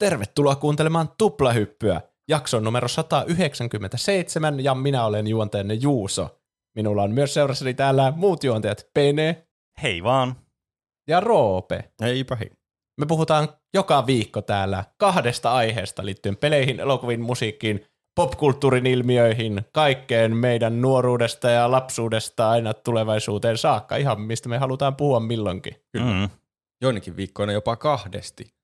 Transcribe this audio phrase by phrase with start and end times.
[0.00, 6.40] Tervetuloa kuuntelemaan Tuplahyppyä, jakson numero 197, ja minä olen juonteenne Juuso.
[6.76, 9.46] Minulla on myös seurassani täällä muut juontajat Pene
[9.82, 10.36] Hei vaan.
[11.08, 11.90] ja Roope.
[12.00, 12.24] Hei.
[13.00, 17.84] Me puhutaan joka viikko täällä kahdesta aiheesta liittyen peleihin, elokuviin, musiikkiin,
[18.16, 25.20] popkulttuurin ilmiöihin, kaikkeen meidän nuoruudesta ja lapsuudesta aina tulevaisuuteen saakka, ihan mistä me halutaan puhua
[25.20, 25.76] milloinkin.
[25.92, 26.12] Kyllä.
[26.12, 26.28] Mm.
[26.82, 28.59] Joinakin viikkoina jopa kahdesti.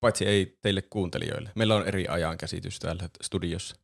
[0.00, 1.50] Paitsi ei teille kuuntelijoille.
[1.54, 3.76] Meillä on eri ajankäsitys täällä studiossa.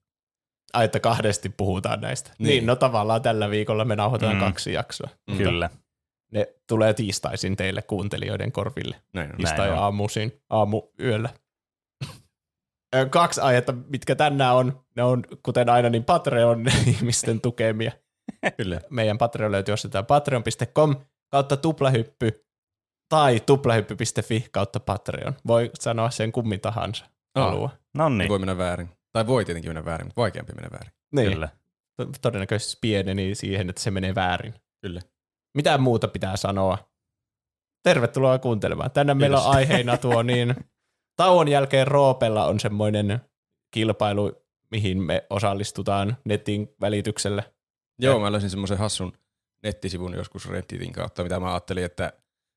[0.73, 2.31] Ai, että kahdesti puhutaan näistä.
[2.39, 2.67] Niin, Niin.
[2.67, 4.41] no tavallaan tällä viikolla me nauhoitetaan Mm.
[4.45, 5.09] kaksi jaksoa.
[5.31, 5.37] Mm.
[5.37, 5.71] Kyllä.
[6.33, 8.97] Ne tulee tiistaisin teille kuuntelijoiden korville.
[9.13, 9.37] Näin on.
[9.37, 9.79] Tiistai on.
[9.79, 11.29] aamuisin, aamu yöllä.
[12.97, 17.93] Ö, Kaksi aihetta, mitkä tänään on, ne on kuten aina niin Patreon-ihmisten tukemia.
[18.57, 18.81] Kyllä.
[18.91, 20.97] Meidän Patreon löytyy jostain patreon.com
[21.31, 22.46] kautta tuplahyppy
[23.09, 25.35] tai tuplahyppy.fi kautta Patreon.
[25.47, 27.71] Voi sanoa sen kummin tahansa halua.
[27.95, 28.29] No Niin.
[28.29, 28.89] Voi mennä väärin.
[29.13, 30.93] Tai voi tietenkin mennä väärin, mutta vaikeampi mennä väärin.
[31.15, 31.49] Niin, kyllä.
[31.97, 34.55] to- todennäköisesti pieneni siihen, että se menee väärin.
[34.81, 35.01] Kyllä.
[35.55, 36.79] Mitä muuta pitää sanoa?
[37.83, 38.91] Tervetuloa kuuntelemaan.
[38.91, 40.55] Tänään meillä on aiheena tuo niin,
[41.17, 43.21] tauon jälkeen Roopella on semmoinen
[43.75, 44.33] kilpailu,
[44.71, 47.43] mihin me osallistutaan netin välityksellä.
[47.99, 49.13] Joo, mä löysin semmoisen hassun
[49.63, 52.13] nettisivun joskus Redditin kautta, mitä mä ajattelin, että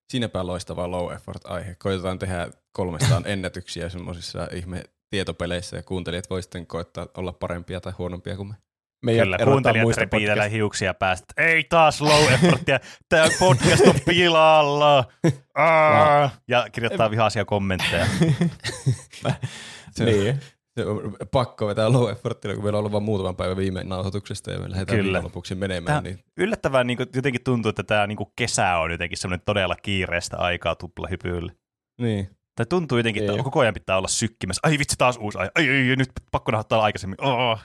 [0.09, 1.75] siinäpä loistava low effort aihe.
[1.75, 7.93] Koitetaan tehdä kolmestaan ennätyksiä semmoisissa ihme tietopeleissä ja kuuntelijat voi sitten koettaa olla parempia tai
[7.97, 8.55] huonompia kuin me.
[9.05, 11.33] Meidät Kyllä, kuuntelijat muista repii täällä podcast- hiuksia päästä.
[11.38, 12.79] Ei taas low effortia,
[13.09, 15.05] tää podcast on pilalla.
[15.55, 16.29] Aa!
[16.47, 18.05] Ja kirjoittaa vihaisia kommentteja.
[19.91, 20.39] Se, Niin.
[21.31, 24.69] Pakko vetää low effortilla, kun meillä on ollut vain muutaman päivän viime nauhoituksesta ja me
[24.72, 25.12] lähdetään Kyllä.
[25.17, 26.03] viikonlopuksi menemään.
[26.03, 29.45] Tää- Niin Yllättävän niin kuin, jotenkin tuntuu, että tämä niin kuin kesä on jotenkin semmoinen
[29.45, 31.51] todella kiireistä aikaa tuplahypyille.
[32.01, 32.29] niin.
[32.56, 33.44] Tai tuntuu jotenkin, että Ei.
[33.44, 34.59] koko ajan pitää olla sykkimässä.
[34.63, 35.51] Ai vitsi, taas uusi aihe.
[35.56, 37.23] Ai, ai, ai nyt pakko nauhoittaa aikaisemmin.
[37.23, 37.59] Oh.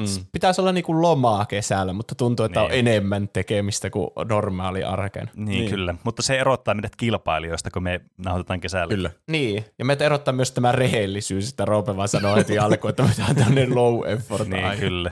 [0.00, 0.26] Mm.
[0.32, 2.78] Pitäisi olla niinku lomaa kesällä, mutta tuntuu, että on Niin.
[2.88, 5.30] enemmän tekemistä kuin normaali arken.
[5.36, 5.70] Niin, Niin.
[5.70, 5.94] kyllä.
[6.04, 8.94] Mutta se erottaa meidät kilpailijoista, kun me nauhoitetaan kesällä.
[8.94, 9.10] Kyllä.
[9.30, 13.28] Niin, ja meitä erottaa myös tämä rehellisyys, että Roope vaan sanoo heti alkuun, että tämä
[13.28, 14.80] on tämmöinen low effort Niin, aihe.
[14.80, 15.10] kyllä.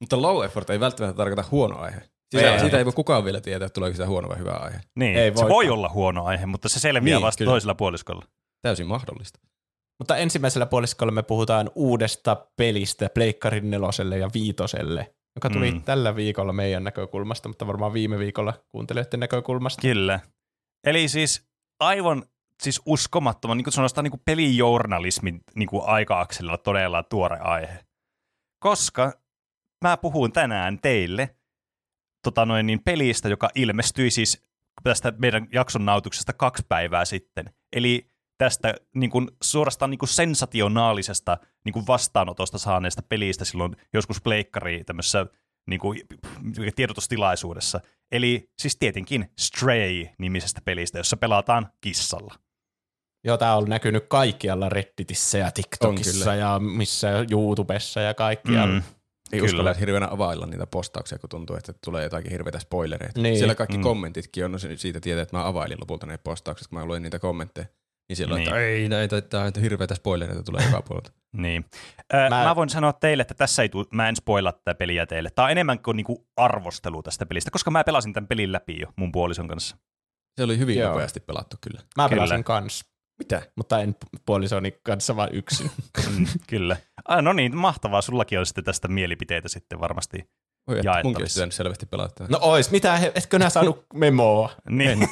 [0.00, 2.00] Mutta low effort ei välttämättä tarkoita huono aihe.
[2.30, 2.52] Siitä, Ei.
[2.54, 4.80] ei, siitä ei voi kukaan vielä tietää, että tuleeko sitä huono vai hyvä aihe.
[4.96, 5.48] Niin, Ei se voi.
[5.50, 7.50] voi olla huono aihe, mutta se selviää Niin, vasta kyllä.
[7.50, 8.24] toisella puoliskolla.
[8.62, 9.38] Täysin mahdollista.
[9.98, 15.82] Mutta ensimmäisellä puoliskolla me puhutaan uudesta pelistä Pleikkarin neloselle ja viitoselle, joka tuli Mm.
[15.82, 19.82] tällä viikolla meidän näkökulmasta, mutta varmaan viime viikolla kuuntelijoiden näkökulmasta.
[19.82, 20.20] Kyllä.
[20.86, 21.48] Eli siis
[21.80, 22.24] aivan
[22.62, 27.78] siis uskomattoman, niin kuin sanotaan, niin kuin pelijournalismin niin kuin aika-akselilla todella tuore aihe.
[28.62, 29.12] Koska
[29.84, 31.36] mä puhun tänään teille
[32.24, 34.46] tota noin, niin pelistä, joka ilmestyi siis
[34.82, 37.54] tästä meidän jakson nautuksesta kaksi päivää sitten.
[37.76, 44.20] Eli tästä niin kuin, suorastaan niin kuin sensationaalisesta niin kuin vastaanotosta saaneesta pelistä silloin joskus
[44.22, 45.26] pleikkari tämmöisessä
[45.66, 46.00] niin kuin,
[46.76, 47.80] tiedotustilaisuudessa.
[48.12, 52.34] Eli siis tietenkin Stray-nimisestä pelistä, jossa pelataan kissalla.
[53.24, 58.74] Joo, tämä on näkynyt kaikkialla Redditissä ja TikTokissa ja missä YouTubessa ja kaikkialla.
[58.74, 58.82] Mm.
[59.32, 59.44] Ei Kyllä.
[59.44, 63.20] uskalla hirveänä availla niitä postauksia, kun tuntuu, että tulee jotakin hirveitä spoilereita.
[63.20, 63.36] Niin.
[63.36, 63.80] Siellä kaikki Mm.
[63.80, 63.82] mm.
[63.82, 67.18] kommentitkin on no siitä tietää, että mä availin lopulta ne postaukset, kun mä luin niitä
[67.18, 67.66] kommentteja.
[68.08, 68.48] Niin siellä Niin.
[68.48, 71.12] että ei näitä, että hirveitä spoilereita tulee joka puolelta.
[71.36, 71.64] Niin.
[72.12, 72.28] Mä...
[72.30, 75.30] Mä- mä voin sanoa teille, että tässä ei tuu, mä en spoilaa tätä peliä teille.
[75.30, 78.86] Tämä on enemmän kuin niinku arvostelu tästä pelistä, koska mä pelasin tämän pelin läpi jo
[78.96, 79.76] mun puolison kanssa.
[80.36, 80.90] Se oli hyvin Joo.
[80.92, 81.80] nopeasti pelattu kyllä.
[81.96, 82.20] Mä Kyllä.
[82.20, 82.84] pelasin kans,
[83.18, 83.42] Mitä?
[83.56, 83.96] mutta en
[84.26, 85.70] puolisoni kanssa vaan yksin.
[86.18, 86.76] Mm, kyllä.
[87.08, 88.02] Ah, no niin, mahtavaa.
[88.02, 90.30] Sullakin on sitten tästä mielipiteitä sitten varmasti.
[90.68, 92.26] Oi, että munkin olisi selvästi pelata.
[92.28, 94.50] No ois, mitä, he- etkö nää saanut memoa?
[94.70, 95.08] Niin,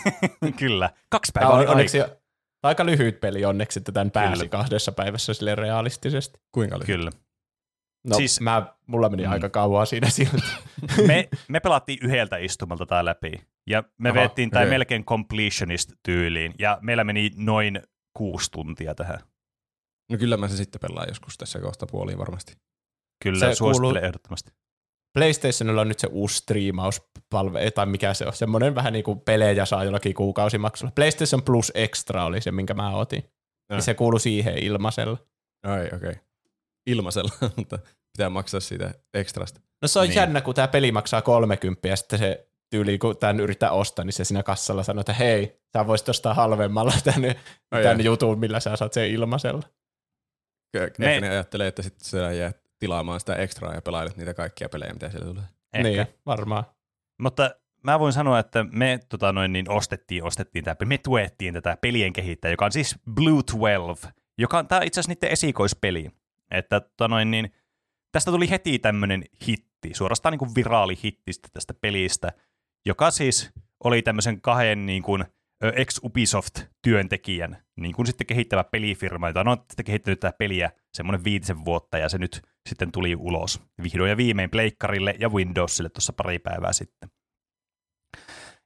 [0.56, 0.90] kyllä.
[1.10, 2.14] Kaksi päivää on oli onneksi aika.
[2.64, 4.48] Aika lyhyt peli onneksi, että tämän pääsi Kyllä.
[4.48, 6.38] kahdessa päivässä sille realistisesti.
[6.52, 6.84] Kuinka oli?
[6.84, 7.10] Kyllä.
[8.08, 9.32] No, Siis- mä, mulla meni Mm.
[9.32, 10.42] aika kauan siinä silti.
[11.06, 13.32] Me, me pelattiin yhdeltä istumalta tämä läpi.
[13.66, 16.54] Ja me Aha, veettiin tämä melkein completionist-tyyliin.
[16.58, 17.82] Ja meillä meni noin
[18.16, 19.18] kuusi tuntia tähän.
[20.10, 22.56] No kyllä mä se sitten pelaan joskus tässä kohta puoliin varmasti.
[23.24, 24.52] Kyllä, Se suosittelen kuuluu- ehdottomasti.
[25.14, 29.64] PlayStationilla on nyt se uusi striimauspalve, tai mikä se on, semmoinen vähän niin kuin pelejä
[29.64, 30.92] saa jollakin kuukausimaksulla.
[30.94, 33.24] PlayStation Plus Extra oli se, minkä mä otin.
[33.72, 33.76] Äh.
[33.76, 35.18] Ja se kuului siihen ilmaisella.
[35.66, 35.96] Ai okei.
[35.96, 36.14] Okay.
[36.86, 37.78] Ilmaisella, mutta
[38.16, 39.60] pitää maksaa siitä ekstrasta.
[39.82, 40.16] No se on Niin.
[40.16, 44.12] jännä, kun tämä peli maksaa 30 ja sitten se tyyli, kun tämän yrittää ostaa, niin
[44.12, 47.36] se siinä kassalla sanoo, että hei, sä voisit ostaa halvemmalla tänne,
[47.70, 49.62] Ai tämän jutun, millä sä saat sen ilmaisella.
[50.74, 52.52] Ehkä Me- ne ajattelee, että sitten sä jää
[52.84, 55.44] tilaamaan sitä ekstraa ja pelailet niitä kaikkia pelejä, mitä siellä tulee.
[55.72, 55.88] Ehkä.
[55.88, 56.64] Niin, varmaan.
[57.22, 57.50] Mutta
[57.82, 60.76] mä voin sanoa, että me tota noin, niin ostettiin, ostettiin tämä.
[60.84, 65.12] Me tuettiin tätä pelien kehittäjää, joka on siis Blue 12, joka on, tämä itse asiassa
[65.12, 66.10] niiden esikoispeli.
[66.50, 67.52] Että tota noin, niin,
[68.12, 72.32] tästä tuli heti tämmöinen hitti, suorastaan niin kuin viraali hitti tästä pelistä,
[72.86, 73.50] joka siis
[73.84, 75.24] oli tämmöisen kahden niin kuin,
[75.74, 81.98] ex-Ubisoft-työntekijän niin kuin sitten kehittävä pelifirma, jota on sitten kehittänyt tätä peliä semmoinen viitisen vuotta,
[81.98, 86.72] ja se nyt sitten tuli ulos vihdoin ja viimein Pleikkarille ja Windowsille tuossa pari päivää
[86.72, 87.10] sitten.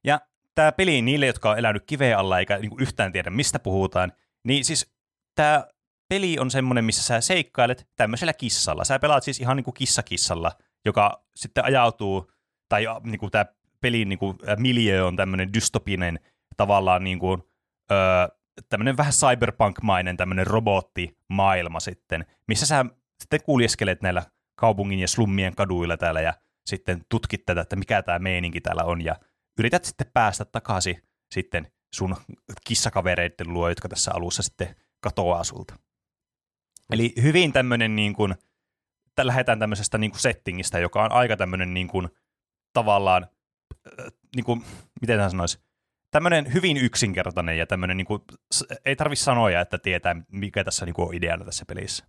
[0.05, 0.21] Ja
[0.55, 4.13] tämä peli niille, jotka on elänyt kiveen alla eikä niin kuin yhtään tiedä, mistä puhutaan,
[4.45, 4.95] niin siis
[5.35, 5.67] tämä
[6.09, 8.85] peli on semmoinen, missä sä seikkailet tämmöisellä kissalla.
[8.85, 10.53] Sä pelaat siis ihan niin kuin kissakissalla,
[10.85, 12.31] joka sitten ajautuu,
[12.69, 13.47] tai niin kuin tämä
[13.81, 16.21] pelin niin kuin, miljö on tämmöinen dystopinen
[16.57, 17.43] tavallaan niin kuin,
[17.93, 17.99] öö,
[18.69, 22.85] tämmöinen vähän cyberpunk-mainen tämmöinen robottimaailma sitten, missä sä
[23.21, 24.23] sitten kuljeskelet näillä
[24.61, 26.35] kaupungin ja slummien kaduilla täällä ja
[26.67, 29.17] sitten tutkit tätä, että mikä tämä meininki täällä on ja
[29.59, 31.03] yrität sitten päästä takaisin
[31.35, 32.17] sitten sun
[32.67, 35.75] kissakavereiden luo, jotka tässä alussa sitten katoaa sulta.
[36.93, 38.35] Eli hyvin tämmöinen niin kuin,
[39.23, 42.09] lähdetään tämmöisestä niin kuin settingistä, joka on aika tämmöinen niin kuin,
[42.73, 43.27] tavallaan,
[44.37, 44.65] niin kuin,
[45.01, 45.59] miten hän sanoisi,
[46.11, 48.23] tämmöinen hyvin yksinkertainen ja tämmöinen, niin kuin,
[48.85, 52.07] ei tarvi sanoja, että tietää, mikä tässä niin kuin, on ideana tässä pelissä.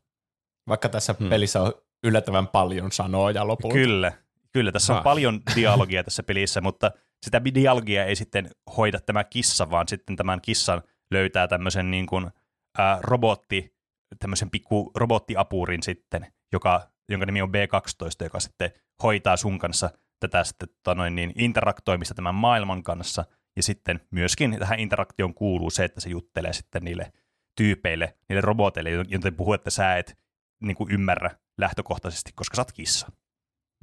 [0.68, 1.30] Vaikka tässä hmm.
[1.30, 1.74] pelissä on
[2.04, 3.74] yllättävän paljon sanoja lopulta.
[3.74, 4.12] Kyllä,
[4.52, 4.72] kyllä.
[4.72, 6.92] Tässä on paljon dialogia tässä pelissä, mutta
[7.26, 12.32] sitä dialogia ei sitten hoida tämä kissa, vaan sitten tämän kissan löytää tämmöisen niin kuin,
[12.78, 13.76] ää, robotti,
[14.20, 18.72] tämmöisen pikku robottiapurin sitten, joka, jonka nimi on B12, joka sitten
[19.04, 19.90] hoitaa sun kanssa
[20.20, 23.26] tätä sitten, tota noin, niin, interaktoimista tämän maailman kanssa–
[23.60, 27.14] ja sitten myöskin tähän interaktioon kuuluu se, että se juttelee sitten niille
[27.56, 30.18] tyypeille, niille roboteille, joten puhuu, että sä et
[30.64, 33.12] niin kuin ymmärrä lähtökohtaisesti, koska sä oot kissa.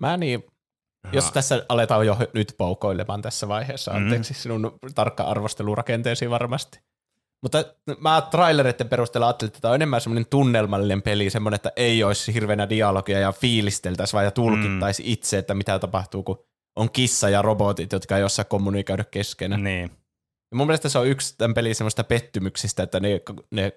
[0.01, 0.45] Mä niin,
[1.13, 3.97] jos tässä aletaan jo nyt poukoilemaan tässä vaiheessa, mm.
[3.97, 6.81] anteeksi sinun tarkka arvostelurakenteesi varmasti.
[7.43, 7.65] Mutta
[8.01, 12.35] mä trailereiden perusteella ajattelin, että tämä on enemmän semmoinen tunnelmallinen peli, semmoinen, että ei olisi
[12.35, 15.09] hirveänä dialogia ja fiilisteltäisi vaan ja tulkittaisi mm.
[15.13, 16.45] itse, että mitä tapahtuu, kun
[16.77, 19.65] on kissa ja robotit, jotka ei osaa kommunikoida keskenään.
[19.65, 19.91] Niin.
[20.51, 23.21] Ja mun mielestä se on yksi tämän pelin semmoista pettymyksistä, että ne,
[23.51, 23.73] ne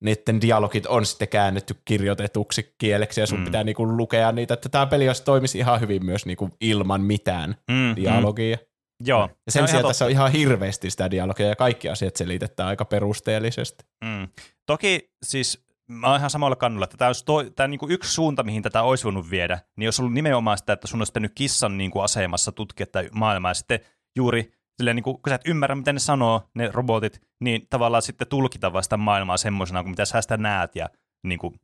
[0.00, 3.44] niiden dialogit on sitten käännetty kirjoitetuksi kieleksi ja sun mm.
[3.44, 7.54] pitää niinku lukea niitä, että tämä peli olisi toimisi ihan hyvin myös niinku ilman mitään
[7.68, 7.96] mm, mm.
[7.96, 8.56] dialogia.
[8.56, 9.06] Mm.
[9.06, 9.28] Joo.
[9.46, 13.84] Ja sen sijaan tässä on ihan hirveästi sitä dialogia ja kaikki asiat selitetään aika perusteellisesti.
[14.04, 14.28] Mm.
[14.66, 18.12] Toki siis mä oon ihan samalla kannalla, että tämä olisi toi, tämä niin kuin yksi
[18.12, 21.32] suunta, mihin tätä olisi voinut viedä, niin jos ollut nimenomaan sitä, että sun olisi pitänyt
[21.34, 23.80] kissan niin kuin asemassa tutkia tätä maailmaa, ja sitten
[24.16, 28.02] juuri silleen, niin kuin, kun sä et ymmärrä, miten ne sanoo, ne robotit, niin tavallaan
[28.02, 30.88] sitten tulkita vasta maailmaa semmoisena, kuin mitä sä sitä näet, ja
[31.22, 31.60] niin kuin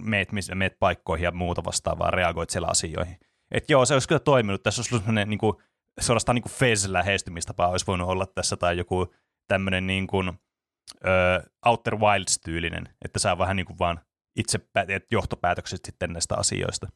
[0.00, 3.16] meet, meet paikkoihin ja muuta vastaavaa, reagoit siellä asioihin.
[3.50, 4.62] Et joo, se olisi kyllä toiminut.
[4.62, 5.56] Tässä olisi ollut sellainen niin kuin,
[6.00, 9.14] suorastaan niin Fez-lähestymistapa olisi voinut olla tässä, tai joku
[9.48, 10.32] tämmöinen niin kuin,
[11.06, 14.00] ö, Outer Wilds-tyylinen, että sä vähän niin kuin vaan
[14.36, 16.88] itse teet johtopäätökset sitten näistä asioista.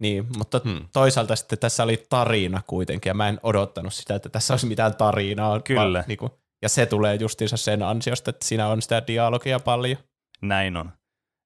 [0.00, 0.88] Niin, mutta hmm.
[0.92, 4.96] toisaalta sitten tässä oli tarina kuitenkin, ja mä en odottanut sitä, että tässä olisi mitään
[4.96, 5.60] tarinaa.
[5.60, 5.98] Kyllä.
[5.98, 6.30] Vaan, niin kuin,
[6.66, 9.98] ja se tulee justiinsa sen ansiosta, että siinä on sitä dialogia paljon.
[10.42, 10.92] Näin on.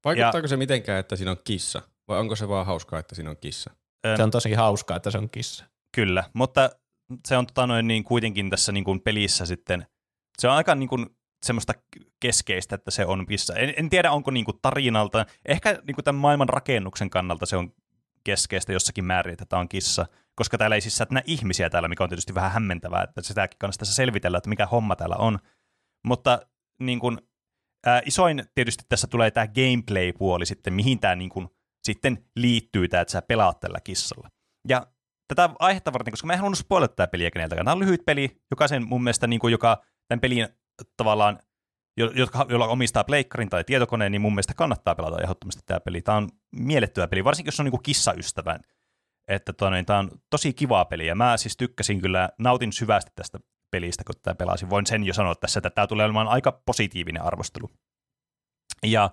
[0.05, 1.83] Vaikuttaako ja, se mitenkään, että siinä on kissa?
[2.09, 3.71] Vai onko se vaan hauskaa, että siinä on kissa?
[4.17, 5.65] Se on tosi hauskaa, että se on kissa.
[5.95, 6.71] Kyllä, mutta
[7.29, 9.87] se on tota noin, niin kuitenkin tässä niin kuin pelissä sitten,
[10.39, 11.07] se on aika niin kuin
[11.47, 11.73] semmoista
[12.21, 13.55] keskeistä, että se on missä.
[13.55, 17.73] En, en tiedä, onko niinku tarinalta, ehkä niinku tämän maailman rakennuksen kannalta se on
[18.25, 22.05] keskeistä jossakin määrin, että tämä on kissa, koska täällä ei siis näe ihmisiä täällä, mikä
[22.05, 25.39] on tietysti vähän hämmentävää, että sitäkin kannattaa selvitellä, että mikä homma täällä on.
[26.07, 26.41] Mutta
[26.81, 27.19] niin kuin,
[27.87, 31.49] ää, isoin tietysti tässä tulee tämä gameplay-puoli sitten, mihin tämä niin kuin,
[31.85, 34.29] sitten liittyy tämä, että sä pelaat tällä kissalla.
[34.69, 34.87] Ja
[35.29, 37.65] tätä aihetta varten, koska mä en halunnut spoilata tätä peliä keneltäkään.
[37.65, 40.49] Tämä on lyhyt peli, jokaisen mun mielestä, niin kuin, joka tämän pelin
[40.97, 41.39] tavallaan,
[41.97, 46.03] jotka, jolla omistaa pleikkarin tai tietokoneen, niin mun mielestä kannattaa pelata ehdottomasti tämä peli.
[46.03, 48.59] Tämä on miellettyä peli, varsinkin jos on niin kissaystävä.
[49.29, 53.13] Että tota, niin, tämä on tosi kivaa peli, ja mä siis tykkäsin kyllä, nautin syvästi
[53.15, 53.39] tästä
[53.71, 54.71] pelistä, kun tämä pelasin.
[54.71, 57.71] Voin sen jo sanoa tässä, että tämä tulee olemaan aika positiivinen arvostelu.
[58.83, 59.11] Ja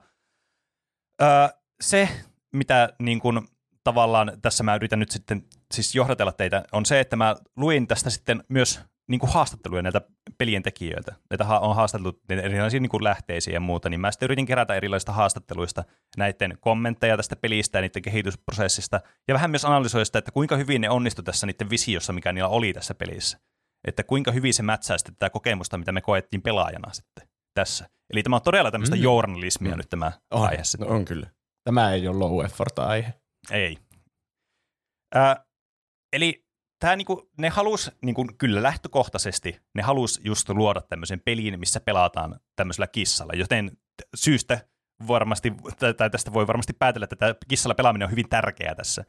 [1.21, 1.47] öö,
[1.81, 2.09] se,
[2.53, 3.47] mitä niin kun,
[3.83, 5.43] tavallaan tässä mä yritän nyt sitten
[5.73, 10.01] siis johdatella teitä, on se, että mä luin tästä sitten myös niin kuin haastatteluja näiltä
[10.37, 11.15] pelien tekijöiltä.
[11.29, 15.11] Näitä on haastateltu erilaisia niin kuin lähteisiä ja muuta, niin mä sitten yritin kerätä erilaisista
[15.11, 15.83] haastatteluista
[16.17, 20.81] näiden kommentteja tästä pelistä ja niiden kehitysprosessista, ja vähän myös analysoida sitä, että kuinka hyvin
[20.81, 23.39] ne onnistu tässä niiden visiossa, mikä niillä oli tässä pelissä.
[23.87, 27.89] Että kuinka hyvin se mätsää sitten tätä kokemusta, mitä me koettiin pelaajana sitten tässä.
[28.13, 29.01] Eli tämä on todella tämmöistä mm.
[29.01, 29.77] journalismia mm.
[29.77, 30.47] nyt tämä on.
[30.47, 30.61] aihe.
[30.79, 31.27] No on kyllä.
[31.63, 33.13] Tämä ei ole low effort aihe.
[33.51, 33.77] Ei.
[35.15, 35.37] Äh,
[36.13, 36.46] eli
[36.79, 42.39] tämä niinku, ne halus niinku, kyllä lähtökohtaisesti, ne halus just luoda tämmöisen pelin, missä pelataan
[42.55, 43.77] tämmöisellä kissalla, joten
[44.15, 44.59] syystä
[45.07, 45.53] varmasti,
[45.97, 49.05] tai tästä voi varmasti päätellä, että tämä kissalla pelaaminen on hyvin tärkeää tässä.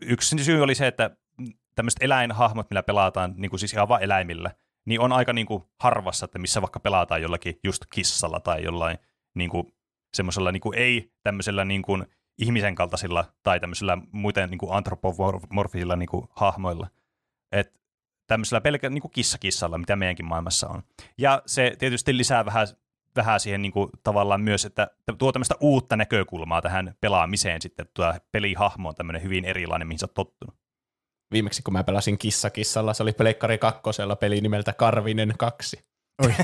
[0.00, 1.16] Yksi syy oli se, että
[1.74, 4.50] tämmöiset eläinhahmot, millä pelataan, niin kuin siis ihan vain eläimillä,
[4.86, 8.98] niin on aika niin kuin harvassa, että missä vaikka pelataan jollakin just kissalla tai jollain
[9.34, 9.66] niin kuin,
[10.14, 12.06] semmoisella niin kuin, ei tämmöisellä niin kuin,
[12.38, 16.88] ihmisen kaltaisilla tai tämmöisillä muuten niin kuin antropomorfisilla niin kuin, hahmoilla.
[17.52, 17.80] Et
[18.26, 20.82] tämmöisellä pelkä niin kuin kissakissalla, mitä meidänkin maailmassa on.
[21.18, 22.66] Ja se tietysti lisää vähän,
[23.16, 28.14] vähän siihen niin kuin, tavallaan myös, että tuo tämmöistä uutta näkökulmaa tähän pelaamiseen sitten, tuo
[28.32, 30.56] pelihahmo on tämmöinen hyvin erilainen, mihin sä oot tottunut.
[31.32, 35.84] Viimeksi kun mä pelasin kissakissalla, se oli Pleikkari kakkosella peli nimeltä Karvinen 2.
[36.22, 36.34] Oi.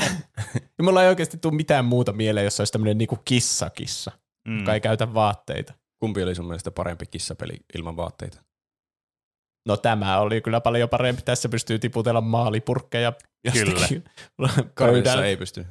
[0.78, 4.12] ja mulla ei oikeasti tule mitään muuta mieleen, jos olisi tämmöinen niinku kissa-kissa,
[4.50, 4.58] mm.
[4.58, 5.74] joka ei käytä vaatteita.
[5.98, 8.42] Kumpi oli sun mielestä parempi kissapeli ilman vaatteita?
[9.66, 11.22] No tämä oli kyllä paljon parempi.
[11.22, 13.12] Tässä pystyy tiputella maalipurkkeja
[13.52, 13.86] Kyllä.
[15.26, 15.66] ei pysty.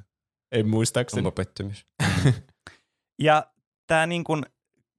[0.51, 1.19] Ei muistaakseni.
[1.19, 1.86] Onpa pettymys.
[3.21, 3.45] ja
[3.88, 4.45] tämä niin kuin,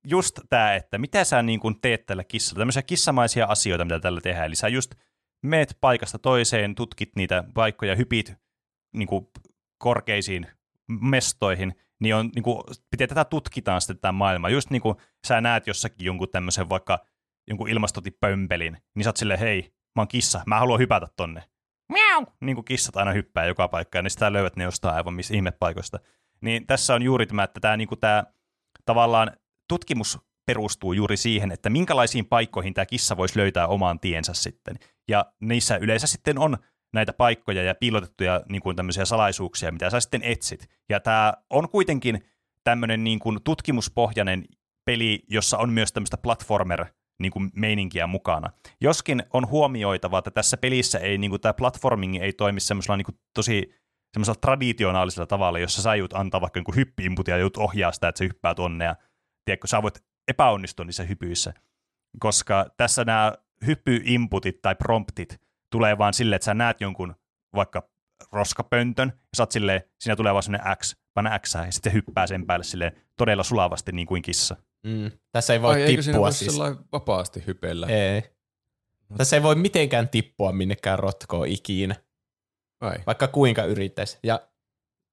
[0.07, 4.21] just tämä, että mitä sä niin kuin teet tällä kissalla, tämmöisiä kissamaisia asioita, mitä tällä
[4.21, 4.47] tehdään.
[4.47, 4.95] Eli sä just
[5.43, 8.35] meet paikasta toiseen, tutkit niitä paikkoja, hypit
[8.95, 9.27] niin kuin
[9.79, 10.47] korkeisiin
[11.01, 14.49] mestoihin, niin, on, niin kuin, pitää tätä tutkitaan sitten tämä maailma.
[14.49, 16.99] Just niin kuin sä näet jossakin jonkun tämmöisen vaikka
[17.49, 19.63] jonkun ilmastotipömpelin, niin sä oot silleen, hei,
[19.97, 21.43] mä oon kissa, mä haluan hypätä tonne.
[21.93, 22.27] Miau!
[22.41, 25.99] Niin kuin kissat aina hyppää joka paikkaan, niin sitä löydät ne jostain aivan missä ihmepaikoista.
[26.41, 28.25] Niin tässä on juuri tämä, että tämä, niin kuin tämä
[28.85, 29.31] tavallaan
[29.69, 34.77] tutkimus perustuu juuri siihen, että minkälaisiin paikkoihin tämä kissa voisi löytää omaan tiensä sitten.
[35.09, 36.59] Ja niissä yleensä sitten on
[36.95, 40.69] näitä paikkoja ja piilotettuja niin kuin tämmöisiä salaisuuksia, mitä sä sitten etsit.
[40.89, 42.25] Ja tämä on kuitenkin
[42.65, 44.45] tämmöinen niin kuin tutkimuspohjainen
[44.85, 46.87] peli, jossa on myös tämmöistä platformer
[47.21, 48.51] niin kuin meininkiä mukana.
[48.81, 53.05] Joskin on huomioitava, että tässä pelissä ei niin kuin tämä platforming ei toimi semmoisella niin
[53.05, 53.75] kuin tosi
[54.13, 58.19] semmoisella traditionaalisella tavalla, jossa sä joudut antaa vaikka niin hyppi-inputia ja joudut ohjaa sitä, että
[58.19, 58.97] se hyppää tonne ja
[59.45, 61.55] tiedätkö, sä voit epäonnistua niissä hypyissä,
[62.19, 63.33] koska tässä nämä
[63.67, 67.15] hyppy-inputit tai promptit tulee vaan silleen, että sä näet jonkun
[67.55, 67.89] vaikka
[68.33, 72.27] roskapöntön, ja sä oot silleen, siinä tulee vaan sellainen X, panna X, ja sitten hyppää
[72.27, 74.57] sen päälle silleen todella sulavasti niin kuin kissa.
[74.87, 75.11] Mm.
[75.33, 76.59] Tässä ei voi Ai, tippua siis.
[76.93, 77.87] vapaasti hypellä?
[77.87, 78.23] Ei.
[79.17, 81.95] Tässä ei voi mitenkään tippua minnekään rotkoon ikinä.
[82.81, 82.97] Ai.
[83.07, 84.19] Vaikka kuinka yrittäisi.
[84.23, 84.49] Ja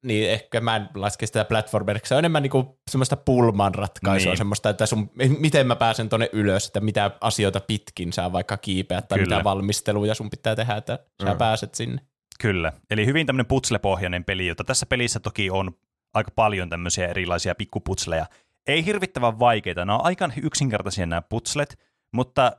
[0.04, 2.10] niin ehkä mä en laske sitä platformeriksi.
[2.10, 4.38] Se on enemmän niinku semmoista pulman ratkaisua, niin.
[4.38, 9.02] semmoista, että sun, miten mä pääsen tonne ylös, että mitä asioita pitkin saa vaikka kiipeä
[9.02, 9.36] tai Kyllä.
[9.36, 11.38] mitä valmisteluja sun pitää tehdä, että sä mm.
[11.38, 12.02] pääset sinne.
[12.40, 15.72] Kyllä, eli hyvin tämmöinen putslepohjainen peli, jota tässä pelissä toki on
[16.14, 18.26] aika paljon tämmöisiä erilaisia pikkuputsleja.
[18.68, 21.80] Ei hirvittävän vaikeita, nämä on aika yksinkertaisia nämä putslet,
[22.14, 22.52] mutta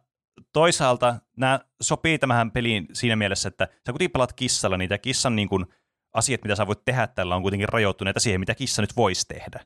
[0.52, 5.37] toisaalta nämä sopii tämähän peliin siinä mielessä, että sä kun pelaat kissalla, niin tämä kissan
[5.37, 5.66] niin kuin–
[6.12, 9.61] asiat, mitä sä voit tehdä tällä, on kuitenkin rajoittuneita siihen, mitä kissa nyt voisi tehdä.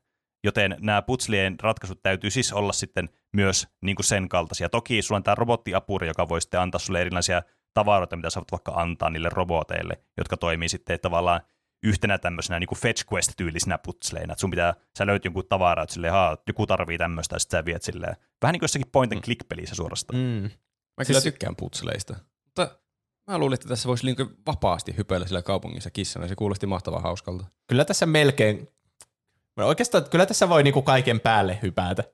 [0.45, 4.69] Joten nämä putslien ratkaisut täytyy siis olla sitten myös niin kuin sen kaltaisia.
[4.69, 7.43] Toki sulla on tämä robottiapuri, joka voi sitten antaa sulle erilaisia
[7.75, 11.41] tavaroita, mitä sä voit vaikka antaa niille roboteille, jotka toimii sitten tavallaan
[11.83, 14.33] yhtenä tämmöisenä niin kuin fetch quest-tyylisinä putsleina.
[14.33, 17.59] Että sun pitää, sä löyt jonkun tavaraa, että silleen, haa, joku tarvii tämmöistä, ja sitten
[17.59, 18.17] sä viet silleen.
[18.43, 20.19] Vähän niin kuin jossakin point and click pelissä suorastaan.
[20.19, 20.51] Mm.
[20.97, 21.23] Mä kyllä siis...
[21.23, 22.17] tykkään putsleista.
[22.45, 22.79] Mutta
[23.33, 26.29] Mä luulin, että tässä voisi niin vapaasti hypeillä sillä kaupungissa kissana.
[26.29, 27.45] Se kuulosti mahtavan hauskalta.
[27.67, 28.69] Kyllä tässä melkein,
[29.57, 32.05] oikeastaan kyllä tässä voi niinku kaiken päälle hypätä.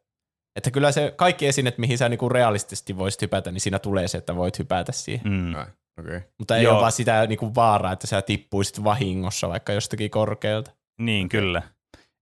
[0.56, 4.18] Että kyllä se kaikki esineet, mihin sä niinku realistisesti voisit hypätä, niin siinä tulee se,
[4.18, 5.32] että voit hypätä siihen.
[5.32, 5.54] Mm.
[6.00, 6.20] okay.
[6.38, 6.72] Mutta ei Joo.
[6.72, 10.70] ole vaan sitä niinku vaaraa, että sä tippuisit vahingossa vaikka jostakin korkealta.
[10.98, 11.40] Niin, okay.
[11.40, 11.62] kyllä.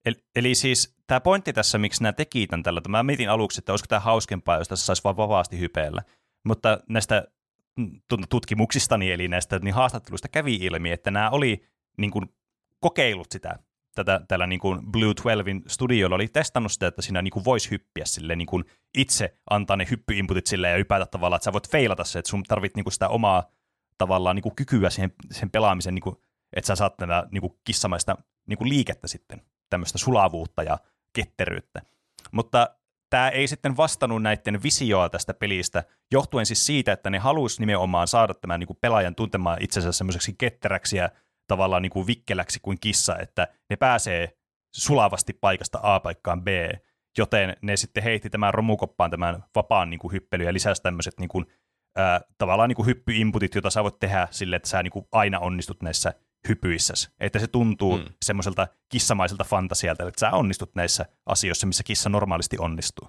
[0.05, 3.73] Eli, eli siis tämä pointti tässä, miksi nämä teki tämän tällä, mä mietin aluksi, että
[3.73, 6.03] olisiko tämä hauskempaa, jos tässä saisi vaan vapaasti hypeillä.
[6.45, 7.27] Mutta näistä
[8.31, 11.65] tutkimuksistani, eli näistä niin haastatteluista kävi ilmi, että nämä oli
[11.99, 12.27] niin kuin,
[12.81, 13.59] kokeillut sitä
[13.95, 17.71] tätä, tällä niin kuin Blue 12 studiolla oli testannut sitä, että siinä niin kuin voisi
[17.71, 18.65] hyppiä sille, niin kuin
[18.99, 22.43] itse antaa ne hyppyinputit sille ja hypätä tavallaan, että sä voit feilata se, että sun
[22.43, 23.51] tarvit niin kuin sitä omaa
[23.99, 26.17] tavallaan niin kuin kykyä siihen, sen pelaamisen, niin kuin,
[26.53, 28.17] että sä saat tätä niin kuin kissamaista
[28.49, 30.79] niin kuin liikettä sitten, tämmöistä sulavuutta ja
[31.13, 31.83] ketteryyttä.
[32.33, 32.77] Mutta
[33.11, 38.09] tämä ei sitten vastannut näiden visioa tästä pelistä, johtuen siis siitä, että ne halusi nimenomaan
[38.09, 41.11] saada tämän niin kuin pelaajan tuntemaan itsensä semmoiseksi ketteräksi ja
[41.47, 44.37] tavallaan niin kuin vikkeläksi kuin kissa, että ne pääsee
[44.75, 46.49] sulavasti paikasta A paikkaan B,
[47.19, 51.29] joten ne sitten heitti tämän romukoppaan tämän vapaan niin kuin hyppely ja lisäsi tämmöiset niin
[51.29, 51.47] kuin,
[51.99, 55.39] äh, tavallaan niin kuin hyppyinputit, joita sä voit tehdä sille, että sä niin kuin aina
[55.39, 56.15] onnistut näissä
[56.49, 57.09] hypyissäsi.
[57.21, 58.05] Että se tuntuu mm.
[58.25, 63.09] semmoiselta kissamaiselta fantasialta, että sä onnistut näissä asioissa, missä kissa normaalisti onnistuu.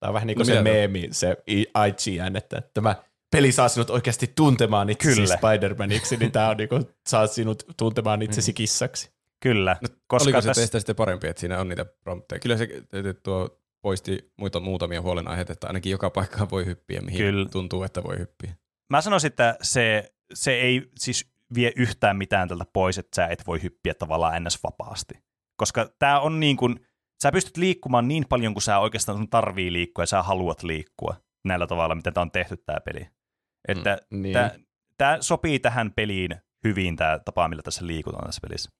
[0.00, 2.96] Tämä on vähän niin kuin no, se meemi, se IGN, että tämä
[3.30, 5.34] peli saa sinut oikeasti tuntemaan itsesi Kyllä.
[5.34, 8.54] Spider-Maniksi, niin tämä on niin kuin, saa sinut tuntemaan itsesi mm.
[8.54, 9.10] kissaksi.
[9.40, 9.76] Kyllä.
[9.82, 12.38] No, koska Oliko se tässä, teistä sitten parempi, että siinä on niitä prompteja?
[12.38, 17.18] Kyllä se että tuo poisti muita, muutamia huolenaiheita, että ainakin joka paikkaan voi hyppiä, mihin
[17.18, 17.48] Kyllä.
[17.48, 18.54] tuntuu, että voi hyppiä.
[18.90, 23.46] mä sanoisin, että se, se ei siis vie yhtään mitään tältä pois, että sä et
[23.46, 24.62] voi hyppiä tavallaan ns.
[24.62, 25.14] vapaasti.
[25.56, 26.86] Koska tämä on niin kuin,
[27.22, 31.16] sä pystyt liikkumaan niin paljon kuin sä oikeastaan sun tarvii liikkua ja sä haluat liikkua
[31.44, 33.08] näillä tavalla, miten tämä on tehty tämä peli.
[33.68, 34.36] Että Niin.
[34.98, 36.30] tämä sopii tähän peliin
[36.64, 38.70] hyvin tämä tapa, millä tässä liikutaan tässä pelissä.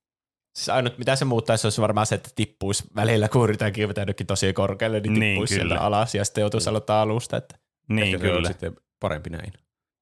[0.55, 4.27] Siis ainut, mitä se muuttaisi, olisi varmaan se, että tippuisi välillä, kun yritetään kiivetä jonnekin
[4.27, 5.67] tosi korkealle, niin Niin, tippuisi kyllä.
[5.69, 7.37] sieltä alas ja sitten joutuisi aloittaa alusta.
[7.37, 7.57] Että
[7.89, 8.47] Niin, kyllä.
[8.47, 9.53] sitten parempi näin.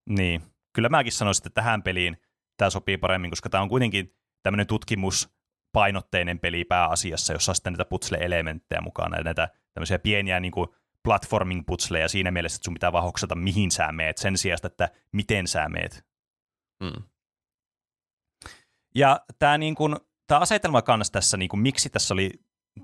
[0.09, 0.41] Niin.
[0.73, 2.17] Kyllä mäkin sanoisin, että tähän peliin
[2.57, 7.85] tämä sopii paremmin, koska tämä on kuitenkin tämmöinen tutkimuspainotteinen peli pääasiassa, jossa on sitten näitä
[7.85, 10.67] putsle-elementtejä mukana ja näitä tämmöisiä pieniä niin kuin
[11.03, 14.89] platforming putsleja siinä mielessä, että sun pitää vaan hoksata, mihin sä meet, sen sijaan, että
[15.11, 16.05] miten sä meet.
[16.83, 17.03] Mm.
[18.95, 19.95] Ja tämä niin kuin,
[20.27, 22.31] tämä asetelma kanssa tässä, niin kuin, miksi tässä oli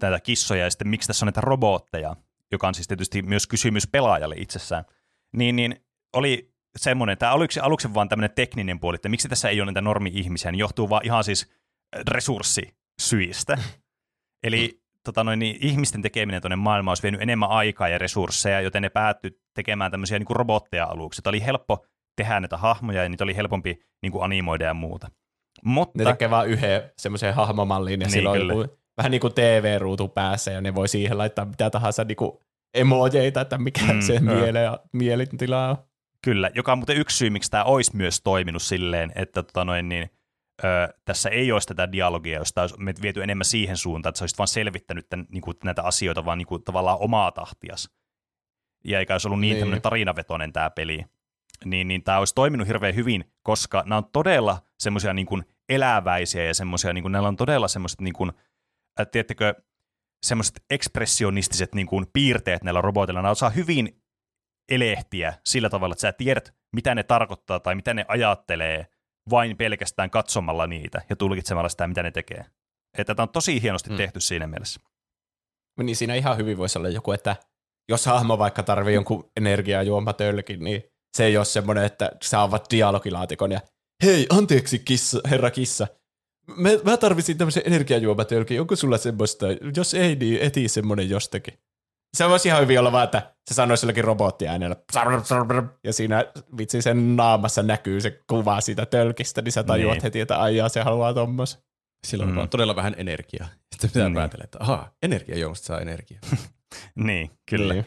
[0.01, 2.15] näitä kissoja ja sitten miksi tässä on näitä robotteja,
[2.51, 4.85] joka on siis tietysti myös kysymys pelaajalle itsessään,
[5.31, 9.61] niin, niin oli semmoinen, tämä oli aluksi vaan tämmöinen tekninen puoli, että miksi tässä ei
[9.61, 11.53] ole näitä normi-ihmisiä, niin johtuu vaan ihan siis
[12.11, 13.57] resurssisyistä.
[14.43, 18.81] Eli tota noin, niin ihmisten tekeminen tuonne maailmaan olisi vienyt enemmän aikaa ja resursseja, joten
[18.81, 21.19] ne päättyi tekemään tämmöisiä niin kuin robotteja aluksi.
[21.19, 25.11] Että oli helppo tehdä näitä hahmoja ja niitä oli helpompi niin kuin animoida ja muuta.
[25.63, 30.07] Mutta, ne tekee vaan yhden semmoisen hahmomallin ja Niin, silloin joku, vähän niin kuin TV-ruutu
[30.07, 32.31] päässä ja ne voi siihen laittaa mitä tahansa niin kuin
[32.73, 35.77] emojeita, että mikä Mm, se miele, mielitila on.
[36.23, 39.89] Kyllä, joka on muuten yksi syy, miksi tämä olisi myös toiminut silleen, että tota noin,
[39.89, 40.09] niin,
[40.63, 44.23] ö, tässä ei olisi tätä dialogia, josta olisi me- viety enemmän siihen suuntaan, että sä
[44.23, 47.89] olisit vaan selvittänyt tämän, niin kuin, näitä asioita vaan niin kuin, tavallaan omaa tahtias.
[48.86, 49.59] Ja eikä olisi ollut niin, Niin.
[49.59, 51.05] tämmöinen tarinavetoinen tämä peli.
[51.65, 56.43] Niin, niin tämä olisi toiminut hirveän hyvin, koska nämä on todella semmoisia niin kuin eläväisiä
[56.43, 58.31] ja semmoisia, niin kuin, näillä on todella semmoiset, niin kuin,
[58.99, 59.53] äh, tiedättekö,
[60.25, 63.21] semmoiset ekspressionistiset niin kuin, piirteet näillä roboteilla.
[63.21, 64.02] Nämä osaa hyvin
[64.69, 68.88] elehtiä sillä tavalla, että sä tiedät, mitä ne tarkoittaa tai mitä ne ajattelee
[69.30, 72.45] vain pelkästään katsomalla niitä ja tulkitsemalla sitä, mitä ne tekee.
[72.97, 73.97] Että tämä on tosi hienosti Hmm.
[73.97, 74.80] tehty siinä mielessä.
[75.84, 77.36] Niin siinä ihan hyvin voisi olla joku, että
[77.89, 80.84] jos hahmo vaikka tarvii jonkun energiajuomatölkin, niin
[81.17, 83.62] se ei ole semmoinen, että sä avaat dialogilaatikon ja
[84.04, 85.88] hei, anteeksi kissa, herra kissa,
[86.58, 89.45] mä, mä tarvitsin tämmöisen energiajuomatölkin, onko sulla semmoista?
[89.76, 91.54] Jos ei, niin eti semmoinen jostakin.
[92.17, 94.76] Se voisi ihan hyvin olla vaan, että se sanoo silläkin robottiäänellä,
[95.84, 96.26] ja siinä
[96.58, 100.04] vitsi sen naamassa näkyy se kuva siitä tölkistä, niin sä tajuat Niin.
[100.04, 101.60] heti, että aijaa se haluaa tommos.
[102.08, 102.32] Silloin Mm.
[102.32, 103.47] on vaan todella vähän energiaa.
[103.71, 104.15] Sitten pitää Niin.
[104.15, 106.21] päätellä, että ahaa, energiajuomasta saa energiaa.
[106.95, 107.73] Niin, kyllä.
[107.73, 107.86] Niin.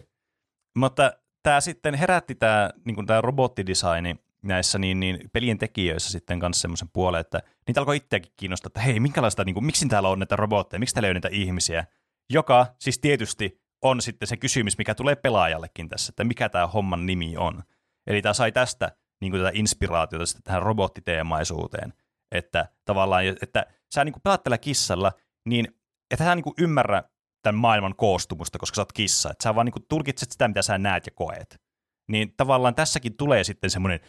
[0.79, 1.13] Mutta
[1.43, 6.89] tämä sitten herätti tämä niin tämä robottidesigni näissä niin, niin pelien tekijöissä sitten kanssa semmoisen
[6.93, 10.37] puolen, että niitä alkoi itseäkin kiinnostaa, että hei, minkälaista, niin kuin, miksi täällä on näitä
[10.37, 11.85] robotteja, miksi täällä ei ole niitä ihmisiä,
[12.31, 17.07] joka siis tietysti on sitten se kysymys, mikä tulee pelaajallekin tässä, että mikä tämä homman
[17.07, 17.63] nimi on.
[18.07, 21.93] Eli tämä sai tästä niin kuin tätä inspiraatiota sitten tähän robottiteemaisuuteen,
[22.33, 25.13] että tavallaan, että sä niin pelaat tällä kissalla,
[25.49, 25.69] niin
[26.11, 27.03] että sä niin ymmärrä
[27.43, 29.31] tämän maailman koostumusta, koska sä oot kissa.
[29.31, 31.61] Että sä vaan niin tulkitset sitä, mitä sä näet ja koet.
[32.09, 34.01] Niin tavallaan tässäkin tulee sitten semmoinen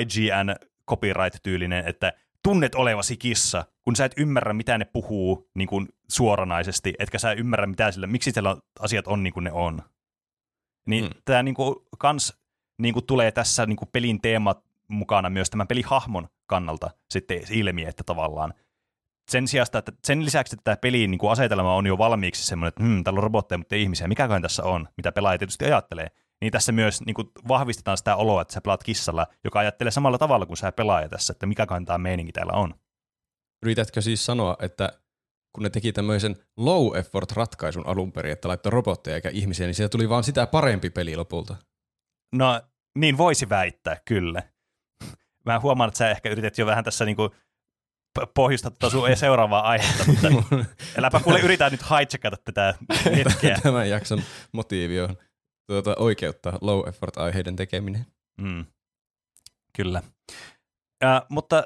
[0.00, 0.54] IGN
[0.90, 2.12] copyright-tyylinen, että
[2.44, 7.32] tunnet olevasi kissa, kun sä et ymmärrä, mitä ne puhuu niin kuin suoranaisesti, etkä sä
[7.32, 9.82] ymmärrä, mitä sillä, miksi siellä asiat on niin kuin ne on.
[10.86, 11.10] Niin Mm.
[11.24, 12.38] tämä niin kuin, kans
[12.78, 17.84] niin kuin tulee tässä niin kuin pelin teemat mukana myös tämän pelihahmon kannalta sitten ilmi,
[17.84, 18.54] että tavallaan
[19.30, 22.68] sen sijasta, että sen lisäksi, että tämä pelin niin kuin asetelma on jo valmiiksi semmoinen,
[22.68, 26.06] että hmm, täällä on robotteja, mutta ei ihmisiä, mikäköhän tässä on, mitä pelaaja tietysti ajattelee,
[26.44, 30.18] niin tässä myös niin kuin vahvistetaan sitä oloa, että sä pelaat kissalla, joka ajattelee samalla
[30.18, 32.74] tavalla kuin sä pelaaja tässä, että mikäköhän tämä meininki täällä on.
[33.62, 34.92] Yritätkö siis sanoa, että
[35.52, 39.74] kun ne teki tämmöisen low effort ratkaisun alun perin, että laittoi robotteja eikä ihmisiä, niin
[39.74, 41.56] siitä tuli vaan sitä parempi peli lopulta.
[42.34, 42.60] No,
[42.98, 44.42] niin voisi väittää, kyllä.
[45.46, 47.28] Mä huomaan, että sä ehkä yrität jo vähän tässä niinku
[48.18, 50.64] p- pohjustaa tuota sun seuraavaa aihetta, mutta
[50.98, 52.74] äläpä kuule yritä nyt hijackata tätä
[53.16, 53.58] hetkeä.
[53.62, 55.16] Tämän jakson motiivi on
[55.66, 58.06] tuota, oikeuttaa low effort aiheiden tekeminen.
[58.40, 58.66] Mm.
[59.76, 60.02] Kyllä.
[61.04, 61.64] Äh, mutta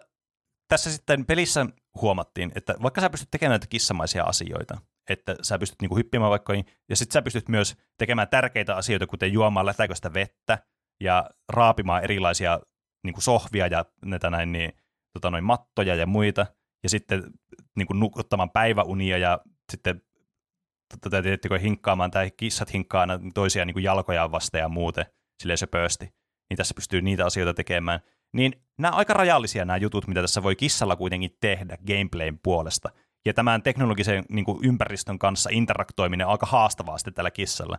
[0.69, 1.67] tässä sitten pelissä
[2.01, 4.79] huomattiin, että vaikka sä pystyt tekemään näitä kissamaisia asioita,
[5.11, 6.53] että sä pystyt niinku hyppimään vaikka,
[6.89, 10.59] ja sitten sä pystyt myös tekemään tärkeitä asioita, kuten juomaan lätäköstä vettä
[11.01, 12.61] ja raapimaan erilaisia
[13.05, 14.73] niinku sohvia ja näitä näin, niin,
[15.13, 16.47] tota noin, mattoja ja muita,
[16.83, 17.23] ja sitten
[17.77, 19.39] niinku nukuttamaan päiväunia ja
[19.73, 20.03] sitten
[21.03, 25.07] tota, tiedättekö, hinkkaamaan, tai kissat hinkkaa toisia niinku jalkojaan vasta ja muuten,
[25.43, 26.19] silleen söpösti
[26.51, 28.01] niin tässä pystyy niitä asioita tekemään.
[28.33, 32.91] Niin nämä aika rajallisia nämä jutut, mitä tässä voi kissalla kuitenkin tehdä gameplayn puolesta.
[33.27, 37.79] ja tämän teknologisen niin kuin ympäristön kanssa interaktoiminen on aika haastavaa sitten tällä kissalla.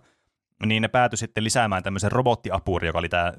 [0.65, 3.33] Niin ne päätyi sitten lisäämään tämmöisen robottiapuri, joka oli tämä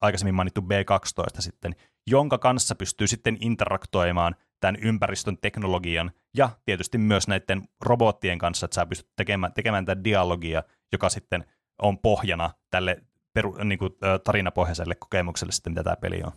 [0.00, 1.74] aikaisemmin mainittu B12 sitten,
[2.06, 8.74] jonka kanssa pystyy sitten interaktoimaan tämän ympäristön teknologian ja tietysti myös näiden robottien kanssa, että
[8.74, 11.44] sä pystyt tekemään, tekemään tätä dialogia, joka sitten
[11.82, 13.90] on pohjana tälle peru, niin kuin,
[14.24, 16.32] tarinapohjaiselle kokemukselle sitten, mitä tämä peli on.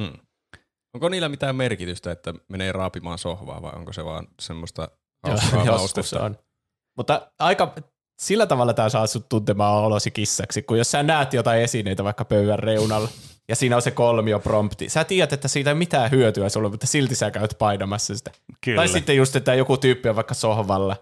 [0.00, 0.18] Hmm.
[0.94, 4.88] Onko niillä mitään merkitystä, että menee raapimaan sohvaa vai onko se vaan semmoista
[5.22, 6.38] hauskaa Joskus on.
[6.96, 7.74] Mutta aika
[8.20, 12.24] sillä tavalla tämä saa sut tuntemaan olosi kissaksi, kun jos sä näet jotain esineitä vaikka
[12.24, 13.08] pöydän reunalla,
[13.48, 14.88] ja siinä on se kolmio prompti.
[14.88, 18.30] Sä tiedät, että siitä ei mitään hyötyä sulle, mutta silti sä käyt painamassa sitä.
[18.64, 18.76] Kyllä.
[18.76, 20.96] Tai sitten just, että joku tyyppi on vaikka sohvalla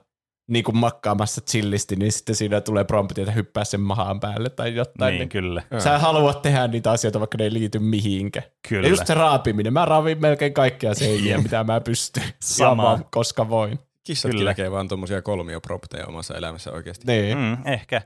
[0.48, 4.74] niin kuin makkaamassa chillisti, niin sitten siinä tulee prompti, että hyppää sen mahaan päälle tai
[4.74, 5.18] jotain.
[5.18, 5.62] Niin, kyllä.
[5.78, 8.46] Sä haluat tehdä niitä asioita, vaikka ne ei liity mihinkään.
[8.68, 8.86] Kyllä.
[8.86, 9.72] Ja just se raapiminen.
[9.72, 12.22] Mä raavin melkein kaikkia seiniä, mitä mä pystyn.
[12.42, 12.82] Sama.
[12.82, 13.78] Vaan, koska voin.
[14.08, 14.50] Kissatkin Kyllä.
[14.50, 17.06] näkee vaan tuommoisia kolmiopropteja omassa elämässä oikeasti.
[17.06, 17.38] Niin.
[17.38, 18.02] Mm, ehkä.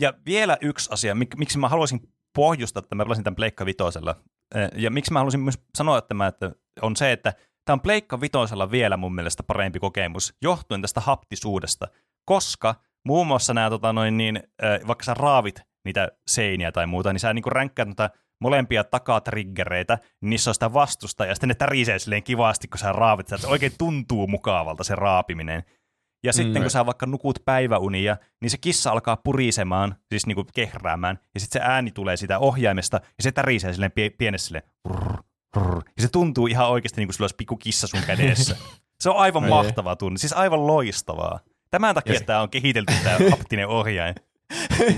[0.00, 2.00] Ja vielä yksi asia, mik, miksi mä haluaisin
[2.34, 4.14] pohjustaa, että mä pelasin tämän Pleikka Vitosella,
[4.54, 7.34] eh, ja miksi mä haluaisin myös sanoa tämä, että on se, että
[7.64, 11.88] tämä on Pleikka Vitosella vielä mun mielestä parempi kokemus, johtuen tästä haptisuudesta,
[12.24, 14.42] koska muun muassa nämä, tota noin, niin,
[14.86, 20.30] vaikka sä raavit niitä seiniä tai muuta, niin sä niinku ränkkäät noita molempia takatriggereitä, niin
[20.30, 23.46] niissä on sitä vastusta, ja sitten ne tärisee silleen kivasti, kun sä raavit, sitä, että
[23.46, 25.62] se oikein tuntuu mukavalta se raapiminen.
[26.24, 26.62] Ja sitten Mm.
[26.62, 31.62] kun sä vaikka nukut päiväunia, niin se kissa alkaa purisemaan, siis niinku kehräämään, ja sitten
[31.62, 35.16] se ääni tulee siitä ohjaimesta, ja se tärisee silleen pie- pienessä silleen, brrr,
[35.56, 38.56] brrr, ja se tuntuu ihan oikeasti niin kuin sulla olisi pikku kissa sun kädessä.
[39.02, 41.40] Se on aivan mahtava tunne, siis aivan loistavaa.
[41.70, 44.14] Tämän takia tämä on kehitelty tämä haptinen ohjain.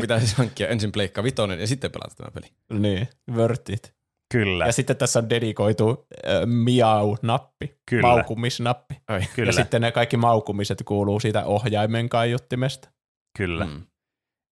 [0.00, 2.80] Pitäisi siis hankkia ensin Pleikka Vitonen ja sitten pelata tämä peli.
[2.80, 3.94] Niin, worth it.
[4.32, 8.02] Kyllä, Ja sitten tässä on dedikoitu äh, miau-nappi, Kyllä.
[8.08, 8.94] maukumisnappi.
[9.08, 9.20] Ai.
[9.34, 12.90] kyllä, Ja sitten ne kaikki maukumiset kuuluu siitä ohjaimen kaiuttimesta.
[13.38, 13.64] kyllä.
[13.64, 13.82] Mm.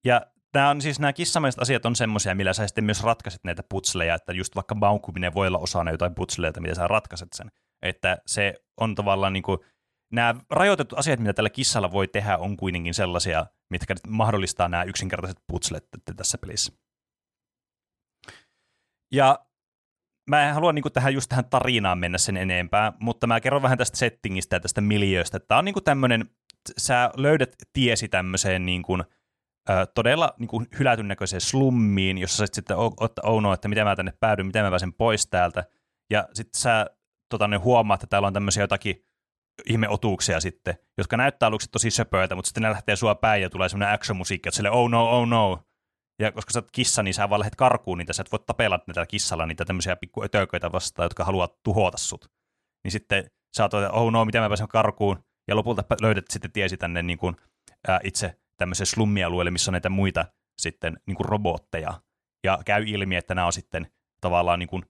[0.06, 3.62] Ja nämä on siis nämä kissamaiset asiat on semmoisia, millä sä sitten myös ratkaiset näitä
[3.68, 7.50] putsleja, että just vaikka maukkuminen voi olla osana jotain putsleita, miten sä ratkaiset sen.
[7.82, 9.58] Että se on tavallaan niin kuin,
[10.12, 15.42] nämä rajoitetut asiat, mitä tällä kissalla voi tehdä, on kuitenkin sellaisia, mitkä mahdollistaa nämä yksinkertaiset
[15.46, 16.72] putslet tässä pelissä.
[19.12, 19.46] Ja
[20.30, 23.78] mä en halua niin tähän just tähän tarinaan mennä sen enempää, mutta mä kerron vähän
[23.78, 25.40] tästä settingistä ja tästä miljööstä.
[25.40, 26.30] Tämä on niin tämmöinen,
[26.78, 29.04] sä löydät tiesi tämmöiseen niin kuin,
[29.94, 33.96] todella niin kuin hylätyn näköiseen slummiin, jossa sä sit sitten ottaa ounoa, että miten mä
[33.96, 35.64] tänne päädyin, miten mä pääsen pois täältä.
[36.10, 36.86] Ja sitten sä
[37.28, 39.04] tota, ne huomaat, että täällä on tämmöisiä jotakin
[39.66, 43.68] ihmeotuuksia sitten, jotka näyttää aluksi tosi söpöiltä, mutta sitten ne lähtee sua päin ja tulee
[43.68, 45.62] semmoinen action-musiikki, että sille oh no, oh no.
[46.20, 48.80] Ja koska sä oot kissa, niin sä vaan lähdet karkuun niitä, sä et voi tapella
[48.86, 50.22] niitä kissalla niitä tämmöisiä pikku
[50.72, 52.30] vastaan, jotka haluaa tuhota sut.
[52.84, 56.76] Niin sitten sä oot, oh no, miten mä pääsen karkuun, ja lopulta löydät sitten tiesi
[56.76, 57.36] tänne niin kuin,
[57.88, 60.26] ää, itse tämmöiseen slummialueelle, missä on näitä muita
[60.58, 62.00] sitten niin kuin robotteja.
[62.44, 63.90] Ja käy ilmi, että nämä on sitten
[64.20, 64.82] tavallaan niin kuin,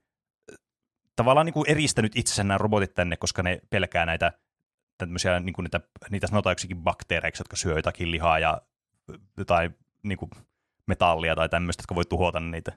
[1.17, 4.33] tavallaan niin kuin eristänyt itsensä nämä robotit tänne, koska ne pelkää näitä
[4.99, 5.81] tämmöisiä, niin kuin niitä,
[6.11, 8.61] niitä sanotaan yksikin bakteereiksi, jotka syö jotakin lihaa ja
[9.37, 10.31] jotain niin kuin
[10.87, 12.73] metallia tai tämmöistä, jotka voi tuhota niitä.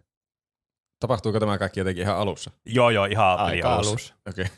[0.99, 2.51] Tapahtuuko tämä kaikki jotenkin ihan alussa?
[2.65, 3.89] Joo, joo, ihan Aika alussa.
[3.89, 4.15] alussa.
[4.29, 4.45] Okei.
[4.45, 4.57] Okay.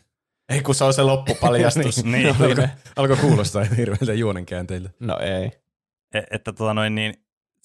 [0.50, 2.04] Ei kun se on se loppupaljastus.
[2.04, 4.90] Niin, Oli Alko, alkoi kuulostaa hirveältä juonenkäänteiltä.
[5.00, 5.52] No ei.
[6.14, 7.14] E- että tota noin, niin,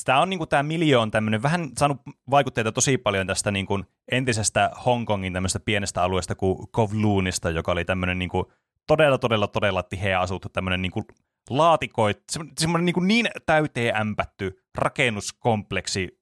[0.05, 3.81] tämä on niinku tämä miljo on tämmöinen, vähän saanut vaikutteita tosi paljon tästä niinku
[4.11, 8.53] entisestä Hongkongin tämmöistä pienestä alueesta kuin Kowloonista, joka oli tämmöinen niinku
[8.89, 11.05] todella, todella, todella tiheä asuttu tämmöinen niinku
[11.51, 12.23] laatikoit,
[12.59, 16.21] semmoinen, niinku niin täyteen ämpätty rakennuskompleksi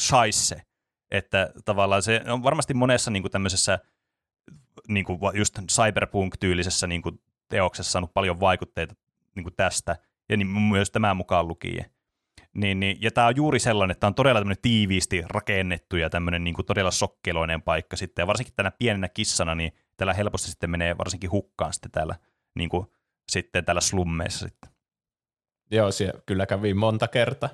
[0.00, 0.62] shaisse,
[1.10, 3.78] että tavallaan se on varmasti monessa niinku tämmöisessä
[4.88, 7.12] niinku va- just cyberpunk-tyylisessä niinku
[7.48, 8.94] teoksessa saanut paljon vaikutteita
[9.34, 9.96] niinku tästä,
[10.28, 11.90] ja niin myös tämän mukaan lukien.
[12.54, 16.44] Niin, niin, ja tämä on juuri sellainen, että tämä on todella tiiviisti rakennettu ja tämmöinen
[16.44, 18.22] niin kuin todella sokkeloinen paikka sitten.
[18.22, 22.14] Ja varsinkin tänä pienenä kissana, niin tällä helposti sitten menee varsinkin hukkaan sitten täällä,
[22.58, 22.86] niin kuin,
[23.28, 24.70] sitten täällä slummeissa sitten.
[25.70, 27.48] Joo, siellä kyllä kävi monta kertaa.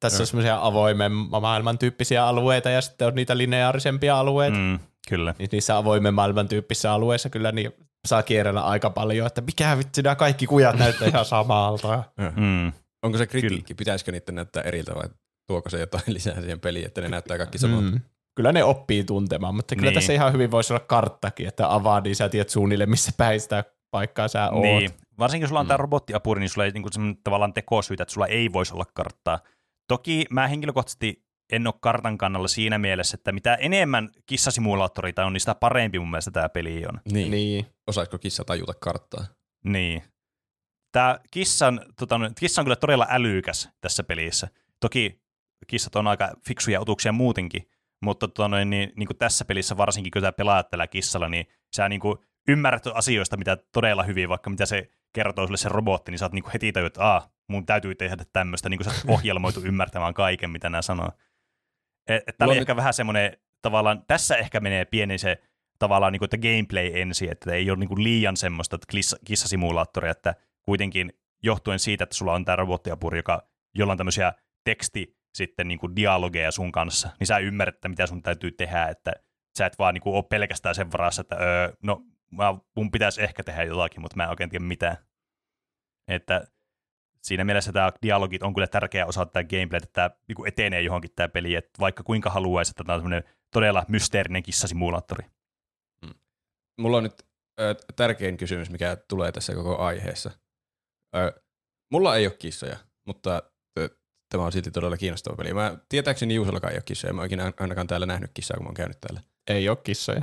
[0.00, 0.22] Tässä Joo.
[0.22, 4.56] on semmoisia avoimen maailman tyyppisiä alueita ja sitten on niitä lineaarisempia alueita.
[4.56, 4.78] Mm.
[5.08, 5.34] Kyllä.
[5.38, 7.72] Niin niissä avoimen maailman tyyppisissä alueissa kyllä niin
[8.08, 12.04] saa kierrellä aika paljon, että mikä vitsi, nämä kaikki kujat näyttää ihan samalta.
[12.36, 12.72] Mm.
[13.02, 13.74] Onko se kritiikki?
[13.74, 15.08] Pitäisikö niiden näyttää eriltä vai
[15.46, 17.90] tuoko se jotain lisää siihen peliin, että ne näyttää kaikki samalta?
[17.90, 18.00] Mm.
[18.34, 19.94] Kyllä ne oppii tuntemaan, mutta kyllä Niin.
[19.94, 23.64] tässä ihan hyvin voisi olla karttakin, että avaa, niin sä tiedät suunnilleen, missä päin sitä
[23.90, 24.62] paikkaa sä oot.
[24.62, 24.90] Niin.
[25.18, 25.68] Varsinkin jos sulla on Mm.
[25.68, 29.38] tämä robottiapuri, niin sulla ei niin kuin, tavallaan tekosyytä, että sulla ei voisi olla karttaa.
[29.88, 35.40] Toki mä henkilökohtaisesti en ole kartan kannalla siinä mielessä, että mitä enemmän kissasimulaattoreita on, niin
[35.40, 37.00] sitä parempi mun mielestä tämä peli on.
[37.12, 37.30] Niin.
[37.30, 37.66] niin.
[37.86, 39.24] osaisiko kissa tajuta karttaa.
[39.64, 40.02] Niin.
[40.92, 44.48] Tämä kissan, tota, kissa on kyllä todella älykäs tässä pelissä.
[44.80, 45.20] Toki
[45.66, 47.68] kissat on aika fiksuja otuksia muutenkin,
[48.02, 51.46] mutta tota, noin, niin, niin kuin tässä pelissä varsinkin, kun sä pelaat tällä kissalla, niin
[51.76, 56.10] sä niin kuin ymmärrät asioista, mitä todella hyvin, vaikka mitä se kertoo sulle se robotti,
[56.10, 58.84] niin sä oot niin kuin heti tajut, että Aa, mun täytyy tehdä tämmöistä, niin kuin
[58.84, 61.10] sä oot ohjelmoitu ymmärtämään kaiken, mitä nämä sanoo.
[62.08, 65.42] Et, et tämä oli ehkä vähän semmoinen, tavallaan, tässä ehkä menee pieni se
[65.78, 69.16] tavallaan, niin kuin, että gameplay ensin, että ei ole niin kuin liian semmoista että kissa,
[69.24, 74.32] kissasimulaattoria, että kuitenkin johtuen siitä, että sulla on tämä robottiapuri, joka, jolla on tämmöisiä
[74.64, 78.88] teksti sitten niin kuin dialogeja sun kanssa, niin sä ymmärrät, että mitä sun täytyy tehdä,
[78.88, 79.12] että
[79.58, 83.22] sä et vaan niin kuin ole pelkästään sen varassa, että öö, no mä, mun pitäisi
[83.22, 84.96] ehkä tehdä jotakin, mutta mä en oikein tiedä mitään.
[86.08, 86.46] Että
[87.22, 91.10] siinä mielessä tämä dialogit on kyllä tärkeä osa tätä gameplay, että tämä niin etenee johonkin
[91.16, 95.26] tämä peli, että vaikka kuinka haluaisi, että tämä on semmoinen todella mysteerinen kissasimulaattori.
[96.06, 96.14] Mm.
[96.80, 97.26] Mulla on nyt
[97.60, 100.30] ö, tärkein kysymys, mikä tulee tässä koko aiheessa.
[101.16, 101.42] Ö,
[101.92, 103.42] mulla ei ole kissoja, mutta
[104.30, 105.54] tämä on silti todella kiinnostava peli.
[105.54, 107.12] Mä tietääkseni Juusellakaan ei ole kissoja.
[107.12, 109.20] Mä ikinä ainakaan täällä nähnyt kissaa, kun mä oon käynyt täällä.
[109.48, 110.22] Ei ole kissoja.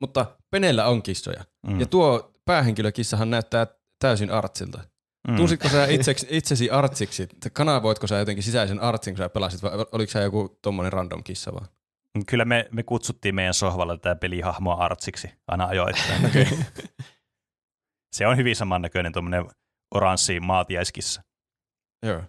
[0.00, 1.44] Mutta Penellä on kissoja.
[1.66, 1.80] Mm.
[1.80, 3.66] Ja tuo päähenkilökissahan näyttää
[3.98, 4.80] täysin artsilta.
[5.28, 5.36] Mm.
[5.36, 7.28] Tunsitko sä itseksi, itsesi artsiksi?
[7.52, 11.54] Kanavoitko sä jotenkin sisäisen artsin, kun sä pelasit, vai oliko sä joku tommonen random kissa
[11.54, 11.68] vaan?
[12.26, 16.26] Kyllä me, me kutsuttiin meidän sohvalla tätä pelihahmoa artsiksi aina ajoittain.
[16.26, 16.46] okay.
[18.16, 19.46] Se on hyvin samannäköinen tuommoinen
[19.94, 21.22] oranssi maatiaiskissa.
[22.06, 22.22] Joo.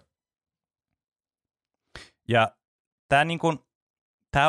[2.30, 2.56] Ja
[3.08, 3.66] tämä niinku,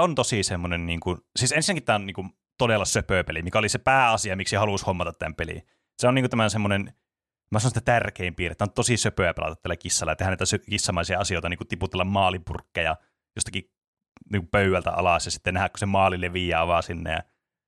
[0.02, 2.26] on tosi semmoinen, niinku, siis ensinnäkin tämä on niinku
[2.58, 5.68] todella söpöpeli, mikä oli se pääasia, miksi halusi hommata tämän peliin.
[6.00, 6.94] Se on niinku tämän semmoinen,
[7.52, 10.46] mä sanon sitä tärkein piirre, että on tosi söpöä pelata tällä kissalla ja tehdä näitä
[10.70, 12.96] kissamaisia asioita, niin kuin tiputella maalipurkkeja
[13.36, 13.72] jostakin
[14.32, 17.24] niin pöydältä alas ja sitten nähdä, kun se maali leviää vaan sinne ja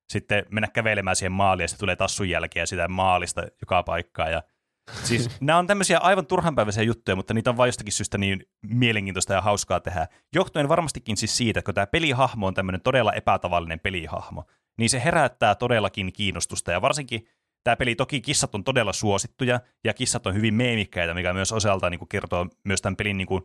[0.10, 4.44] sitten mennä kävelemään siihen maaliin ja se tulee tassun jälkeen sitä maalista joka paikkaan ja
[4.92, 9.34] Siis nämä on tämmöisiä aivan turhanpäiväisiä juttuja, mutta niitä on vain jostakin syystä niin mielenkiintoista
[9.34, 10.08] ja hauskaa tehdä.
[10.36, 14.44] Johtuen varmastikin siis siitä, että kun tämä pelihahmo on tämmöinen todella epätavallinen pelihahmo,
[14.78, 16.72] niin se herättää todellakin kiinnostusta.
[16.72, 17.28] Ja varsinkin
[17.64, 21.90] tämä peli, toki kissat on todella suosittuja, ja kissat on hyvin meemikkäitä, mikä myös osalta
[21.90, 23.44] niin kertoo myös tämän pelin niin kuin,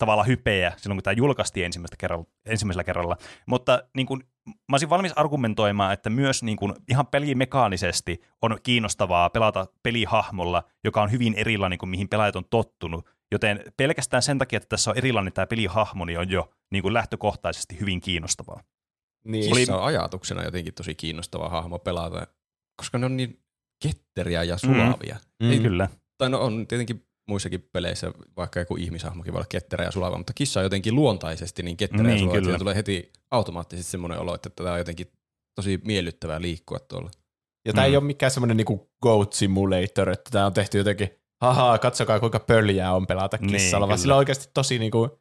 [0.00, 3.16] tavalla hypeä silloin, kun tämä julkaistiin ensimmäistä kerralla, ensimmäisellä kerralla.
[3.46, 9.30] Mutta niin kuin, mä olisin valmis argumentoimaan, että myös niin kuin, ihan pelimekaanisesti on kiinnostavaa
[9.30, 13.08] pelata pelihahmolla, joka on hyvin erilainen kuin mihin pelaajat on tottunut.
[13.32, 16.94] Joten pelkästään sen takia, että tässä on erilainen tämä pelihahmo, niin on jo niin kuin
[16.94, 18.60] lähtökohtaisesti hyvin kiinnostavaa.
[19.24, 19.52] Niin.
[19.52, 19.66] Oli...
[19.70, 22.26] on ajatuksena jotenkin tosi kiinnostava hahmo pelata,
[22.76, 23.40] koska ne on niin
[23.82, 25.16] ketteriä ja sulavia.
[25.42, 25.50] Mm.
[25.50, 25.88] Ei, Kyllä.
[26.18, 30.32] Tai no on tietenkin muissakin peleissä, vaikka joku ihmishahmokin voi olla ketterä ja sulava, mutta
[30.32, 34.34] kissa on jotenkin luontaisesti niin ketterä niin, ja sulava, että tulee heti automaattisesti semmoinen olo,
[34.34, 35.12] että tämä on jotenkin
[35.54, 37.10] tosi miellyttävää liikkua tuolla.
[37.66, 37.90] Ja tämä mm.
[37.90, 42.40] ei ole mikään semmoinen niinku goat simulator, että tämä on tehty jotenkin, haha, katsokaa kuinka
[42.40, 45.20] pöljää on pelata niin, kissalla, niin, vaan sillä on oikeasti tosi niinku,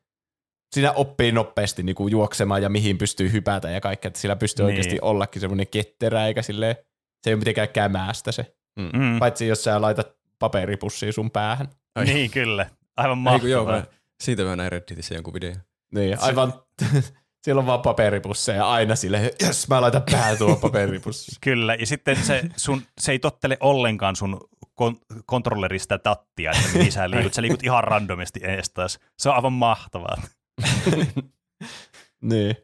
[0.74, 4.70] siinä oppii nopeasti niinku juoksemaan ja mihin pystyy hypätä ja kaikkea, että sillä pystyy niin.
[4.70, 6.76] oikeasti ollakin semmoinen ketterä, eikä silleen,
[7.24, 8.56] se ei ole mitenkään kämäästä se.
[8.80, 9.20] Mm.
[9.20, 11.68] Paitsi jos sä laitat paperipussiin sun päähän.
[11.96, 12.06] Ai.
[12.06, 12.70] Niin, kyllä.
[12.98, 13.46] Aivan mahtavaa.
[13.46, 13.84] Ei, joo, mä,
[14.24, 15.54] siitä mä näin Redditissä jonkun video.
[15.96, 16.54] Niin, aivan.
[17.44, 21.32] Siellä on vaan paperipusseja aina sille, jos mä laitan päähän tuo paperipussi.
[21.42, 26.92] Kyllä, ja sitten se, sun, se ei tottele ollenkaan sun kon- kontrollerista tattia, että mihin
[26.92, 27.34] sä liikut.
[27.34, 29.00] Sä liikut ihan randomisti eestaas.
[29.18, 30.22] Se on aivan mahtavaa.
[32.22, 32.56] niin.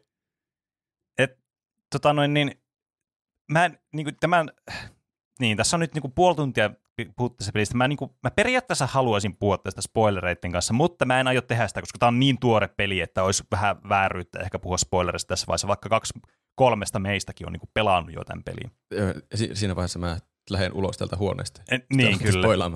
[1.18, 1.38] Et,
[1.90, 2.60] tota noin, niin,
[3.52, 4.50] mä en, niin kuin, tämän,
[5.40, 6.70] niin, tässä on nyt niin kuin puoli tuntia
[7.16, 7.76] puhuttu tästä pelistä.
[7.76, 11.68] Mä, niin kuin, mä periaatteessa haluaisin puhua tästä spoilereiden kanssa, mutta mä en aio tehdä
[11.68, 15.46] sitä, koska tämä on niin tuore peli, että olisi vähän vääryyttä ehkä puhua spoilerista tässä
[15.46, 16.14] vaiheessa, vaikka kaksi
[16.54, 18.70] kolmesta meistäkin on niin kuin pelannut jo tämän pelin.
[19.34, 20.18] Si- siinä vaiheessa mä
[20.50, 21.62] lähden ulos tältä huoneesta.
[21.70, 22.70] En, niin, kyllä.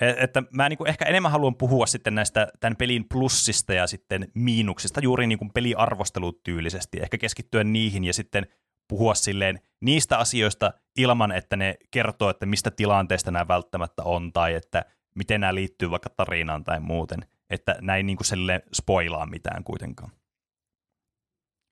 [0.00, 3.86] Et, että mä niin kuin ehkä enemmän haluan puhua sitten näistä tämän pelin plussista ja
[3.86, 8.46] sitten miinuksista juuri niin kuin peliarvostelutyylisesti, ehkä keskittyä niihin ja sitten
[8.90, 14.54] puhua silleen niistä asioista ilman, että ne kertoo, että mistä tilanteesta nämä välttämättä on tai
[14.54, 17.20] että miten nämä liittyy vaikka tarinaan tai muuten.
[17.50, 18.26] Että näin niin kuin
[18.74, 20.12] spoilaa mitään kuitenkaan.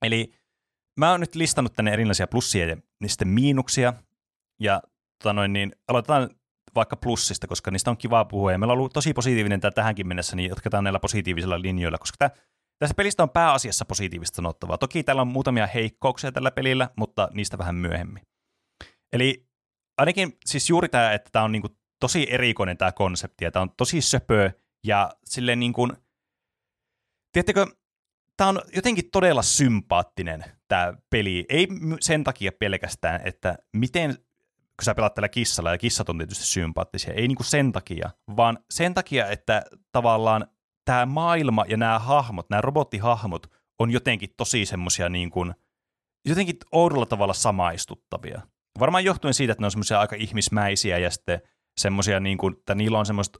[0.05, 0.33] Eli
[0.99, 3.93] mä oon nyt listannut tänne erilaisia plussia ja niistä miinuksia.
[4.59, 4.81] Ja
[5.23, 6.29] tota noin, niin aloitetaan
[6.75, 8.51] vaikka plussista, koska niistä on kiva puhua.
[8.51, 12.17] Ja meillä on ollut tosi positiivinen tämä tähänkin mennessä, niin jatketaan näillä positiivisilla linjoilla, koska
[12.17, 12.43] tämä
[12.79, 14.77] Tästä pelistä on pääasiassa positiivista sanottavaa.
[14.77, 18.23] Toki täällä on muutamia heikkouksia tällä pelillä, mutta niistä vähän myöhemmin.
[19.13, 19.45] Eli
[19.97, 21.67] ainakin siis juuri tämä, että tämä on niinku
[21.99, 24.51] tosi erikoinen tämä konsepti, ja tämä on tosi söpö,
[24.83, 25.91] ja silleen niin kuin,
[27.31, 27.67] tiedättekö,
[28.37, 31.45] tämä on jotenkin todella sympaattinen tämä peli.
[31.49, 31.67] Ei
[32.01, 34.15] sen takia pelkästään, että miten
[34.79, 38.59] kun sä pelaat tällä kissalla, ja kissat on tietysti sympaattisia, ei niinku sen takia, vaan
[38.69, 40.47] sen takia, että tavallaan
[40.85, 43.47] tämä maailma ja nämä hahmot, nämä robottihahmot
[43.79, 45.53] on jotenkin tosi semmoisia niin kuin,
[46.25, 48.41] jotenkin oudolla tavalla samaistuttavia.
[48.79, 51.41] Varmaan johtuen siitä, että ne on semmoisia aika ihmismäisiä ja sitten
[51.79, 53.37] semmoisia, niin kuin, että niillä on semmoiset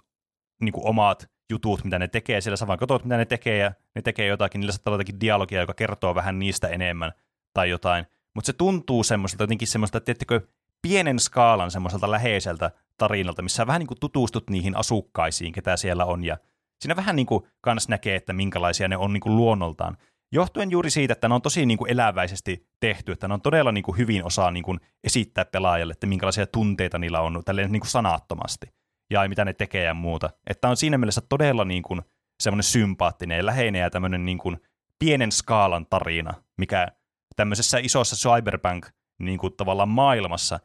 [0.62, 4.02] niin kuin omat jutut, mitä ne tekee, siellä sä vaan mitä ne tekee, ja ne
[4.02, 7.12] tekee jotakin, niillä saattaa olla jotakin dialogia, joka kertoo vähän niistä enemmän
[7.54, 8.06] tai jotain.
[8.36, 10.42] Mutta se tuntuu semmoiselta, jotenkin semmoiselta, että teettekö,
[10.82, 16.24] pienen skaalan semmoiselta läheiseltä tarinalta, missä vähän niin kuin tutustut niihin asukkaisiin, ketä siellä on,
[16.24, 16.38] ja
[16.82, 19.98] siinä vähän niin kuin kans näkee, että minkälaisia ne on niin kuin luonnoltaan.
[20.32, 23.72] Johtuen juuri siitä, että ne on tosi niin kuin eläväisesti tehty, että ne on todella
[23.72, 27.80] niin kuin hyvin osaa niin kuin esittää pelaajalle, että minkälaisia tunteita niillä on tälleen niin
[27.80, 28.68] kuin sanattomasti
[29.10, 30.30] ja mitä ne tekee ja muuta.
[30.50, 32.02] Että on siinä mielessä todella niin kuin
[32.44, 34.58] semmoinen sympaattinen ja läheinen ja tämmöinen niin kuin
[35.00, 36.88] pienen skaalan tarina, mikä
[37.36, 38.88] tämmöisessä isossa cyberpunk
[39.20, 40.60] niin kuin tavallaan maailmassa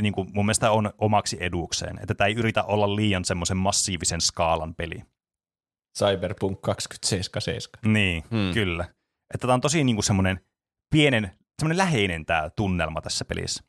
[0.00, 1.98] niin kuin mun mielestä on omaksi edukseen.
[2.02, 5.02] Että tämä ei yritä olla liian semmoisen massiivisen skaalan peli.
[5.98, 7.94] Cyberpunk 2077.
[7.94, 8.54] Niin, hmm.
[8.54, 8.84] kyllä.
[9.34, 10.40] Että tämä on tosi niin kuin semmoinen
[10.90, 13.64] pienen, semmoinen läheinen tämä tunnelma tässä pelissä.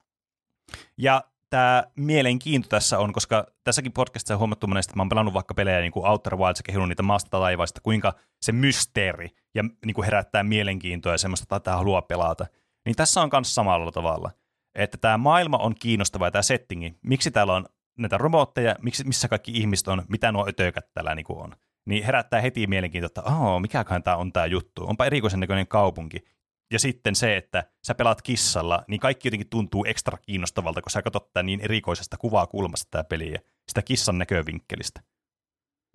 [0.98, 5.34] Ja tämä mielenkiinto tässä on, koska tässäkin podcastissa on huomattu monesti, että mä oon pelannut
[5.34, 9.64] vaikka pelejä niin kuin Outer Wilds ja kehunut niitä maasta taivaista, kuinka se mysteeri ja
[9.86, 12.46] niin kuin herättää mielenkiintoa ja semmoista, että tämä haluaa pelata.
[12.86, 14.32] Niin tässä on myös samalla tavalla.
[14.76, 17.66] Että tämä maailma on kiinnostava ja tämä settingi, miksi täällä on
[17.98, 21.56] näitä robotteja, miksi, missä kaikki ihmiset on, mitä nuo ötökät täällä niin kuin on
[21.88, 24.88] niin herättää heti mielenkiintoa, että oh, mikäköhän tämä on tämä juttu.
[24.88, 26.26] Onpa erikoisen näköinen kaupunki.
[26.74, 31.02] Ja sitten se, että sä pelaat kissalla, niin kaikki jotenkin tuntuu ekstra kiinnostavalta, kun sä
[31.02, 35.02] katsot tätä niin erikoisesta kuvaa kulmasta tämä peliä, sitä kissan näkövinkkelistä.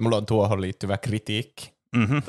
[0.03, 2.23] Mulla on tuohon liittyvä kritiikki, mm-hmm.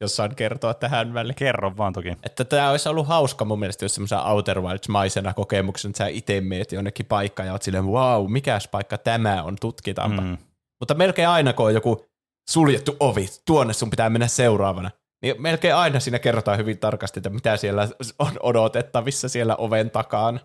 [0.00, 1.34] jos saan kertoa tähän väliin.
[1.34, 2.08] Kerro vaan toki.
[2.22, 6.40] Että tämä olisi ollut hauska mun mielestä, jos semmoisen Outer Wilds-maisena kokemuksena, että sä itse
[6.40, 10.22] meet jonnekin paikkaan ja oot silleen, wow, mikäs paikka tämä on, tutkitaanpa.
[10.22, 10.38] Mm.
[10.80, 12.06] Mutta melkein aina, kun on joku
[12.50, 14.90] suljettu ovi, tuonne sun pitää mennä seuraavana.
[15.22, 20.40] Niin melkein aina siinä kerrotaan hyvin tarkasti, että mitä siellä on odotettavissa siellä oven takaan.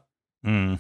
[0.46, 0.78] Mm.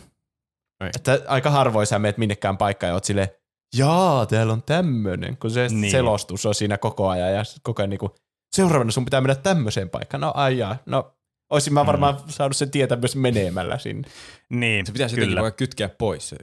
[0.95, 3.27] Että aika harvoin sä meet minnekään paikkaan ja oot silleen,
[3.75, 5.91] jaa, täällä on tämmöinen, kun se niin.
[5.91, 8.15] selostus on siinä koko ajan ja koko ajan niinku,
[8.51, 10.21] seuraavana sun pitää mennä tämmöiseen paikkaan.
[10.21, 11.15] No ai jaa, no
[11.49, 12.21] olisin mä varmaan mm.
[12.27, 14.07] saanut sen tietää myös menemällä sinne.
[14.49, 15.39] Niin, se pitäisi kyllä.
[15.39, 16.35] jotenkin kytkeä pois, se,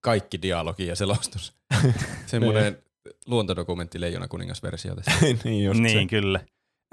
[0.00, 1.56] kaikki dialogi ja selostus.
[2.26, 2.85] Semmoinen niin
[3.26, 5.12] luontodokumentti Leijona kuningas-versio tästä.
[5.44, 6.06] niin, just niin se.
[6.06, 6.40] kyllä.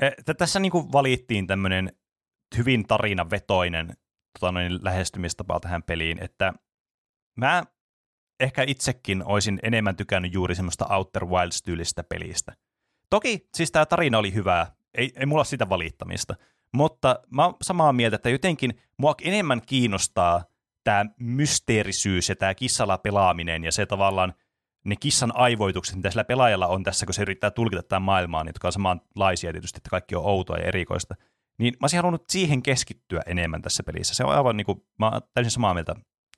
[0.01, 1.91] E, tässä niinku valittiin tämmöinen
[2.57, 3.97] hyvin tarinavetoinen
[4.39, 6.53] tota noin, lähestymistapa tähän peliin, että
[7.37, 7.63] mä
[8.39, 12.53] ehkä itsekin olisin enemmän tykännyt juuri semmoista Outer Wilds-tyylistä pelistä.
[13.09, 16.35] Toki siis tämä tarina oli hyvää, ei, ei mulla sitä valittamista,
[16.71, 20.43] mutta mä oon samaa mieltä, että jotenkin mua enemmän kiinnostaa
[20.83, 24.33] tämä mysteerisyys ja tämä kissalla pelaaminen ja se tavallaan
[24.83, 28.67] ne kissan aivoitukset, mitä sillä pelaajalla on tässä, kun se yrittää tulkita tämän maailmaan, jotka
[28.67, 31.15] on samanlaisia tietysti, että kaikki on outoa ja erikoista,
[31.57, 34.15] niin mä olisin halunnut siihen keskittyä enemmän tässä pelissä.
[34.15, 35.95] Se on aivan niin kuin, mä täysin samaa mieltä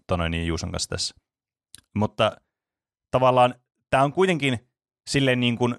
[0.07, 1.15] Tonoin niin Juuson kanssa tässä.
[1.95, 2.37] Mutta
[3.11, 3.55] tavallaan
[3.89, 4.69] tämä on kuitenkin
[5.09, 5.75] silleen niin kuin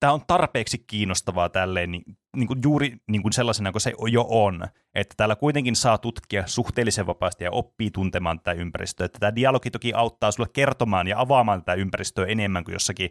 [0.00, 4.26] tämä on tarpeeksi kiinnostavaa tälleen niin, niin kuin juuri niin kuin sellaisena kuin se jo
[4.28, 9.04] on, että täällä kuitenkin saa tutkia suhteellisen vapaasti ja oppii tuntemaan tätä ympäristöä.
[9.04, 13.10] Että tämä dialogi toki auttaa sulle kertomaan ja avaamaan tätä ympäristöä enemmän kuin jossakin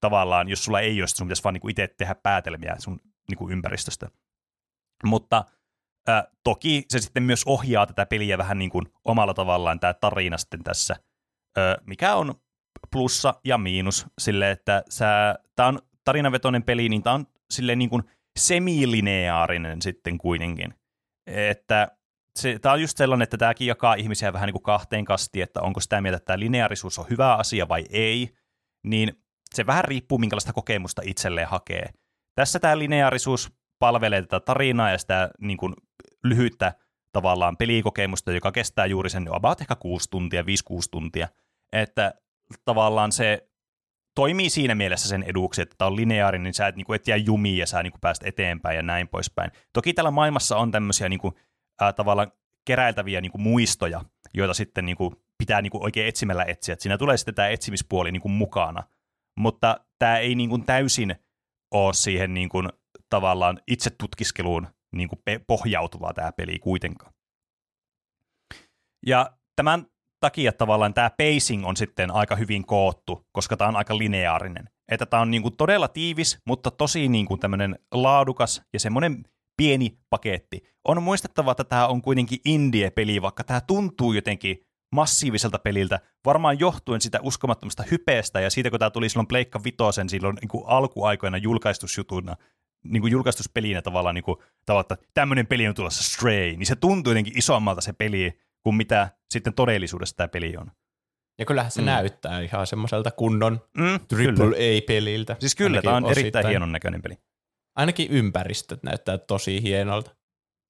[0.00, 3.38] tavallaan, jos sulla ei ole, sun pitäisi vaan niin kuin itse tehdä päätelmiä sun niin
[3.38, 4.08] kuin ympäristöstä.
[5.04, 5.44] Mutta
[6.08, 10.38] äh, toki se sitten myös ohjaa tätä peliä vähän niin kuin omalla tavallaan tämä tarina
[10.38, 10.96] sitten tässä,
[11.58, 12.34] äh, mikä on
[12.92, 14.84] plussa ja miinus sille, että
[15.56, 18.02] tämä on tarinavetoinen peli, niin tämä on silleen niin kuin
[18.38, 20.74] semilineaarinen sitten kuitenkin.
[21.26, 21.88] Että
[22.38, 25.60] se, tämä on just sellainen, että tämäkin jakaa ihmisiä vähän niin kuin kahteen kastiin, että
[25.60, 28.30] onko sitä mieltä, että tämä lineaarisuus on hyvä asia vai ei,
[28.86, 29.12] niin
[29.54, 31.90] se vähän riippuu, minkälaista kokemusta itselleen hakee.
[32.34, 35.74] Tässä tämä lineaarisuus palvelee tätä tarinaa ja sitä niin kuin
[36.24, 36.72] lyhyttä
[37.12, 40.44] tavallaan pelikokemusta, joka kestää juuri sen about ehkä kuusi tuntia, 5-6
[40.90, 41.28] tuntia.
[41.72, 42.14] Että
[42.64, 43.49] tavallaan se
[44.14, 47.08] toimii siinä mielessä sen eduksi, että tämä on lineaarinen, niin sä et, niin kuin, et
[47.08, 49.50] jää jumiin ja sä niin kuin pääst eteenpäin ja näin poispäin.
[49.72, 51.34] Toki tällä maailmassa on tämmöisiä niin kuin,
[51.80, 52.32] ää, tavallaan
[52.64, 54.04] keräiltäviä niin kuin muistoja,
[54.34, 56.72] joita sitten niin kuin, pitää niin kuin, oikein etsimällä etsiä.
[56.72, 58.82] Että siinä tulee sitten tämä etsimispuoli niin kuin, mukana.
[59.36, 61.16] Mutta tämä ei niin kuin, täysin
[61.70, 62.68] ole siihen niin kuin,
[63.08, 67.12] tavallaan itse tutkiskeluun niin kuin, pohjautuvaa tämä peli kuitenkaan.
[69.06, 69.86] Ja tämän
[70.20, 74.68] takia tavallaan tämä pacing on sitten aika hyvin koottu, koska tämä on aika lineaarinen.
[74.88, 79.24] Että tämä on niin kuin todella tiivis, mutta tosi niin kuin tämmöinen laadukas ja semmoinen
[79.56, 80.62] pieni paketti.
[80.84, 87.00] On muistettava, että tämä on kuitenkin indie-peli, vaikka tämä tuntuu jotenkin massiiviselta peliltä, varmaan johtuen
[87.00, 91.36] sitä uskomattomasta hypeestä ja siitä, kun tämä tuli silloin Pleikka Vitosen silloin niin kuin alkuaikoina
[91.36, 92.36] julkaistusjutuna,
[92.84, 96.76] niin kuin julkaistuspelinä tavallaan, niin kuin, tavallaan, että tämmöinen peli on tulossa Stray, niin se
[96.76, 100.72] tuntuu jotenkin isommalta se peli kuin mitä sitten todellisuudessa tämä peli on.
[101.38, 101.86] Ja kyllähän se mm.
[101.86, 105.36] näyttää ihan semmoiselta kunnon Mm, triple A-peliltä.
[105.40, 106.24] Siis kyllä, Ainakin tämä on osittain.
[106.24, 107.18] erittäin hienon näköinen peli.
[107.76, 110.16] Ainakin ympäristöt näyttää tosi hienolta.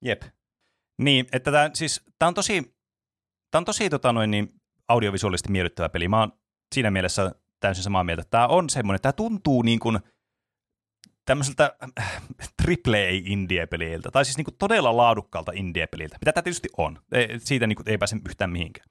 [0.05, 0.23] Jep.
[1.03, 2.75] Niin, että tämä, siis, tämä on tosi,
[3.51, 4.49] tämä on tosi tota noin, niin,
[4.89, 6.09] audiovisuaalisesti miellyttävä peli.
[6.09, 6.33] Mä oon
[6.75, 8.23] siinä mielessä täysin samaa mieltä.
[8.31, 9.99] Tämä on semmoinen, tämä tuntuu niin kuin
[11.31, 12.23] tämmöiseltä äh,
[12.63, 16.99] triple indie-peliltä, tai siis niin kuin todella laadukkaalta indie-peliltä, mitä tämä tietysti on.
[17.13, 18.87] Ei- Siitä niin kuin ei pääse yhtään mihinkään.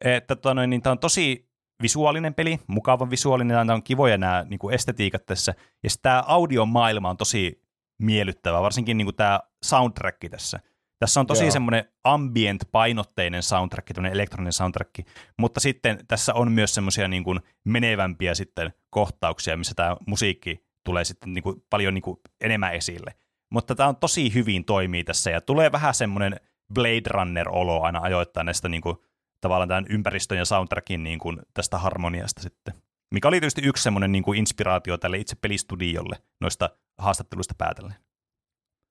[0.00, 1.48] Että tota noin, niin tämä on tosi
[1.82, 7.10] visuaalinen peli, mukava visuaalinen, tämä on kivoja nämä niin kuin estetiikat tässä, ja tämä audiomaailma
[7.10, 7.62] on tosi
[7.98, 10.60] miellyttävä, varsinkin niin kuin tämä soundtrack tässä.
[10.98, 11.50] Tässä on tosi Joo.
[11.50, 14.90] semmoinen ambient-painotteinen soundtrack, tämmöinen elektroninen soundtrack,
[15.38, 21.04] mutta sitten tässä on myös semmoisia niin kuin menevämpiä sitten kohtauksia, missä tämä musiikki tulee
[21.04, 23.14] sitten niin kuin paljon niin kuin enemmän esille.
[23.50, 26.40] Mutta tämä on tosi hyvin toimii tässä ja tulee vähän semmoinen
[26.74, 28.96] Blade Runner-olo aina ajoittain näistä niin kuin,
[29.40, 32.74] tavallaan tämän ympäristön ja soundtrackin niin kuin, tästä harmoniasta sitten.
[33.14, 37.94] Mikä oli tietysti yksi semmoinen niin kuin inspiraatio tälle itse pelistudiolle noista haastatteluista päätellen.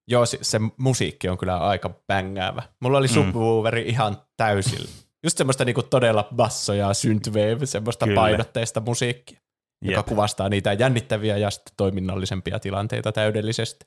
[0.08, 2.64] Joo, se, se musiikki on kyllä aika bängäävä.
[2.80, 3.14] Mulla oli Mm.
[3.14, 4.90] subwooferi ihan täysillä.
[5.24, 8.22] Just semmoista niinku todella basso ja synthwave, semmoista Kyllä.
[8.22, 9.40] painotteista musiikkia,
[9.84, 10.06] joka Jep.
[10.06, 13.86] kuvastaa niitä jännittäviä ja toiminnallisempia tilanteita täydellisesti.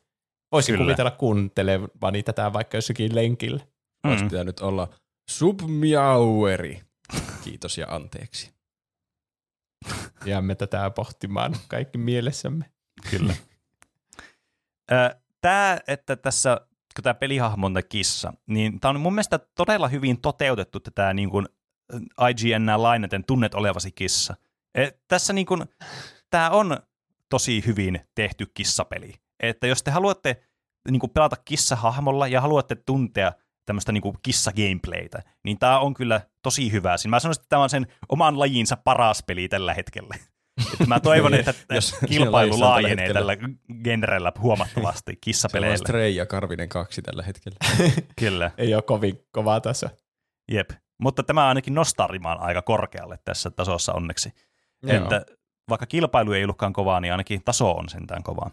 [0.52, 0.84] Voisin Kyllä.
[0.84, 3.60] kuvitella kuuntelevani tätä vaikka jossakin lenkillä.
[4.04, 4.30] Olisi Mm.
[4.30, 4.88] pitänyt olla
[5.30, 6.82] submiaueri.
[7.44, 8.54] Kiitos ja anteeksi.
[10.24, 12.64] Jäämme tätä pohtimaan kaikki mielessämme.
[13.10, 13.34] Kyllä.
[15.40, 16.60] Tämä, että tässä,
[16.96, 21.14] kun tämä pelihahmo on tämä kissa, niin tämä on mun mielestä todella hyvin toteutettu tätä
[21.14, 21.48] niin kuin
[22.30, 24.36] IGN lainaten tunnet olevasi kissa.
[24.76, 25.64] Et tässä niin kuin,
[26.30, 26.76] tämä on
[27.28, 29.14] tosi hyvin tehty kissapeli.
[29.40, 30.42] Että jos te haluatte
[30.90, 33.32] niin kuin pelata kissahahmolla ja haluatte tuntea
[33.66, 36.96] tämmöistä niin kissa-gameplaytä, niin tämä on kyllä tosi hyvä.
[36.96, 40.14] Siinä mä sanoisin, että tämä on sen oman lajinsa paras peli tällä hetkellä.
[40.72, 43.36] Että mä toivon, että Jos kilpailu tällä laajenee hetkellä.
[43.36, 43.48] tällä
[43.84, 45.76] genrellä huomattavasti Se on kissapeleillä.
[45.76, 47.58] Stray ja Karvinen kaksi tällä hetkellä.
[48.20, 49.90] Kyllä, Ei ole kovin kovaa tässä.
[50.52, 50.70] jep.
[50.98, 54.32] Mutta tämä ainakin nostaa rimaan aika korkealle tässä tasossa onneksi.
[54.88, 55.24] Että
[55.68, 58.50] vaikka kilpailu ei ollutkaan kovaa, niin ainakin taso on sentään kovaa.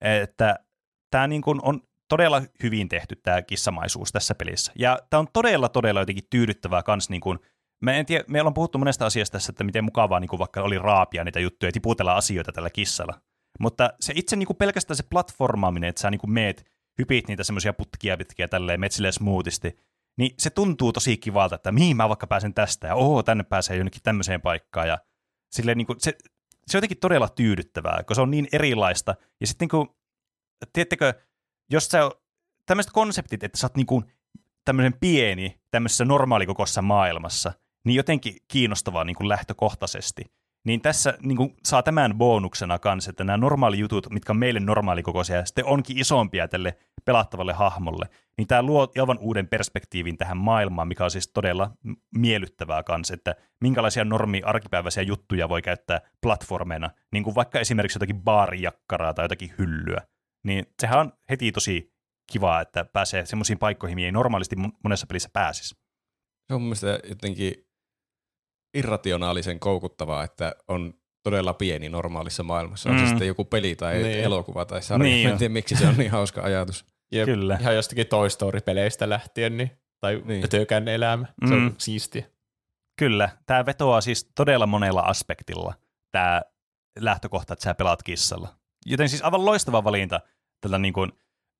[0.00, 0.58] Että
[1.10, 4.72] tämä niin kuin on todella hyvin tehty tämä kissamaisuus tässä pelissä.
[4.78, 7.38] Ja tämä on todella, todella jotenkin tyydyttävää kans niin kuin,
[7.82, 10.62] me, en tiedä, me ollaan puhuttu monesta asiasta tässä, että miten mukavaa niin kuin vaikka
[10.62, 13.20] oli raapia niitä juttuja ja tiputella asioita tällä kissalla.
[13.60, 16.64] Mutta se itse niin kuin pelkästään se platformaaminen, että sä niin kuin meet,
[16.98, 19.78] hypit niitä semmoisia putkia pitkiä tälleen, meet silleen smoothisti,
[20.18, 23.76] niin se tuntuu tosi kivalta, että mihin mä vaikka pääsen tästä ja oho, tänne pääsee
[23.76, 24.98] jonnekin tämmöiseen paikkaan ja
[25.56, 26.12] silleen niin kuin se,
[26.66, 29.14] se on jotenkin todella tyydyttävää, kun se on niin erilaista.
[29.40, 29.88] Ja sitten niin
[30.72, 31.14] tiedättekö,
[31.70, 32.10] jos sä
[32.66, 34.04] tämmöiset konseptit, että sä oot niin kuin
[34.64, 37.52] tämmöinen pieni tämmöisessä normaalikokoisessa maailmassa,
[37.84, 40.24] niin jotenkin kiinnostavaa niin kuin lähtökohtaisesti.
[40.66, 44.60] Niin tässä niin kuin saa tämän bonuksena kanssa, että nämä normaali jutut, mitkä on meille
[44.60, 48.08] normaalikokoisia, sitten onkin isompia tälle pelattavalle hahmolle,
[48.38, 51.70] niin tämä luo aivan uuden perspektiivin tähän maailmaan, mikä on siis todella
[52.16, 58.22] miellyttävää kanssa, että minkälaisia normi arkipäiväisiä juttuja voi käyttää platformeina, niin kuin vaikka esimerkiksi jotakin
[58.22, 60.02] baarijakkaraa tai jotakin hyllyä,
[60.44, 61.92] niin sehän on heti tosi
[62.32, 65.74] kivaa, että pääsee semmoisiin paikkoihin, mihin ei normaalisti mon- monessa pelissä pääsisi.
[66.46, 67.65] Se on mun mielestä jotenkin
[68.78, 72.90] irrationaalisen koukuttavaa, että on todella pieni normaalissa maailmassa.
[72.90, 73.08] On se Mm.
[73.08, 74.24] sitten joku peli tai Niin.
[74.24, 75.04] elokuva tai sarja.
[75.04, 75.32] Niin on.
[75.32, 76.84] en tiedä, miksi se on niin hauska ajatus.
[77.12, 77.58] Jep, Kyllä.
[77.60, 79.70] Ihan jostakin Toy Story-peleistä lähtien, niin,
[80.00, 80.26] tai Niin.
[80.28, 80.48] niin.
[80.48, 81.26] Tökän elämä.
[81.48, 81.74] Se on Mm.
[81.78, 82.24] siistiä.
[82.98, 85.74] Kyllä, tämä vetoaa siis todella monella aspektilla,
[86.12, 86.42] tämä
[86.98, 88.48] lähtökohta, että sä pelaat kissalla.
[88.86, 90.20] Joten siis aivan loistava valinta
[90.60, 91.12] tällä niin kuin,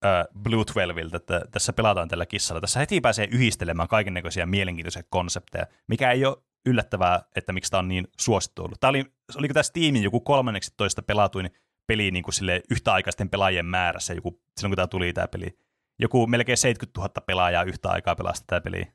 [0.05, 2.61] äh, Blue 12, että tässä pelataan tällä kissalla.
[2.61, 6.37] Tässä heti pääsee yhdistelemään kaiken näköisiä mielenkiintoisia konsepteja, mikä ei ole
[6.67, 8.81] yllättävää, että miksi tämä on niin suosittu ollut.
[8.81, 9.05] Tämä oli,
[9.37, 11.51] oliko tämä Steamin joku kolmanneksi toista pelatuin
[11.87, 15.59] peli niin kuin sille yhtäaikaisten pelaajien määrässä, joku, silloin kun tämä tuli tämä peli.
[15.99, 18.93] Joku melkein 70 000 pelaajaa yhtä aikaa pelasi tätä peliä,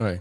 [0.00, 0.20] Ei.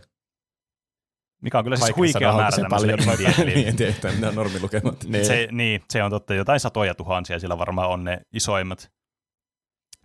[1.42, 3.20] mikä on kyllä siis huikea määrä tämmöiselle paljon.
[3.20, 3.56] indie-pelille.
[3.56, 5.04] niin, en tiedä yhtään mitään normilukemat.
[5.04, 5.26] Niin.
[5.26, 6.34] Se, niin, se on totta.
[6.34, 8.92] Jotain satoja tuhansia sillä varmaan on ne isoimmat.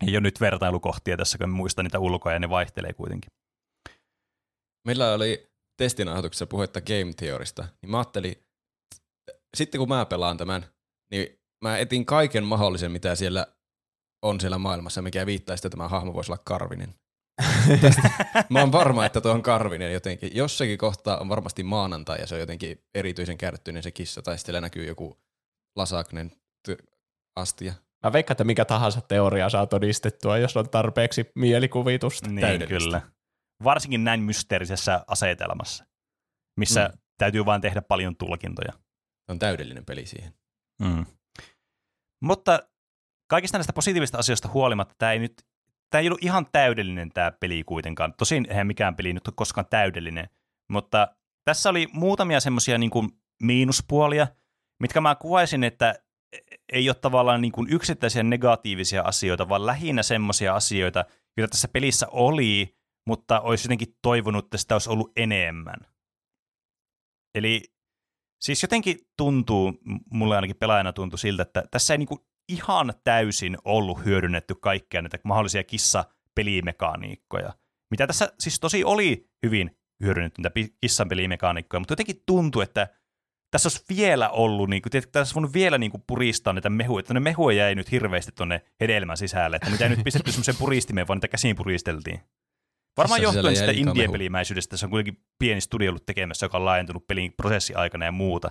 [0.07, 3.31] Ei ole nyt vertailukohtia tässä, kun muista niitä ulkoja, ja ne vaihtelee kuitenkin.
[4.87, 8.35] Meillä oli testinauhoituksessa puhetta Game Theorista, niin mä ajattelin,
[9.57, 10.67] sitten kun mä pelaan tämän,
[11.11, 13.47] niin mä etin kaiken mahdollisen, mitä siellä
[14.23, 16.95] on siellä maailmassa, mikä viittaa, että tämä hahmo voisi olla Karvinen.
[18.51, 20.37] Mä oon varma, että tuo on karvinen jotenkin.
[20.37, 24.53] Jossakin kohtaa on varmasti maanantai ja se on jotenkin erityisen kärttyinen se kissa, tai sitten
[24.53, 25.19] siellä näkyy joku
[25.77, 26.33] lasaknen
[27.37, 27.73] astia.
[28.05, 32.29] Mä veikkaan, että mikä tahansa teoria saa todistettua, jos on tarpeeksi mielikuvitusta.
[32.29, 33.03] Niin, kyllä.
[33.65, 35.87] Varsinkin näin mysteerisessä asetelmassa,
[36.57, 36.99] missä mm.
[37.19, 38.73] täytyy vain tehdä paljon tulkintoja.
[39.27, 40.35] Se on täydellinen peli siihen.
[40.81, 41.07] Mm.
[42.23, 42.61] Mutta
[43.27, 45.47] kaikista näistä positiivista asioista huolimatta tämä ei nyt
[45.91, 48.15] tämä ei ollut ihan täydellinen tämä peli kuitenkaan.
[48.19, 50.29] Tosin eihän mikään peli nyt ole koskaan täydellinen,
[50.69, 51.09] mutta
[51.45, 52.91] tässä oli muutamia semmoisia niin
[53.43, 54.27] miinuspuolia,
[54.81, 55.95] mitkä mä kuvaisin, että
[56.73, 61.05] ei ole tavallaan niin kuin yksittäisiä negatiivisia asioita, vaan lähinnä semmoisia asioita,
[61.37, 65.87] joita tässä pelissä oli, mutta olisi jotenkin toivonut, että sitä olisi ollut enemmän.
[67.35, 67.63] Eli
[68.41, 69.73] siis jotenkin tuntuu,
[70.13, 75.03] mulle ainakin pelaajana tuntuu siltä, että tässä ei niin kuin ihan täysin ollut hyödynnetty kaikkia
[75.03, 77.53] näitä mahdollisia kissa-pelimekaniikkoja.
[77.91, 82.89] Mitä tässä siis tosi oli hyvin hyödynnetty näitä kissan pelimekaniikkoja, mutta jotenkin tuntuu, että
[83.51, 87.01] tässä olisi vielä ollut, niin kuin, tässä olisi voinut vielä niin kuin, puristaa näitä mehuja,
[87.01, 90.57] että ne mehuja jäi nyt hirveästi tuonne hedelmän sisälle, että niitä ei nyt pistetty semmoiseen
[90.59, 92.21] puristimeen, vaan niitä käsiin puristeltiin.
[92.97, 96.59] Varmaan sisällä johtuen sitä jäi liikaa indie-pelimäisyydestä, se on kuitenkin pieni studio ollut tekemässä, joka
[96.59, 98.51] on laajentunut pelin prosessi aikana ja muuta.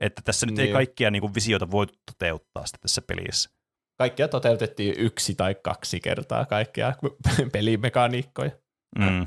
[0.00, 0.72] Että tässä nyt ei Niin.
[0.72, 3.50] kaikkia niin kuin, visioita voitu toteuttaa sitä tässä pelissä.
[3.98, 6.92] Kaikkia toteutettiin yksi tai kaksi kertaa, kaikkia
[7.52, 8.50] pelimekaniikkoja.
[8.98, 9.26] Mm.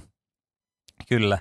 [1.09, 1.37] Kyllä.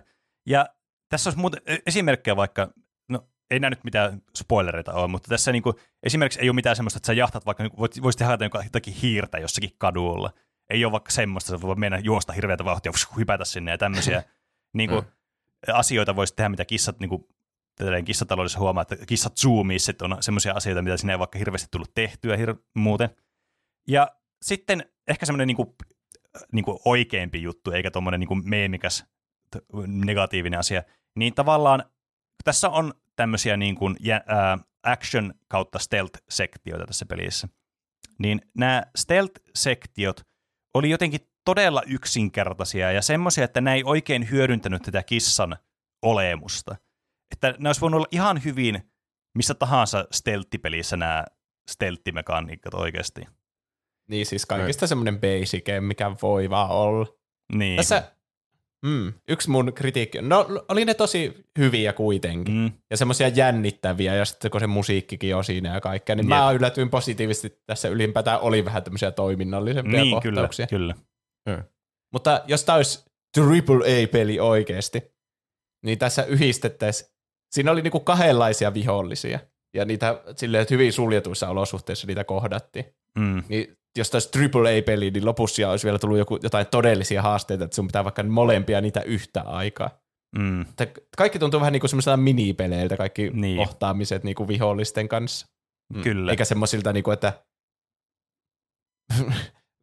[0.49, 0.69] Ja
[1.09, 2.69] tässä olisi muuten e- esimerkkejä vaikka,
[3.09, 6.97] no ei nämä nyt mitään spoilereita ole, mutta tässä niinku, esimerkiksi ei ole mitään semmoista,
[6.99, 10.31] että sä jahtat vaikka, niinku, voit, voisit tehdä jotain- jotakin hiirtä jossakin kadulla.
[10.71, 14.23] Ei ole vaikka semmoista, että voi mennä juosta hirveätä vauhtia, hypätä sinne ja tämmöisiä
[14.73, 15.09] niinku, Mm.
[15.73, 17.29] asioita voisi tehdä, mitä kissat niinku,
[17.75, 21.69] tälleen kissataloudessa huomaa, että kissat zoomissa, että on semmoisia asioita, mitä sinne ei vaikka hirveästi
[21.71, 23.11] tullut tehtyä hir- muuten.
[23.89, 24.09] Ja
[24.43, 25.77] sitten ehkä semmoinen niinku,
[26.53, 29.05] niinku oikeampi juttu, eikä tuommoinen niinku meemikäs
[29.87, 30.83] negatiivinen asia,
[31.15, 31.85] niin tavallaan
[32.45, 33.97] tässä on tämmöisiä niin kuin,
[34.27, 37.49] ää, action kautta stealth-sektioita tässä pelissä.
[38.19, 40.25] Niin nämä stealth-sektiot
[40.75, 45.57] oli jotenkin todella yksinkertaisia ja semmoisia, että ne ei oikein hyödyntänyt tätä kissan
[46.03, 46.77] olemusta.
[47.33, 48.95] Että ne olisi voinut olla ihan hyvin
[49.35, 51.25] missä tahansa stealth-pelissä nämä
[51.71, 53.23] stealth-mekaniikat oikeasti.
[54.09, 57.07] Niin siis kaikista semmoinen basic, mikä voi vaan olla.
[57.53, 57.77] Niin.
[57.77, 58.17] Tässä
[58.85, 62.55] mm, yksi mun kritiikki, no oli ne tosi hyviä kuitenkin.
[62.55, 66.29] Mm, Ja semmoisia jännittäviä, ja sitten kun se musiikkikin on siinä ja kaikkea, niin Jep.
[66.29, 70.67] mä yllätyin positiivisesti tässä ylipäätään oli vähän tämmöisiä toiminnallisempia niin, kyllä, kohtauksia.
[70.67, 70.95] kyllä.
[72.13, 73.05] Mutta jos tämä olisi
[73.39, 75.03] AAA-peli oikeasti,
[75.85, 77.11] niin tässä yhdistettäisiin,
[77.55, 79.39] siinä oli niinku kahdenlaisia vihollisia,
[79.77, 82.85] ja niitä silleen, että hyvin suljetuissa olosuhteissa niitä kohdattiin.
[83.19, 87.65] Mm, Niin jos tämä olisi AAA-peli, niin lopussa olisi vielä tullut joku, jotain todellisia haasteita,
[87.65, 89.91] että sun pitää vaikka molempia niitä yhtä aikaa.
[90.39, 90.65] mm,
[91.17, 93.57] kaikki tuntuu vähän niin kuin semmoisilta minipeleiltä, kaikki Niin.
[93.57, 95.47] kohtaamiset niin kuin vihollisten kanssa.
[96.03, 96.31] kyllä.
[96.31, 97.33] Eikä semmoisilta, niin kuin, että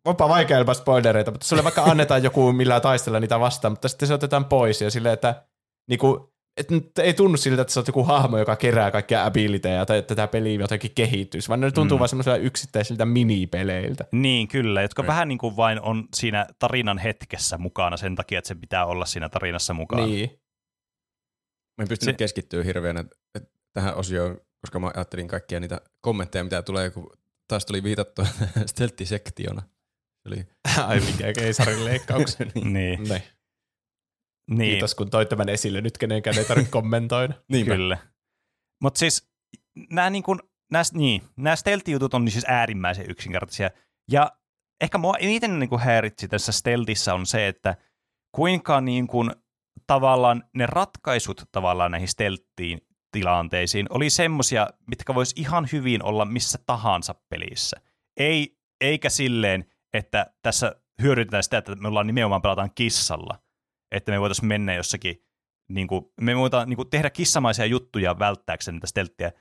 [0.09, 4.07] onpa vaikea ilman spoilereita, mutta sulle vaikka annetaan joku, millä taistella niitä vastaan, mutta sitten
[4.07, 5.45] se otetaan pois ja silleen, että
[5.89, 6.20] niin kuin,
[6.57, 9.97] et nyt ei tunnu siltä, että sä oot joku hahmo, joka kerää kaikkia abiliteja tai
[9.97, 11.97] että tämä peli jotenkin kehittyisi, vaan ne tuntuu Mm.
[11.97, 11.99] mm.
[11.99, 14.05] vaan semmoisilta yksittäisiltä minipeleiltä.
[14.11, 15.07] Niin, kyllä, jotka Niin.
[15.07, 19.05] vähän niin kuin vain on siinä tarinan hetkessä mukana sen takia, että se pitää olla
[19.05, 20.05] siinä tarinassa mukana.
[20.05, 20.29] Niin.
[21.77, 22.17] Mä en pystynyt Se- se...
[22.17, 23.09] keskittyä hirveän
[23.73, 27.09] tähän osioon, koska mä ajattelin kaikkia niitä kommentteja, mitä tulee, kun
[27.47, 28.25] taas tuli viitattua
[28.71, 29.61] steltti-sektiona.
[30.23, 30.47] Se oli,
[30.87, 32.51] Ai mikä keisarin leikkauksen.
[32.55, 33.03] niin.
[33.03, 33.21] Niin,
[34.51, 34.59] niin.
[34.59, 35.81] niin Kiitos kun toit tämän esille.
[35.81, 37.33] Nyt kenenkään ei tarvitse kommentoida.
[37.51, 37.75] Niinpä.
[37.75, 37.97] kyllä.
[38.81, 39.31] Mutta siis
[39.89, 40.39] nämä niin kuin,
[40.71, 43.69] nämä, niin, nämä stealth-jutut on siis äärimmäisen yksinkertaisia.
[44.11, 44.31] Ja
[44.81, 47.75] ehkä mua eniten niin kuin häiritsi tässä stealthissa on se, että
[48.31, 49.31] kuinka niin kuin,
[49.87, 52.81] tavallaan ne ratkaisut tavallaan näihin stealthiin
[53.11, 57.77] tilanteisiin oli semmosia, mitkä vois ihan hyvin olla missä tahansa pelissä.
[58.17, 63.39] Ei, eikä silleen, että tässä hyödynnetään sitä, että me ollaan nimenomaan pelataan kissalla,
[63.91, 65.23] että me voitaisiin mennä jossakin,
[65.69, 69.31] niin kuin, me voidaan niin kuin, tehdä kissamaisia juttuja välttääkseen niitä stelttiä,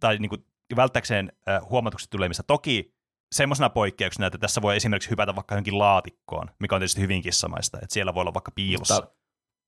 [0.00, 0.44] tai niin kuin,
[0.76, 2.42] välttääkseen äh, huomatuksi tulemista.
[2.42, 2.94] Toki
[3.34, 7.78] semmoisena poikkeuksena, että tässä voi esimerkiksi hypätä vaikka johonkin laatikkoon, mikä on tietysti hyvin kissamaista,
[7.82, 8.94] että siellä voi olla vaikka piilossa.
[8.94, 9.16] Mutta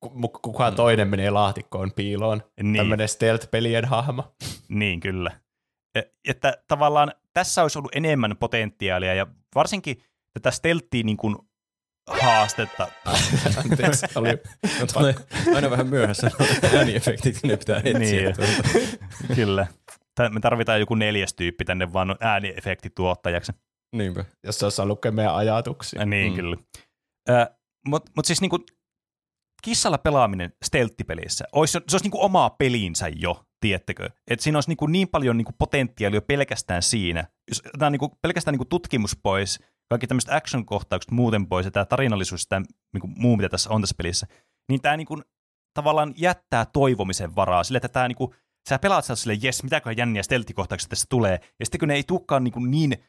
[0.00, 2.42] ku- mu- kukaan toinen menee laatikkoon piiloon.
[2.62, 2.76] niin.
[2.76, 4.34] Tämmöinen stealth-pelien hahmo.
[4.68, 5.40] Niin, kyllä.
[5.94, 10.02] E- Että tavallaan tässä olisi ollut enemmän potentiaalia ja varsinkin
[10.34, 11.36] tätä stelttiä niin kuin
[12.10, 12.88] haastetta.
[13.56, 14.28] Anteeksi, oli
[14.80, 15.14] No, tulee
[15.54, 16.30] aina vähän myöhässä
[16.76, 17.98] ääniefektit, ne pitää etsiä.
[17.98, 18.34] Niin.
[19.34, 19.66] kyllä.
[20.30, 23.52] Me tarvitaan joku neljäs tyyppi tänne vaan ääniefektituottajaksi.
[23.96, 24.24] Niinpä.
[24.44, 26.00] jos se osaa lukea meidän ajatuksia.
[26.00, 26.36] Ja niin, Mm.
[26.36, 26.56] kyllä.
[27.88, 28.58] Mutta mut siis niinku,
[29.62, 34.10] kissalla pelaaminen stelttipelissä, olisi, se olisi niinku omaa pelinsä jo, tiettekö?
[34.30, 37.24] Että siinä olisi niinku niin paljon niinku potentiaalia pelkästään siinä.
[37.48, 39.58] Jos otetaan niinku pelkästään niinku tutkimus pois,
[39.90, 42.60] kaikki tämmöiset action-kohtaukset muuten pois ja tämä tarinallisuus ja
[42.92, 44.26] niinku muu, mitä tässä on tässä pelissä,
[44.68, 45.22] niin tämä niinku,
[45.74, 48.34] tavallaan jättää toivomisen varaa sille, että tämä niinku,
[48.68, 52.04] sä pelaat sillä sille, jes, mitäköhän jänniä stelttikohtauksia tässä tulee, ja sitten kun ne ei
[52.04, 53.04] tulekaan niinku niin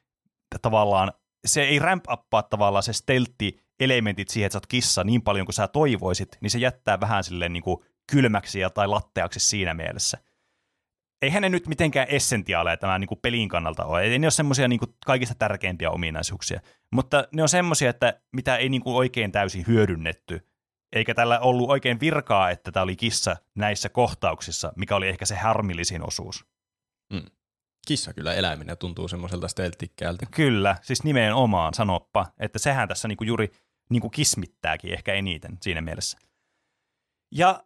[0.61, 1.11] tavallaan,
[1.45, 5.45] se ei ramp uppaa tavallaan se steltti elementit siihen, että sä oot kissa niin paljon
[5.45, 9.73] kuin sä toivoisit, niin se jättää vähän silleen niin kuin kylmäksi ja tai latteaksi siinä
[9.73, 10.17] mielessä.
[11.21, 14.01] Eihän ne nyt mitenkään essentiaaleja tämä niin kuin pelin kannalta ole.
[14.01, 16.61] Ei ne ole semmoisia niin kaikista tärkeimpiä ominaisuuksia.
[16.91, 20.47] Mutta ne on semmoisia, että mitä ei niin kuin oikein täysin hyödynnetty.
[20.95, 25.35] Eikä tällä ollut oikein virkaa, että tämä oli kissa näissä kohtauksissa, mikä oli ehkä se
[25.35, 26.45] harmillisin osuus.
[27.13, 27.25] Mm.
[27.87, 30.25] Kissa kyllä eläiminen tuntuu semmoiselta steltikkäältä.
[30.31, 33.51] Kyllä, siis nimenomaan sanoppa, että sehän tässä niinku juuri
[33.89, 36.17] niinku kismittääkin ehkä eniten siinä mielessä.
[37.31, 37.63] Ja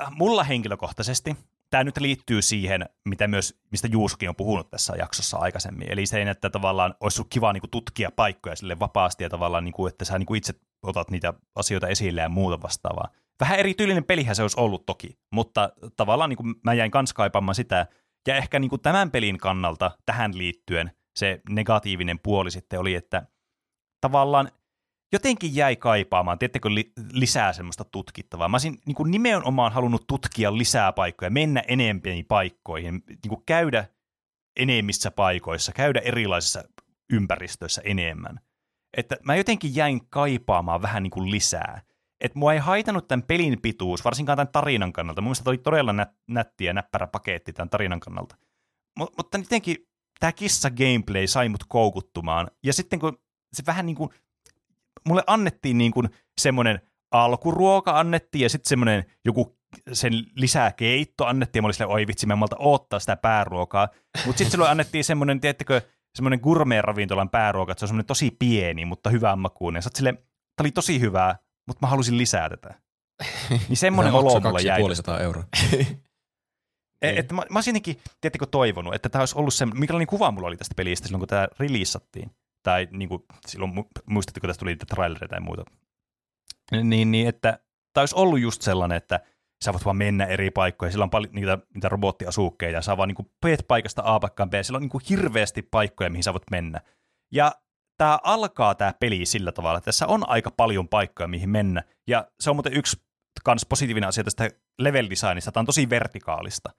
[0.00, 1.36] äh, mulla henkilökohtaisesti,
[1.70, 6.22] tämä nyt liittyy siihen, mitä myös, mistä Juusukin on puhunut tässä jaksossa aikaisemmin, eli se,
[6.22, 10.34] että tavallaan olisi kiva niinku tutkia paikkoja sille vapaasti ja tavallaan, niinku, että sä niinku
[10.34, 13.08] itse otat niitä asioita esille ja muuta vastaavaa.
[13.40, 17.86] Vähän erityylinen pelihän se olisi ollut toki, mutta tavallaan niinku mä jäin kans kaipaamaan sitä,
[18.28, 23.26] ja ehkä niin kuin tämän pelin kannalta tähän liittyen se negatiivinen puoli sitten oli, että
[24.00, 24.50] tavallaan
[25.12, 28.48] jotenkin jäi kaipaamaan, tiettekö, li- lisää semmoista tutkittavaa.
[28.48, 33.84] Mä olisin niin kuin nimenomaan halunnut tutkia lisää paikkoja, mennä enempiin paikkoihin, niin kuin käydä
[34.56, 36.64] enemmissä paikoissa, käydä erilaisissa
[37.12, 38.40] ympäristöissä enemmän.
[38.96, 41.82] Että mä jotenkin jäin kaipaamaan vähän niin kuin lisää
[42.20, 45.20] että mua ei haitannut tämän pelin pituus, varsinkaan tämän tarinan kannalta.
[45.20, 48.36] Mun mielestä oli todella nä- nätti ja näppärä paketti tämän tarinan kannalta.
[48.98, 49.76] Mut, mutta jotenkin
[50.20, 52.50] tämä kissa gameplay sai mut koukuttumaan.
[52.64, 53.18] Ja sitten kun
[53.52, 54.10] se vähän niin kuin,
[55.08, 56.08] mulle annettiin niin kuin
[56.40, 56.80] semmoinen
[57.10, 59.58] alkuruoka annettiin ja sitten semmoinen joku
[59.92, 63.88] sen lisää keitto annettiin ja mä olin silleen, oi vitsi, mä malta odottaa sitä pääruokaa.
[64.26, 65.80] Mutta sitten silloin annettiin semmoinen, tiedättekö,
[66.14, 69.82] semmoinen gourmet-ravintolan pääruoka, että se on semmoinen tosi pieni, mutta hyvä makuinen.
[69.82, 72.74] Sä silleen, tää oli tosi hyvää, mutta mä halusin lisää tätä.
[73.50, 74.80] Niin semmoinen olo mulle jäi.
[74.80, 75.44] 250 euroa.
[77.02, 80.30] E, että mä, mä olisin jotenkin, tiedättekö, toivonut, että tämä olisi ollut se, minkälainen kuva
[80.30, 82.30] mulla oli tästä pelistä silloin, kun tämä releasattiin.
[82.68, 83.72] Tai niin kuin, silloin,
[84.06, 85.64] muistatteko, tästä tuli niitä trailereita ja muuta.
[86.82, 87.58] Niin, niin että
[87.92, 89.20] tämä olisi ollut just sellainen, että
[89.64, 90.92] sä voit vaan mennä eri paikkoihin.
[90.92, 93.30] Sillä on paljon niitä, niitä robottiasukkeja ja saa vaan niin kuin,
[93.68, 94.54] paikasta A paikkaan B.
[94.62, 96.80] Sillä on niin kuin, hirveästi paikkoja, mihin sä voit mennä.
[97.32, 97.52] Ja
[97.98, 101.82] tämä alkaa tämä peli sillä tavalla, että tässä on aika paljon paikkoja, mihin mennä.
[102.08, 102.96] Ja se on muuten yksi
[103.44, 106.70] kans positiivinen asia tästä level designista, tämä on tosi vertikaalista.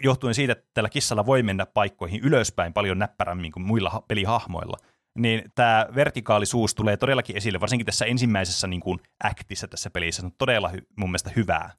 [0.00, 4.76] Johtuen siitä, että tällä kissalla voi mennä paikkoihin ylöspäin paljon näppärämmin kuin muilla pelihahmoilla.
[5.18, 10.20] Niin tämä vertikaalisuus tulee todellakin esille, varsinkin tässä ensimmäisessä niin kuin actissa tässä pelissä.
[10.20, 11.70] Se on todella hy- mun mielestä hyvää.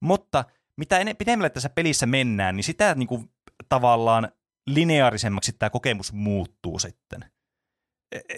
[0.00, 0.44] Mutta
[0.76, 3.30] mitä en- pidemmälle tässä pelissä mennään, niin sitä niin kuin,
[3.68, 4.28] tavallaan
[4.66, 7.24] lineaarisemmaksi tämä kokemus muuttuu sitten.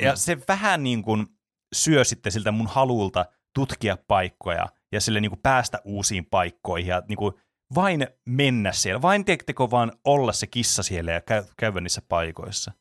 [0.01, 0.17] Ja mm.
[0.17, 1.27] se vähän niin kuin
[1.75, 7.03] syö sitten siltä mun halulta tutkia paikkoja ja sille niin kuin päästä uusiin paikkoihin ja
[7.09, 7.35] niin kuin
[7.75, 9.03] vain mennä siellä.
[9.03, 12.73] Vain teettekö vaan olla se kissa siellä ja käy, käydä niissä paikoissa.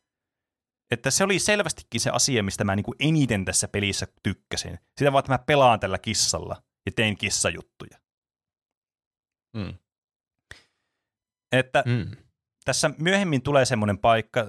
[0.92, 4.80] Että se oli selvästikin se asia, mistä mä niin kuin eniten tässä pelissä tykkäsin.
[4.98, 7.98] Sitä vaan, että mä pelaan tällä kissalla ja teen kissajuttuja.
[9.54, 9.74] Mm.
[11.52, 12.12] Että mm.
[12.66, 14.46] tässä myöhemmin tulee semmoinen paikka,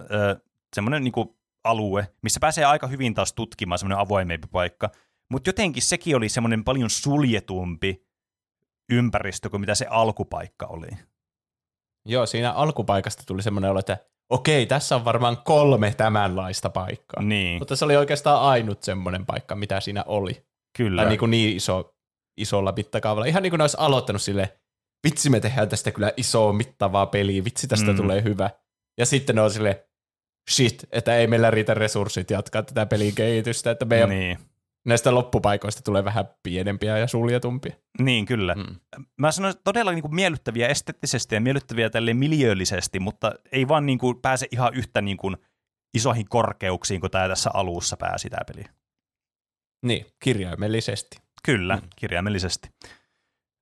[0.74, 4.90] semmoinen niin kuin alue, missä pääsee aika hyvin taas tutkimaan, semmoinen avoimempi paikka.
[5.30, 8.06] Mutta jotenkin sekin oli semmoinen paljon suljetumpi
[8.90, 10.88] ympäristö kuin mitä se alkupaikka oli.
[12.04, 13.98] Joo, siinä alkupaikasta tuli semmoinen olo, että
[14.30, 17.22] okei, tässä on varmaan kolme tämänlaista paikkaa.
[17.22, 17.58] Niin.
[17.58, 20.46] Mutta se oli oikeastaan ainut semmoinen paikka, mitä siinä oli.
[20.76, 21.02] Kyllä.
[21.02, 21.94] Tai niin, kuin niin iso,
[22.36, 23.26] isolla mittakaavalla.
[23.26, 24.58] Ihan niin kuin ne olisi aloittanut sille,
[25.06, 27.96] vitsi me tehdään tästä kyllä isoa mittavaa peliä, vitsi tästä mm.
[27.96, 28.50] tulee hyvä.
[28.98, 29.88] Ja sitten ne on sille,
[30.50, 34.38] shit, että ei meillä riitä resurssit jatkaa tätä pelin kehitystä, että meidän niin.
[34.86, 37.76] Näistä loppupaikoista tulee vähän pienempiä ja suljetumpia.
[38.00, 38.54] Niin, kyllä.
[38.54, 38.76] Mm.
[39.16, 43.98] Mä sanoin todella niin kuin miellyttäviä esteettisesti ja miellyttäviä tälle miljööllisesti, mutta ei vaan niin
[43.98, 45.36] kuin pääse ihan yhtä niin kuin
[45.94, 48.64] isoihin korkeuksiin, kun tämä tässä alussa pääsi tämä peli.
[49.86, 51.16] Niin, kirjaimellisesti.
[51.44, 51.88] Kyllä, mm.
[51.96, 52.68] kirjaimellisesti.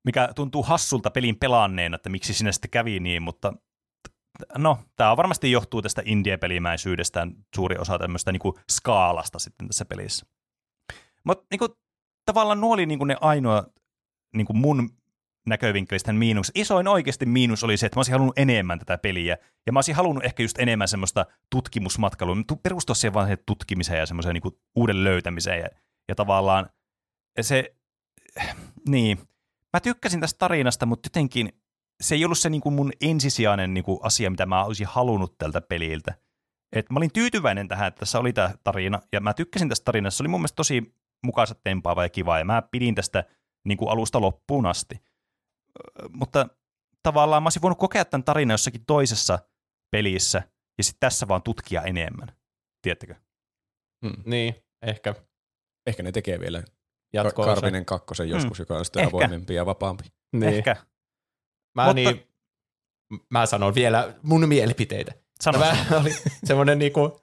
[0.05, 3.53] Mikä tuntuu hassulta pelin pelaanneena, että miksi sinä sitten kävi niin, mutta
[4.59, 10.27] no, tämä varmasti johtuu tästä indie-pelimäisyydestään suuri osa tämmöistä niin skaalasta sitten tässä pelissä.
[11.27, 11.71] Mutta niin
[12.25, 13.67] tavallaan nuo oli niin kuin ne ainoa
[14.37, 14.91] niin kuin mun
[15.47, 16.53] näkövinkkelistä miinus.
[16.55, 19.95] Isoin oikeasti miinus oli se, että mä olisin halunnut enemmän tätä peliä, ja mä olisin
[19.95, 25.61] halunnut ehkä just enemmän semmoista tutkimusmatkailua, perustua siihen vaan tutkimiseen ja semmoiseen niin uuden löytämiseen,
[25.61, 25.69] ja,
[26.09, 26.71] ja tavallaan
[27.41, 27.77] se,
[28.89, 29.19] niin,
[29.77, 31.53] mä tykkäsin tästä tarinasta, mutta jotenkin
[32.01, 35.39] se ei ollut se niin kuin mun ensisijainen niin kuin asia, mitä mä olisin halunnut
[35.39, 36.15] tältä peliltä.
[36.73, 40.17] Et mä olin tyytyväinen tähän, että tässä oli tämä tarina, ja mä tykkäsin tästä tarinasta.
[40.17, 40.95] Se oli mun mielestä tosi
[41.25, 43.25] mukaansa tempaava ja kiva, ja mä pidin tästä
[43.65, 45.01] niin kuin alusta loppuun asti.
[46.13, 46.49] Mutta
[47.03, 49.39] tavallaan mä olisin voinut kokea tämän tarinan jossakin toisessa
[49.91, 50.43] pelissä,
[50.79, 52.29] ja sitten tässä vaan tutkia enemmän.
[52.83, 53.15] Tiedättekö?
[54.07, 54.23] Hmm.
[54.25, 55.15] Niin, ehkä
[55.87, 56.63] Ehkä ne tekee vielä
[57.13, 59.17] jatko Ka- Karvinen kakkosen joskus, joka on sitten Ehkä.
[59.17, 60.05] avoimempi ja vapaampi.
[60.33, 60.55] Niin.
[60.55, 60.77] Ehkä.
[61.75, 62.29] Mä, Mutta- niin,
[63.31, 65.13] mä sanon vielä mun mielipiteitä.
[65.41, 65.59] Sano.
[65.59, 66.11] No, mä oli
[66.45, 67.21] semmoinen niinku,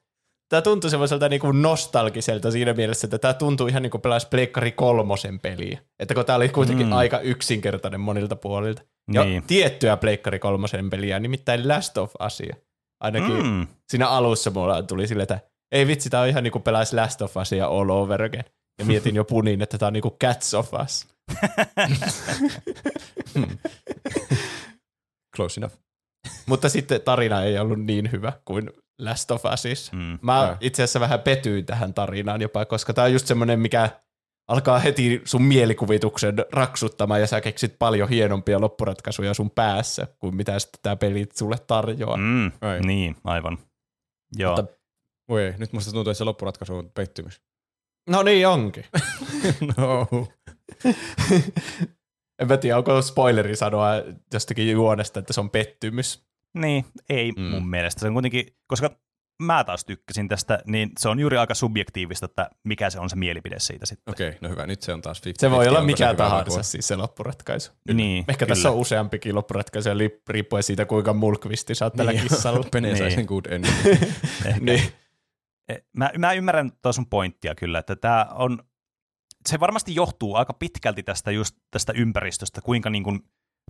[0.53, 5.39] tää tuntui semmoiselta niinku nostalgiselta siinä mielessä, että tää tuntuu ihan niinku pelaisi Pleikkari kolmosen
[5.39, 5.79] peliä.
[5.99, 6.93] Että kun tää oli kuitenkin Mm.
[6.93, 8.81] aika yksinkertainen monilta puolilta.
[9.13, 9.43] Ja Niin.
[9.43, 12.55] tiettyä Pleikkari kolmosen peliä, nimittäin Last of Usia.
[13.03, 13.67] Ainakin mm.
[13.89, 15.39] Siinä alussa mulla tuli silleen, että
[15.71, 18.45] ei vitsi, tää on ihan niinku pelaisi Last of Usia all over again.
[18.79, 21.07] Ja mietin jo punin, että tää on niinku Cats of Us.
[25.35, 25.75] Close enough.
[26.45, 29.95] Mutta sitten tarina ei ollut niin hyvä kuin Last of Usissa.
[29.95, 30.19] Mm.
[30.21, 33.89] Mä itse asiassa vähän petyin tähän tarinaan jopa, koska tää on just semmoinen, mikä
[34.47, 40.59] alkaa heti sun mielikuvituksen raksuttamaan ja sä keksit paljon hienompia loppuratkaisuja sun päässä kuin mitä
[40.59, 42.17] sitten tää peli sulle tarjoaa.
[42.17, 42.51] Mm.
[42.61, 42.79] Ai.
[42.79, 43.57] Niin, aivan.
[44.35, 44.55] Joo.
[44.55, 44.73] Mutta-
[45.29, 47.41] Voi ei, nyt musta tuntuu, että se loppuratkaisu on pettymys.
[48.09, 48.85] No niin onkin.
[49.77, 50.07] no.
[52.39, 53.89] en mä tiedä, onko spoileri sanoa
[54.33, 56.25] jostakin juonesta, että se on pettymys.
[56.53, 57.41] Niin, ei Mm.
[57.43, 57.99] mun mielestä.
[58.01, 58.89] Se on kuitenkin, koska
[59.43, 63.15] mä taas tykkäsin tästä, niin se on juuri aika subjektiivista, että mikä se on se
[63.15, 64.11] mielipide siitä sitten.
[64.11, 64.67] Okei, okay, no hyvä.
[64.67, 66.63] Nyt se on taas 50 Se voi olla mikä vai tahansa huono.
[66.63, 67.71] siis se loppuratkaisu.
[67.93, 68.55] Niin, Ehkä kyllä.
[68.55, 72.65] tässä on useampikin loppuratkaisu, eli riippuen siitä, kuinka mulkvisti sä oot tällä Niin, kissalla.
[72.71, 73.15] Pene sai Niin.
[73.15, 73.75] sen good ending.
[74.59, 74.81] Niin.
[75.69, 78.63] E, Mä, mä ymmärrän tuo sun pointtia kyllä, että tämä on,
[79.49, 83.19] se varmasti johtuu aika pitkälti tästä just tästä ympäristöstä, kuinka niin kuin,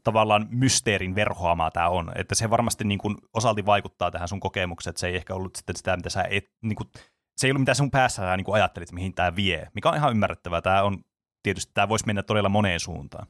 [0.04, 4.92] tavallaan mysteerin verhoamaa tämä on, että se varmasti niin kuin, osalti vaikuttaa tähän sun kokemukseen,
[4.92, 6.90] että se ei ehkä ollut sitten sitä, mitä sä et, niin kuin,
[7.38, 9.96] se ei ollut mitä sun päässä sä niin kuin ajattelit, mihin tämä vie, mikä on
[9.96, 11.04] ihan ymmärrettävää, tämä on
[11.44, 13.28] tietysti, tämä voisi mennä todella moneen suuntaan.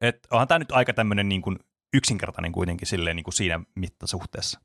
[0.00, 1.58] Et onhan tämä nyt aika tämmöinen niin kuin,
[1.96, 4.60] yksinkertainen kuitenkin silleen, niin kuin siinä mittasuhteessa.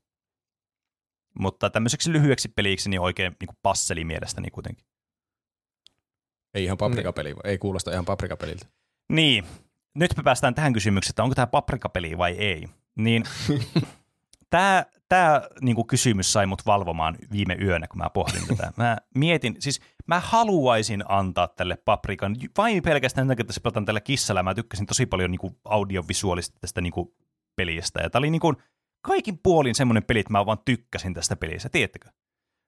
[1.38, 4.86] Mutta tämmöiseksi lyhyeksi peliksi niin oikein niin kuin passeli mielestäni kuitenkin.
[6.54, 8.66] Ei ihan paprikapeli, ei kuulosta ihan paprikapeliltä.
[9.12, 9.44] Niin,
[9.94, 12.68] nyt me päästään tähän kysymykseen, että onko tämä paprikapeli vai ei.
[12.96, 13.24] Niin
[14.50, 18.72] tämä, tämä niin kuin kysymys sai mut valvomaan viime yönä, kun mä pohdin tätä.
[18.76, 24.00] Mä mietin, siis mä haluaisin antaa tälle paprikan vain pelkästään sen että se pelataan tällä
[24.00, 24.42] kissalla.
[24.42, 27.14] Mä tykkäsin tosi paljon niin kuin audiovisuaalista tästä niin kuin
[27.56, 28.00] pelistä.
[28.02, 28.56] Ja tämä oli niin kuin
[29.02, 32.08] kaikin puolin semmoinen peli, että mä vaan tykkäsin tästä pelistä, tiedättekö?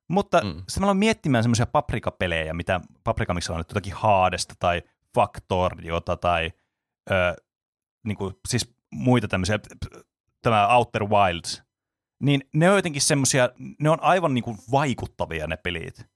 [0.08, 0.48] Mutta mm.
[0.56, 4.82] Sitten mä aloin miettimään semmoisia paprikapelejä, mitä paprika, missä on nyt jotakin Haadesta tai
[5.14, 6.52] Factoriota tai
[7.10, 7.14] ö,
[8.06, 9.58] niin kuin, siis muita tämmöisiä,
[10.42, 11.62] tämä Outer Wilds,
[12.22, 13.50] niin ne on jotenkin semmoisia,
[13.80, 16.06] ne on aivan niin kuin vaikuttavia ne pelit.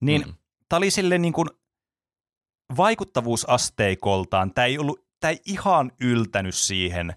[0.00, 0.34] Niin mm.
[0.68, 1.48] Tämä oli silleen niin kuin
[2.76, 7.12] vaikuttavuusasteikoltaan, tämä ei, ollut, tämä ei ihan yltänyt siihen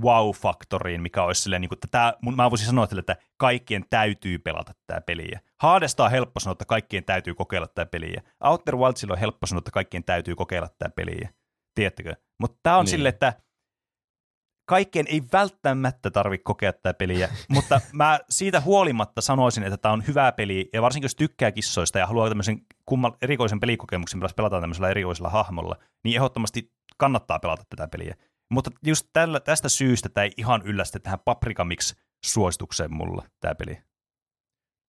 [0.00, 4.72] wow-faktoriin, mikä olisi silleen, niin kuin, että tämä, mä voisin sanoa, että kaikkien täytyy pelata
[4.86, 5.40] tämä peliä.
[5.60, 8.22] Haadesta on helppo sanoa, että kaikkien täytyy kokeilla tämä peliä.
[8.40, 11.28] Outer Wildsilla on helppo sanoa, että kaikkien täytyy kokeilla tämä peliä.
[11.74, 12.14] Tiedättekö?
[12.40, 12.90] Mutta tämä on niin.
[12.90, 13.32] Silleen, että
[14.68, 20.06] kaikkien ei välttämättä tarvitse kokea tätä peliä, mutta mä siitä huolimatta sanoisin, että tämä on
[20.06, 24.62] hyvä peli, ja varsinkin jos tykkää kissoista ja haluaa tämmöisen kummal, erikoisen pelikokemuksen, millä pelataan
[24.62, 28.16] tämmöisellä erikoisella hahmolla, niin ehdottomasti kannattaa pelata tätä peliä.
[28.50, 33.78] Mutta just tällä, tästä syystä tämä ei ihan yllästä tähän Paprika Mix-suositukseen mulla, tämä peli.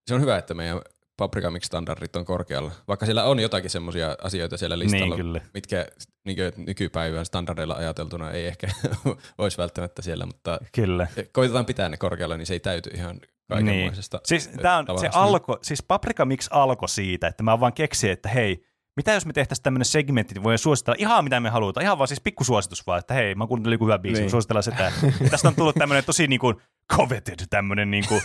[0.08, 0.82] Se on hyvä, että meidän
[1.18, 2.72] Paprika Mix-standardit on korkealla.
[2.88, 5.41] Vaikka siellä on jotakin semmoisia asioita siellä listalla, Niin, kyllä.
[5.53, 5.88] mitkä
[6.26, 8.68] niin nykypäivän standardeilla ajateltuna ei ehkä
[9.38, 11.07] olisi välttämättä siellä, mutta Kyllä.
[11.32, 14.20] koitetaan pitää ne korkealla, niin se ei täyty ihan kaikenmoisesta.
[14.24, 18.30] Siis, tää on, se alko, siis Paprika Mix alkoi siitä, että mä vaan keksin, että
[18.30, 18.66] hei,
[18.96, 22.08] mitä jos me tehtäisiin tämmöinen segmentti, niin voidaan suositella ihan mitä me halutaan, ihan vaan
[22.08, 24.32] siis pikkusuositus vaan, että hei, mä kuuntelin joku hyvä biisi, niin.
[24.32, 24.91] Suositellaan sitä.
[25.22, 26.56] Ja tästä on tullut tämmöinen tosi niin kuin
[26.93, 28.22] coveted, tämmöinen niin kuin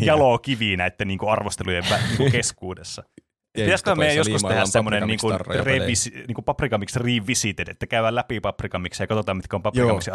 [0.00, 3.02] jalo kivi näiden niin kuin arvostelujen niin kuin keskuudessa.
[3.52, 8.14] Pitäisikö meidän joskus tehdä semmoinen niin kuin, revisi, niin kuin Paprika Mix Revisited, että käydään
[8.14, 10.12] läpi Paprika Mixia ja katsotaan, mitkä on Paprika mitkä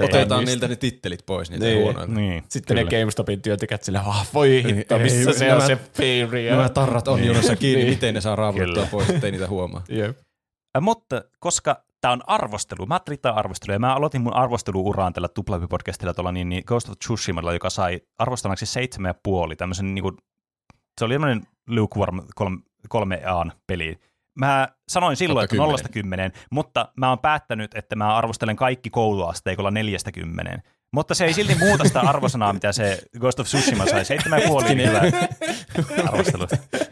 [0.00, 0.04] ei.
[0.04, 1.82] Otetaan niiltä ne tittelit pois, niitä Niin.
[1.82, 2.12] huonoilta.
[2.14, 2.90] Niin, Sitten kyllä.
[2.90, 6.50] ne GameStopin työntekijät silleen, ah, voi hitto, Ei, missä ei, se nämä- on se piiri.
[6.50, 7.26] Nämä tarrat on Niin.
[7.28, 7.94] jonossa kiinni, Niin.
[7.94, 8.86] miten ne saa raavuttua Kyllä.
[8.90, 9.82] pois, ettei niitä huomaa.
[9.98, 10.18] Jep.
[10.80, 16.14] Mutta koska tämä on arvostelu, mä on arvostelu, ja mä aloitin mun arvosteluuraan tällä Tuplahypy-podcastilla
[16.14, 20.16] tuolla niin, niin Ghost of Tsushimalla, joka sai arvostanaksi seitsemän ja puoli, tämmöisen niin kuin,
[20.98, 22.58] se oli tämmöinen lukewarm kolme,
[22.88, 23.98] kolme aan peli.
[24.38, 29.70] mä sanoin silloin, että nollasta kymmeneen, mutta mä oon päättänyt, että mä arvostelen kaikki kouluasteikolla
[29.70, 30.62] neljästä kymmeneen.
[30.92, 34.04] Mutta se ei silti muuta sitä arvosanaa, mitä se Ghost of Tsushima sai.
[34.04, 35.00] Seitsemän puoli hyvä
[36.08, 36.46] arvostelu.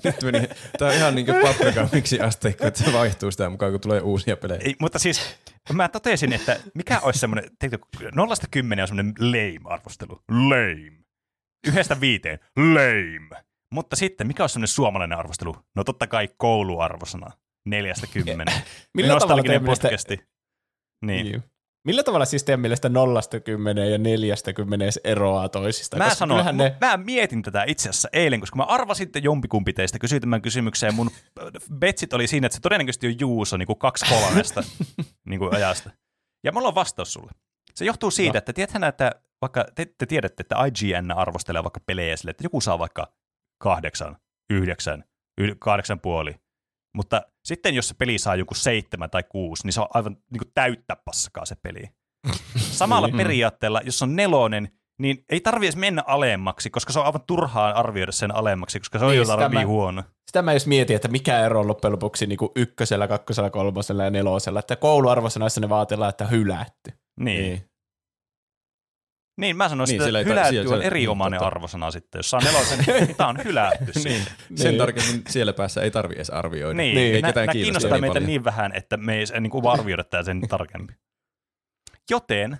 [0.05, 3.73] Nyt meni, tää on ihan niin kuin paprika, miksi asteikko, että se vaihtuu sitä mukaan,
[3.73, 4.61] kun tulee uusia pelejä.
[4.65, 5.37] Ei, mutta siis
[5.73, 7.51] mä totesin, että mikä olisi semmoinen,
[8.15, 10.23] nollasta kymmenen on semmoinen lame-arvostelu.
[10.29, 10.93] Lame.
[11.67, 12.39] Yhdestä viiteen.
[12.57, 13.45] Lame.
[13.77, 15.57] Mutta sitten, mikä on semmoinen suomalainen arvostelu?
[15.75, 17.31] No totta kai kouluarvosana.
[17.67, 18.63] Neljästä kymmeneen.
[18.97, 20.21] Millä tavalla Nostalginen teidän mielestä, podcasti.
[21.07, 21.27] Niin.
[21.27, 21.43] niin.
[21.85, 26.03] Millä tavalla siis teidän mielestä nollasta kymmeneen ja neljästä kymmeneen eroaa toisistaan?
[26.03, 26.77] Mä kyllähän ne...
[26.81, 30.87] mä mietin tätä itse asiassa eilen, koska mä arvasin, että jompikumpi teistä kysyi tämän kysymyksen,
[30.87, 31.11] ja mun
[31.81, 34.63] betsit oli siinä, että se todennäköisesti on Juuso niin kuin kaksi kolmesta
[35.29, 35.91] niin kuin ajasta.
[36.45, 37.33] Ja mulla on vastaus sulle.
[37.75, 38.39] Se johtuu siitä, no.
[38.39, 42.61] että tiedäthän, että vaikka te, te tiedätte, että IGN arvostelee vaikka pelejä sille, että joku
[42.61, 43.13] saa vaikka
[43.59, 44.17] kahdeksan,
[44.51, 45.05] yhdeksän,
[45.41, 46.35] yh, kahdeksan puoli.
[46.97, 50.39] Mutta sitten jos se peli saa joku seitsemän tai kuusi, niin se on aivan niin
[50.39, 51.83] kuin täyttä paskaa se peli.
[52.59, 53.17] Samalla Niin.
[53.17, 54.69] periaatteella, jos on nelonen,
[55.01, 58.99] niin ei tarvi edes mennä alemmaksi, koska se on aivan turhaa arvioida sen alemmaksi, koska
[58.99, 60.03] se on Niin, jo sitä tarvii mä- huono.
[60.27, 64.05] sitä mä jos mietin, että mikä ero on loppujen lopuksi niin kuin ykkösellä, kakkosella, kolmosella
[64.05, 66.93] ja nelosella, että kouluarvosanoissa ne vaatellaan, että hylätty.
[67.21, 67.43] Niin.
[67.43, 67.71] niin.
[69.37, 69.57] Niin.
[69.57, 71.47] Mä sanoisin, Niin, että ei hylätty siellä- on totta.
[71.47, 72.19] arvosana sitten.
[72.19, 73.93] Jos saa nelosen, niin tää on hylätty.
[74.05, 74.23] Niin.
[74.55, 74.79] Sen Niin.
[74.79, 76.77] tarkemmin siellä päässä ei tarvi edes arvioida.
[76.77, 77.23] Niin, Ei niin.
[77.23, 78.27] Nä, ketään kiinnosta kiinnostaa niin meitä paljon.
[78.27, 80.97] niin vähän, että me ei niin kuin arvioida tää sen tarkemmin.
[82.11, 82.59] Joten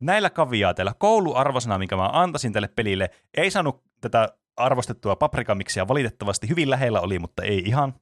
[0.00, 6.48] näillä kaviaateilla kouluarvosana, minkä mä antaisin tälle pelille, ei saanut tätä arvostettua paprikamiksia valitettavasti.
[6.48, 7.94] Hyvin lähellä oli, mutta ei ihan.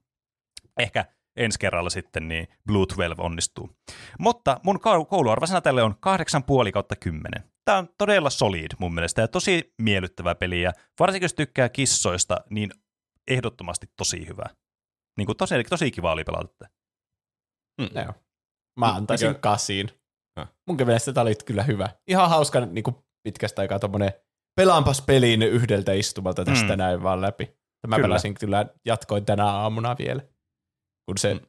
[0.79, 1.05] Ehkä
[1.37, 3.71] ensi kerralla sitten niin Blue 12 onnistuu.
[4.19, 5.95] Mutta mun kou- kouluarvosana tälle on
[6.67, 7.45] 8,5 kautta 10.
[7.67, 10.63] Tämä on todella solid mun mielestä ja tosi miellyttävä peli.
[10.63, 12.71] Ja varsinkin jos tykkää kissoista, niin
[13.29, 14.45] ehdottomasti tosi hyvä.
[15.19, 16.65] Niin kuin tosi, tosi kiva oli pelata.
[17.81, 17.89] Mm.
[17.95, 18.15] Joo.
[18.81, 19.91] Mä antaisin Mikä- kasiin.
[20.37, 20.49] Ah.
[20.69, 21.89] Mun mielestä tää oli kyllä hyvä.
[22.09, 24.13] Ihan hauska niin kuin pitkästä aikaa tommonen
[24.61, 26.79] pelaanpas peliin yhdeltä istumalta tästä Mm.
[26.79, 27.57] näin vaan läpi.
[27.87, 28.05] Mä Kyllä.
[28.09, 30.23] pelasin kyllä, jatkoin tänä aamuna vielä.
[31.07, 31.41] Kun se, Mm.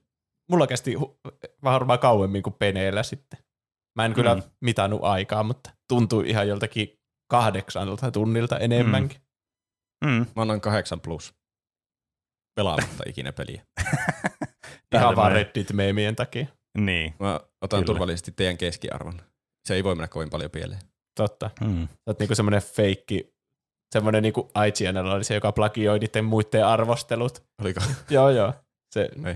[0.51, 1.18] mulla kesti hu-
[1.63, 3.39] varmaan kauemmin kuin peneellä sitten.
[3.97, 4.41] Mä en kyllä Mm.
[4.61, 6.99] mitannut aikaa, mutta tuntui ihan joltakin
[7.31, 9.21] kahdeksanilta tunnilta enemmänkin.
[10.05, 10.25] Mm.
[10.35, 11.33] Mä annan kahdeksan plus.
[12.55, 13.61] Pelaamatta ikinä peliä.
[14.95, 16.47] Ihan vaan Reddit-meemien takia.
[16.77, 17.13] Niin.
[17.19, 17.85] Mä otan Kyllä.
[17.85, 19.21] turvallisesti teidän keskiarvon.
[19.67, 20.81] Se ei voi mennä kovin paljon pieleen.
[21.19, 21.49] Totta.
[21.61, 21.87] Mm.
[21.87, 23.33] Sä oot niinku semmonen feikki,
[23.93, 27.43] semmonen niinku IGNllä oli se, joka plagioi niiden muiden arvostelut.
[27.61, 27.79] Oliko?
[28.09, 28.53] joo, joo.
[28.93, 29.35] Se Ei.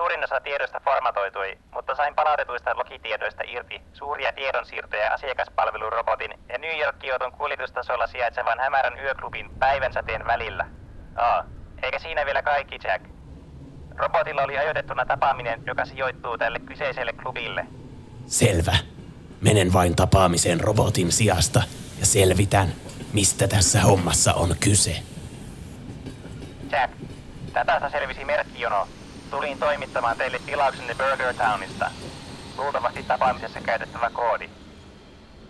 [0.00, 7.32] Suurin osa tiedoista formatoitui, mutta sain palautetuista logitiedoista irti suuria tiedonsiirtoja asiakaspalvelurobotin ja New York-Kioton
[7.32, 10.66] kuljetustasolla sijaitsevan hämärän yöklubin päivänsäteen välillä.
[11.16, 11.44] Aa,
[11.82, 13.04] eikä siinä vielä kaikki, Jack.
[13.96, 17.66] Robotilla oli ajoitettuna tapaaminen, joka sijoittuu tälle kyseiselle klubille.
[18.26, 18.76] Selvä.
[19.40, 21.62] Menen vain tapaamiseen robotin sijasta
[22.00, 22.68] ja selvitän,
[23.12, 24.96] mistä tässä hommassa on kyse.
[26.70, 26.92] Jack,
[27.54, 28.88] datasta selvisi merkkijono.
[29.30, 31.90] Tulin toimittamaan teille tilauksenne Burger Townista.
[32.58, 34.50] Luultavasti tapaamisessa käytettävä koodi.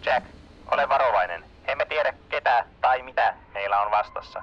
[0.06, 0.26] Jack,
[0.70, 1.44] ole varovainen.
[1.68, 4.42] Emme tiedä ketä tai mitä meillä on vastassa.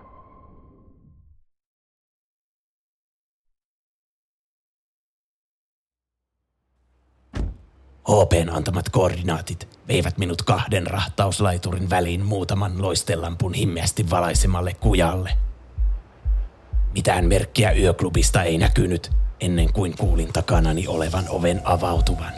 [8.09, 15.29] HPn antamat koordinaatit veivät minut kahden rahtauslaiturin väliin muutaman loistellampun himmeästi valaisemalle kujalle.
[16.93, 22.33] Mitään merkkiä yöklubista ei näkynyt ennen kuin kuulin takanani olevan oven avautuvan.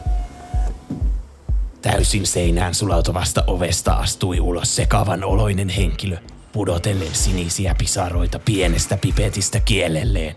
[1.81, 6.17] Täysin seinään sulautuvasta ovesta astui ulos sekavan oloinen henkilö,
[6.51, 10.35] pudotellen sinisiä pisaroita pienestä pipetistä kielelleen.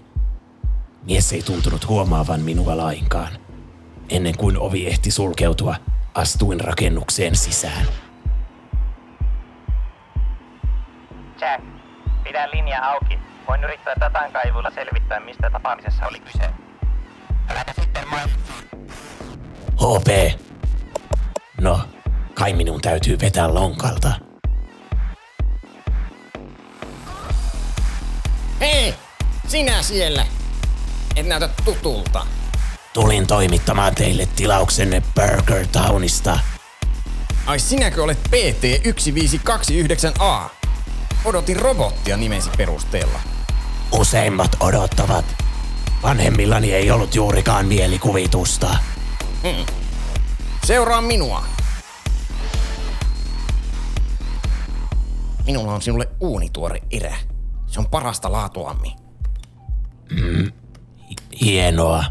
[1.02, 3.32] Mies ei tuntunut huomaavan minua lainkaan.
[4.08, 5.74] Ennen kuin ovi ehti sulkeutua,
[6.14, 7.86] astuin rakennukseen sisään.
[11.40, 11.64] Jack,
[12.24, 13.31] pidä linja auki.
[13.48, 16.50] Voin yrittää datan kaivulla selvittää, mistä tapaamisessa oli kyse.
[17.48, 18.20] Äläkä sitten moi.
[19.76, 20.38] HP!
[21.60, 21.80] No,
[22.34, 24.12] kai minun täytyy vetää lonkalta.
[28.60, 28.94] Hei,
[29.48, 30.26] sinä siellä.
[31.16, 32.26] Et näytä tutulta.
[32.92, 36.38] Tulin toimittamaan teille tilauksenne Burger Townista.
[37.46, 40.61] Ai sinäkö olet PT1529A?
[41.24, 43.20] Odotin robottia nimesi perusteella.
[43.98, 45.24] Useimmat odottavat.
[46.02, 48.76] Vanhemmillani ei ollut juurikaan mielikuvitusta.
[50.66, 51.44] Seuraa minua.
[55.46, 57.16] Minulla on sinulle uunituore erä.
[57.66, 58.88] Se on parasta laatuamme.
[61.40, 62.04] Hienoa.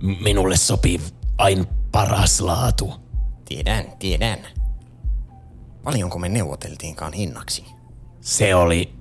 [0.00, 1.00] M- Minulle sopii
[1.38, 2.94] vain paras laatu.
[3.44, 4.38] Tiedän, tiedän.
[5.84, 7.64] Paljonko me neuvoteltiinkaan hinnaksi?
[8.28, 8.94] Se oli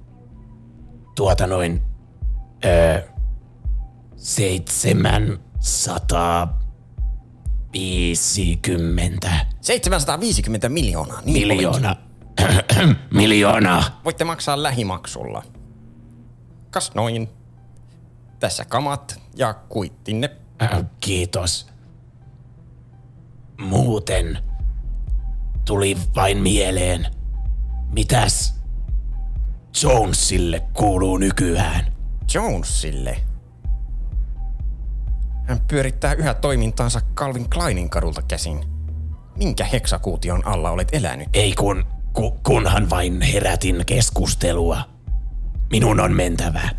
[1.15, 1.84] tuota noin
[2.65, 3.01] öö,
[4.15, 5.39] 750
[9.61, 11.21] 750 miljoonaa.
[11.25, 11.95] Niin miljoona.
[12.41, 12.95] olikin.
[13.13, 14.01] miljoonaa.
[14.05, 15.43] Voitte maksaa lähimaksulla.
[16.71, 17.30] Kas noin.
[18.39, 20.30] Tässä kamat ja kuittinne.
[20.61, 21.67] Äh, Kiitos.
[23.61, 24.38] Muuten
[25.65, 27.07] tuli vain mieleen,
[27.91, 28.57] mitäs
[29.84, 31.93] Jonesille kuuluu nykyään?
[32.34, 33.17] Jonesille.
[35.45, 38.59] Hän pyörittää yhä toimintaansa Calvin Kleinin kadulta käsin.
[39.36, 41.28] Minkä heksakuution alla olet elänyt?
[41.34, 44.82] Ei kun, ku, kunhan vain herätin keskustelua.
[45.71, 46.69] Minun on mentävä.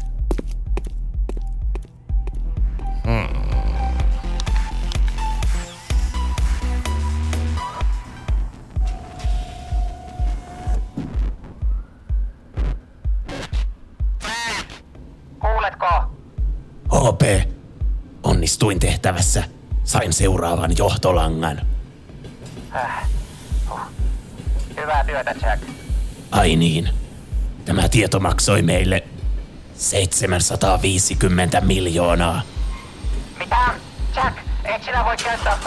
[15.68, 16.16] Kuuletko?
[16.88, 17.48] HP,
[18.22, 19.44] onnistuin tehtävässä.
[19.84, 21.66] Sain seuraavan johtolangan.
[24.80, 25.62] Hyvää työtä, Jack.
[26.30, 26.88] Ai niin.
[27.64, 29.04] Tämä tieto maksoi meille
[29.74, 32.42] 750 miljoonaa.
[33.38, 33.56] Mitä?
[34.16, 35.58] Jack, et sinä voi käyttää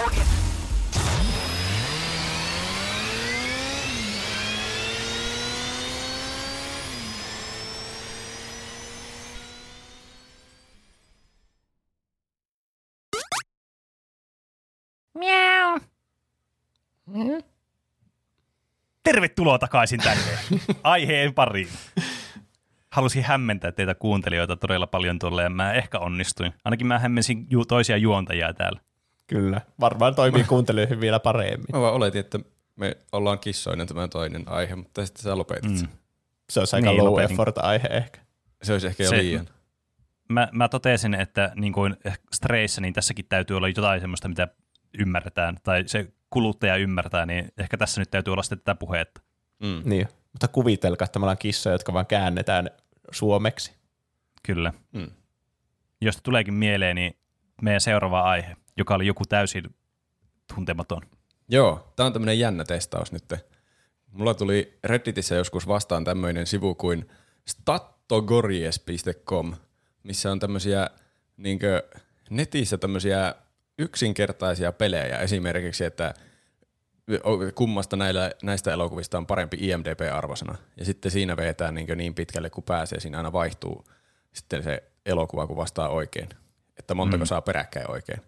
[15.19, 15.91] budjet...
[19.03, 20.23] Tervetuloa takaisin tänne
[20.83, 21.67] aiheen pariin.
[22.91, 26.53] Halusin hämmentää teitä kuuntelijoita todella paljon tuolla ja mä ehkä onnistuin.
[26.65, 28.79] Ainakin mä hämmensin ju- toisia juontajia täällä.
[29.27, 29.61] Kyllä.
[29.79, 31.65] Varmaan toimii kuuntelijoihin vielä paremmin.
[31.73, 32.39] Mä vaan oletin, että
[32.75, 35.89] me ollaan kissoinen tämä toinen aihe, mutta sitten sä lopetit sen.
[36.49, 37.31] Se olisi aika Niin, low lopetin.
[37.33, 38.19] effort aihe ehkä.
[38.63, 39.47] Se olisi ehkä jo Se- liian.
[40.29, 41.97] Mä, mä totesin, että niin kuin
[42.33, 44.47] streissä, niin tässäkin täytyy olla jotain semmoista, mitä
[44.99, 49.21] ymmärretään, tai se kuluttaja ymmärtää, niin ehkä tässä nyt täytyy olla sitten tätä puhetta.
[49.59, 49.81] Mm.
[49.85, 50.07] Niin.
[50.31, 52.69] Mutta kuvitelkaa, että me ollaan kissoja, jotka vaan käännetään
[53.11, 53.73] suomeksi.
[54.43, 54.73] Kyllä.
[54.91, 55.11] Mm.
[56.01, 57.17] Jos tuleekin mieleen, niin
[57.61, 59.75] meidän seuraava aihe, joka oli joku täysin
[60.55, 61.01] tuntematon.
[61.49, 63.33] Joo, tää on tämmönen jännä testaus nyt.
[64.11, 67.09] Mulla tuli Redditissä joskus vastaan tämmöinen sivu kuin
[67.47, 69.53] stattogories.com,
[70.03, 70.89] missä on tämmöisiä
[71.37, 71.83] niinkö
[72.29, 73.35] netissä tämmöisiä
[73.81, 75.17] yksinkertaisia pelejä.
[75.17, 76.13] Esimerkiksi, että
[77.55, 80.57] kummasta näillä, näistä elokuvista on parempi IMDB-arvosana.
[80.77, 82.99] Ja sitten siinä vetään niin, niin pitkälle kuin pääsee.
[82.99, 83.85] Siinä aina vaihtuu
[84.33, 86.29] sitten se elokuva, kun vastaa oikein.
[86.79, 87.27] Että montako mm.
[87.27, 88.21] saa peräkkäin oikein.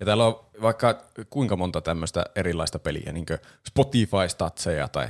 [0.00, 3.26] Ja täällä on vaikka kuinka monta tämmöistä erilaista peliä, niin
[3.68, 5.08] Spotify-statseja tai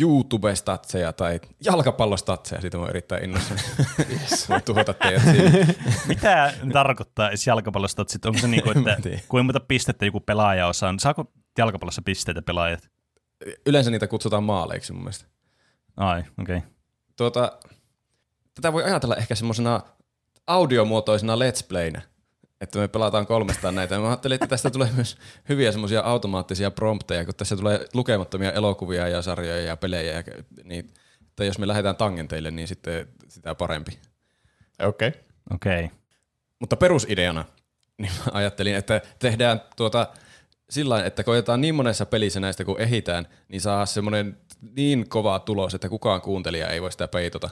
[0.00, 2.60] YouTube-statseja tai jalkapallostatseja.
[2.60, 3.60] Siitä mä erittäin innoissani.
[4.10, 4.48] Yes.
[4.48, 5.74] Voin tuhota teidät siinä.
[6.08, 8.02] Mitä tarkoittaa edes jalkapallosta?
[8.02, 10.94] Että sit onko se niin kuin, että kuinka monta pistettä joku pelaaja osaa?
[10.98, 12.90] Saako jalkapallossa pisteitä pelaajat?
[13.66, 15.26] Yleensä niitä kutsutaan maaleiksi mun mielestä.
[15.96, 16.56] Ai, okei.
[16.56, 16.68] Okay.
[17.16, 17.58] Tuota,
[18.54, 19.80] tätä voi ajatella ehkä semmoisena
[20.46, 22.00] audiomuotoisena let's playna.
[22.64, 23.98] Että me pelataan kolmestaan näitä.
[23.98, 25.16] Mä ajattelin, että tästä tulee myös
[25.48, 30.12] hyviä semmoisia automaattisia prompteja, kun tässä tulee lukemattomia elokuvia ja sarjoja ja pelejä.
[30.12, 30.22] Ja,
[30.64, 30.90] niin,
[31.28, 33.98] että jos me lähdetään tangenteille, niin sitten sitä parempi.
[34.82, 35.08] Okei.
[35.08, 35.20] Okay.
[35.54, 35.84] Okei.
[35.84, 35.96] Okay.
[36.58, 37.44] Mutta perusideana
[37.98, 40.06] niin mä ajattelin, että tehdään tuota
[40.70, 44.38] sillä että koetaan niin monessa pelissä näistä kun ehitään, niin saa semmoinen
[44.76, 47.50] niin kova tulos, että kukaan kuuntelija ei voi sitä peitota.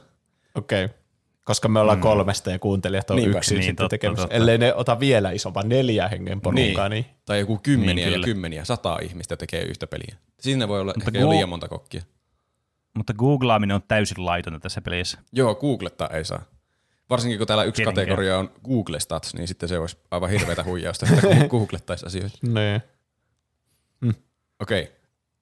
[0.54, 0.84] Okei.
[0.84, 0.96] Okay.
[1.44, 2.02] Koska me ollaan mm.
[2.02, 3.38] kolmesta ja kuuntelijat on Niinpä.
[3.38, 4.22] yksin Niin, sitten totta, tekemässä.
[4.22, 4.36] totta.
[4.36, 7.04] Ellei ne ota vielä isomman neljä hengen porukkaa, niin.
[7.04, 7.16] niin.
[7.24, 8.24] Tai joku kymmeniä Niin, ja kyllä.
[8.24, 10.16] kymmeniä, sata ihmistä tekee yhtä peliä.
[10.40, 12.02] Siinä voi olla Mutta ehkä Go- liian monta kokkia.
[12.96, 15.18] Mutta googlaaminen on täysin laitonta tässä pelissä.
[15.32, 16.42] Joo, googletta ei saa.
[17.10, 18.06] Varsinkin kun täällä yksi Tietenkään.
[18.06, 22.38] kategoria on Google Stats, niin sitten se olisi aivan hirveätä huijausta, että googlettaisiin asioita.
[22.42, 22.82] niin.
[24.60, 24.92] Okei.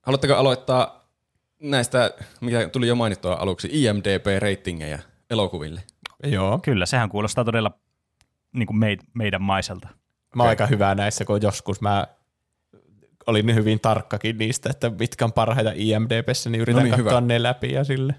[0.03, 1.11] Haluatteko aloittaa
[1.63, 4.99] näistä, mikä tuli jo mainittua aluksi, IMDB-reitingejä
[5.31, 5.83] elokuville?
[6.25, 6.59] Joo.
[6.59, 7.71] Kyllä, sehän kuulostaa todella
[8.53, 9.89] niin kuin meid, meidän maiselta.
[10.35, 12.07] Mä oon aika hyvä näissä, kun joskus mä
[13.27, 17.11] olin niin hyvin tarkkakin niistä, että mitkä on parhaita IMDBssä, niin yritän No niin, katsoa
[17.11, 17.21] hyvä.
[17.21, 18.15] ne läpi ja sille.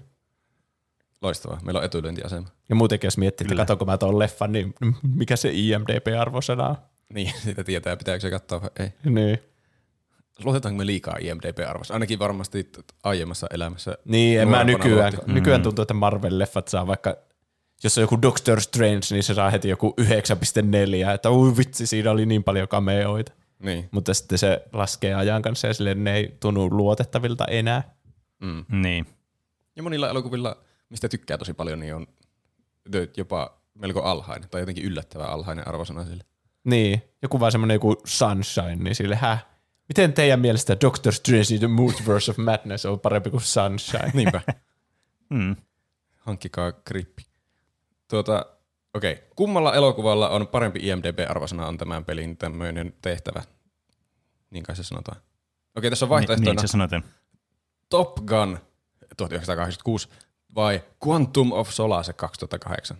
[1.22, 1.60] Loistavaa.
[1.62, 2.48] Meillä on etulyöntiasema.
[2.68, 4.74] Ja muutenkin, jos miettii, että katsonko mä tuon leffan, niin
[5.14, 6.76] mikä se IMDB-arvosana on?
[7.14, 8.92] Niin, sitä tietää, pitääkö se katsoa vai ei.
[9.04, 9.38] Niin.
[10.44, 11.94] Luotetaanko me liikaa IMDB-arvossa?
[11.94, 12.70] Ainakin varmasti
[13.02, 13.98] aiemmassa elämässä.
[14.04, 15.32] Niin, en mä nykyään, luotti.
[15.32, 17.16] nykyään tuntuu, että Marvel-leffat saa vaikka,
[17.84, 20.06] jos on joku Doctor Strange, niin se saa heti joku 9,4,
[21.14, 23.32] että ui vitsi, siinä oli niin paljon cameoita.
[23.58, 23.88] Niin.
[23.90, 27.94] Mutta sitten se laskee ajan kanssa ja silleen ne ei tunnu luotettavilta enää.
[28.40, 28.64] Mm.
[28.82, 29.06] Niin.
[29.76, 30.56] Ja monilla elokuvilla,
[30.88, 32.06] mistä tykkää tosi paljon, niin on
[33.16, 36.24] jopa melko alhainen tai jotenkin yllättävän alhainen arvosana sille.
[36.64, 39.46] Niin, joku vaan semmoinen joku Sunshine, niin sille häh?
[39.88, 44.10] Miten teidän mielestä Doctor Strange The Multiverse of Madness on parempi kuin Sunshine?
[44.14, 44.40] Niinpä.
[45.30, 45.56] Mm.
[46.16, 47.22] Hankkikaa grippi.
[48.08, 48.46] Tuota,
[48.94, 49.12] okei.
[49.12, 49.24] Okay.
[49.36, 53.42] Kummalla elokuvalla on parempi IMDB-arvosana on tämän pelin tämmöinen tehtävä?
[54.50, 55.18] Niin kai se sanotaan.
[55.18, 55.28] Okei,
[55.76, 56.90] okay, tässä on Niin, vaihtoehtoina niin, se sanoit.
[57.88, 58.58] Top Gun
[59.16, 60.08] 1986
[60.54, 62.96] vai Quantum of Solace 2008.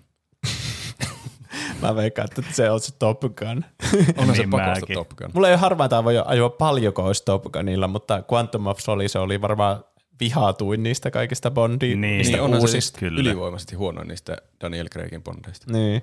[1.82, 3.64] Mä veikkaan, että se on se Top Gun.
[3.90, 4.94] Se Niin pakosta mäkin.
[4.94, 5.30] Top Gun.
[5.34, 9.40] Mulla ei ole harmaata voi ajoa paljonko olisi Top Gunilla, mutta Quantum of Solace oli
[9.40, 9.84] varmaan
[10.20, 12.16] vihatuin niistä kaikista Bondin Niin.
[12.18, 12.98] niistä Niin se uusista.
[12.98, 13.20] Kyllä.
[13.20, 15.72] ylivoimaisesti huono niistä Daniel Craigin bondeista.
[15.72, 16.02] Niin.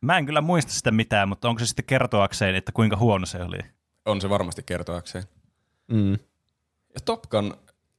[0.00, 3.42] Mä en kyllä muista sitä mitään, mutta onko se sitten kertoakseen, että kuinka huono se
[3.42, 3.58] oli?
[4.04, 5.24] On se varmasti kertoakseen.
[5.88, 6.12] Mm.
[6.94, 7.54] Ja Top Gun,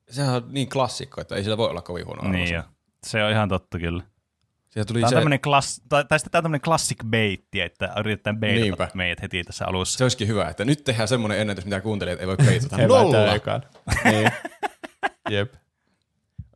[0.09, 2.63] sehän on niin klassikko, että ei sillä voi olla kovin huono Niin jo.
[3.05, 4.03] Se on ihan totta kyllä.
[4.77, 7.61] Siellä tuli Tämä on se, tämmöinen klass, tai, tai sitten tämä on tämmöinen classic baitti,
[7.61, 8.89] että yritetään baitata Niinpä.
[8.93, 9.97] meidät heti tässä alussa.
[9.97, 12.77] se olisikin hyvä, että nyt tehdään semmoinen ennätys, mitä kuuntelijat ei voi peitata.
[12.77, 13.61] He Nolla!
[14.03, 14.31] niin.
[15.29, 15.53] Jep,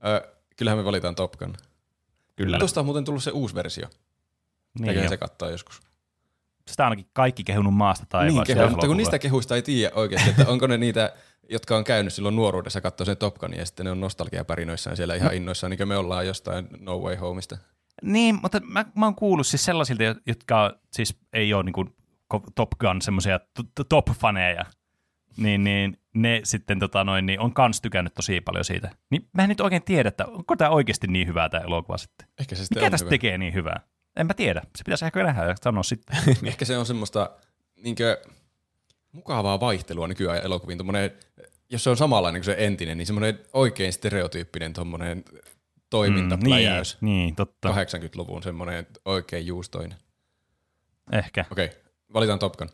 [0.06, 1.54] Ö, kyllähän me valitaan Top Gun.
[2.36, 2.60] kyllä.
[2.60, 3.88] Tuosta on muuten tullut se uusi versio.
[4.80, 5.10] Niin jo.
[5.10, 5.82] se katsoa joskus.
[6.68, 8.58] Sitä ainakin kaikki kehunut maasta Niin, taivaaseen.
[8.58, 11.14] kehu, mutta kun niistä kehuista ei tiedä oikeasti, että onko ne niitä,
[11.50, 15.16] jotka on käynyt silloin nuoruudessa katsoa sen Top Gunin ja sitten ne on nostalgiapärinöissään siellä
[15.16, 17.58] ihan innoissaan, niin kuin me ollaan jostain No Way Homeista.
[18.02, 21.96] Niin, mutta mä, mä oon kuullut siis sellaisilta, jotka siis ei ole niin
[22.56, 23.40] Top Gun semmoisia
[23.90, 24.66] top-faneja,
[25.38, 28.90] niin, niin ne sitten tota noin, niin on kans tykännyt tosi paljon siitä.
[29.10, 32.28] Niin mä en nyt oikein tiedä, että onko tämä oikeasti niin hyvää tämä elokuva sitten.
[32.40, 33.10] Ehkä se sitten Mikä tästä hyvä.
[33.10, 33.80] tekee niin hyvää?
[34.16, 34.62] En mä tiedä.
[34.78, 36.18] Se pitäisi ehkä nähdä ja sanoa sitten.
[36.44, 37.30] Ehkä se on semmoista
[37.84, 38.22] niinkö,
[39.12, 40.78] mukavaa vaihtelua nykyään elokuviin.
[40.78, 41.12] Tommonen,
[41.70, 45.24] jos se on samanlainen kuin se entinen, niin semmoinen oikein stereotyyppinen tommonen
[45.92, 46.98] toimintapläjäys.
[47.02, 47.70] niin, niin, totta.
[47.70, 49.98] 80-luvun semmoinen oikein juustoinen.
[51.12, 51.46] Ehkä.
[51.52, 51.70] Okei,
[52.14, 52.70] valitaan Top Gun.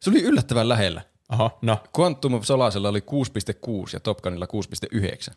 [0.00, 1.02] Se oli yllättävän lähellä.
[1.32, 1.78] Oho, no.
[1.98, 3.06] Quantum of Solacella oli 6,6
[3.92, 4.46] ja Top Gunilla
[4.94, 5.34] 6,9.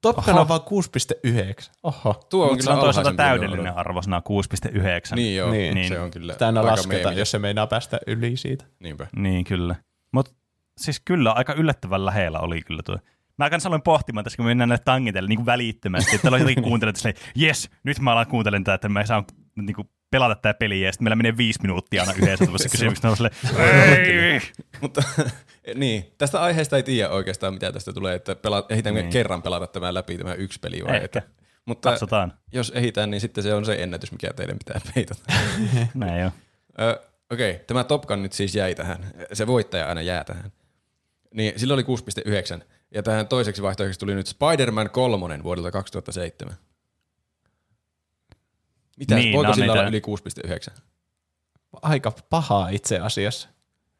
[0.00, 1.70] Top Gun on vaan 6,9.
[1.82, 2.26] Oho.
[2.30, 3.76] Tuo on Mutta se kyllä on toisaalta täydellinen joo.
[3.76, 4.22] arvosana
[4.70, 5.14] 6,9.
[5.14, 5.74] Niin joo, Niin.
[5.74, 5.88] niin.
[5.88, 7.18] se on kyllä Sitä aina lasketaan, meeminen.
[7.18, 8.64] jos se meinaa päästä yli siitä.
[8.80, 9.06] Niinpä.
[9.16, 9.74] Niin, kyllä.
[10.12, 10.32] Mutta
[10.78, 12.98] siis kyllä aika yllättävän lähellä oli kyllä tuo.
[13.38, 16.14] Mä kanssa aloin pohtimaan tässä, kun me mennään näille tangentille niin kuin välittömästi.
[16.16, 19.24] Että jotenkin kuuntelemaan, että jes, nyt mä alan kuuntelemaan tätä, että mä saan
[19.56, 23.30] niin kuin pelata tätä peliä, ja sitten meillä menee viisi minuuttia aina yhdessä tuossa kysymyksessä.
[24.80, 25.02] Mutta
[25.74, 29.10] niin, tästä aiheesta ei tiedä oikeastaan, mitä tästä tulee, että pela, ehitään Niin.
[29.10, 31.04] kerran pelata tämä läpi, tämä yksi peli vai Ehkä.
[31.04, 31.22] että.
[31.66, 32.32] Mutta katsotaan.
[32.52, 35.22] jos ehitään, niin sitten se on se ennätys, mikä teidän pitää peitata.
[35.94, 36.30] Näin jo.
[36.80, 37.00] Ö,
[37.30, 39.06] Okei, okay, tämä Top Gun nyt siis jäi tähän.
[39.32, 40.52] Se voittaja aina jää tähän.
[41.34, 41.82] Niin, sillä oli
[42.58, 42.64] 6,9.
[42.94, 46.54] Ja tähän toiseksi vaihtoehdoksi tuli nyt Spider-Man 3 vuodelta 2007.
[48.98, 50.02] Mitä, Niin, voiko on sillä olla yli
[50.70, 50.80] 6,9?
[51.82, 53.48] Aika paha itse asiassa.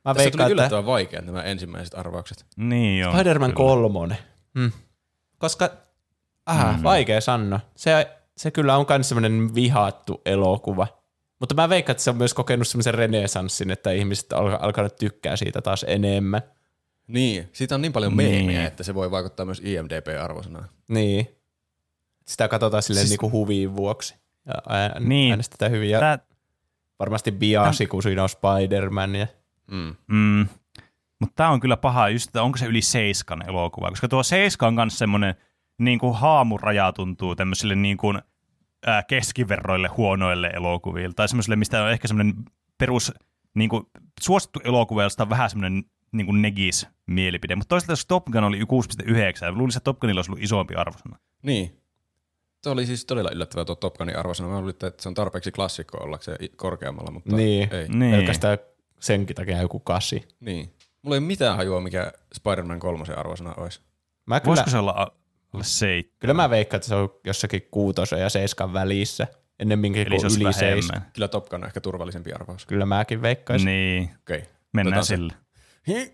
[0.04, 2.46] Mä Tässä tuli veikkaan, että yllättävän vaikeat nämä ensimmäiset arvaukset.
[2.56, 3.12] Niin joo.
[3.12, 3.56] Spider-Man kyllä.
[3.68, 4.18] kolmonen.
[4.54, 4.72] Mm.
[5.38, 5.70] Koska,
[6.46, 6.82] aha, Mm.
[6.82, 7.60] vaikea sanoa.
[7.76, 10.86] Se, se kyllä on myös semmoinen vihattu elokuva.
[11.40, 15.36] Mutta mä veikkaan, että se on myös kokenut semmoisen renesanssin, että ihmiset on alkanut tykkää
[15.36, 16.42] siitä taas enemmän.
[17.06, 18.30] Niin, siitä on niin paljon Niin.
[18.46, 20.68] meemiä, että se voi vaikuttaa myös IMDB-arvosanaan.
[20.88, 21.28] Niin.
[22.26, 24.14] Sitä katsotaan silleen Siis- niinku huvin vuoksi.
[24.46, 25.30] Ja ää- Niin.
[25.32, 25.90] äänestetään hyvin.
[25.90, 26.18] Ja Tää,
[26.98, 29.14] varmasti biasi, kun siinä on Spider-Man.
[29.16, 29.26] Ja...
[29.70, 29.94] Mm.
[30.06, 30.46] mm,
[31.20, 34.66] mutta tämä on kyllä paha, just, että onko se yli seiskan elokuva, koska tuo seiska
[34.66, 35.34] on myös semmoinen
[35.78, 38.22] niin kuin haamuraja tuntuu tämmöisille niin kuin,
[38.86, 42.34] ää, keskiverroille huonoille elokuville, tai semmoisille, mistä on ehkä semmoinen
[42.78, 43.12] perus
[43.54, 43.86] niin kuin,
[44.20, 45.84] suosittu elokuva, josta on vähän semmoinen
[46.16, 48.64] niin kuin negis mielipide, mutta toisaalta jos Top Gun oli 6.9,
[49.56, 51.18] luulisin, että Top Gunilla olisi ollut isompi arvosana.
[51.42, 51.80] Niin.
[52.62, 54.48] Se oli siis todella yllättävää tuo Top Gunin arvosana.
[54.48, 57.74] Mä luulin, että se on tarpeeksi klassikko ollakseen korkeammalla, mutta Niin.
[57.74, 57.88] ei.
[57.88, 58.10] Niin.
[58.16, 58.58] Pelkästään
[59.00, 60.28] senkin takia joku kasi.
[60.40, 60.72] Niin.
[61.02, 63.80] Mulla ei ole mitään hajua, mikä Spider-Man 3 arvosana olisi.
[64.26, 65.10] Mä kyllä, Voisiko se olla a-
[65.52, 66.16] alle seitsemän?
[66.18, 69.26] kyllä mä veikkaan, että se on jossakin kuutosen ja seiskan välissä.
[69.58, 70.88] Ennemminkin Eli kuin se yli seis.
[70.88, 71.10] vähemmän.
[71.12, 72.66] Kyllä Top Gun on ehkä turvallisempi arvaus.
[72.66, 73.66] Kyllä mäkin veikkaisin.
[73.66, 74.38] Niin, Okei.
[74.38, 74.50] Okay.
[74.72, 75.36] mennään Otetaan se.
[75.86, 76.12] Sille.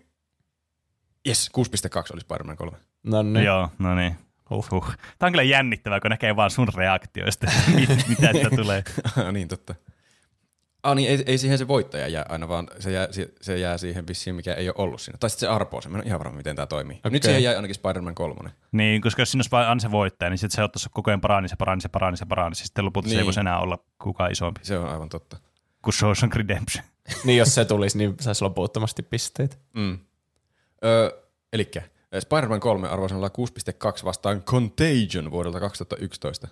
[1.27, 2.77] Yes, 6.2 oli Spider-Man 3.
[3.03, 3.45] No Niin.
[3.45, 4.15] Joo, no niin.
[4.49, 4.71] Huh.
[4.71, 4.85] Huh.
[5.19, 8.83] Tämä on kyllä jännittävää, kun näkee vaan sun reaktioista, mit- mitä sitä tulee.
[9.31, 9.75] niin totta.
[10.83, 13.77] Ah niin, ei, ei siihen se voittaja jää aina, vaan se jää, se- se jää
[13.77, 15.17] siihen vissiin, mikä ei ole ollut siinä.
[15.17, 15.91] Tai sitten se arpoo sen.
[15.91, 16.97] Mä en ole ihan varma, miten tämä toimii.
[16.97, 17.11] Okay.
[17.11, 18.49] Nyt siihen jäi ainakin Spider-Man 3.
[18.71, 21.47] Niin, koska jos siinä olisi aina se voittaja, niin sitten se ottaisi koko ajan parani,
[21.49, 22.55] se parani, se parani, se parani.
[22.55, 23.11] Sitten lopulta niin.
[23.11, 23.25] se ei Niin.
[23.25, 25.37] voisi enää olla kukaan isompi Se on aivan totta.
[25.81, 26.85] kuin Shawshank Redemption.
[27.23, 29.55] Niin jos se tulisi, niin saisi loputtomasti pisteitä.
[29.73, 29.99] Mm.
[30.85, 31.21] Öö,
[31.53, 31.81] elikkä
[32.19, 33.29] Spider-Man 3 arvoisanalla
[33.97, 36.47] 6.2 vastaan Contagion vuodelta 2011.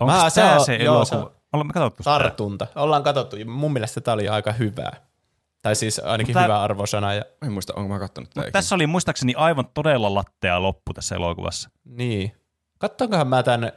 [0.00, 1.04] Onko Mä- tämä se se, on- se joo, elokuva?
[1.04, 2.10] se on- Olemme katsottu sitä.
[2.10, 2.66] Tartunta.
[2.74, 3.36] Ollaan katsottu.
[3.46, 4.96] Mun mielestä tämä oli aika hyvää.
[5.62, 7.14] Tai siis ainakin Mutta- hyvä arvosana.
[7.14, 8.50] Ja, en muista, onko mä kattonut tätä.
[8.50, 11.70] Tässä oli muistaakseni aivan todella lattea loppu tässä elokuvassa.
[11.84, 12.32] niin.
[12.78, 13.72] Kattoinkohan mä tän,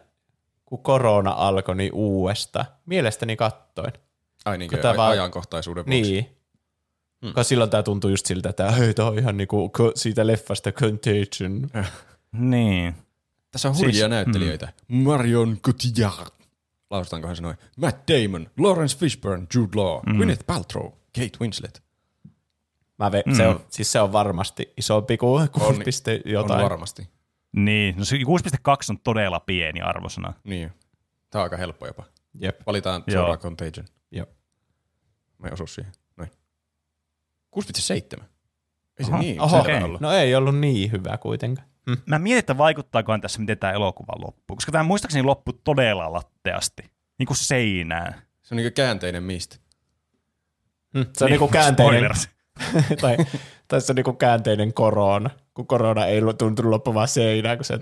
[0.66, 2.66] kun korona alkoi, niin uudesta.
[2.86, 3.94] Mielestäni kattoin.
[4.46, 6.02] Ai niin, tää vaan- ajankohtaisuuden vuoksi.
[6.12, 6.26] Niin.
[7.22, 7.28] Hmm.
[7.28, 11.70] Koska silloin tämä tuntui just siltä, että hei, tää on ihan niinku siitä leffasta Contagion.
[12.32, 12.96] Niin.
[13.52, 14.74] Tässä on Siis- hurjia näyttelijöitä.
[14.88, 16.28] Marion Cotillard.
[16.90, 17.58] Lausutaankohan se noin?
[17.78, 20.16] Matt Damon, Lawrence Fishburne, Jude Law, mm.
[20.18, 20.86] Gwyneth Paltrow,
[21.16, 21.84] Kate Winslet.
[23.00, 23.36] Mä ve- Mm.
[23.36, 26.64] se, on, siis se on varmasti isompi kuin 6 On- piste On jotain.
[26.64, 27.10] varmasti.
[27.52, 28.22] Niin, no se 6.2
[28.90, 30.34] on todella pieni arvosana.
[30.44, 30.72] Niin.
[31.30, 32.04] Tämä on aika helppo jopa.
[32.40, 32.60] Jep.
[32.68, 33.86] Valitaan suoraan Contagion.
[35.42, 35.94] Mä en osu siihen.
[36.18, 36.30] Noin.
[38.20, 38.24] 6,7.
[39.00, 39.22] Ei se Aha.
[39.22, 39.98] niin Oho, olla.
[40.02, 41.68] No ei ollut niin hyvä kuitenkaan.
[41.90, 41.94] Hm.
[42.06, 44.56] Mä mietin, että vaikuttaakohan tässä, miten tämä elokuva loppuu.
[44.56, 46.84] Koska tämä muistaakseni loppui todella latteasti.
[47.20, 48.14] Niin kuin seinään.
[48.42, 49.56] Se on niinku käänteinen mistä.
[50.98, 51.02] Hm.
[51.18, 52.30] Se on niinku käänteinen, spoilers.
[53.02, 53.18] tai,
[53.68, 57.80] tai se on niinku käänteinen korona, kun korona ei tuntunut loppuvan seinään, kun se,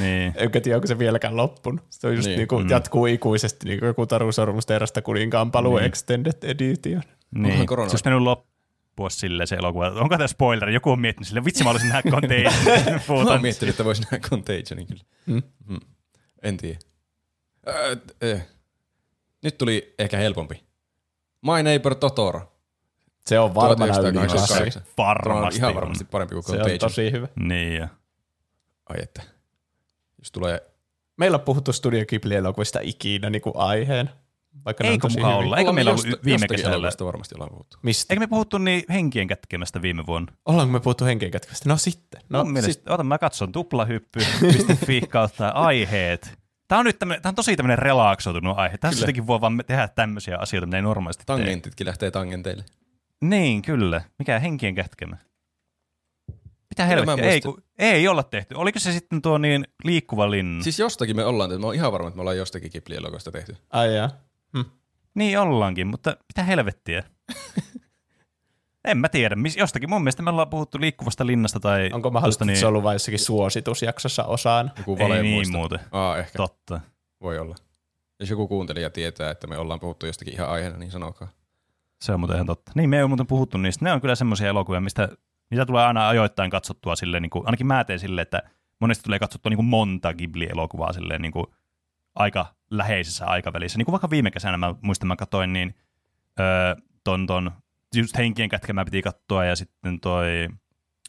[0.00, 0.32] niin.
[0.36, 1.84] enkä tiedä, onko se vieläkään loppunut.
[1.90, 2.30] Se on just Niin.
[2.30, 2.70] niin, niinku, Mm.
[2.70, 5.86] jatkuu ikuisesti, niin kuin joku Taru Sormusterasta kuninkaan paluu Niin.
[5.86, 7.02] Extended Edition.
[7.34, 7.66] niin.
[7.66, 9.86] korona- Se olisi mennyt loppua silleen se elokuva.
[9.90, 10.74] Onko tämä spoileri?
[10.74, 12.52] Joku on miettinyt sille, vitsi mä olisin nähdä Contagion.
[13.24, 15.02] Mä oon miettinyt, että voisi nähdä Contagionin kyllä.
[15.26, 15.42] Mm.
[15.68, 15.80] Mm.
[16.42, 16.78] En tiedä.
[17.68, 18.46] Äh, äh.
[19.42, 20.64] Nyt tuli ehkä helpompi.
[21.42, 22.49] My Neighbor Totoro.
[23.26, 24.82] Se on varmana yli 1988.
[24.82, 24.94] kasi.
[24.96, 25.58] Tämä on varmasti.
[25.58, 25.74] ihan on.
[25.76, 26.78] varmasti parempi kuin Se on Contagion.
[26.78, 27.28] tosi hyvä.
[27.40, 27.74] Niin.
[27.76, 27.88] ja-
[28.88, 29.22] Ai että.
[30.18, 30.60] Jos tulee...
[31.16, 34.10] Meillä on puhuttu Studio Ghibli-elokuvista ikinä niin kuin aiheen.
[34.64, 35.46] Vaikka ne on Eikö tosi mukaan hyviä.
[35.46, 35.56] olla?
[35.58, 36.90] Eikö meillä ollut viime jostakin kesällä?
[37.04, 37.76] varmasti ollaan puhuttu.
[37.82, 38.14] Mistä?
[38.14, 40.32] Eikö me puhuttu niin henkien kätkemästä viime vuonna?
[40.46, 41.68] Ollaanko me puhuttu henkien kätköstä?
[41.68, 42.20] No sitten.
[42.28, 46.38] No, No, Mun mielestä, ota mä katson tuplahyppy.fi kautta aiheet.
[46.68, 48.78] Tämä on nyt tämmönen, tää on tosi tämmöinen relaksoitunut aihe.
[48.78, 49.02] Tässä Kyllä.
[49.02, 51.36] jotenkin voi vaan tehdä tämmöisiä asioita, mitä ei normaalisti tee.
[51.36, 52.64] Tangentitkin lähtee tangenteille.
[53.20, 54.02] Niin, kyllä.
[54.18, 55.16] Mikä henkien kätkemä?
[56.70, 57.30] Mitä helvettiä?
[57.30, 58.54] Ei, kun, ei olla tehty.
[58.54, 60.62] Oliko se sitten tuo niin liikkuva linna?
[60.62, 61.60] Siis jostakin me ollaan tehty.
[61.60, 63.56] Mä oon ihan varma, että me ollaan jostakin Ghibli-elokuvasta tehty.
[63.70, 64.10] Ai jaa.
[65.14, 67.04] Niin ollaankin, mutta mitä helvettiä?
[68.88, 69.36] en mä tiedä.
[69.56, 71.90] Jostakin mun mielestä me ollaan puhuttu liikkuvasta linnasta tai...
[71.92, 72.56] Onko mahdollista, niin...
[72.56, 74.72] se on ollut vain jossakin suositusjaksossa osaan?
[74.78, 75.80] Joku Ei niin muuten.
[75.92, 76.36] Aa, ehkä.
[76.36, 76.80] Totta.
[77.20, 77.54] Voi olla.
[78.20, 81.28] Jos joku kuuntelija tietää, että me ollaan puhuttu jostakin ihan aiheena, niin sanokaa.
[82.00, 82.72] Se on muuten totta.
[82.74, 83.84] Niin, me ei ole muuten puhuttu niistä.
[83.84, 85.08] Ne on kyllä semmoisia elokuvia, mistä
[85.50, 88.42] niitä tulee aina ajoittain katsottua silleen, niin kuin, ainakin mä teen silleen, että
[88.80, 91.46] monesti tulee katsottua niin kuin monta Ghibli-elokuvaa silleen niin kuin
[92.14, 93.78] aika läheisessä aikavälissä.
[93.78, 95.74] Niin kuin vaikka viime kesänä mä muistan, mä katsoin, niin
[96.40, 96.74] öö,
[97.04, 97.50] ton, ton,
[97.94, 100.48] just henkien kätkemää piti katsoa ja sitten toi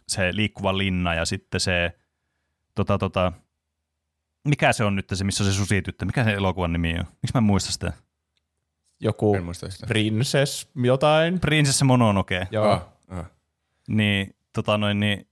[0.07, 1.99] se liikkuva linna ja sitten se
[2.76, 3.31] tota, tota,
[4.47, 6.05] mikä se on nyt se, missä on se susityttö?
[6.05, 7.05] Mikä se elokuvan nimi on?
[7.22, 7.93] Miksi mä en muista sitä?
[9.02, 9.38] Joku.
[9.88, 11.40] Princess jotain?
[11.40, 12.48] Prinsessa Mononoke.
[12.52, 12.65] Joo.
[12.72, 13.26] Ah, ah.
[13.88, 15.28] Niin, tota noin, niin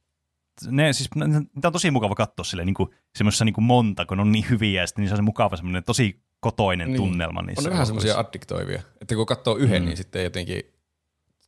[0.67, 4.05] ne, siis, ne, niitä on tosi mukava katsoa sille niin kuin, semmoisessa niin kuin monta,
[4.05, 6.97] kun ne on niin hyviä, ja sitten niissä on se mukava semmoinen tosi kotoinen Niin.
[6.97, 9.85] tunnelma niissä On ne vähän semmoisia addiktoivia, että kun katsoo yhden, Mm.
[9.85, 10.61] niin sitten jotenkin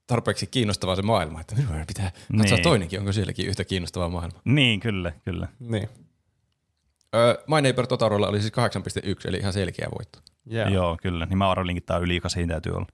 [0.08, 2.64] tarpeeksi kiinnostavaa se maailma, että nyt pitää katsoa Niin.
[2.64, 4.40] toinenkin, onko sielläkin yhtä kiinnostavaa maailma.
[4.46, 5.48] Niin, kyllä, kyllä.
[5.60, 5.90] Niin.
[7.16, 10.20] Öö, My Neighbor Totorolla oli siis 8.1, eli ihan selkeä voitto.
[10.54, 10.72] Yeah.
[10.72, 11.26] Joo, kyllä.
[11.26, 12.88] Niin mä arvelinkin, että tää on yli 8 täytyy olla.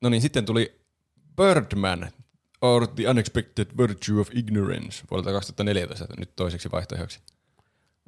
[0.00, 0.80] No niin, sitten tuli
[1.36, 2.08] Birdman,
[2.60, 7.20] or The Unexpected Virtue of Ignorance, vuodelta 2014, nyt toiseksi vaihtoehdoksi.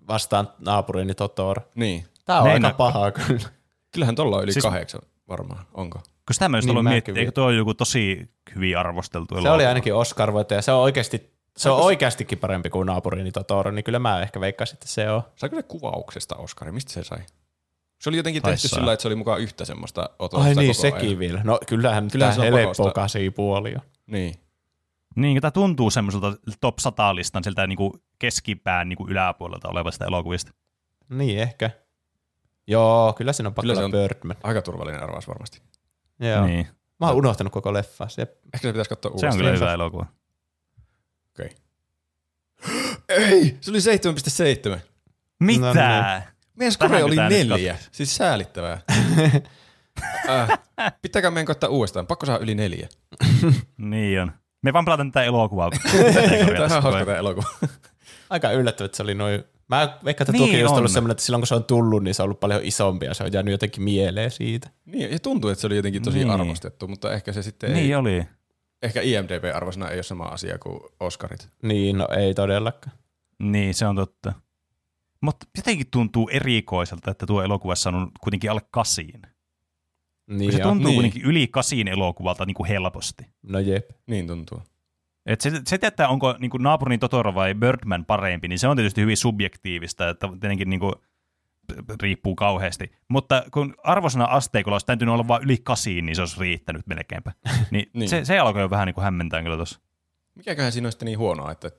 [0.09, 1.63] Vastaan naapurini Totoro.
[1.75, 2.05] Niin.
[2.25, 3.49] Tää on Meina- aika pahaa kyllä.
[3.93, 5.99] Kyllähän tolla on yli Siis- kahdeksan varmaan, onko?
[5.99, 9.55] Kun sitä mä just Niin mäkin miettiä, eikö tuo joku tosi hyvin arvosteltu Se elokuva?
[9.55, 13.85] oli ainakin oscar ja se on oikeasti se on oikeastikin parempi kuin naapurini Totoro, niin
[13.85, 15.23] kyllä mä ehkä veikkasin, että se on.
[15.37, 16.75] Saiko se kuvauksesta Oscarin?
[16.75, 17.19] Mistä se sai?
[18.01, 20.81] Se oli jotenkin tehty sillä, että se oli mukaan yhtä semmoista otosta Ai niin, koko
[20.83, 21.19] sekin ajan.
[21.19, 21.41] vielä.
[21.45, 22.93] No kyllähän, Kyllähän kyllähän se tämä helppo pakosta.
[23.01, 23.81] kasi puoli on.
[24.07, 24.35] Niin.
[25.17, 30.53] Niin, tämä tuntuu semmoiselta top 100 listan sieltä niinku keskipään niinku yläpuolelta olevasta elokuvista.
[31.09, 31.71] Niin ehkä.
[32.67, 34.37] Joo, kyllä siinä on pakko Kyllä se olla on- Birdman.
[34.43, 35.63] Aika turvallinen arvaus varmasti.
[36.21, 36.47] Joo.
[36.47, 36.55] Niin.
[36.55, 36.67] Niin.
[37.01, 38.09] Mä oon unohtanut koko leffaa.
[38.09, 39.33] Se, Ehkä se pitäisi katsoa Se uudestaan.
[39.33, 40.07] on kyllä hyvä elokuva.
[43.09, 43.57] Ei!
[43.61, 43.79] Se oli
[44.75, 44.81] 7,7.
[45.41, 45.61] Mitä?
[45.67, 45.73] No
[46.57, 47.77] Meidän skore oli neljä.
[47.93, 48.81] Siis säälittävää.
[50.31, 50.49] äh,
[51.03, 52.07] pitääkö meidän koittaa uudestaan?
[52.07, 52.89] Pakko saada yli neljä.
[53.79, 54.33] Niin on.
[54.63, 55.71] Me vaan pelataan tätä elokuvaa.
[56.57, 57.49] Tämä on hauska tämä elokuva.
[58.31, 59.45] aika yllättävää, että se oli noin...
[59.69, 60.79] Mä veikkaan, että Niin tuki just on.
[60.79, 63.15] ollut semmoinen, että silloin kun se on tullut, niin se on ollut paljon isompi ja
[63.15, 64.71] se on jäänyt jotenkin mieleen siitä.
[64.87, 66.31] niin, ja tuntuu, että se oli jotenkin tosi Niin.
[66.31, 68.25] arvostettu, mutta ehkä se sitten ei, Niin oli.
[68.83, 71.49] ehkä IMDb-arvosana ei ole sama asia kuin Oscarit.
[71.63, 72.97] Niin, no ei todellakaan.
[73.39, 74.33] Niin, se on totta.
[75.21, 79.23] Mutta jotenkin tuntuu erikoiselta, että tuo elokuvassa on kuitenkin alle kasiin.
[80.31, 80.95] Niin se tuntuu Niin.
[80.95, 83.25] kuitenkin yli kasiin elokuvalta niin kuin helposti.
[83.43, 83.91] No jep.
[84.07, 84.63] Niin tuntuu.
[85.27, 88.77] Et se, se, että onko niin kuin naapurin Totoro vai Birdman parempi, niin se on
[88.77, 90.93] tietysti hyvin subjektiivista, että tietenkin niin kuin,
[92.03, 92.93] riippuu kauheasti.
[93.09, 97.33] Mutta kun arvosana asteikolla olisi täytynyt olla vain yli kasiin, niin se olisi riittänyt melkeinpä.
[97.71, 98.09] Niin, Niin.
[98.09, 99.81] Se, se alkoi jo vähän niin kuin hämmentää kyllä tuossa.
[100.35, 101.71] Mikäköhän siinä sitten niin huonoa, että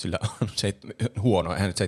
[0.00, 0.76] sillä on seit,
[1.18, 1.80] huono, eihän nyt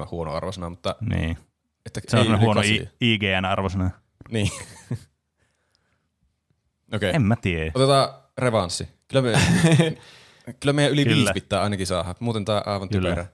[0.00, 1.38] 7,7 huono arvosana, mutta Niin.
[1.86, 2.60] että Se on huono.
[2.60, 3.90] I- IGN-arvosana.
[4.30, 4.50] Niin.
[6.94, 7.72] Okei, En mä tiedä.
[7.74, 8.08] otetaan
[8.38, 8.88] revanssi.
[9.08, 9.32] Kyllä, me,
[10.60, 11.16] kyllä meidän yli Kyllä.
[11.16, 13.26] viisi pitää ainakin saada, muuten tämä on aivan typerä.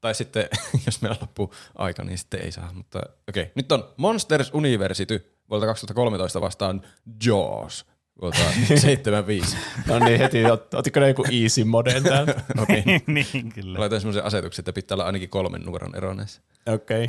[0.00, 0.48] Tai sitten,
[0.86, 2.72] jos meillä loppuu aika, niin sitten ei saa.
[2.72, 6.82] Mutta okei, nyt on Monsters University vuodelta 2013 vastaan
[7.26, 7.86] Jaws
[8.22, 9.56] vuodelta 75.
[9.86, 12.34] No niin, heti ot, otitko ne joku easy moden täältä?
[12.62, 12.82] Okei.
[13.06, 13.80] niin, kyllä.
[13.80, 16.40] Laitoin semmoisen asetuksen, että pitää olla ainakin kolmen numeron ero näissä.
[16.66, 17.06] Okei.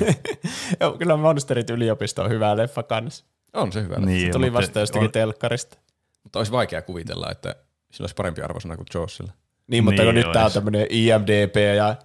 [0.80, 3.24] Joo, kyllä Monsterit yliopisto on hyvä leffa kanssa.
[3.54, 3.96] On se hyvä.
[3.96, 5.78] Niin, Se tuli mutta vasta jostakin on- telkkarista.
[6.24, 7.54] Mutta olisi vaikea kuvitella, että
[7.92, 9.32] sillä olisi parempi arvosana kuin Jawsilla.
[9.66, 10.54] Niin, mutta Niin kun nyt tää on olisi.
[10.54, 11.96] tämmönen IMDB ja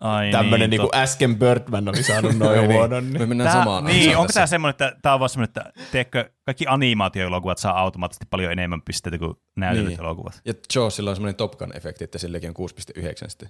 [0.00, 3.04] Ai tämmönen niin, niinku äsken Birdman oli saanut noin Niin, huonon.
[3.04, 3.28] Me Niin.
[3.28, 4.34] mennään Tää, samaan niin, onko tässä.
[4.40, 8.82] tämä semmoinen, että tämä on vaan semmoinen, että teekö, kaikki animaatioelokuvat saa automaattisesti paljon enemmän
[8.82, 10.00] pisteitä kuin näytellyt Niin.
[10.00, 10.40] elokuvat?
[10.44, 13.48] Ja Jawsilla on semmoinen Top Gun-efekti, että silläkin on 6,9 sitten.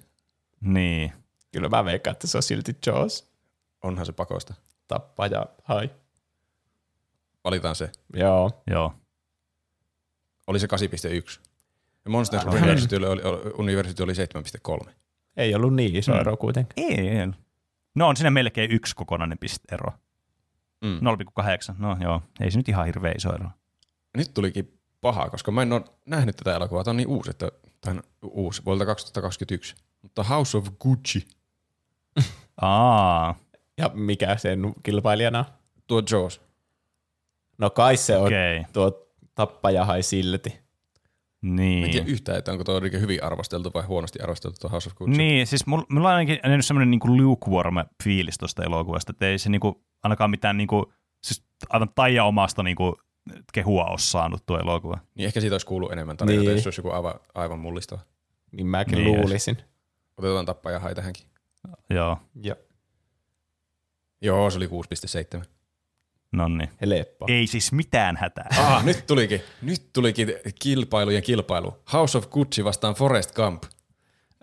[0.61, 1.13] Niin.
[1.51, 3.31] Kyllä mä veikkaan, että se on silti Jaws.
[3.83, 4.53] Onhan se pakosta.
[4.87, 5.89] Tappaja, hai.
[7.43, 7.91] Valitaan se.
[8.15, 8.63] Joo.
[8.67, 8.93] Joo.
[10.47, 11.39] Oli se 8,1.
[12.05, 12.45] Ja Monsters.
[12.45, 13.21] University oli, oli,
[13.57, 14.13] University oli
[14.85, 14.91] 7,3.
[15.37, 16.19] Ei ollut niin iso Mm.
[16.19, 16.83] ero kuitenkin.
[16.85, 17.27] Ei, ei.
[17.95, 19.91] No on siinä melkein yksi kokonainen pisteero.
[20.81, 20.99] Mm.
[20.99, 21.75] 0,8.
[21.77, 23.49] No joo, ei se nyt ihan hirveä iso ero.
[24.17, 26.83] Nyt tulikin paha, koska mä en ole nähnyt tätä elokuvaa.
[26.83, 27.51] Tämä on niin uusi, että
[27.81, 29.75] tämä on uusi, vuodelta 2021.
[30.01, 31.27] Mutta House of Gucci,
[32.61, 33.35] Aa,
[33.77, 35.45] Ja mikä sen kilpailijana on?
[35.87, 36.41] tuo Jaws.
[37.57, 38.59] No kai se on okei.
[38.59, 38.71] Okay.
[38.73, 40.60] tuo tappaja hai silti.
[41.41, 42.07] Mä en tiedä Niin.
[42.07, 45.17] yhtään, että onko tuo oikein hyvin arvosteltu vai huonosti arvosteltu tuo House of Gucci.
[45.17, 49.39] Niin, siis mulla, mulla on ainakin jäänyt semmoinen niinku lukewarm fiilis tuosta elokuvasta, että ei
[49.39, 50.93] se niinku, ainakaan mitään niinku,
[51.23, 52.97] siis aivan taija omasta niinku,
[53.53, 54.97] kehua ole saanut tuo elokuva.
[55.15, 56.55] niin ehkä siitä olisi kuullut enemmän tarinoita, Niin.
[56.55, 57.99] jos se olisi joku aivan, aivan mullistava.
[58.51, 59.57] Niin mäkin Niin luulisin.
[60.17, 61.25] Otetaan tappaja hai tähänkin.
[61.89, 62.55] Joo, Joo.
[64.21, 65.45] Joo, se oli 6,7.
[66.31, 66.69] No niin.
[66.81, 67.25] Helppo.
[67.29, 68.47] Ei siis mitään hätää.
[68.59, 69.41] Ah, nyt tulikin.
[69.61, 71.77] Nyt tulikin kilpailujen kilpailu.
[71.93, 73.63] House of Gucci vastaan Forest Gump.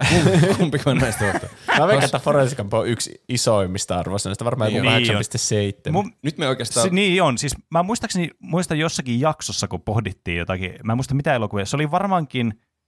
[0.05, 1.51] Kum- Kumpiko näistä ottaa?
[1.79, 5.03] Mä veikkaan, että Forrest Gump on yksi isoimmista arvosanoista, varmaan Niin joku on.
[5.03, 5.23] Niin on.
[5.89, 5.93] 8,7.
[5.93, 6.89] Mun, Nyt me oikeastaan...
[6.89, 7.39] Se, niin on.
[7.39, 11.77] Siis mä muistaakseni muistan jossakin jaksossa, kun pohdittiin jotakin, mä en muista mitä elokuvia, se
[11.77, 12.47] oli varmaankin,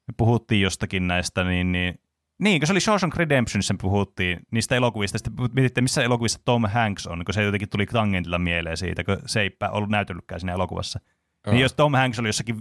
[0.09, 2.01] me puhuttiin jostakin näistä, niin, niin
[2.41, 7.07] niin, kun se oli Shawshank Redemptionissa puhuttiin niistä elokuvista, sitten mietitte, missä elokuvissa Tom Hanks
[7.07, 11.01] on, kun se jotenkin tuli tangentilla mieleen siitä, kun se ei ollut näytellytkään siinä elokuvassa.
[11.47, 11.55] Joo.
[11.55, 12.57] Niin jos Tom Hanks oli jossakin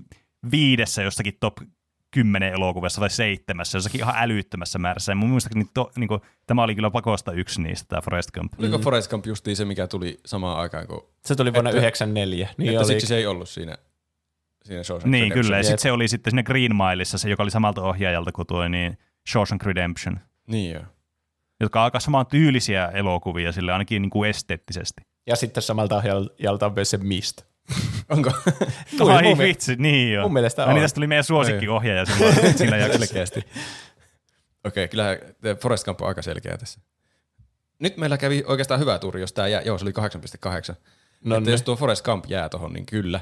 [0.51, 1.57] viidessä jossakin top
[2.11, 5.11] kymmenen elokuvassa vai seitsemässä, jossakin ihan älyttömässä määrässä.
[5.11, 8.31] Ja mun mielestä niin to, niin kuin, tämä oli kyllä pakosta yksi niistä, tämä Forrest
[8.31, 8.53] Gump.
[8.59, 8.83] Oliko mm.
[8.83, 11.01] Forrest Gump justiin se, mikä tuli samaan aikaan kuin...
[11.25, 12.49] Se tuli vuonna Että- 1994.
[12.57, 12.87] Niin että oli.
[12.87, 13.77] siksi se ei ollut siinä,
[14.63, 15.57] siinä Shawshank Niin, kyllä.
[15.57, 18.67] Ja sitten se oli sitten siinä Green Mileissa, se, joka oli samalta ohjaajalta kuin tuo
[18.67, 18.97] niin
[19.29, 20.83] Shawshank Redemption, Niin joo.
[21.59, 25.01] jotka on aika saman tyylisiä elokuvia sille ainakin niin kuin esteettisesti.
[25.27, 27.41] Ja sitten samalta ohjaajalta on myös se Mist.
[28.09, 28.31] Onko?
[28.97, 30.23] Tuli Ai mun mi- vitsi, niin joo.
[30.23, 30.81] mun mielestä niin, on.
[30.81, 33.05] tästä tuli meidän suosikkiohjaaja silloin, siinä jaksossa.
[33.05, 33.43] Selkeästi.
[34.63, 36.79] Okei, kyllähän te- Forrest Gump on aika selkeä tässä.
[37.79, 39.91] Nyt meillä kävi oikeastaan hyvä tuuri, jos tämä jää, joo se oli
[40.71, 40.75] 8,8.
[41.25, 41.51] No että niin.
[41.51, 43.21] jos tuo Forrest Gump jää tuohon, niin kyllä.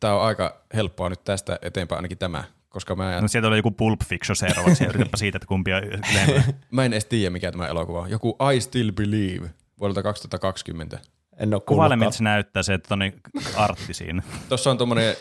[0.00, 3.70] Tämä on aika helppoa nyt tästä eteenpäin ainakin tämä, koska mä, No sieltä oli joku
[3.70, 6.42] Pulp Fiction seuraavaksi, ja yritäpä siitä, että kumpi on ylempää.
[6.70, 8.10] mä en edes tiedä mikä tämä elokuva on.
[8.10, 10.98] Joku I Still Believe vuodelta 2020.
[11.36, 13.20] En ole Kuvaile, miltä se näyttää, se että on niin
[13.56, 14.22] artti siinä.
[14.48, 15.16] Tuossa on tuommoinen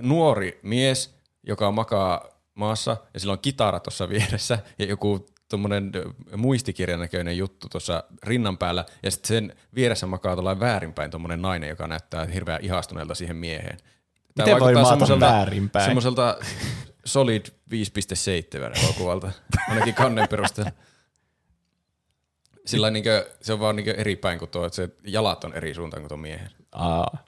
[0.00, 1.14] nuori mies,
[1.46, 5.92] joka makaa maassa ja sillä on kitara tuossa vieressä ja joku tuommoinen
[6.36, 11.68] muistikirjan näköinen juttu tuossa rinnan päällä ja sitten sen vieressä makaa tuollainen väärinpäin tuommoinen nainen,
[11.68, 13.78] joka näyttää hirveän ihastuneelta siihen mieheen.
[14.38, 15.84] Miten voi maata väärinpäin?
[15.84, 16.38] Semmoiselta
[17.04, 19.32] Solid 5.7 elokuvalta,
[19.68, 20.70] ainakin kannen perusteella.
[22.66, 25.74] Sillä niinkö, se on vaan niinkö eri päin kuin tuo, että se jalat on eri
[25.74, 26.50] suuntaan kuin tuon miehen.
[26.72, 27.18] Aa,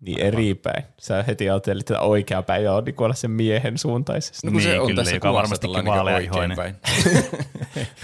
[0.00, 0.84] niin eri päin.
[1.00, 4.46] Sä heti ajattelit, että oikea päin on niin olla sen miehen suuntaisesti.
[4.46, 6.58] No kun se Niin, on kyllä, tässä joka niinku vaaleaihoinen.
[6.58, 6.76] oikeinpäin.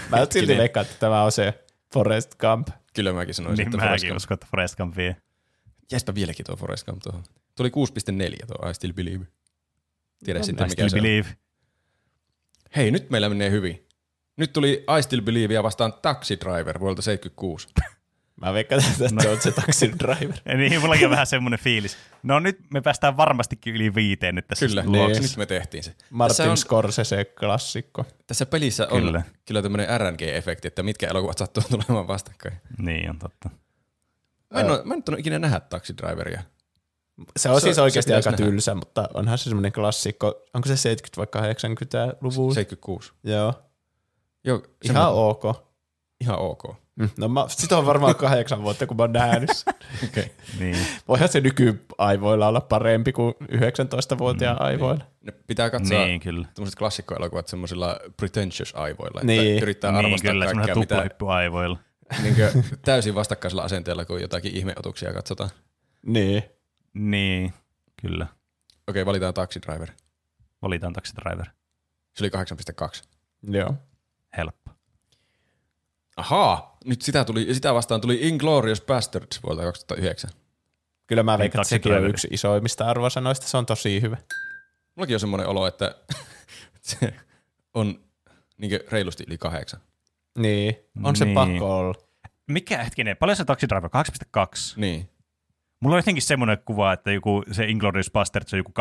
[0.09, 1.53] Mä silti veikkaan, että tämä on se
[1.93, 2.67] Forrest Gump.
[2.95, 4.17] Kyllä mäkin sanoisin, Niin että Forrest mäkin Gump.
[4.17, 5.15] uskon, että Forrest Gump vie.
[5.91, 7.23] Jäispä vieläkin tuo Forrest Gump tuohon.
[7.57, 9.25] Tuli 6.4 tuo I Still Believe.
[10.25, 11.01] Tiedä No, sitten I mikä still se on.
[11.01, 11.27] believe.
[12.75, 13.87] Hei, nyt meillä menee hyvin.
[14.37, 17.67] Nyt tuli I Still Believea vastaan Taxi Driver vuodelta 76.
[18.41, 19.31] Mä veikkaan, että no.
[19.31, 20.37] on se taxi driver.
[20.57, 21.97] Niin, mullakin on vähän semmoinen fiilis.
[22.23, 25.21] No nyt me päästään varmastikin yli viiteen nyt tässä Kyllä, luoksessa.
[25.23, 25.95] nyt me tehtiin se.
[26.09, 28.05] Martin Tässä, on, Scorsese-klassikko.
[28.27, 29.21] tässä pelissä on Kyllä.
[29.45, 32.55] kyllä, tämmöinen RNG-efekti, että mitkä elokuvat sattuu tulemaan vastakkain.
[32.77, 33.49] Niin on totta.
[34.53, 36.41] Mä en, ole, mä en ole ikinä nähdä Taxi Driveria.
[37.37, 38.45] Se on Se- siis oikeasti aika nähdä.
[38.45, 40.27] tylsä, mutta onhan se semmoinen klassikko.
[40.53, 42.53] Onko se 70 vai 80-luvun?
[42.53, 43.11] 76.
[43.23, 43.53] Joo.
[44.43, 45.43] Joo, Ihan ok.
[46.21, 46.63] ihan ok.
[46.95, 49.73] Mm, No mä, sit on varmaan kahdeksan vuotta, kun mä oon nähnyt sen.
[50.09, 50.23] Okay.
[50.59, 50.77] Niin.
[51.07, 55.03] Voihan se nykyaivoilla olla parempi kuin 19-vuotiaan aivoilla.
[55.21, 56.47] Ne pitää katsoa Niin, kyllä.
[56.55, 59.63] tämmöiset klassikkoelokuvat semmoisilla pretentious aivoilla, että Niin.
[59.63, 61.77] yrittää Niin, arvostaa kyllä, kaikkea, mitä tuplahyppy aivoilla.
[62.21, 62.51] niinkö,
[62.85, 65.49] täysin vastakkaisella asenteella, kun jotakin ihmeotuksia katsotaan.
[66.05, 66.43] Niin.
[66.93, 67.53] Niin,
[68.01, 68.27] kyllä.
[68.87, 69.91] Okei, valitaan Taxi Driver.
[70.61, 71.45] Valitaan Taxi Driver.
[72.15, 72.31] Se oli
[72.99, 73.03] 8.2.
[73.51, 73.73] Joo.
[74.37, 74.71] Helppo.
[76.17, 80.29] Ahaa, nyt sitä, tuli, sitä vastaan tuli Inglorious Bastards vuodelta 2009.
[81.07, 83.47] Kyllä mä Niin, veikkaan, että sekin on yksi isoimmista arvosanoista.
[83.47, 84.17] Se on tosi hyvä.
[84.95, 85.95] Mullakin on semmoinen olo, että
[86.81, 87.13] se
[87.73, 87.99] on
[88.57, 89.81] niinkö reilusti yli kahdeksan.
[90.37, 90.77] Niin.
[91.03, 91.35] On se Niin.
[91.35, 91.93] pakko olla.
[92.47, 93.89] Mikä hetkinen, paljon se Taxi Driver?
[94.37, 94.73] 2,2.
[94.75, 95.09] Niin.
[95.79, 98.71] Mulla on jotenkin semmoinen kuva, että joku, se Inglourious Basterds on joku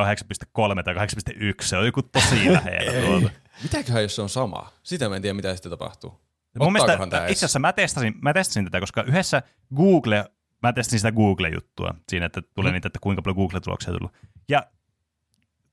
[0.77, 1.53] 8,3 tai 8,1.
[1.61, 3.31] Se on joku tosi lähellä tuolta.
[3.63, 4.73] Mitäköhän jos se on sama?
[4.83, 6.21] Sitä mä en tiedä, mitä sitten tapahtuu.
[6.59, 9.43] Mun mielestä, itse asiassa mä testasin, mä testasin tätä, koska yhdessä
[9.77, 10.25] Google,
[10.63, 12.75] mä testasin sitä Google-juttua siinä, että tulee Mhm.
[12.75, 14.13] niitä, että kuinka paljon Google-tuloksia tullut.
[14.49, 14.67] Ja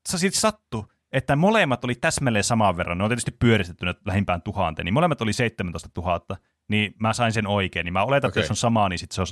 [0.08, 2.98] se sitten sattui, että molemmat oli täsmälleen saman verran.
[2.98, 6.20] Ne on tietysti pyöristetty lähimpään tuhanteen, niin molemmat oli 17 000,
[6.68, 7.84] niin mä sain sen oikein.
[7.84, 8.42] Niin mä oletan, että Okei.
[8.42, 9.26] jos on sama, niin sit, se on,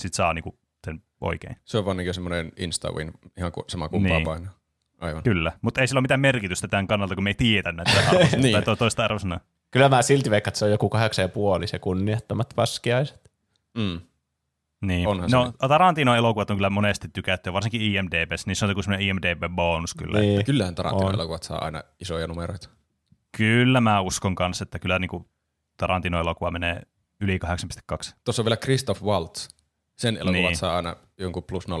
[0.00, 0.58] sit saa niinku
[0.90, 1.56] sen oikein.
[1.64, 4.24] Se on vaan niinkö semmoinen insta-win, ihan sama kumpaa Niin.
[4.26, 4.52] painaa.
[5.00, 5.22] Aivan.
[5.22, 8.36] Kyllä, mutta ei sillä ole mitään merkitystä tämän kannalta, kun me ei tiedä näitä arvosanaa
[8.42, 8.52] Niin.
[8.52, 9.40] tai to- toista arvosanaa.
[9.70, 13.30] Kyllä mä silti veikkaan, että se on joku kahdeksan ja puoli se kunniattomat paskiaiset.
[13.78, 14.00] Mm.
[14.80, 15.08] Niin.
[15.08, 15.54] Onhan se no, nyt.
[15.58, 20.18] Tarantino elokuvat on kyllä monesti tykätty, varsinkin IMDBs, niin se on joku semmoinen IMDB-bonus kyllä.
[20.20, 20.44] Niin.
[20.44, 21.14] Kyllähän Tarantino On.
[21.14, 22.68] elokuvat saa aina isoja numeroita.
[23.36, 25.26] Kyllä mä uskon kanssa, että kyllä niin
[25.76, 26.82] Tarantino-elokuva menee
[27.20, 28.14] yli 8,2.
[28.24, 29.48] Tuossa on vielä Christoph Waltz.
[29.98, 30.56] Sen elokuvat Niin.
[30.56, 31.72] saa aina jonkun plus 0,5.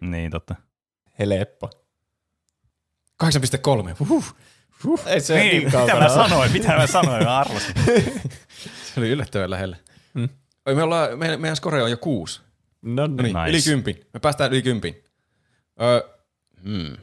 [0.00, 0.54] Niin, totta.
[1.18, 1.70] Heleppo.
[3.24, 3.96] 8,3.
[4.08, 4.34] Huhhuh.
[5.06, 7.74] Ei se Niin, niin, mitä mä sanoin, mitä mä sanoin, mä arvasin.
[8.94, 9.76] Se oli yllättävän lähellä.
[10.14, 10.28] Mm.
[10.66, 12.40] Oi, me ollaan, meidän, meidän score on jo kuusi.
[12.82, 13.16] No niin.
[13.24, 13.48] Nice.
[13.48, 14.06] yli kympin.
[14.14, 15.04] Me päästään yli kympin.
[15.82, 16.00] Öö,
[16.64, 16.96] hmm.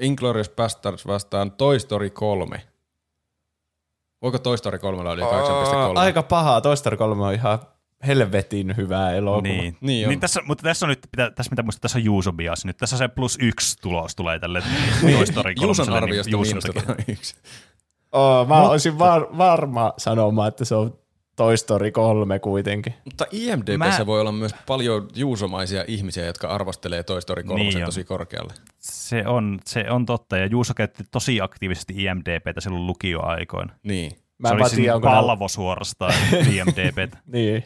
[0.00, 2.62] Inglourious Bastards vastaan Toy Story 3.
[4.22, 5.28] Voiko Toy Story 3 olla yli 8,3?
[5.98, 6.60] Aika pahaa.
[6.60, 7.58] Toy Story 3 on ihan
[8.06, 9.42] helvetin hyvää elokuva.
[9.42, 10.08] Niin, Niin on.
[10.10, 12.76] niin tässä, mutta tässä on nyt, pitää, tässä mitä muistaa, tässä on Juuso bias nyt.
[12.76, 14.62] Tässä se plus yksi tulos tulee tälle
[15.00, 15.98] Toy Story Juuson 3.
[15.98, 17.36] arviosta Niin, miinustetaan yksi.
[18.12, 20.98] Oh, mä olisin var, varma sanomaan, että se on
[21.36, 22.94] Toy Story 3 kuitenkin.
[23.04, 27.74] Mutta IMDBssä Mä- voi olla myös paljon juusomaisia ihmisiä, jotka arvostelee Toy Story 3 Niin
[27.74, 28.52] niin tosi korkealle.
[28.78, 33.72] Se on, se on totta, ja Juuso käytti tosi aktiivisesti IMDBtä silloin lukioaikoina.
[33.82, 34.12] Niin.
[34.38, 36.14] Mä se oli siis tiedä, onko nää- palvo suorastaan
[36.54, 37.18] IMDBtä.
[37.26, 37.64] Niin.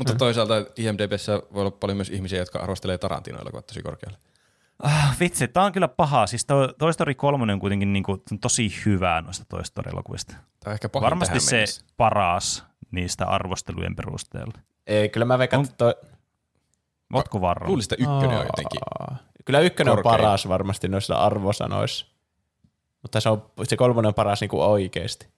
[0.00, 4.18] Mutta toisaalta IMDBssä voi olla paljon myös ihmisiä, jotka arvostelee Tarantino-elokuvat tosi korkealle.
[4.82, 6.26] Ah, vitsi, tää on kyllä paha.
[6.26, 10.32] Siis toi Toy Story 3 on kuitenkin niinku, tosi hyvää noista Toy Story-elokuvista.
[10.32, 11.84] Tämä on ehkä Varmasti tähän se mennessä.
[11.96, 14.52] paras niistä arvostelujen perusteella.
[14.86, 15.94] Ei, kyllä mä veikkaan, On- että toi...
[17.14, 17.68] Ootko varma?
[17.68, 18.80] Luulisin, että ykkönen on jotenkin.
[19.00, 19.16] Aa.
[19.44, 20.12] Kyllä ykkönen on korkein.
[20.20, 22.06] paras varmasti noissa arvosanoissa.
[23.02, 25.28] Mutta se, on, se kolmonen on paras niinku oikeesti.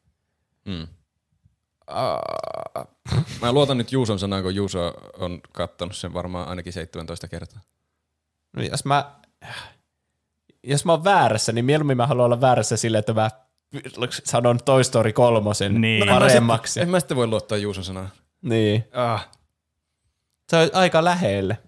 [0.65, 0.87] Mm.
[3.43, 7.61] Mä luotan nyt Juuson sanaan, kun Juuso on kattonut sen varmaan ainakin 17 kertaa.
[8.57, 9.13] No Jos mä,
[10.63, 13.31] jos mä oon väärässä, niin mieluummin mä haluan olla väärässä sille, että mä
[14.25, 16.07] sanon Toy Story kolmosen Niin.
[16.07, 16.81] no, paremmaksi.
[16.81, 18.09] En mä sitten voi luottaa Juuson sanaan.
[18.43, 18.85] Niin.
[18.93, 19.29] Ah.
[20.49, 21.59] Se on aika lähelle.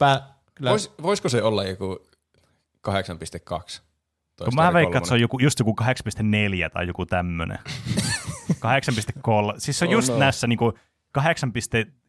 [0.00, 0.22] Mä,
[0.54, 2.06] kyllä, Vois, voisiko se olla joku
[2.88, 3.80] 8.2?
[4.36, 5.86] Toy Kun mä veikkaan, että se on joku, just joku 8.4
[6.72, 7.58] tai joku tämmönen.
[8.54, 9.54] 8.3.
[9.58, 10.18] Siis se on Oh just no.
[10.18, 10.72] näissä niinku
[11.12, 11.52] 8.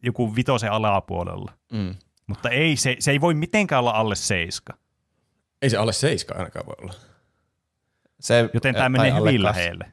[0.02, 1.52] joku vitosen alapuolella.
[1.72, 1.94] Mm.
[2.26, 4.78] Mutta ei, se, se ei voi mitenkään olla alle 7.
[5.62, 6.94] Ei se alle 7 ainakaan voi olla.
[8.20, 9.42] se, Joten tämä menee hyvin kaksi.
[9.42, 9.92] lähelle.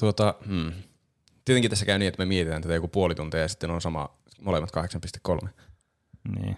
[0.00, 0.72] Tuota, hmm.
[1.44, 4.18] Tietenkin tässä käy niin, että me mietitään tätä joku puoli tuntia ja sitten on sama
[4.40, 4.70] molemmat
[5.30, 5.48] 8.3.
[6.36, 6.56] Niin.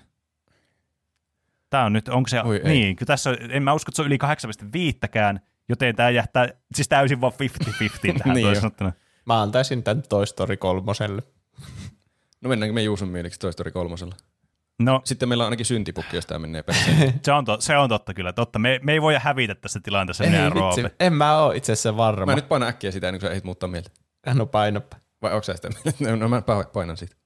[1.71, 4.07] Tämä on nyt, onko se, Oi, niin, tässä on, en mä usko, että se on
[4.07, 5.39] yli 8,5kään,
[5.69, 8.93] joten tämä jättää siis täysin vaan 50-50 tähän Niin sanottuna.
[9.27, 11.23] Mä antaisin tämän Toy Story kolmoselle.
[12.41, 14.15] No mennäänkö me Juuson mieliksi Toy Story kolmosella?
[14.79, 16.85] No, Sitten meillä on ainakin syntipukki, jos tämä menee perään.
[17.25, 18.59] se on, to, se on totta kyllä, totta.
[18.59, 20.91] Me, me ei voida hävitä tässä tilanteessa ja Roope.
[21.01, 22.27] en mä oo itse asiassa varma.
[22.27, 23.91] Mä nyt painan äkkiä sitä ennen kuin sä ehdit muuttaa mieltä.
[24.35, 24.97] No painoppa.
[25.23, 26.17] Vai onko sä sitä mieltä?
[26.25, 27.17] No mä pa- painan siitä.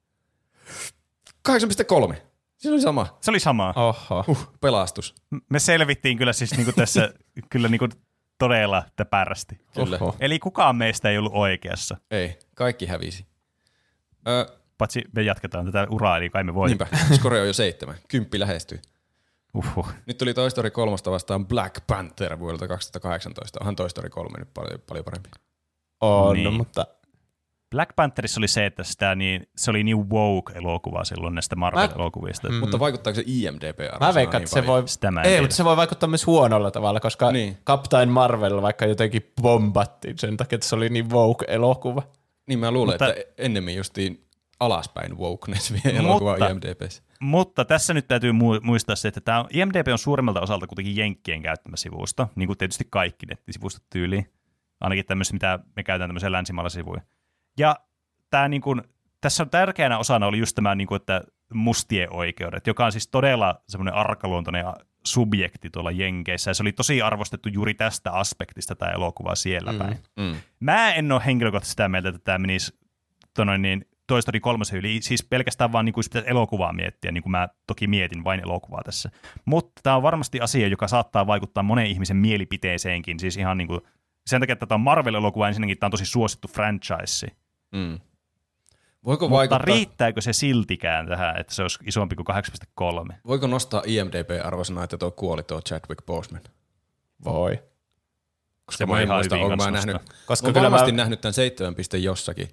[1.48, 2.14] 8.3.
[2.56, 3.18] Se oli sama.
[3.20, 3.74] Se oli sama.
[3.76, 4.24] Oho.
[4.26, 5.14] Huh, pelastus.
[5.50, 7.12] Me selvittiin kyllä siis niinku tässä
[7.50, 7.88] kyllä niinku
[8.38, 9.58] todella täpärästi.
[9.74, 9.98] Kyllä.
[10.00, 10.16] Oho.
[10.20, 11.96] Eli kukaan meistä ei ollut oikeassa.
[12.10, 13.26] Ei, kaikki hävisi.
[14.28, 16.68] Ö, Paitsi me jatketaan tätä uraa, eli kai me voi.
[16.68, 17.96] niinpä, skore on jo seitsemän.
[18.08, 18.80] Kymppi lähestyy.
[19.54, 19.88] Uhuh.
[20.06, 23.58] Nyt tuli Toy Story 3 vastaan Black Panther vuodelta 2018.
[23.60, 25.30] Onhan Toy Story 3 nyt paljon, paljon parempi.
[26.00, 26.52] On, Niin.
[26.54, 26.86] mutta
[27.76, 32.48] Black Pantherissa oli se, että sitä niin, se oli niin woke-elokuva silloin näistä Marvel-elokuvista.
[32.48, 32.54] Mm.
[32.54, 32.60] Mm.
[32.60, 34.88] Mutta vaikuttaako se IMDb mä veikkaan, että se voi...
[34.88, 35.42] Sitä mä en Ei, tiedä.
[35.42, 37.46] mutta se voi vaikuttaa myös huonolla tavalla, koska Niin.
[37.48, 37.58] niin.
[37.66, 42.02] Captain Marvel vaikka jotenkin bombattiin sen takia, että se oli niin woke-elokuva.
[42.46, 44.26] Niin mä luulen, Mutta- että ennemmin justiin
[44.60, 47.02] alaspäin wokeness vie elokuva Mutta- IMDbssä.
[47.20, 50.96] Mutta tässä nyt täytyy mu- muistaa se, että tämä on, IMDb on suurimmalta osalta kuitenkin
[50.96, 54.30] Jenkkien käyttämä sivusto, niin kuin tietysti kaikki nettisivustot tyyliin.
[54.80, 57.00] Ainakin tämmöistä, mitä me käytetään tämmöisiä länsimailla sivuja.
[57.58, 57.76] Ja
[58.30, 58.82] tämä niin kuin,
[59.20, 61.22] tässä on tärkeänä osana oli just tämä, niin kuin, että
[61.54, 64.64] mustien oikeudet, joka on siis todella semmoinen arkaluontoinen
[65.04, 69.78] subjekti tuolla Jenkeissä, ja se oli tosi arvostettu juuri tästä aspektista tämä elokuva siellä mm.
[69.78, 69.98] päin.
[70.16, 70.36] Mm.
[70.60, 72.78] Mä en ole henkilökohtaisesti sitä mieltä, että tämä menisi
[73.34, 77.22] tonoin, niin, Toy Story 3 yli, siis pelkästään vaan niin kuin sitä elokuvaa miettiä, niin
[77.22, 79.10] kuin mä toki mietin vain elokuvaa tässä.
[79.44, 83.80] Mutta tämä on varmasti asia, joka saattaa vaikuttaa monen ihmisen mielipiteeseenkin, siis ihan niin kuin,
[84.26, 87.26] sen takia, että tämä on Marvel-elokuva, ensinnäkin tämä on tosi suosittu franchise.
[87.76, 88.00] Mm.
[89.04, 92.26] Voiko, Mutta vaikuttaa, riittääkö se siltikään tähän, että se olisi isompi kuin
[93.10, 93.14] 8,3?
[93.26, 96.42] voiko nostaa IMDb-arvosana, että tuo kuoli tuo Chadwick Boseman?
[97.24, 97.62] Voi.
[98.64, 99.96] Koska Se mä en muista, onko mä nähnyt.
[100.26, 100.96] Koska mä kyllä varmasti mä...
[100.96, 102.48] nähnyt tämän 7 piste jossakin,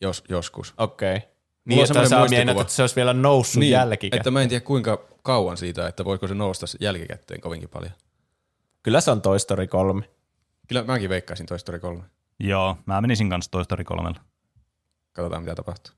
[0.00, 0.74] jos, joskus.
[0.78, 1.16] Okei.
[1.16, 1.28] Okay.
[1.64, 4.20] Niin, että sä mietit, että se olisi vielä noussut niin, jälkikäteen.
[4.20, 7.92] että mä en tiedä kuinka kauan siitä, että voiko se nousta jälkikäteen kovinkin paljon.
[8.82, 10.08] Kyllä se on Toy Story 3.
[10.68, 12.02] Kyllä mäkin veikkaisin Toy Story 3.
[12.40, 14.14] Joo, mä menisin kanssa Toy Story 3.
[15.14, 15.94] Katsotaan mitä tapahtuu.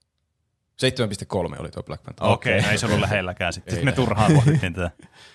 [1.54, 2.28] 7.3 oli tuo Black Panther.
[2.28, 3.74] Okei, okay, ei se ollut lähelläkään sitten.
[3.74, 4.90] Ei Sitten me turhaan pohdittiin tätä.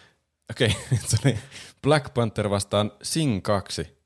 [0.51, 0.75] Okei,
[1.05, 1.39] se oli
[1.81, 4.01] Black Panther vastaan Sing 2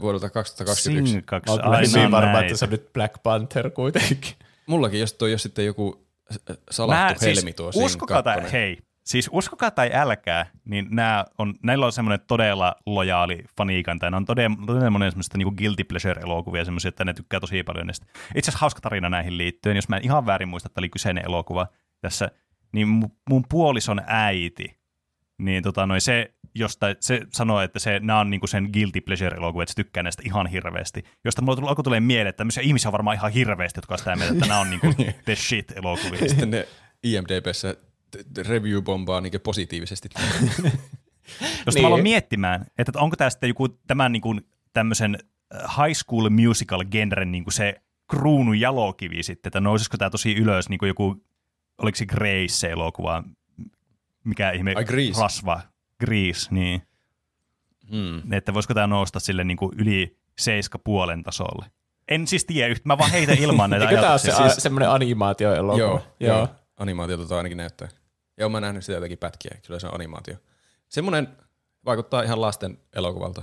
[0.00, 1.12] vuodelta 2021.
[1.12, 4.34] Sing 2, Mä oon kyllä aina hyvin varma, että se on nyt Black Panther kuitenkin.
[4.66, 6.06] Mullakin, jos toi jos sitten joku
[6.50, 8.52] äh, salattu helmi tuo Sing uskokaa tai, 2.
[8.52, 8.78] hei,
[9.10, 14.16] siis uskokaa tai älkää, niin nämä on, näillä on semmoinen todella lojaali faniikanta, ja ne
[14.16, 18.06] on todella, todella monen semmoista niin guilty pleasure-elokuvia, semmoisia, että ne tykkää tosi paljon niistä.
[18.34, 21.24] Itse asiassa hauska tarina näihin liittyen, jos mä en ihan väärin muista, että oli kyseinen
[21.26, 21.66] elokuva
[22.00, 22.30] tässä,
[22.72, 24.80] niin mun, mun puolison äiti,
[25.38, 29.62] niin tota, noin se, josta se sanoi, että se, nämä on niinku sen guilty pleasure-elokuva,
[29.62, 31.04] että se tykkää näistä ihan hirveästi.
[31.24, 34.16] Josta mulla alkoi tulee mieleen, että tämmöisiä ihmisiä on varmaan ihan hirveästi, jotka on sitä
[34.16, 34.86] mieltä, että nämä on niinku
[35.24, 36.28] the shit-elokuvia.
[36.28, 36.68] Sitten ne
[37.02, 37.76] IMDBssä
[38.38, 40.08] review-bombaa niin positiivisesti.
[41.66, 41.82] Josta Niin.
[41.82, 45.18] mä aloin miettimään, että onko tämä sitten joku tämän niin kuin, tämmöisen
[45.54, 47.80] high school musical genren niin kuin se
[48.10, 51.24] kruunu jalokivi sitten, että nousisiko tämä tosi ylös, niin kuin joku,
[51.78, 53.24] oliko se Grace se elokuva,
[54.24, 55.20] mikä ihme Ai, Grease.
[55.22, 55.60] rasva,
[56.00, 56.82] Grease, niin.
[57.90, 58.32] Hmm.
[58.32, 61.66] Että voisiko tämä nousta sille niin kuin yli seiska puolen tasolle.
[62.08, 64.56] En siis tiedä yhtä, mä vaan heitän ilman näitä Eikö tää ole se siis...
[64.56, 65.78] semmoinen animaatioelokuva?
[65.78, 66.36] Joo, Joo.
[66.38, 66.48] joo.
[66.76, 67.88] Animaatiota tuo ainakin näyttää.
[68.40, 70.34] Ja oon mä nähnyt sitä jotakin pätkiä, kyllä se on animaatio.
[70.88, 71.28] Semmoinen
[71.84, 73.42] vaikuttaa ihan lasten elokuvalta.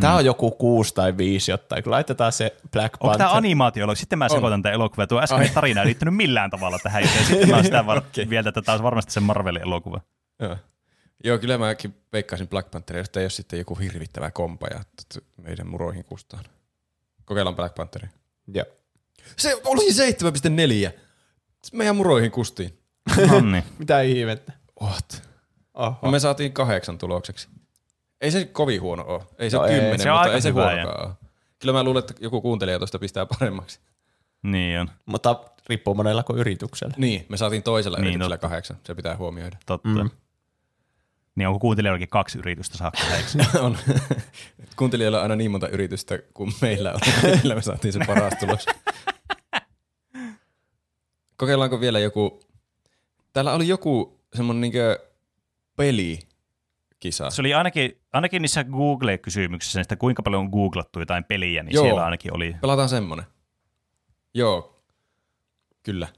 [0.00, 1.82] Tää on joku kuusi tai viisi jotain.
[1.84, 3.18] Kun laitetaan se Black Onko Panther.
[3.26, 5.08] tämä animaatio Sitten mä sekoitan tämän elokuvan.
[5.08, 8.30] Tuo äskeinen tarina ei liittynyt millään tavalla tähän, joten sitten mä oon sitä var- Okei.
[8.30, 10.00] vielä, että tämä on varmasti se Marvelin elokuva.
[10.40, 10.56] Joo.
[11.24, 14.80] Joo, kyllä mäkin veikkaisin Black Pantheria, jos ei ole sitten joku hirvittävä kompa ja
[15.36, 16.44] meidän muroihin kustaan.
[17.24, 18.08] Kokeillaan Black Pantheria.
[18.54, 18.66] Joo.
[19.36, 19.90] Se oli
[20.88, 20.92] 7,4.
[21.72, 22.78] Meidän muroihin kustiin.
[23.30, 23.64] No niin.
[23.78, 24.52] Mitä ihmettä?
[24.82, 25.22] What?
[25.74, 25.96] Oho.
[26.02, 27.48] No me saatiin kahdeksan tulokseksi.
[28.20, 29.22] Ei se kovin huono ole.
[29.38, 29.74] Ei se No no ei.
[29.74, 31.14] kymmenen, Se mutta ei se huonokaan ole.
[31.58, 33.80] Kyllä mä luulen, että joku kuuntelija tuosta pistää paremmaksi.
[34.42, 36.94] Niin on, Mutta riippuu monella kuin yrityksellä.
[36.98, 38.48] Niin, me saatiin toisella Niin, yrityksellä totta.
[38.48, 38.76] kahdeksan.
[38.86, 39.56] Se pitää huomioida.
[39.66, 39.88] totta.
[40.04, 40.10] Mm.
[41.34, 43.46] Niin onko kuuntelijoillakin kaksi yritystä saakka kahdeksan?
[43.60, 43.78] on.
[44.76, 47.00] Kuuntelijoilla on aina niin monta yritystä kuin meillä on.
[47.22, 48.66] Meillä me saatiin se paras tulos.
[51.36, 52.40] Kokeillaanko vielä joku...
[53.34, 54.98] Täällä oli joku semmonen niinkö
[55.76, 57.30] pelikisa.
[57.30, 61.84] Se oli ainakin, ainakin niissä Google-kysymyksissä, että kuinka paljon on googlattu jotain peliä, niin Joo.
[61.84, 62.56] siellä ainakin oli.
[62.60, 63.24] Pelataan semmonen.
[64.34, 64.82] Joo.
[65.82, 66.08] Kyllä.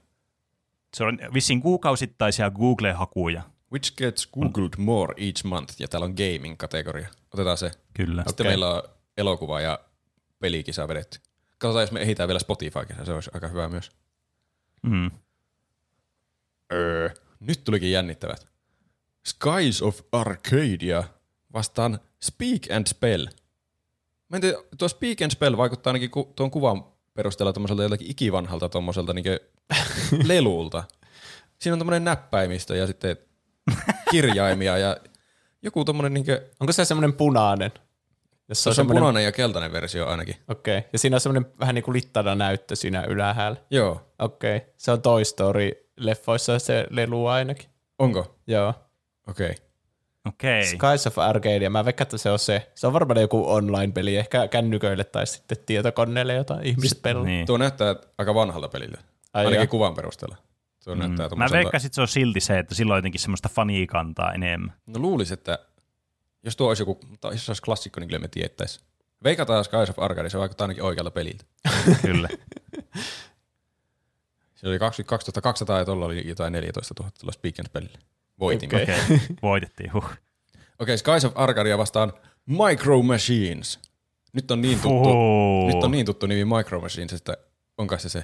[0.93, 3.41] Se on vissiin kuukausittaisia Google-hakuja.
[3.71, 5.75] Which gets googled more each month?
[5.79, 7.07] Ja täällä on gaming-kategoria.
[7.33, 7.71] Otetaan se.
[7.93, 8.23] Kyllä.
[8.27, 8.83] Sitten meillä on
[9.17, 9.79] elokuva ja
[10.39, 11.19] pelikisa vedetty.
[11.57, 13.05] Katsotaan, jos me ehditään vielä Spotify-kisa.
[13.05, 13.91] Se olisi aika hyvä myös.
[14.81, 15.11] Mm.
[16.73, 17.09] Öö.
[17.39, 18.47] Nyt tulikin jännittävät.
[19.27, 21.03] Skies of Arcadia
[21.53, 23.25] vastaan Speak and Spell.
[24.29, 26.83] Mä en tiedä, tuo Speak and Spell vaikuttaa ainakin ku, tuon kuvan
[27.13, 29.39] perusteella tommoselta jotakin ikivanhalta tommoselta niinkö
[30.27, 30.83] lelulta.
[31.59, 33.17] Siinä on tommonen näppäimistö ja sitten
[34.11, 34.97] kirjaimia ja
[35.61, 37.71] joku tommonen niinkö, Onko se semmoinen punainen?
[38.49, 40.35] Jos se on semmoinen- punainen ja keltainen versio ainakin.
[40.47, 40.77] Okei.
[40.77, 40.89] Okay.
[40.93, 43.57] Ja siinä on semmoinen vähän niin kuin littana näyttö siinä ylhäällä.
[43.69, 44.13] Joo.
[44.19, 44.57] Okei.
[44.57, 44.69] Okay.
[44.77, 45.21] Se on Toy
[45.97, 47.69] Story-leffoissa se lelu ainakin.
[47.99, 48.39] Onko?
[48.47, 48.73] Joo.
[49.27, 49.49] Okei.
[49.49, 49.67] Okay.
[50.27, 50.63] Okei.
[50.65, 51.69] Skies of Arcadia.
[51.69, 52.71] Mä veikkaan, että se on se.
[52.75, 57.23] Se on varmaan joku online-peli, ehkä kännyköille tai sitten tietokoneelle, jota ihmiset pelaa.
[57.23, 57.45] Niin.
[57.45, 58.97] Tuo näyttää aika vanhalta peliltä.
[59.33, 59.67] Ai Ainakin joo.
[59.67, 60.37] kuvan perusteella.
[60.83, 60.99] Tuo mm.
[60.99, 64.73] näyttää Mä veikkasin, että se on silti se, että silloin jotenkin semmoista fania kantaa enemmän.
[64.87, 65.59] No luulis, että
[66.43, 68.79] jos tuo olisi joku, tai jos se olisi klassikko, niin kyllä me tiettäis.
[69.23, 71.43] Veikataan Skies of Arcadia, se vaikuttaa ainakin oikealta peliltä.
[72.01, 72.29] Kyllä.
[74.57, 77.97] Se oli 22 200 ja tuolla oli jotain 14 000 tuolla Speak and Spellille.
[78.39, 78.69] Voitin.
[78.69, 78.95] Okei, Okei.
[79.05, 79.19] okay.
[79.41, 79.93] Voitettiin.
[79.93, 80.05] Huh.
[80.79, 82.13] okay, Skies of Arcadia vastaan
[82.45, 83.79] Micro Machines.
[84.33, 85.67] Nyt on niin tuttu, Oho.
[85.67, 87.37] nyt on niin tuttu nimi Micro Machines, että
[87.77, 88.23] onko se se?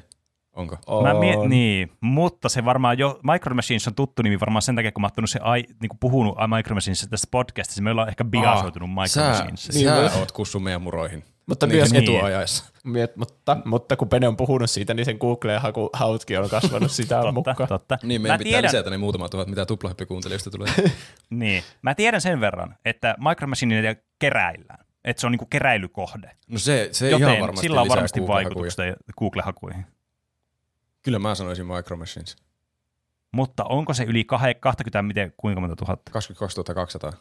[0.53, 0.77] Onko?
[1.03, 1.49] Mä mie- On.
[1.49, 5.09] niin, mutta se varmaan jo, Micro Machines on tuttu nimi varmaan sen takia, kun mä
[5.17, 9.07] oon se ai, niin kuin puhunut Micro Machines tässä podcastissa, me ollaan ehkä biasoitunut Micro
[9.07, 9.69] sä, Machines.
[9.69, 11.23] Niin, sä oot kussu meidän muroihin.
[11.45, 12.03] Mutta niin, myös niin.
[12.03, 12.65] etuajaessa.
[12.83, 17.31] Miet, mutta, mutta kun Pene on puhunut siitä, niin sen Google-hautkin on kasvanut sitä Totta,
[17.31, 17.69] mukaan.
[17.69, 17.97] totta.
[18.03, 20.73] Niin, mä meidän pitää tiedän, lisätä ne muutama tuhat, mitä tuplahyppikuuntelijoista tulee.
[21.29, 24.85] niin, mä tiedän sen verran, että Micro Machineita keräillään.
[25.03, 26.31] Että se on niinku keräilykohde.
[26.47, 28.45] No se, se Joten ihan varmasti sillä on varmasti Google-hakuja.
[28.55, 28.83] vaikutusta
[29.19, 29.85] Google-hakuihin.
[31.03, 32.35] Kyllä mä sanoisin Micro Machines.
[33.31, 36.11] Mutta onko se yli kahe- 20, miten, kuinka monta tuhatta?
[36.11, 37.13] 22 200.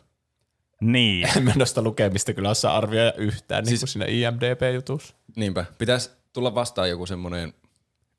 [0.83, 1.29] Niin.
[1.37, 5.15] En mä noista lukemista kyllä osaa arvioida yhtään, siis, Siis- niin kuin siinä IMDB-jutussa.
[5.37, 5.65] Niinpä.
[5.79, 7.55] Pitäisi tulla vastaan joku semmoinen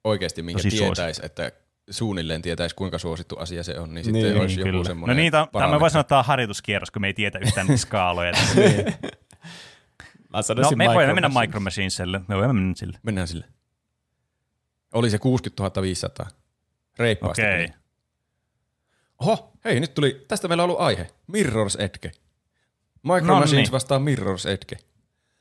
[0.04, 0.96] oikeasti, minkä Tosi suosittu.
[0.96, 1.52] tietäisi, että
[1.90, 4.84] suunnilleen tietäisi, kuinka suosittu asia se on, niin sitten Niin, olisi joku Kyllä.
[4.86, 7.68] semmoinen No niin, tämä voisi sanoa, että tämä on harjoituskierros, kun me ei tietä yhtään
[7.68, 8.34] niitä skaaloja.
[10.30, 12.22] Mä no, sanoisin me voimme mennä Micro Machineselle.
[12.28, 13.00] Me voimme mennä sille.
[13.04, 13.46] Mennään sille.
[14.94, 16.28] Oli se 60 500.
[17.00, 17.42] Reippaasti.
[17.42, 17.58] Okei.
[17.58, 17.74] meni.
[19.20, 21.08] Oho, hei, nyt tuli, tästä meillä on ollut aihe.
[21.32, 22.12] Mirror's Edge.
[23.04, 23.72] Micro No Machines niin.
[23.72, 24.78] vastaan Mirror's Edge.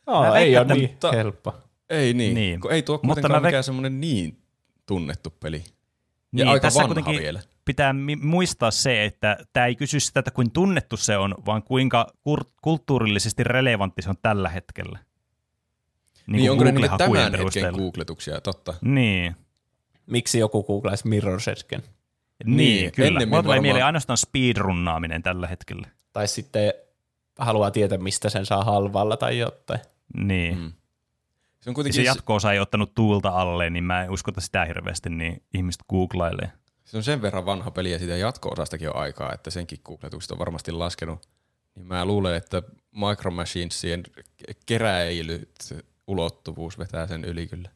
[0.07, 1.55] No, Mä ei ole niin mutta- helppo.
[1.91, 2.61] Ei niin, Niin.
[2.61, 4.39] kun ei tuo Mutta kuitenkaan mikään semmoinen niin
[4.87, 5.57] tunnettu peli.
[5.57, 5.65] Ja
[6.33, 7.41] Niin, aika tässä vanha kuitenkin vielä.
[7.65, 11.63] pitää mi- muistaa se, että tämä ei kysy sitä, että kuin tunnettu se on, vaan
[11.63, 14.99] kuinka kur- kulttuurillisesti relevantti se on tällä hetkellä.
[16.27, 18.75] Niin, kuin onko ne Google-hakujen tämän hetken googletuksia, totta.
[18.81, 19.37] Niin,
[20.07, 21.83] Miksi joku googlaisi Mirror's Edgen?
[22.45, 23.09] niin, Niin, kyllä.
[23.11, 25.89] Mulla tulee varmaan- mieleen ainoastaan speedrunnaaminen tällä hetkellä.
[26.13, 26.73] Tai sitten
[27.45, 29.81] haluaa tietää, mistä sen saa halvalla tai jotain.
[30.15, 30.59] Niin.
[30.59, 30.73] Mm.
[31.61, 35.11] Se on kuitenkin se jatko-osa ei ottanut tuulta alle, niin mä en uskota sitä hirveästi,
[35.11, 36.53] niin ihmiset googlailee.
[36.85, 40.39] Se on sen verran vanha peli ja siitä jatko-osastakin on aikaa, että senkin googletukset on
[40.39, 41.29] varmasti laskenut.
[41.75, 44.03] Niin mä luulen, että Micro Machinesien
[44.67, 47.71] keräilyt ulottuvuus vetää sen yli kyllä.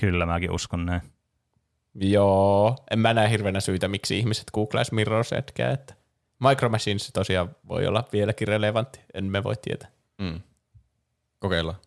[0.00, 1.00] Kyllä, mäkin uskon näin.
[1.94, 5.94] Joo, en mä näe hirveänä syitä, miksi ihmiset googlaisi Mirror's Edgeä, että
[6.48, 9.88] Micro Machines tosiaan voi olla vieläkin relevantti, en me voi tietää.
[10.18, 10.40] Mm.
[11.38, 11.78] Kokeillaan.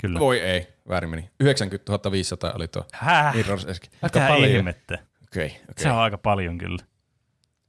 [0.00, 0.18] Kyllä.
[0.20, 1.30] Voi ei, väärin meni.
[1.40, 3.34] 90 500 oli tuo Häh?
[3.34, 3.86] Mirror's Edge.
[4.02, 4.50] Mitä paljon.
[4.50, 4.94] ihmettä?
[5.22, 5.82] Okei, okay, okei.
[5.82, 6.84] Se on aika paljon kyllä.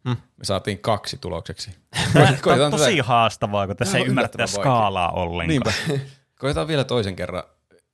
[0.03, 1.71] Me saatiin kaksi tulokseksi.
[2.43, 4.47] Tämä on tosi tätä- haastavaa, kun tässä ei vaikea.
[4.47, 5.47] skaalaa ollenkaan.
[5.47, 5.73] Niinpä.
[6.39, 7.43] Koitetaan vielä toisen kerran,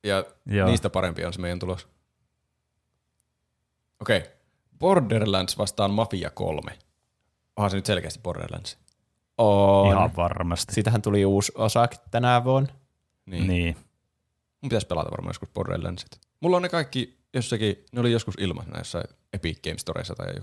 [0.04, 0.68] ja Joo.
[0.68, 1.88] niistä parempi on se meidän tulos.
[4.02, 4.18] Okei.
[4.18, 4.32] Okay.
[4.80, 6.72] Borderlands vastaan Mafia 3.
[7.58, 8.78] Onhan se nyt selkeästi Borderlands.
[9.38, 9.88] On.
[9.88, 10.74] Ihan varmasti.
[10.74, 12.74] Siitähän tuli uusi osakin tänä vuonna.
[13.26, 13.48] Niin.
[13.48, 13.76] Niin.
[14.62, 16.10] Mun pitäisi pelata varmaan joskus Borderlandsit.
[16.40, 19.04] Mulla on ne kaikki jossakin, ne oli joskus ilmaisena jossain
[19.34, 20.34] Epic Games Storeissa tai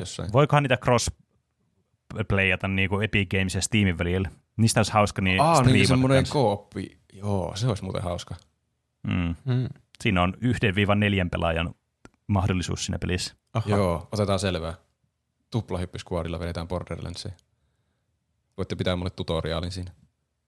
[0.00, 0.32] jossain.
[0.32, 4.30] Voikohan niitä cross-playata niinku Epic Games ja Steamin välillä?
[4.56, 6.98] Niistä olisi hauska niin Aa, niin semmoinen kooppi.
[7.12, 8.34] Joo, se olisi muuten hauska.
[9.02, 9.34] Mm.
[9.46, 9.68] Hmm.
[10.02, 11.74] Siinä on yhden viivan neljän pelaajan
[12.26, 13.34] mahdollisuus siinä pelissä.
[13.54, 13.70] Aha.
[13.70, 14.74] Joo, otetaan selvää.
[15.54, 17.32] Tuplahyppyskuorilla vedetään Borderlandsia.
[18.56, 19.92] Voitte pitää mulle tutoriaalin siinä.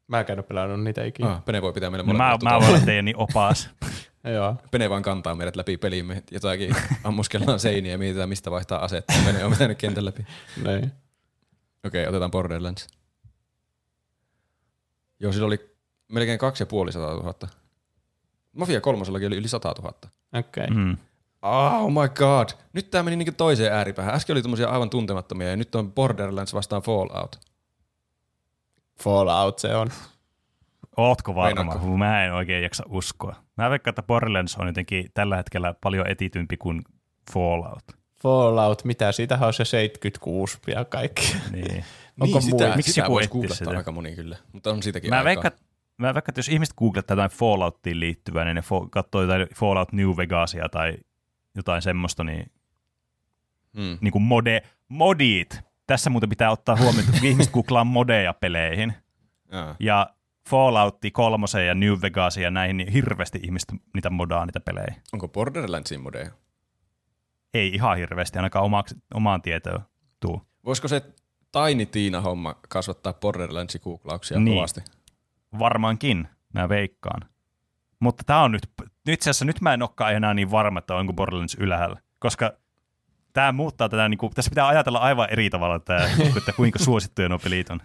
[0.09, 1.31] Mä en käynyt pelannut niitä ikinä.
[1.31, 2.77] Ah, Pene voi pitää meille No mä, molemmille mä voin tutoriaalin.
[2.77, 3.70] olla teidän niin opas.
[4.35, 4.57] Joo.
[4.70, 6.23] Pene vaan kantaa meidät läpi pelimme.
[6.31, 9.12] Jotakin ammuskellaan seiniä ja mietitään, mistä vaihtaa asetta.
[9.24, 10.27] Pene on vetänyt kentän läpi.
[10.65, 10.93] Niin.
[11.85, 12.87] Okei, otetaan Borderlands.
[15.20, 15.70] Joo, sillä oli
[16.09, 17.35] melkein 2500 000.
[18.53, 19.93] Mafia kolmosellakin oli yli 100 000.
[20.33, 20.65] Okei.
[20.65, 20.77] Okay.
[20.77, 20.97] Mm.
[21.42, 22.48] Oh my god.
[22.72, 24.14] Nyt tää meni niinku toiseen ääripäähän.
[24.14, 27.40] Äsken oli tommosia aivan tuntemattomia ja nyt on Borderlands vastaan Fallout.
[29.02, 29.88] Fallout se on.
[30.96, 31.64] Ootko varma?
[31.64, 31.96] Meinaatko?
[31.96, 33.36] Mä en oikein jaksa uskoa.
[33.56, 36.82] Mä veikkaan, että Borderlands on jotenkin tällä hetkellä paljon etitympi kuin
[37.32, 37.84] Fallout.
[38.22, 39.12] Fallout, mitä?
[39.12, 41.36] Siitähän on se 76 ja kaikki.
[41.50, 41.84] Niin.
[42.20, 43.76] Onko niin, sitä, miksi sitä joku voisi googlettaa sitä?
[43.76, 45.24] aika moni kyllä, mutta on siitäkin Mä aikaa.
[45.24, 45.52] veikkaan,
[45.98, 49.92] mä veikkaan, että jos ihmiset googlettaa jotain Falloutiin liittyvää, niin ne fo- katsoo jotain Fallout
[49.92, 50.94] New Vegasia tai
[51.57, 52.53] jotain semmoista, niin,
[53.77, 53.99] Hmm.
[54.01, 55.61] niin kuin mode, modit.
[55.87, 58.95] Tässä muuten pitää ottaa huomioon, että ihmiset googlaa modeja peleihin.
[59.53, 59.77] Jaa.
[59.81, 60.11] Ja
[60.49, 64.95] Falloutti kolmosen ja New Vegasia ja näihin, niin hirveästi ihmiset niitä modaa niitä pelejä.
[65.12, 66.31] Onko Borderlandsin modeja?
[67.55, 69.81] Ei ihan hirveästi, ainakaan omaksi, omaan tietoon
[70.20, 70.43] tuu.
[70.65, 71.03] Voisiko se
[71.53, 74.55] Tiny Tiina-homma kasvattaa Borderlandsin googlauksia Niin.
[74.57, 74.81] kovasti?
[75.59, 77.20] Varmaankin, mä veikkaan.
[78.01, 78.70] Mutta tämä on nyt
[79.12, 82.53] itse asiassa nyt mä en olekaan enää niin varma, että onko Borderlands ylhäällä, koska
[83.33, 86.01] tämä muuttaa tätä, niin kuin, tässä pitää ajatella aivan eri tavalla, tämä,
[86.39, 87.81] että kuinka suosittuja nuo pelit on.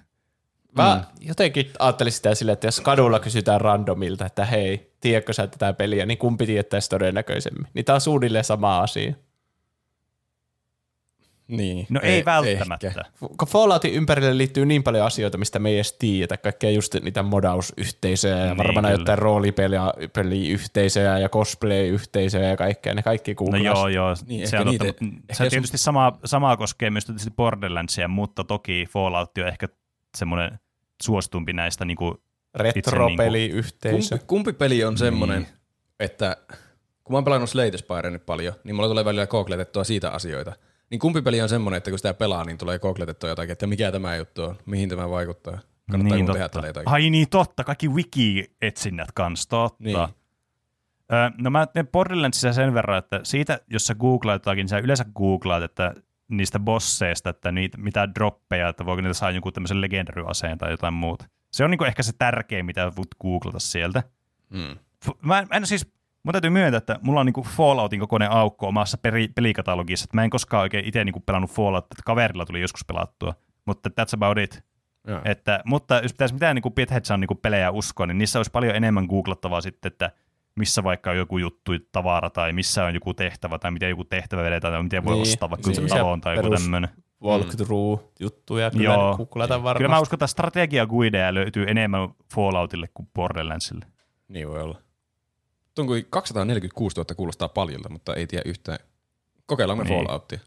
[0.78, 1.28] Mä mm.
[1.28, 6.06] jotenkin ajattelin sitä silleen, että jos kadulla kysytään randomilta, että hei, tiedätkö sä tätä peliä,
[6.06, 7.68] niin kumpi tietäisi todennäköisemmin.
[7.74, 9.14] Niin tää on suunnilleen sama asia.
[11.52, 11.86] Niin.
[11.90, 12.88] No ei, ei välttämättä.
[12.88, 13.02] Ehkä.
[13.20, 17.24] Kun Falloutin ympärille liittyy niin paljon asioita, mistä me ei edes tiedetä, kaikkea just niitä
[17.24, 19.00] modausyhteisöjä ja Niin, varmaan kyllä.
[19.00, 23.64] jotain roolipeliyhteisöjä ja cosplay-yhteisöjä ja kaikkea, ne kaikki No googlas.
[23.64, 26.90] joo, joo, Niin, se on totta, niitä- mutta ehkä se jos- tietysti sama, samaa koskee
[26.90, 29.68] myös tietysti Borderlandsia, mutta toki Fallout on ehkä
[30.18, 30.60] semmoinen
[31.04, 32.16] suositumpi näistä niin kuin,
[32.56, 34.10] Retropeliyhteisö.
[34.18, 35.54] Kumpi, kumpi peli on semmonen, niin.
[36.00, 36.38] että
[37.04, 40.54] kun mä oon pelannut Slate Spire nyt paljon, niin mulla tulee välillä googletettua siitä asioita.
[40.92, 43.92] Niin kumpi peli on semmonen, että kun sitä pelaa, niin tulee googletettua jotakin, että mikä
[43.92, 45.60] tämä juttu on, mihin tämä vaikuttaa.
[45.92, 46.90] Kannattaa niin tehdä tälle jotakin.
[46.90, 49.84] Ai niin totta, kaikki wiki-etsinnät kans, totta.
[49.84, 49.98] Niin.
[49.98, 54.78] Ö, no mä teen Borderlandsissa sen verran, että siitä, jos sä googlaat jotakin, niin sä
[54.78, 55.94] yleensä googlaat, että
[56.28, 60.94] niistä bosseista, että niitä, mitä droppeja, että voiko niitä saa jonkun tämmöisen legendary-aseen tai jotain
[60.94, 61.26] muuta.
[61.52, 64.04] Se on niinku ehkä se tärkein, mitä voit googlata sieltä.
[64.50, 64.78] Mm.
[65.22, 65.94] Mä en, mä en siis,
[66.24, 70.24] mun täytyy myöntää, että mulla on niinku Falloutin kokoinen aukko omassa peri, pelikatalogissa, että mä
[70.24, 73.34] en koskaan oikein itse niinku pelannut Fallout, että kaverilla tuli joskus pelattua,
[73.66, 74.64] mutta that's about it.
[75.08, 75.22] Joo.
[75.26, 79.06] Että, mutta jos pitäisi mitään niin Pitheadsan niin pelejä uskoa, niin niissä olisi paljon enemmän
[79.06, 80.12] googlattavaa sitten, että
[80.56, 84.44] missä vaikka on joku juttu, tavara tai missä on joku tehtävä tai miten joku tehtävä
[84.44, 85.90] vedetään tai miten voi Niin, ostaa vaikka niin.
[85.90, 86.90] talon tai joku tämmöinen.
[87.24, 89.18] walkthrough-juttuja, kyllä Joo.
[89.18, 89.84] googlata varmasti.
[89.84, 93.86] Kyllä mä uskon, että strategiaguideja löytyy enemmän Falloutille kuin Borderlandsille.
[94.28, 94.78] Niin voi olla.
[95.76, 98.80] Tuon kuin 246 000 kuulostaa paljolta, mutta ei tiedä yhtään.
[99.46, 100.06] Kokeillaan me Niin.
[100.06, 100.40] Falloutia.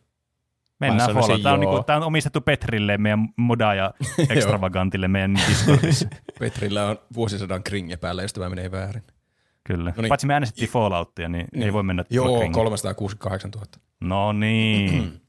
[0.80, 1.42] Mennään sanoisin Fallout.
[1.42, 1.72] Tämä on, joo.
[1.72, 3.94] niinku, tämä on omistettu Petrille, meidän moda ja
[4.30, 6.08] extravagantille meidän Discordissa.
[6.40, 9.02] Petrillä on vuosisadan kringe päällä, jos tämä menee väärin.
[9.64, 9.92] Kyllä.
[9.96, 10.08] No niin.
[10.08, 11.62] Paitsi me äänestettiin Falloutia, niin, niin.
[11.62, 12.54] ei voi mennä Joo, kringillä.
[12.54, 13.66] 368 000.
[14.00, 15.20] No niin.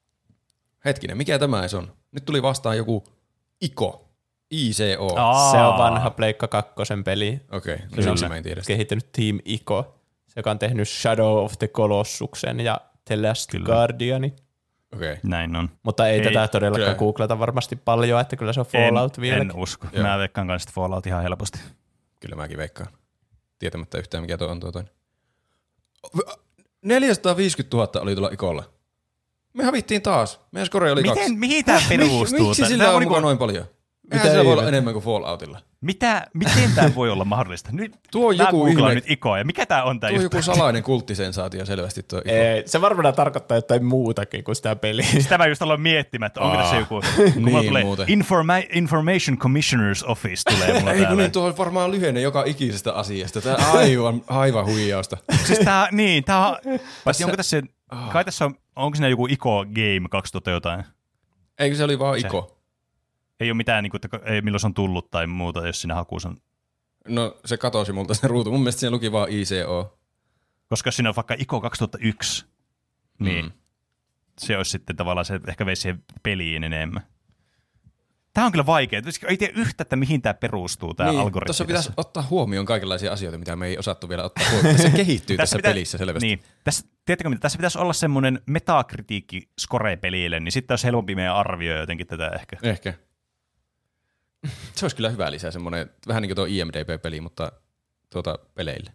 [0.84, 1.92] Hetkinen, mikä tämä on?
[2.12, 3.04] Nyt tuli vastaan joku
[3.60, 4.11] ICO.
[4.52, 5.14] ICO.
[5.16, 5.50] Aa.
[5.50, 8.02] Se on vanha Pleikka kakkosen peli, Okei, okay, Kyllä.
[8.02, 9.94] siksi mä en tiedä kehittänyt Team Ico,
[10.26, 13.66] se joka on tehnyt Shadow of the Colossuksen ja The Last Kyllä.
[13.66, 14.36] Guardianin.
[14.94, 15.16] Okei.
[15.22, 15.70] Näin on.
[15.82, 16.98] Mutta ei, Ei, tätä todellakaan kyllä.
[16.98, 19.50] googlata varmasti paljon, että kyllä se on Fallout en, vieläkin.
[19.50, 19.86] en usko.
[19.92, 20.02] Joo.
[20.06, 21.58] Mä veikkaan kanssa Fallout ihan helposti.
[22.20, 22.88] Kyllä mäkin veikkaan.
[23.58, 24.90] tietämättä yhtään mikä tuo on tuo toinen.
[26.82, 28.64] 450 000 oli tuolla ikolla.
[29.52, 30.40] Me hävittiin taas.
[30.52, 31.20] Meidän score oli kaksi.
[31.20, 32.46] Miten, mihin tämä perustuu?
[32.48, 33.64] Miksi sillä on niinku- mukaan noin paljon?
[34.12, 35.60] Eihän Mitä sillä voi olla enemmän kuin Falloutilla.
[35.80, 37.70] Mitä, miten tämä voi olla mahdollista?
[37.72, 39.38] Nyt Tuo on joku ihme- nyt ikoa.
[39.38, 40.36] Ja mikä tämä on tämä Tuo on juttu?
[40.36, 42.28] joku salainen kulttisensaatio selvästi tuo Iko.
[42.30, 45.06] Ei, se varmaan tarkoittaa jotain muutakin kuin sitä peliä.
[45.20, 47.00] Sitä mä just aloin miettimään, että onko tässä joku,
[47.34, 48.06] kun niin tulee muuten.
[48.08, 51.22] Informa- Information Commissioner's Office tulee mulla Ei kun täällä.
[51.22, 53.40] niin, tuo on varmaan lyhenne joka ikisestä asiasta.
[53.40, 55.16] Tämä on aivan, aivan huijausta.
[55.46, 56.56] Siis tää, niin, tää on,
[57.04, 58.10] paitsi onko tässä, Ah.
[58.12, 60.84] kai tässä on, onko siinä joku Ico Game 2000 jotain?
[61.58, 62.26] Eikö se oli vaan Se.
[62.26, 62.58] Iko?
[63.42, 65.94] Ei ole mitään, niin kuin, että ei, milloin se on tullut tai muuta, jos siinä
[65.94, 66.36] hakuus on.
[67.08, 68.50] No se katosi multa se ruutu.
[68.50, 69.98] Mun mielestä siinä luki vaan ICO.
[70.68, 72.44] Koska jos siinä on vaikka Ico 2001,
[73.18, 73.52] niin Mm.
[74.40, 77.02] se olisi sitten tavallaan se ehkä veisi siihen peliin enemmän.
[78.34, 79.02] Tämä on kyllä vaikea.
[79.28, 81.46] Ei tiedä yhtä, että mihin tämä perustuu, tämä niin, algoritmi.
[81.46, 82.00] Tuossa pitäisi tässä.
[82.00, 84.78] ottaa huomioon kaikenlaisia asioita, mitä me ei osattu vielä ottaa huomioon.
[84.78, 86.26] Se kehittyy tässä, pitä- pelissä selvästi.
[86.26, 86.42] Niin.
[86.64, 87.40] Tässä, tiedättekö mitä?
[87.40, 92.56] Tässä pitäisi olla semmoinen metakritiikki score-pelille, niin sitten olisi helpompi meidän arvioida jotenkin tätä ehkä.
[92.62, 92.94] Ehkä.
[94.74, 97.52] Se olisi kyllä hyvä lisää semmoinen, vähän niin kuin tuo IMDB-peli, mutta
[98.10, 98.92] tuota peleille.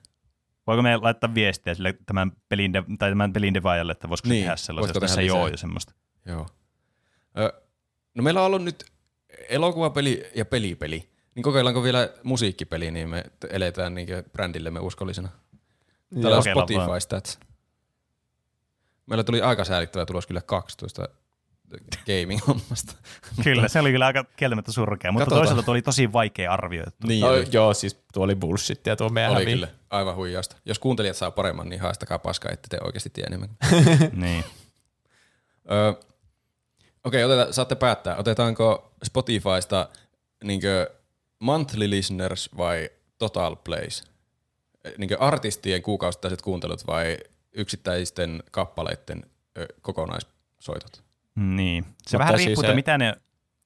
[0.68, 4.44] Voiko me laittaa viestiä sille tämän pelin, de, tai tämän pelin devaajalle, että voisiko Niin,
[4.44, 5.42] tehdä sellaista, voisiko jos tässä ei lisää?
[5.42, 5.94] ole jo semmoista.
[6.26, 6.48] Joo.
[7.38, 7.62] Ö,
[8.16, 8.86] no meillä on ollut nyt
[9.50, 11.10] elokuvapeli ja pelipeli.
[11.36, 15.30] Niin kokeillaanko vielä musiikkipeli, niin me eletään niin brändillemme uskollisena.
[16.22, 17.02] Täällä on Spotify vaan.
[17.02, 17.40] Stats.
[19.06, 21.10] Meillä tuli aika säälittävä tulos kyllä 12
[22.06, 22.94] gaming-hommasta.
[23.44, 25.42] Kyllä, se oli kyllä aika kieltämättä surkea, mutta Katsotaan.
[25.42, 26.92] toisaalta tuo oli tosi vaikea arvioida.
[27.04, 27.48] Niin No, oli.
[27.52, 29.52] joo, siis tuo oli bullshittia tuo meidän Oli hävi.
[29.52, 30.56] kyllä, aivan huijausta.
[30.66, 33.50] Jos kuuntelijat saa paremman, niin haastakaa paskaa, että te oikeasti tiedä enemmän.
[34.24, 34.44] niin.
[35.72, 35.94] Öö,
[37.04, 38.16] Okei, okay, saatte päättää.
[38.18, 39.90] Otetaanko Spotifysta
[40.44, 40.90] niinkö
[41.40, 44.04] monthly listeners vai total plays?
[44.98, 47.18] Niinkö artistien kuukausittaiset kuuntelut vai
[47.54, 49.24] yksittäisten kappaleiden
[49.58, 51.04] ö, kokonaissoitot?
[51.38, 51.84] Niin.
[51.84, 53.16] Se Mutta vähän siis riippuu, se- että mitä ne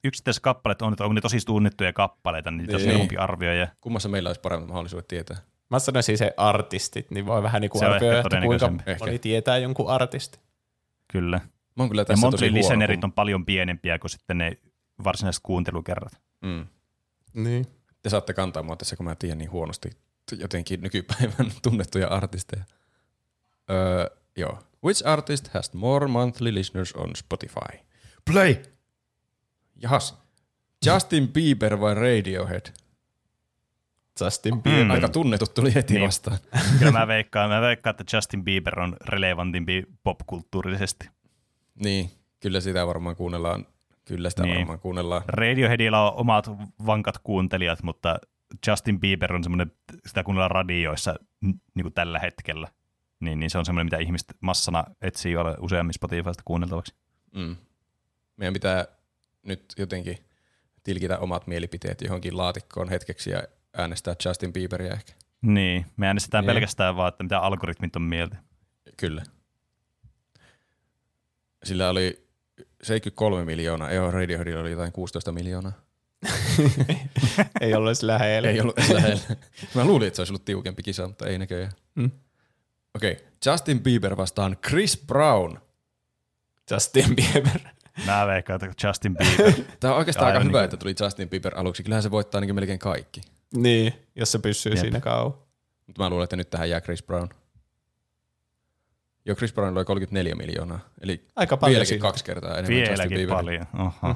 [0.04, 2.92] yksittäiset kappaleet on, että onko ne tosi tunnettuja kappaleita, niin niitä olisi Niin.
[2.92, 3.68] helpompi arvioida.
[3.80, 5.36] Kummassa meillä olisi paremmat mahdollisuudet tietää?
[5.70, 9.04] Mä sanoisin se artistit, niin voi vähän niin kuin arvioida, ehkä että kuinka todennäköisempi.
[9.06, 10.40] moni tietää jonkun artistin.
[11.12, 11.40] Kyllä.
[11.76, 12.58] Mä oon kyllä Ja tässä tosi monthly huono.
[12.58, 14.52] listenerit kun- on paljon pienempiä kuin sitten ne
[15.04, 16.20] varsinaiset kuuntelukerrat.
[16.40, 16.66] Mm.
[17.34, 17.66] Niin.
[18.02, 19.90] Te saatte kantaa mua tässä, kun mä tiedän niin huonosti
[20.38, 22.64] jotenkin nykypäivän tunnettuja artisteja.
[23.70, 24.58] Öö, joo.
[24.84, 27.78] Which artist has more monthly listeners on Spotify?
[28.32, 28.56] Play!
[29.82, 30.22] Jahas.
[30.86, 32.66] Justin Bieber vai Radiohead?
[34.20, 34.84] Justin Bieber.
[34.84, 34.90] Mm.
[34.90, 36.04] Aika tunnetut tuli heti Niin.
[36.06, 36.38] vastaan.
[36.78, 41.08] Kyllä mä veikkaan, mä veikkaan, että Justin Bieber on relevantimpi popkulttuurisesti.
[41.74, 42.10] Niin,
[42.40, 43.66] kyllä sitä varmaan kuunnellaan.
[44.04, 44.56] Kyllä sitä Niin.
[44.58, 45.22] varmaan kuunnellaan.
[45.28, 46.50] Radioheadilla on omat
[46.86, 48.18] vankat kuuntelijat, mutta
[48.66, 49.72] Justin Bieber on semmoinen,
[50.06, 52.68] sitä kuunnellaan radioissa niin kuin tällä hetkellä.
[53.22, 56.94] Niin, niin se on semmoinen, mitä ihmiset massana etsii ole useammin Spotifysta kuunneltavaksi.
[57.34, 57.56] Mm.
[58.36, 58.86] Meidän pitää
[59.42, 60.18] nyt jotenkin
[60.82, 63.42] tilkitä omat mielipiteet johonkin laatikkoon hetkeksi ja
[63.76, 65.12] äänestää Justin Bieberia ehkä.
[65.42, 66.54] Niin, me äänestetään Niin.
[66.54, 68.36] pelkästään vaan, että mitä algoritmit on mieltä.
[68.96, 69.22] Kyllä.
[71.64, 72.26] Sillä oli
[72.82, 75.72] 73 miljoonaa, ei Radioheadilla oli jotain 16 miljoonaa.
[77.60, 78.48] Ei ollut edes lähellä.
[78.50, 79.22] Ei ollut edes lähellä.
[79.74, 81.72] Mä luulin, että se olisi ollut tiukempi kisa, mutta ei näköjään.
[81.94, 82.10] Mm.
[82.94, 83.24] Okei, okay.
[83.46, 85.58] Justin Bieber vastaan Chris Brown.
[86.70, 87.60] Justin Bieber.
[88.06, 89.52] Mä veikkaan, että Justin Bieber.
[89.80, 91.82] Tämä on oikeastaan Aivan aika hyvä, niin että tuli Justin Bieber aluksi.
[91.82, 93.20] Kyllähän se voittaa ainakin melkein kaikki.
[93.54, 94.80] niin, jos se pysyy Jep.
[94.80, 95.34] siinä kauan.
[95.86, 97.28] Mutta mä luulen, että nyt tähän jää Chris Brown.
[99.24, 100.80] Joo, Chris Brown oli 34 miljoonaa.
[101.00, 102.02] Eli Aika paljon vieläkin siinä.
[102.02, 103.36] kaksi kertaa enemmän Justin Vieläkin Bieberia.
[103.36, 103.66] paljon.
[104.02, 104.14] Oho.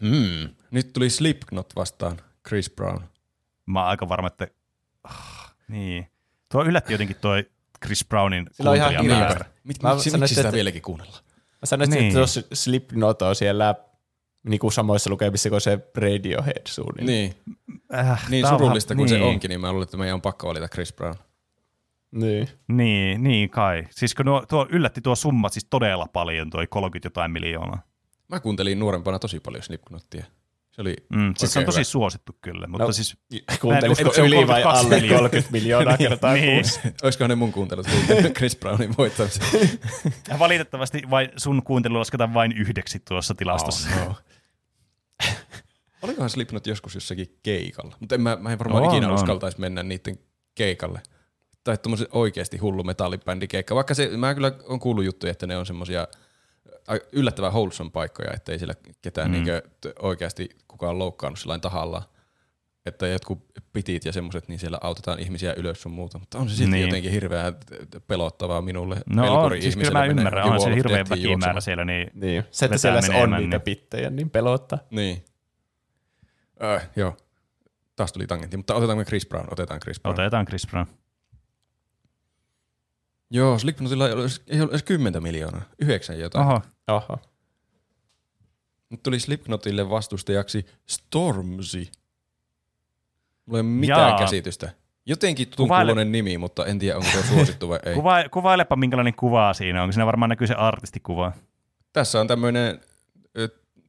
[0.00, 0.54] Hmm.
[0.70, 3.00] Nyt tuli Slipknot vastaan Chris Brown.
[3.66, 4.48] Mä oon aika varma, että...
[5.04, 6.11] Ah, niin.
[6.52, 7.32] Tuo yllätti jotenkin tuo
[7.84, 9.28] Chris Brownin Sillä on ihan kuuntelijamäärä.
[9.34, 9.50] hirveä.
[9.64, 11.22] Mik, Mä miksi, sanoisin, miksi sitä että- vieläkin kuunnellaan?
[11.62, 12.06] Mä sanoisin, Niin.
[12.06, 13.74] että jos Slipknot on siellä
[14.42, 17.06] niin kuin samoissa lukemissa kuin se Radiohead suunnilleen.
[17.06, 17.34] Niin,
[17.94, 19.24] Äh, niin on surullista kuin se niin.
[19.28, 21.14] onkin, niin mä luulen, että meidän on pakko valita Chris Brown.
[22.10, 22.48] Niin.
[22.68, 23.84] Niin, niin kai.
[23.90, 27.82] Siis kun nuo, tuo yllätti tuo summa siis todella paljon, tuo 30 jotain miljoonaa.
[28.28, 30.24] Mä kuuntelin nuorempana tosi paljon Slipknottia.
[30.72, 31.84] Se oli Mm, siis se on tosi hyvä.
[31.84, 33.16] suosittu kyllä, mutta No, siis
[33.60, 35.18] Kuuntelisiko yli vai 32 alle miljoonaa.
[35.18, 36.62] 30 miljoonaa kertaa Niin.
[36.62, 36.80] kuussa?
[37.02, 37.86] Olisikohan ne mun kuuntelut
[38.36, 39.42] Chris Brownin voittamisen?
[40.38, 43.88] valitettavasti vain sun kuuntelu lasketaan vain yhdeksi tuossa tilastossa.
[44.00, 44.14] Oh, no.
[46.02, 47.96] Olikohan Slipknot joskus jossakin keikalla?
[48.00, 49.14] Mutta en, mä, mä en varmaan On, ikinä on.
[49.14, 50.18] uskaltaisi mennä niiden
[50.54, 51.00] keikalle.
[51.64, 53.74] Tai tommosen oikeasti hullu metallibändikeikka.
[53.74, 56.08] Vaikka se, mä kyllä on kuullut juttuja, että ne on semmosia
[57.12, 59.32] yllättävän wholesome paikkoja, ettei siellä ketään Mm.
[59.32, 59.62] niinkö
[59.98, 62.02] oikeasti kukaan loukkaannut sellainen tahallaan.
[62.86, 66.18] että jotkut pitit ja semmoiset, niin siellä autetaan ihmisiä ylös sun muuta.
[66.18, 66.86] Mutta on se silti Niin.
[66.86, 67.54] jotenkin hirveän
[68.06, 68.96] pelottavaa minulle.
[69.06, 72.44] No on, siis kyllä mä ymmärrän, on se hirveän väkimäärä siellä, niin Niin.
[72.50, 74.78] Se, että siellä on niitä niin- pittejä, niin pelottaa.
[74.90, 75.24] Niin.
[76.62, 77.16] Äh, joo.
[77.96, 79.48] Taas tuli tangentti, mutta otetaanko me Chris Brown?
[79.52, 80.20] Otetaan Chris Brown.
[80.20, 80.86] otetaan Chris Brown.
[83.30, 85.62] Joo, Slipknotilla ei ole, edes- ei ole edes 10 miljoonaa.
[85.78, 86.46] Yhdeksän jotain.
[86.46, 87.18] Oho, Oho.
[88.90, 91.78] Nyt tuli Slipknotille vastustajaksi Stormzy.
[93.46, 94.18] Mulla ei ole mitään Jaa.
[94.18, 94.70] käsitystä.
[95.06, 97.94] Jotenkin tutun Kuvaile- nimi, mutta en tiedä onko tuo suosittu vai ei.
[97.94, 101.32] Kuva, kuvailepa minkälainen kuva siinä on, onko siinä varmaan näkyy se artistikuva.
[101.92, 102.80] Tässä on tämmöinen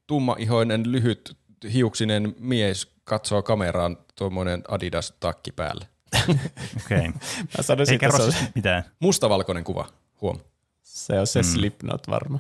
[0.07, 1.37] tummaihoinen, lyhyt,
[1.73, 5.87] hiuksinen mies katsoo kameraan tuommoinen Adidas-takki päälle.
[6.27, 6.97] Okei.
[6.97, 7.11] Okay.
[7.57, 8.83] Mä sanoisin, Ei että kerro se on, siis mitään.
[8.99, 9.87] Mustavalkoinen kuva,
[10.21, 10.39] huom.
[10.83, 11.43] se, on se Mm.
[11.43, 12.39] Slipknot varma.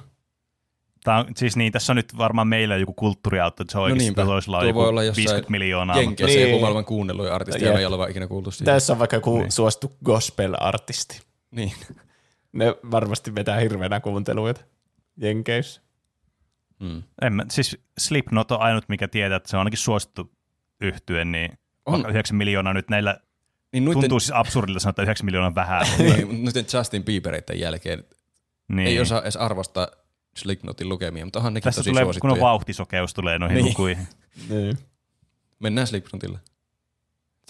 [1.03, 3.83] Tää on, siis niin, tässä on nyt varmaan meillä joku kulttuuriautto, että se on No
[3.83, 4.25] oikeasti niinpä.
[4.25, 5.95] toisella on joku voi olla jossain 50 miljoonaa.
[5.95, 6.49] mutta- Jenkeissä Niin.
[6.49, 8.71] joku maailman kuunnelluin artisti, me ei ole vaan ikinä kuultu siitä.
[8.71, 9.51] Tässä on vaikka joku Niin.
[9.51, 11.21] suosittu gospel-artisti.
[11.51, 11.71] Niin.
[12.53, 14.61] Ne varmasti vetää hirveänä kuunteluita
[15.17, 15.81] Jenkeissä.
[16.79, 17.03] Mm.
[17.21, 20.31] En mä, siis Slipknot on ainut, mikä tietää, että se on ainakin suosittu
[20.81, 21.51] yhtye, niin
[21.85, 21.93] On.
[21.93, 23.17] vaikka 9 miljoonaa nyt näillä
[23.73, 25.85] Niin noiden, tuntuu siis absurdilta sanoa, että 9 miljoonaa on vähän.
[25.97, 28.03] niin, noiden Justin Biebereiden jälkeen
[28.67, 28.87] niin.
[28.87, 29.87] ei osaa edes arvostaa
[30.37, 32.33] Slipknotin lukemia, mutta onhan nekin Tässä tosi tulee, kun suosittuja.
[32.33, 33.65] on vauhtisokeus tulee noihin Niin.
[33.65, 34.07] lukuihin.
[34.49, 34.77] Niin.
[35.59, 36.39] Mennään Slipknotille.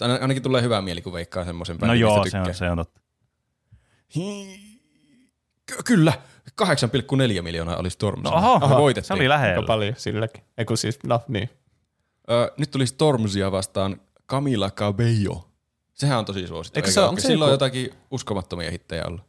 [0.00, 2.70] Aina- Ainakin tulee hyvä mieli, kun veikkaa semmoisen No bändin, joo, mistä se on, se
[2.70, 3.00] on totta.
[5.66, 6.12] Ky- Kyllä,
[7.36, 8.22] 8,4 miljoonaa oli Stormzy.
[8.22, 9.08] No oho, voitettiin.
[9.08, 9.66] se oli Aika lähellä.
[9.66, 10.44] paljon silläkin.
[10.58, 11.50] Eiku siis, no niin.
[12.30, 15.48] Ö, nyt tuli Stormzya vastaan Camila Cabello.
[15.94, 16.78] Sehän on tosi suosittu.
[16.78, 19.20] Eikö se- se, onko on joku- jotakin uskomattomia hittejä ollut.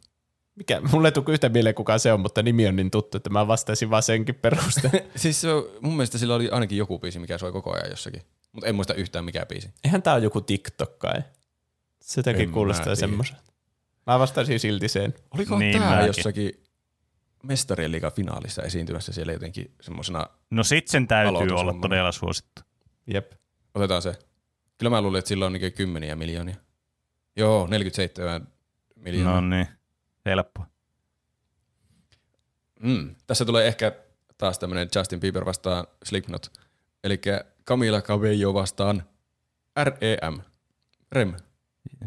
[0.56, 3.30] Mikä, mulle ei tule yhtä mieleen kuka se on, mutta nimi on niin tuttu, että
[3.30, 4.98] mä vastaisin vaan senkin perusteella.
[5.16, 8.22] siis se, on- mun mielestä sillä oli ainakin joku biisi, mikä soi koko ajan jossakin.
[8.52, 9.70] Mutta en muista yhtään mikä biisi.
[9.84, 11.22] Eihän tää ole joku TikTok kai.
[12.02, 13.36] Se En mä kuulostaa semmoisen.
[14.06, 15.14] Mä vastaisin silti sen.
[15.34, 16.06] Oliko Niin, tää mäkin.
[16.06, 16.62] jossakin
[17.42, 22.62] mestarien liigan finaalissa esiintymässä siellä jotenkin semmoisena, No sit sen täytyy olla todella suosittu.
[23.06, 23.32] Jep.
[23.74, 24.14] otetaan se.
[24.78, 26.56] Kyllä mä luulin, että sillä on niin kymmeniä miljoonia.
[27.36, 28.48] Joo, 47
[28.96, 29.40] miljoonaa.
[29.40, 29.66] No niin,
[30.26, 30.64] helppo.
[32.80, 33.14] Mm.
[33.26, 33.92] Tässä tulee ehkä
[34.38, 36.52] taas tämmönen Justin Bieber vastaan Slipknot.
[37.04, 37.20] Eli
[37.66, 39.02] Camila Cabello vastaan
[39.84, 40.40] REM.
[41.12, 41.34] Rem.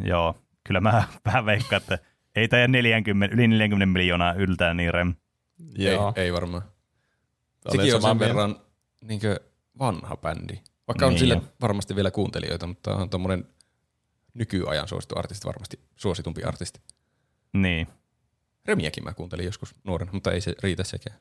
[0.04, 2.00] Joo, kyllä mä vähän veikkaan, että
[2.36, 5.14] ei tämä 40, yli 40 miljoonaa yltää niin rem.
[5.78, 6.14] Joo.
[6.16, 6.64] Ei, ei varmaan.
[7.66, 8.56] Olen Sekin on sen verran
[9.02, 9.40] niinkö
[9.80, 10.58] vanha bändi.
[10.88, 11.44] Vaikka on Niin sille jo.
[11.62, 13.46] varmasti vielä kuuntelijoita, mutta on tommonen
[14.34, 16.80] nykyajan suosittu artisti varmasti suositumpi artisti.
[17.54, 17.88] Niin.
[18.70, 21.20] Remiäkin mä kuuntelin joskus nuorena, mutta ei se riitä sekään.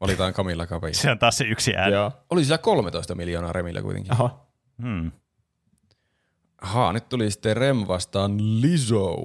[0.00, 0.94] Valitaan Camilla Cabello.
[0.94, 1.94] Se on taas se yksi ääni.
[1.94, 2.12] Joo.
[2.30, 4.12] Oli sillä 13 miljoonaa Remillä kuitenkin.
[4.12, 4.46] Aha.
[4.82, 5.12] Hmm.
[6.62, 9.16] Ahaa, nyt tuli sitten Rem vastaan Lizzo.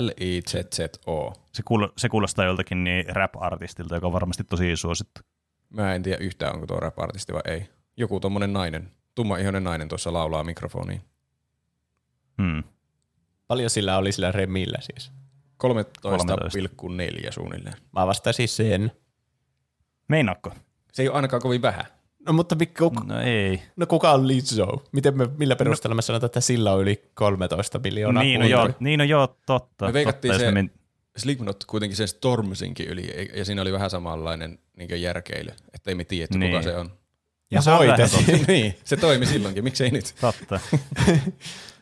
[0.00, 1.32] L-I-Z-Z-O.
[1.52, 5.20] Se, kuul- se kuulostaa joltakin niin rap-artistilta, joka on varmasti tosi suosittu.
[5.70, 7.68] Mä en tiedä yhtään, onko tuo rap-artisti vai ei.
[7.96, 11.00] Joku tommonen nainen, tummaihoinen nainen tuossa laulaa mikrofoniin.
[12.42, 12.64] Hmm.
[13.46, 15.12] Paljon sillä oli sillä remillä siis.
[15.64, 17.74] 13,4 suunnilleen.
[17.92, 18.92] Mä vastaisin sen.
[20.08, 20.52] Meinaatko?
[20.92, 21.84] Se ei ole ainakaan kovin vähän.
[22.26, 23.62] No mutta mikä, No ei.
[23.76, 24.84] no kuka on Lizzo?
[24.92, 28.70] Miten me, millä perusteella me sanotaan, että sillä on yli 13 miljoonaa Niin no, joo,
[28.80, 29.86] niin no joo, totta.
[29.86, 30.70] Me veikattiin totta, se- me men-
[31.16, 36.04] Slipknot kuitenkin sen Stormzinkin yli, ja siinä oli vähän samanlainen niin järkeily, että ei me
[36.04, 36.52] tiedetty Niin.
[36.52, 36.90] kuka se on.
[37.50, 37.80] Ja se on
[38.48, 40.14] niin, se toimi silloinkin, miksei nyt?
[40.20, 40.60] Totta.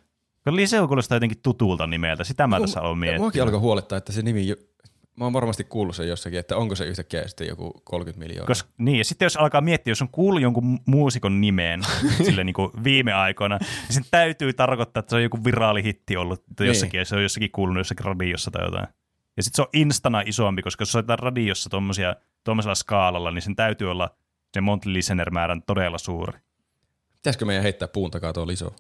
[0.46, 3.18] Kun Liseo kuulostaa jotenkin tutulta nimeltä, sitä mä tässä aloin miettiä.
[3.18, 4.46] Muakin alkoi huolettaa, että se nimi,
[5.16, 8.46] mä oon varmasti kuullut sen jossakin, että onko se yhtäkkiä sitten joku 30 miljoonaa.
[8.46, 11.80] Kos, niin, ja sitten jos alkaa miettiä, jos on kuullut jonkun mu- muusikon nimeen
[12.26, 16.42] sille niin kuin viime aikoina, niin sen täytyy tarkoittaa, että se on joku viraalihitti ollut
[16.60, 16.68] Niin.
[16.68, 18.86] jossakin, ja se on jossakin kuulunut jossakin radiossa tai jotain.
[19.36, 21.70] Ja sitten se on instana isompi, koska jos soitetaan radiossa
[22.44, 24.10] tuommoisella skaalalla, niin sen täytyy olla
[24.54, 26.38] se monthly listener määrän todella suuri.
[27.12, 28.74] Pitäisikö meidän heittää puun takaa tuo liso?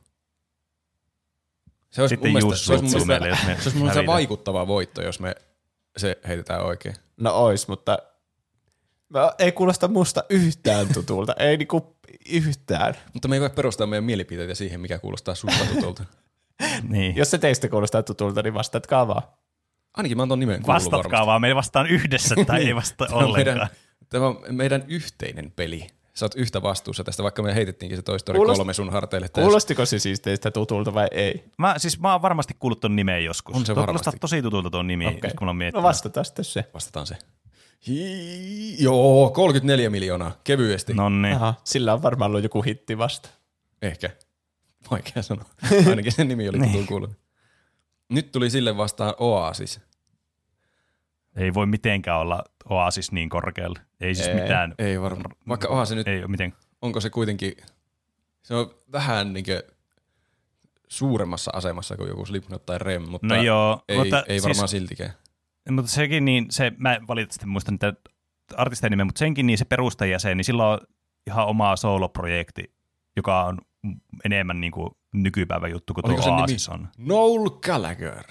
[1.96, 3.86] Se olisi Sitten mun mielestä, se olisi mun mielestä, meille, jos me se olisi mun
[3.88, 5.34] mielestä vaikuttava voitto, jos me
[5.96, 6.94] se heitetään oikein.
[7.16, 7.98] No ois, mutta
[9.08, 11.34] mä, ei kuulosta musta yhtään tutulta.
[11.38, 11.96] ei niinku
[12.32, 12.94] yhtään.
[13.12, 16.04] Mutta me ei voi perustaa meidän mielipiteitä siihen, mikä kuulostaa susta tutulta.
[16.88, 17.16] Niin.
[17.16, 19.22] Jos se teistä kuulostaa tutulta, niin vastatkaa vaan.
[19.96, 21.26] Ainakin mä oon ton nimen kuullut Vastatkaa varmasti.
[21.26, 23.56] vaan, me vastaan yhdessä tai ei vasta Tämä on ollenkaan.
[23.56, 23.68] meidän,
[24.08, 25.86] tämä on meidän yhteinen peli.
[26.16, 29.28] Sä oot yhtä vastuussa tästä, vaikka me heitettiinkin se Toy Story Kuulost- 3 sun harteille.
[29.28, 31.44] täys- Kuulostiko se siis teistä tutulta vai ei?
[31.58, 33.56] Mä, siis mä oon varmasti kuullut ton nimen joskus.
[33.56, 34.04] On se Tuo varmasti.
[34.04, 35.18] kuulostaa tosi tutulta tuon nimi, okay.
[35.20, 35.82] kun mä oon No miettinyt.
[35.82, 36.64] vastataan sitten se.
[36.74, 37.16] Vastataan se.
[37.88, 40.94] Hi- Joo, 34 miljoonaa, kevyesti.
[40.94, 41.02] No.
[41.08, 41.34] No niin.
[41.36, 43.28] Aha, sillä on varmaan ollut joku hitti vasta.
[43.82, 44.10] Ehkä.
[44.90, 45.44] Vaikea sanoa.
[45.90, 47.16] Ainakin sen nimi oli tutun kuulunut.
[48.08, 49.80] Nyt tuli sille vastaan Oasis.
[51.36, 53.80] Ei voi mitenkään olla Oasis niin korkealla.
[54.00, 54.74] Ei siis Ei, mitään.
[54.78, 55.36] Ei varmaan.
[55.48, 56.52] Vaikka onhan se nyt, Ei miten.
[56.82, 57.52] onko se kuitenkin,
[58.42, 59.44] se on vähän niin
[60.88, 64.70] suuremmassa asemassa kuin joku Slipknot tai Rem, mutta No joo, ei, mutta ei varmaan siis,
[64.70, 65.12] siltikään.
[65.70, 67.92] mutta sekin niin, se, mä valitettavasti muista niitä
[68.56, 70.78] artistien nimeä, mutta senkin niin se perustajäsen, niin sillä on
[71.26, 72.74] ihan oma soloprojekti,
[73.16, 73.58] joka on
[74.24, 76.40] enemmän niin kuin nykypäivän juttu kuin Oliko tuo nimi?
[76.40, 76.88] Oasis on.
[76.98, 78.24] Noel Gallagher.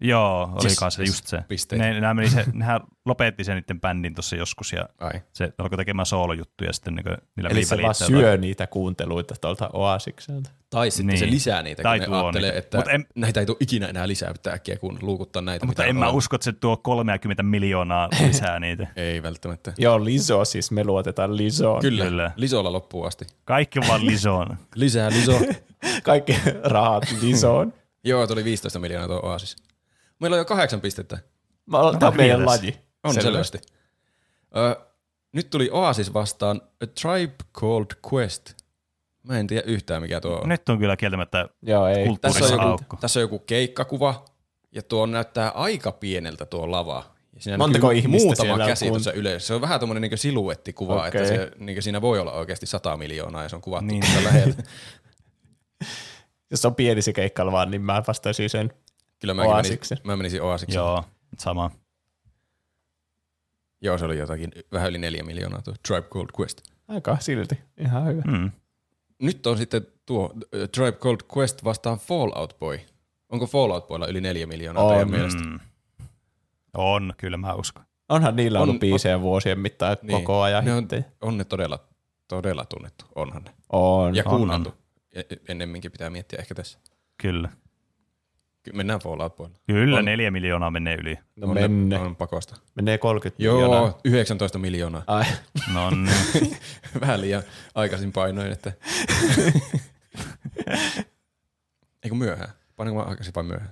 [0.00, 1.38] Joo, oli Yes, se yes, just se.
[1.48, 1.84] pisteitä.
[1.84, 5.20] Ne, nämä meni se, nehän lopetti sen niiden bändin tuossa joskus ja Ai.
[5.32, 7.04] se alkoi tekemään soolojuttuja sitten niin
[7.36, 10.50] niillä Eli se vaan syö niitä kuunteluita tuolta Oasikselta.
[10.70, 11.18] Tai sitten Niin.
[11.18, 12.58] se lisää niitä, Tai kun tuo ne ajattelee, niitä.
[12.58, 15.66] että Mut en- näitä ei tule ikinä enää lisää, pitää äkkiä kun luukuttaa näitä.
[15.66, 16.14] Mutta en mä on.
[16.14, 18.86] usko, että se tuo 30 miljoonaa lisää niitä.
[18.96, 19.72] Ei välttämättä.
[19.78, 21.80] Joo, Liso siis, me luotetaan Lisoon.
[21.80, 22.30] Kyllä, Kyllä.
[22.36, 23.26] Lisolla loppuun asti.
[23.44, 24.56] Kaikki vaan lisoon.
[24.74, 25.40] Lisää Liso.
[26.02, 27.72] Kaikki rahat Lisoon.
[28.04, 29.56] Joo, tuli 15 miljoonaa tuo Oasis.
[30.20, 31.18] Meillä on jo kahdeksan pistettä.
[31.66, 32.78] Mä olen, tämä on meidän laji.
[33.04, 33.58] On selvästi.
[34.56, 34.80] Ö,
[35.32, 38.54] nyt tuli Oasis vastaan A Tribe Called Quest.
[39.22, 40.48] Mä en tiedä yhtään mikä tuo on.
[40.48, 42.06] Nyt on kyllä kieltämättä Joo, ei.
[42.20, 42.96] Tässä on, joku, aukko.
[43.00, 44.24] tässä on joku keikkakuva,
[44.72, 47.04] ja tuo näyttää aika pieneltä tuo lava.
[47.34, 49.46] Ja siinä Montako ihmistä muutama siellä on käsi kun- tuossa yleensä.
[49.46, 51.20] Se on vähän tuommoinen niin siluettikuva, Okei.
[51.22, 54.04] että se, niin siinä voi olla oikeasti 100 miljoonaa, ja se on kuvattu Niin.
[54.24, 54.62] läheltä.
[56.50, 58.72] Jos on pieni se keikka vaan, niin mä vastaisin sen.
[59.20, 59.98] Kyllä mäkin menisin, Oasiksen.
[60.04, 60.78] mä menisin Oasiksen.
[60.78, 61.04] Joo.
[61.38, 61.70] Sama.
[63.80, 66.60] Joo, se oli jotakin vähän yli neljä miljoonaa tuo Tribe Called Quest.
[66.88, 67.58] Aika silti.
[67.76, 68.22] Ihan hyvä.
[68.26, 68.50] Mm.
[69.18, 72.80] Nyt on sitten tuo äh, Tribe Called Quest vastaan Fallout Boy.
[73.28, 74.90] Onko Fallout Boylla yli neljä miljoonaa On.
[74.90, 75.42] teidän mielestä?
[75.42, 75.60] Mm.
[76.76, 77.84] On, kyllä mä uskon.
[78.08, 80.18] Onhan niillä On- ollut biisejä vuosien mittaan Niin.
[80.18, 80.88] koko ajan Ne on,
[81.20, 81.78] on ne todella,
[82.28, 83.50] todella tunnettu, onhan ne.
[83.72, 84.16] On.
[84.16, 84.74] Ja on, kuunneltu.
[85.14, 86.78] E- Ennemminkin pitää miettiä ehkä tässä.
[87.22, 87.48] Kyllä.
[88.72, 89.56] Mennään Fallout Boylla.
[89.66, 90.04] Kyllä On.
[90.04, 91.18] neljä miljoonaa menee yli.
[91.36, 91.98] No on, menne.
[91.98, 92.56] Ne, on pakosta.
[92.74, 93.98] Menee 30 Joo, miljoonaa.
[94.04, 95.02] 19 miljoonaa.
[95.06, 95.24] Ai,
[95.74, 96.56] No niin.
[97.00, 97.42] Vähän liian
[97.74, 98.72] aikaisin painoin, että...
[102.04, 102.48] Eikö myöhään?
[102.76, 103.70] Painanko mä aikaisin vai myöhään?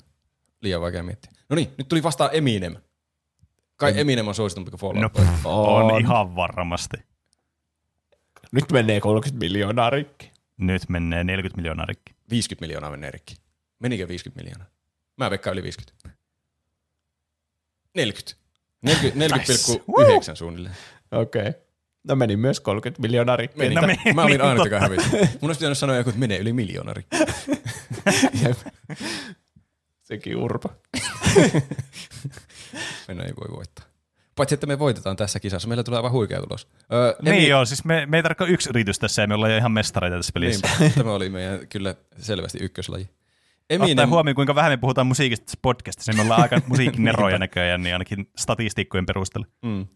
[0.60, 1.31] Liian vaikea miettiä.
[1.48, 2.77] No niin, nyt tuli vastaan Eminem.
[3.77, 5.24] Kai Eminem on suositumpi kuin Fallout No, Boy.
[5.44, 6.01] on On.
[6.01, 6.97] ihan varmasti.
[8.52, 10.31] Nyt menee 30 miljoonaa rikki.
[10.56, 12.14] Nyt menee 40 miljoonaa rikki.
[12.31, 13.35] 50 miljoonaa menee rikki.
[13.78, 14.66] Menikö 50 miljoonaa?
[15.16, 15.97] Mä veikkaan yli 50.
[17.94, 18.47] 40.
[18.82, 20.76] 40 40,9 suunnilleen.
[21.12, 21.40] Okei.
[21.40, 21.52] Okay.
[22.09, 23.59] No meni myös 30 miljoonaa rikki.
[23.59, 23.74] Meni.
[23.74, 25.10] No meni, mä olin niin, ainut, joka hävisi.
[25.10, 27.16] Mun olisi pitänyt sanoa joku, että menee yli miljoona rikki.
[28.43, 28.59] Jep.
[30.02, 30.68] Sekin urpa.
[33.09, 33.84] Mennään ei voi voittaa.
[34.36, 35.68] Paitsi, että me voitetaan tässä kisassa.
[35.68, 36.68] Meillä tulee aivan huikea tulos.
[36.93, 39.59] Öö, Niin joo, siis me, me ei tarvitse yksi yritys tässä ja me ollaan jo
[39.59, 40.68] ihan mestareita tässä pelissä.
[40.80, 40.98] Niinpä.
[40.98, 43.09] Tämä oli meidän kyllä selvästi ykköslaji.
[43.70, 47.82] Ottaen Eminem, huomioon, kuinka vähän me puhutaan musiikista podcastissa, niin me ollaan aika musiikkineroja näköjään,
[47.82, 49.47] niin ainakin statistiikkojen perusteella.
[49.62, 49.86] mm.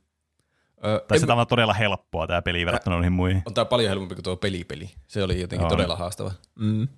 [0.83, 3.43] Tai em, se on todella helppoa tämä peli verrattuna noihin muihin.
[3.47, 4.91] on tää paljon helpompi kuin tuo pelipeli.
[5.07, 5.71] Se oli jotenkin On.
[5.71, 6.31] todella haastava.
[6.59, 6.89] Mm.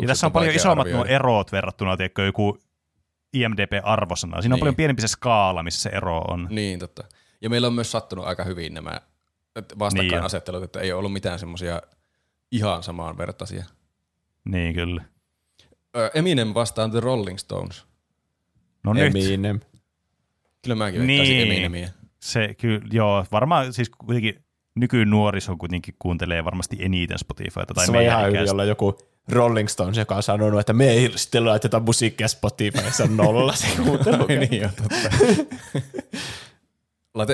[0.00, 2.58] Ja tässä on paljon vaikea isommat nuo erot verrattuna tiedätkö, joku
[3.32, 4.42] IMDB-arvosana.
[4.42, 4.60] Siinä on Niin.
[4.60, 6.46] paljon pienempi se skaala, missä se ero on.
[6.50, 7.04] Niin, totta.
[7.40, 9.00] Ja meillä on myös sattunut aika hyvin nämä
[9.78, 11.82] vastakkainasettelut, että ei ole ollut mitään semmoisia
[12.52, 13.64] ihan samaan vertaisia.
[14.44, 15.04] Niin kyllä.
[16.14, 17.84] Eminem vastaan The Rolling Stones.
[18.84, 19.06] No nyt.
[19.06, 19.60] Eminem.
[20.62, 21.42] Kyllä mäkin Niin.
[21.50, 21.90] Eminemiä.
[22.20, 24.44] Se kyllä, joo, varmaan siis kuitenkin
[24.74, 28.52] nykynuoriso kuitenkin kuuntelee varmasti eniten Spotifyta tai Se on ihan ikäistä.
[28.52, 28.98] olla joku
[29.28, 33.66] Rolling Stones, joka on sanonut, että me ei sitten laiteta musiikkia Spotifyssa on nolla se
[33.84, 34.26] kuuntelu.
[34.26, 35.10] niin on totta.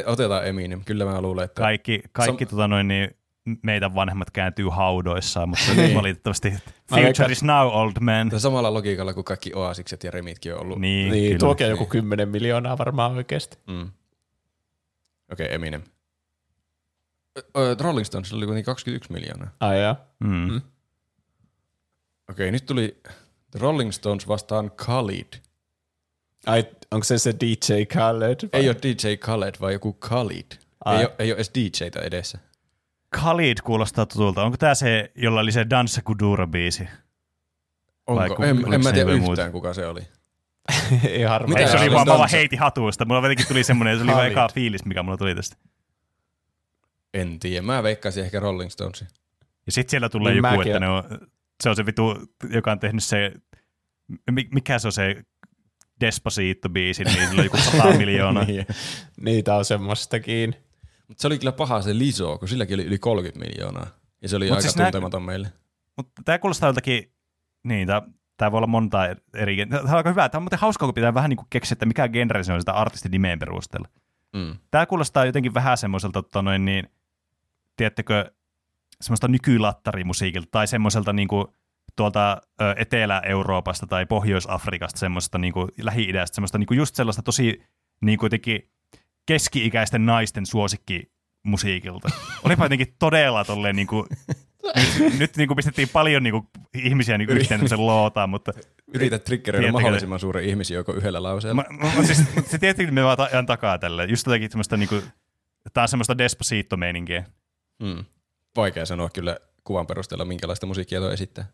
[0.07, 0.85] Otetaan Eminem.
[0.85, 1.63] Kyllä mä luulen, että...
[1.63, 3.17] Kaikki, kaikki Sam- tota noin, niin
[3.63, 5.97] meidän vanhemmat kääntyy haudoissaan, mutta Niin.
[5.97, 6.55] valitettavasti
[6.91, 8.29] future is now old man.
[8.29, 10.79] Tämä samalla logiikalla kuin kaikki Oasikset ja Remitkin on ollut.
[10.79, 11.39] Niin, Niin, kyllä.
[11.39, 13.59] tuokin on joku 10 miljoonaa varmaan oikeasti.
[13.67, 13.91] Mm.
[15.33, 15.83] Okei, okay, Eminem.
[17.57, 19.49] Ö, Rolling Stones oli kuitenkin 21 miljoonaa.
[19.61, 19.97] Ai joo.
[20.21, 20.51] Mm.
[20.53, 20.61] Mm.
[22.31, 23.01] Okei, nyt tuli
[23.51, 25.33] The Rolling Stones vastaan Khalid.
[26.47, 28.37] Ai, onko se se DJ Khaled?
[28.53, 28.61] vai?
[28.61, 30.53] Ei ole DJ Khaled, vaan joku Khalid.
[30.85, 30.99] Ai.
[30.99, 32.39] Ei ole, ei ole edes DJtä edessä.
[33.17, 34.43] Khalid kuulostaa tutulta.
[34.43, 36.89] Onko tämä se, jolla oli se Dansa Kudura-biisi?
[38.09, 38.37] Vai Onko?
[38.37, 39.51] ku- En, en mä tiedä yhtään, muuta?
[39.51, 40.01] kuka se oli.
[41.09, 41.49] ei harmaa.
[41.49, 42.37] Mitä Ei, se oli vaan, mä vaan Dansa?
[42.37, 43.05] heitin hatusta.
[43.05, 44.33] Mulla jotenkin tuli semmoinen, se oli vaan Khalid.
[44.33, 45.57] eka fiilis, mikä mulla tuli tästä.
[47.15, 47.63] En tiedä.
[47.63, 49.09] Mä veikkaisin ehkä Rolling Stonesin.
[49.67, 50.73] Ja sitten siellä tulee Niin joku, mäkin.
[50.73, 51.03] että ne on,
[51.63, 52.19] se on se vitu,
[52.51, 53.33] joka on tehnyt se,
[54.31, 55.25] mi- mikä se on se
[56.05, 58.45] Despacito-biisi, niin sillä on joku 100 miljoonaa.
[58.45, 58.67] niin.
[59.21, 60.57] Niitä on semmoistakin.
[61.13, 63.87] Mutta se oli kyllä paha se Liso, kun silläkin oli yli 30 miljoonaa.
[64.23, 65.53] Ja se oli Mut aika siis nää- tuntematon meille.
[65.97, 67.13] Mutta tämä kuulostaa joltakin
[67.65, 67.89] Niin,
[68.37, 68.99] tämä, voi olla monta
[69.35, 69.67] eri...
[69.67, 70.29] Tämä on aika hyvä.
[70.29, 72.61] Tämä on muuten hauskaa, kun pitää vähän niin kuin keksiä, että mikä genre se on
[72.61, 73.89] sitä artistin nimeen perusteella.
[74.33, 74.57] Mm.
[74.71, 76.89] Tämä kuulostaa jotenkin vähän semmoiselta, tota noin, niin,
[77.77, 78.33] tiedättekö,
[79.01, 81.47] semmoista nykylattarimusiikilta tai semmoiselta niin kuin,
[81.97, 82.41] tuolta
[82.77, 87.63] Etelä-Euroopasta tai Pohjois-Afrikasta semmoista niin kuin, Lähi-idästä, semmoista niin kuin just sellaista tosi
[88.03, 88.72] niin kuin jotenkin
[89.27, 91.13] keski-ikäisten naisten suosikki
[91.43, 92.09] musiikilta.
[92.45, 94.07] Olipa jotenkin todella tolleen niin kuin,
[94.99, 98.53] nyt, nyt niin kuin pistettiin paljon niin kuin, ihmisiä niin kuin yhteen tämmöisen lootaan, mutta
[98.95, 101.65] Yritä triggeröidä mahdollisimman suuren ihmisjoukon yhdellä lauseella.
[101.71, 104.05] Mä, mä, siis, se tietenkin me vaan ajan takaa tälle.
[104.05, 105.03] Just jotenkin semmoista niinku,
[105.73, 107.25] tää on semmoista Despacito-meininkiä.
[107.83, 108.05] Mm.
[108.57, 111.47] Vaikea sanoa kyllä kuvan perusteella, minkälaista musiikkia tuo esittää.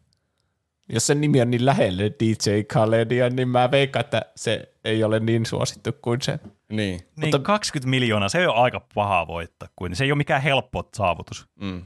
[0.92, 5.20] Jos sen nimi on niin lähelle DJ Khaledia, niin mä veikkaan, että se ei ole
[5.20, 6.38] niin suosittu kuin se.
[6.72, 6.98] Niin.
[7.00, 9.68] Niin Mutta, 20 miljoonaa, se ei ole aika paha voittaa.
[9.76, 9.96] Kuin.
[9.96, 11.46] Se ei ole mikään helppo saavutus.
[11.60, 11.84] Mm.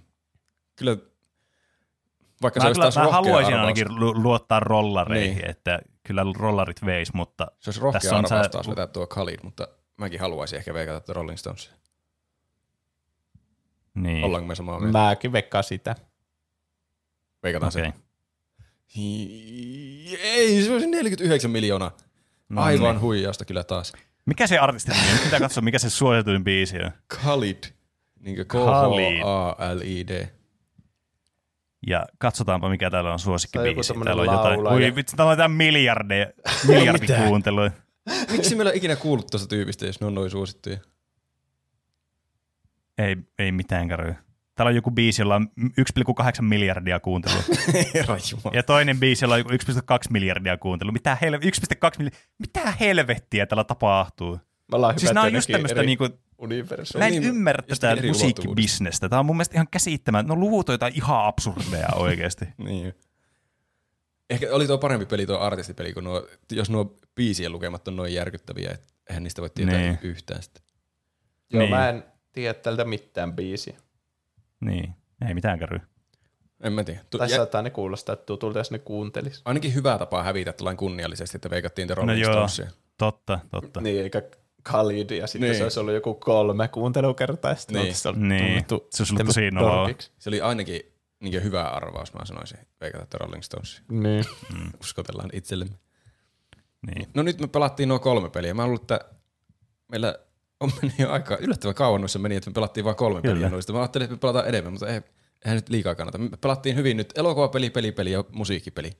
[0.77, 0.97] Kyllä,
[2.43, 5.51] vaikka se Mä, olisi kyllä, taas mä haluaisin arvaus, ainakin lu- luottaa rollareihin, Niin.
[5.51, 9.07] että kyllä rollarit veis, mutta se olisi tässä rohkea on arvaus se- taas vetää tuo
[9.07, 11.71] Khalid, mutta mäkin haluaisin ehkä veikata tuo Rolling Stones.
[13.95, 14.25] niin.
[14.25, 14.99] Ollaanko me samaa mieltä?
[14.99, 15.97] Mäkin veikkaan sitä.
[17.43, 17.85] Veikataan Okei.
[17.85, 17.93] se.
[18.97, 21.97] Hi- Ei, se olisi 49 miljoonaa.
[22.49, 23.01] No Aivan niin.
[23.01, 23.93] huijausta kyllä taas.
[24.27, 25.19] Mikä se artistin nimi on?
[25.24, 26.90] Pitää katsoa, mikä se suosituin biisi on.
[27.09, 27.65] Khalid.
[28.20, 30.28] Niin Khalid.
[31.86, 33.93] Ja katsotaanpa, mikä täällä on Se on joku suosikkibiisi.
[34.05, 36.27] Täällä on jotain, ui vitsi, täällä on jotain miljardeja,
[36.69, 37.70] miljardikuuntelua.
[38.31, 40.78] Miksi meillä on ikinä kuullut tuosta tyypistä, jos ne on noin suosittuja?
[42.99, 44.15] Ei, ei mitään käy.
[44.55, 47.43] Täällä on joku biisi, jolla on 1,8 miljardia kuuntelua.
[48.53, 49.57] Ja toinen biisi, jolla on joku 1,2
[50.11, 50.93] miljardia kuuntelua.
[50.93, 52.20] Mitä, hel- 1,2 miljardia?
[52.39, 54.39] Mitä helvettiä täällä tapahtuu?
[54.97, 56.09] Siis nämä on just tämmöistä niinku,
[56.99, 59.09] mä en niin, ymmärrä tätä musiikkibisnestä.
[59.09, 60.27] Tämä on mun mielestä ihan käsittämään.
[60.27, 62.45] No luvut on jotain ihan absurdeja oikeasti.
[62.57, 62.95] Niin.
[64.31, 68.15] Ehkä oli tuo parempi peli tuo artistipeli, kun nuo, jos nuo biisien lukemat on noin
[68.15, 69.99] järkyttäviä, että eihän niistä voi tietää Niin.
[70.03, 70.62] yhtään sitten.
[71.53, 71.70] Joo, Niin.
[71.70, 73.77] mä en tiedä tältä mitään biisiä.
[74.65, 74.95] Niin,
[75.29, 75.79] ei mitään käy.
[76.61, 77.01] En mä tiedä.
[77.11, 79.43] Tu- Tai ja, saattaa ne kuulostaa tutulta, jos ne kuuntelis.
[79.45, 82.71] ainakin hyvä tapa hävitä tällainen kunniallisesti, että veikattiin The No Rolling joo, Stonesia.
[82.99, 83.81] totta, totta.
[83.81, 84.23] Niin, eikä
[84.65, 85.59] Khalid, ja sitten Niin.
[85.59, 87.95] se olisi ollut joku kolme kuuntelukertaa, ja sitten Niin.
[88.07, 88.45] ollut Niin.
[88.47, 89.89] tunnettu Se olisi ollut tosi noloa.
[90.19, 90.81] Se oli ainakin
[91.21, 93.83] niin hyvä arvaus, mä sanoisin, veikata The Rolling Stonesia.
[93.91, 94.25] Niin.
[94.81, 95.75] Uskotellaan itsellemme.
[96.87, 97.09] Niin.
[97.15, 98.55] No nyt me pelattiin nuo kolme peliä.
[98.55, 99.01] Mä luulen, että
[99.89, 100.19] meillä
[100.63, 103.35] on mennyt jo aika yllättävän kauan noissa meni, että me pelattiin vain kolme Kyllä.
[103.35, 103.73] peliä noista.
[103.73, 105.01] Mä ajattelin, että me pelataan enemmän, mutta ei,
[105.45, 106.19] eihän nyt liikaa kannata.
[106.19, 108.91] Me pelattiin hyvin nyt elokuvapeli, pelipeli ja musiikkipeli.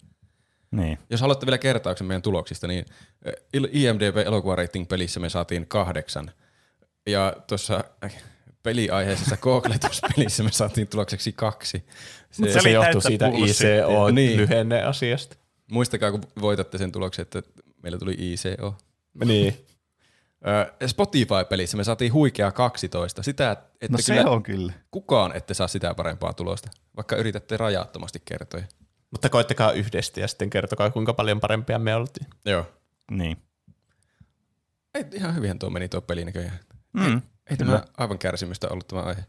[0.71, 0.99] Niin.
[1.11, 2.85] Jos haluatte vielä kertauksen meidän tuloksista, niin
[3.25, 3.35] eh,
[3.73, 6.31] IMDB elokuva-rating pelissä me saatiin kahdeksan.
[7.07, 8.23] Ja tuossa eh,
[8.63, 11.85] peliaiheisessa Googletus-pelissä me saatiin tulokseksi kaksi.
[12.31, 13.85] Se, Se Se, johtuu siitä bullshittia.
[13.87, 15.37] ICO-lyhenne-asiasta.
[15.71, 17.43] muistakaa, kun voitatte sen tuloksen, että
[17.83, 18.75] meillä tuli ICO.
[19.25, 19.67] Niin.
[20.47, 23.23] Ö, Spotify-pelissä me saatiin huikea 12.
[23.23, 24.73] Sitä, että No se kyllä on kyllä.
[24.90, 28.60] kukaan ette saa sitä parempaa tulosta, vaikka yritätte rajattomasti kertoa.
[29.10, 32.27] Mutta koittakaa yhdesti ja sitten kertokaa, kuinka paljon parempia me oltiin.
[32.44, 32.66] Joo.
[33.10, 33.36] Niin.
[34.94, 36.59] Ei, ihan hyvin tuo meni tuo peli näköjään.
[36.93, 37.23] Mm.
[37.51, 39.24] Ei tämä aivan kärsimystä ollut tämä aihe.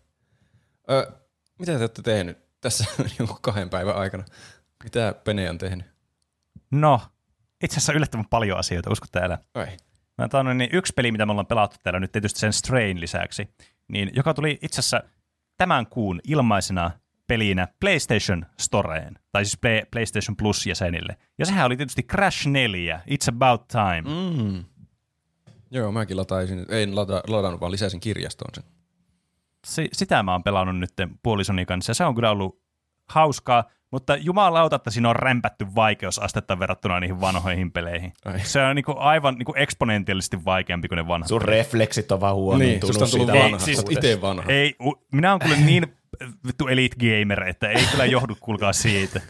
[0.91, 1.11] Ö,
[1.59, 2.85] mitä te olette tehnyt tässä
[3.19, 4.23] jonkun kahden päivän aikana?
[4.83, 5.85] Mitä Pene on tehnyt?
[6.71, 7.01] No,
[7.63, 9.37] itse asiassa yllättävän paljon asioita, usko täällä.
[10.17, 10.29] Ai.
[10.33, 13.47] Mä oon niin yksi peli, mitä me ollaan pelattu täällä nyt tietysti sen Strain lisäksi,
[13.87, 15.03] niin joka tuli itse asiassa
[15.57, 16.91] tämän kuun ilmaisena
[17.27, 21.17] pelinä PlayStation Storeen, tai siis Play, PlayStation Plus-jäsenille.
[21.37, 24.01] Ja sehän oli tietysti Crash 4, It's About Time.
[24.01, 24.63] Mm.
[25.71, 28.63] Joo, mäkin lataisin, ei lata, ladannut, vaan lisäsin kirjastoon sen.
[29.67, 30.91] Si- sitä mä oon pelannut nyt
[31.23, 32.61] puolisoni kanssa, ja se on kyllä ollut
[33.09, 33.63] hauskaa,
[33.93, 38.13] mutta jumalauta, että siinä on rämpätty vaikeusastetta verrattuna niihin vanhoihin peleihin.
[38.25, 38.39] Ai.
[38.39, 41.27] Se on niinku aivan niinku eksponentiaalisesti vaikeampi kuin ne vanhat.
[41.27, 43.59] Sun refleksit on vaan Niin, huonontunut tullut siitä vanha.
[43.59, 44.43] siis oot ite vanha.
[44.47, 45.97] Ei, u, minä olen kyllä niin
[46.47, 49.21] vittu elite gamer, että ei kyllä johdu kuulkaa siitä.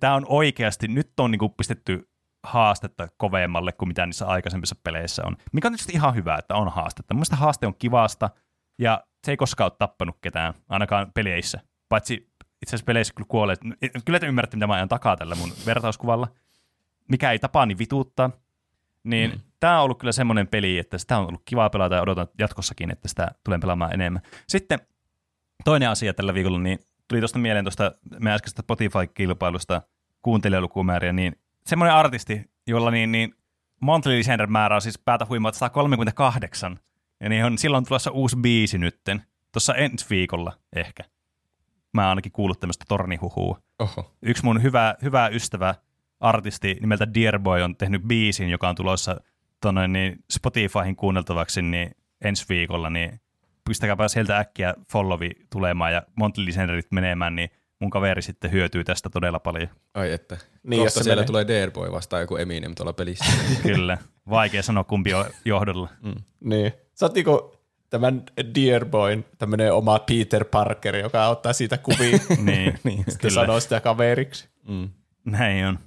[0.00, 2.08] Tämä on oikeasti, nyt on niinku pistetty
[2.44, 5.36] haastetta kovemmalle kuin mitä niissä aikaisemmissa peleissä on.
[5.52, 7.14] Mikä on tietysti ihan hyvä, että on haastetta.
[7.14, 8.30] Mielestäni haaste on kivasta
[8.78, 11.60] ja se ei koskaan ole tappanut ketään, ainakaan peleissä.
[11.88, 12.30] Paitsi
[12.62, 13.56] itse asiassa peleissä kyllä kuolee.
[14.04, 16.28] Kyllä te ymmärrätte, mitä mä ajan takaa tällä mun vertauskuvalla.
[17.08, 18.30] Mikä ei tapaa, niin vituuttaa.
[19.04, 19.40] Niin mm.
[19.60, 22.90] tämä on ollut kyllä semmoinen peli, että sitä on ollut kiva pelata ja odotan jatkossakin,
[22.90, 24.22] että sitä tulen pelaamaan enemmän.
[24.48, 24.78] Sitten
[25.64, 26.78] toinen asia tällä viikolla, niin
[27.08, 29.82] tuli tuosta mieleen tuosta meidän äskeisestä Spotify-kilpailusta
[30.22, 33.34] kuuntelijalukumääriä, niin semmoinen artisti, jolla niin, niin
[33.80, 36.78] monthly listener määrä on siis päätä huimaa 138,
[37.20, 39.22] ja niin on silloin tulossa uusi biisi nytten,
[39.52, 41.02] tuossa ensi viikolla ehkä.
[41.96, 43.58] Mä oon ainakin kuullut tämmöistä tornihuhua.
[43.78, 44.16] Oho.
[44.22, 45.74] Yksi mun hyvä, hyvä ystävä,
[46.20, 49.20] artisti nimeltä Dearboy on tehnyt biisin, joka on tulossa
[49.60, 51.90] tonne, niin Spotifyhin kuunneltavaksi niin
[52.24, 53.20] ensi viikolla, niin
[53.68, 59.10] pistäkääpä sieltä äkkiä followi tulemaan ja monthly listenerit menemään, niin mun kaveri sitten hyötyy tästä
[59.10, 59.68] todella paljon.
[59.94, 60.36] Ai että.
[60.62, 61.26] Niin, jos Kohta siellä menee.
[61.26, 63.24] tulee Dearboy vastaan joku Eminem tuolla pelissä.
[63.62, 63.98] Kyllä.
[64.30, 65.88] Vaikea sanoa kumpi on johdolla.
[66.40, 66.72] Niin.
[66.94, 67.55] Sä oot niinku
[67.90, 68.22] tämän
[68.54, 73.04] Dearboyn tämmönen oma Peter Parker, joka ottaa siitä kuvia niin, niin.
[73.20, 73.34] kyllä.
[73.34, 74.48] sanoo sitä kaveriksi.
[74.68, 74.88] Mm.
[75.24, 75.78] Näin on.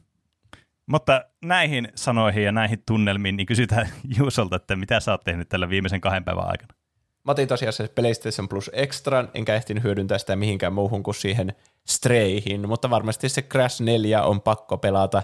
[0.86, 5.70] Mutta näihin sanoihin ja näihin tunnelmiin, niin kysytään Juusolta, että mitä sä oot tehnyt tällä
[5.70, 6.74] viimeisen kahden päivän aikana.
[7.24, 11.56] Mä otin tosiaan se PlayStation Plus Extran, enkä ehtinyt hyödyntää sitä mihinkään muuhun kuin siihen
[11.88, 15.24] Strayhin, mutta varmasti se Crash 4 on pakko pelata.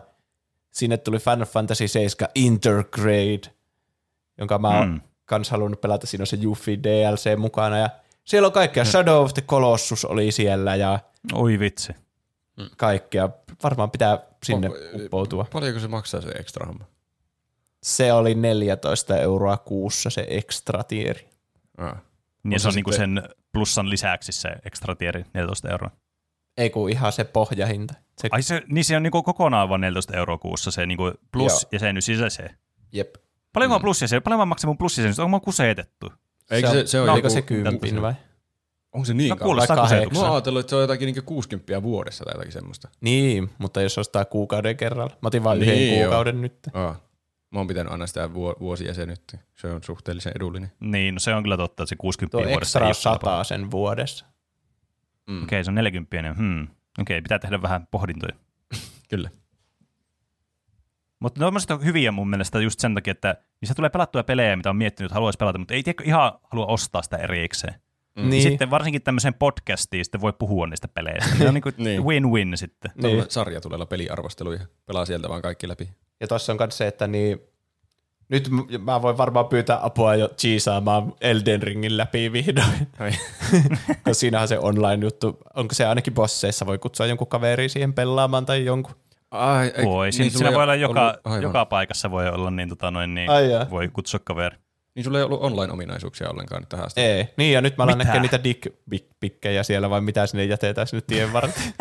[0.72, 3.54] Sinne tuli Final Fantasy 7 Intergrade,
[4.38, 5.02] jonka mä oon Mm.
[5.26, 6.08] Kans halunnut pelata.
[6.08, 7.90] Siinä on se Yuffie DLC mukana ja
[8.24, 8.86] siellä on kaikkea.
[8.86, 11.00] Shadow of the Colossus oli siellä ja
[11.34, 11.94] Oi vitsi.
[12.78, 13.30] kaikkea.
[13.64, 15.48] Varmaan pitää sinne uppoutua.
[15.54, 16.86] Paljonko se maksaa se extra homma?
[17.84, 21.30] Se oli 14 euroa kuussa se extra tieri.
[21.78, 21.96] Ah.
[22.44, 25.92] Niin On se on se niinku sitten- sen plussan lisäksi se extra tieri 14 euroa.
[26.58, 27.94] Ei kun ihan se pohjahinta.
[28.22, 31.52] Se, Ai se, niin se on niinku kokonaan vain 14 euroa kuussa se niinku plus
[31.52, 31.70] Joo.
[31.72, 32.58] ja sen sisäiseen.
[32.92, 33.16] jep.
[33.56, 34.20] Paljonko on plus ja se?
[34.20, 35.24] Paljon mä maksan mun plus ja sen?
[35.26, 36.14] Onko mä kuseetettu?
[36.52, 38.14] Eikö se, se, on no, joku, se kympin vai?
[38.94, 39.46] Onko se niin No kauan?
[39.48, 42.90] kuulostaa Vai Mä oon ajatellut, että se on jotakin niinku 60 vuodessa tai jotakin semmoista.
[43.02, 45.12] Niin, mutta jos ostaa kuukauden kerralla.
[45.22, 46.04] Mä otin vain Niin, yhden joo.
[46.04, 46.58] kuukauden nyt.
[46.74, 46.96] Aa.
[47.52, 49.38] Mä oon pitänyt aina sitä vuo- vuosijäsenyyttä.
[49.56, 50.72] Se on suhteellisen edullinen.
[50.80, 53.20] Niin, no se on kyllä totta, että se 60 Tuo vuodessa ei on ole kyllä
[53.20, 53.44] paha.
[53.44, 54.26] 100 sen vuodessa.
[55.30, 55.44] Mm.
[55.44, 56.68] Okei, se on 40 niin hmm.
[57.00, 58.34] Okei, pitää tehdä vähän pohdintoja.
[59.10, 59.30] Kyllä.
[61.26, 64.56] Mutta ne on mielestäni hyviä mun mielestä just sen takia, että niissä tulee pelattuja pelejä,
[64.56, 67.74] mitä on miettinyt, että haluaisi pelata, mutta ei tiedä, ihan halua ostaa sitä erikseen.
[68.16, 68.30] Mm.
[68.30, 68.44] Niin.
[68.44, 71.36] Sitten varsinkin tämmöiseen podcastiin sitten voi puhua niistä peleistä.
[71.40, 72.04] Ne on niin Niin.
[72.04, 72.92] win-win sitten.
[72.96, 73.18] Niin.
[73.18, 73.26] niin.
[73.30, 74.60] sarjatulella peliarvosteluja.
[74.86, 75.90] Pelaa sieltä vaan kaikki läpi.
[76.20, 77.40] Ja tossa on myös se, että niin,
[78.30, 78.50] nyt
[78.80, 82.88] mä voin varmaan pyytää apua jo cheesaamaan Elden Ringin läpi vihdoin.
[83.88, 88.66] Koska siinähän se online-juttu, onko se ainakin bosseissa, voi kutsua jonkun kaveri siihen pelaamaan tai
[88.66, 88.96] jonkun.
[89.32, 90.06] Ai, ei, Voi.
[90.06, 91.42] Niin, sulla siinä voi olla ollut- joka, aivan.
[91.42, 93.70] joka paikassa voi olla niin, tota noin, niin Ai jaa.
[93.70, 94.58] voi kutsua kaveri.
[94.96, 97.02] Niin sulla ei ollut online-ominaisuuksia ollenkaan nyt tähän asti.
[97.02, 97.28] Ei.
[97.38, 98.08] Niin, ja nyt mä alan Mitä?
[98.08, 98.44] näkee niitä
[98.92, 101.74] dick-pikkejä siellä, vai mitä sinne jätetään sinne tien varteen.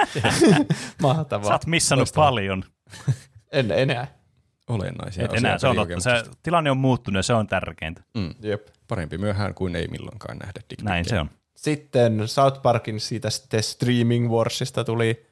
[1.02, 1.46] Mahtavaa.
[1.48, 2.26] Sä oot missannut Loistavaa.
[2.30, 2.64] paljon.
[3.52, 4.06] En enää.
[4.68, 6.00] Olennaisia Et enää, se on totta.
[6.00, 6.10] Se,
[6.42, 8.02] tilanne on muuttunut ja se on tärkeintä.
[8.14, 8.34] Mm.
[8.42, 8.66] Jep.
[8.88, 11.30] Parempi myöhään kuin ei milloinkaan nähdä dick Näin se on.
[11.56, 15.26] Sitten South Parkin siitä sitten Streaming Warsista tuli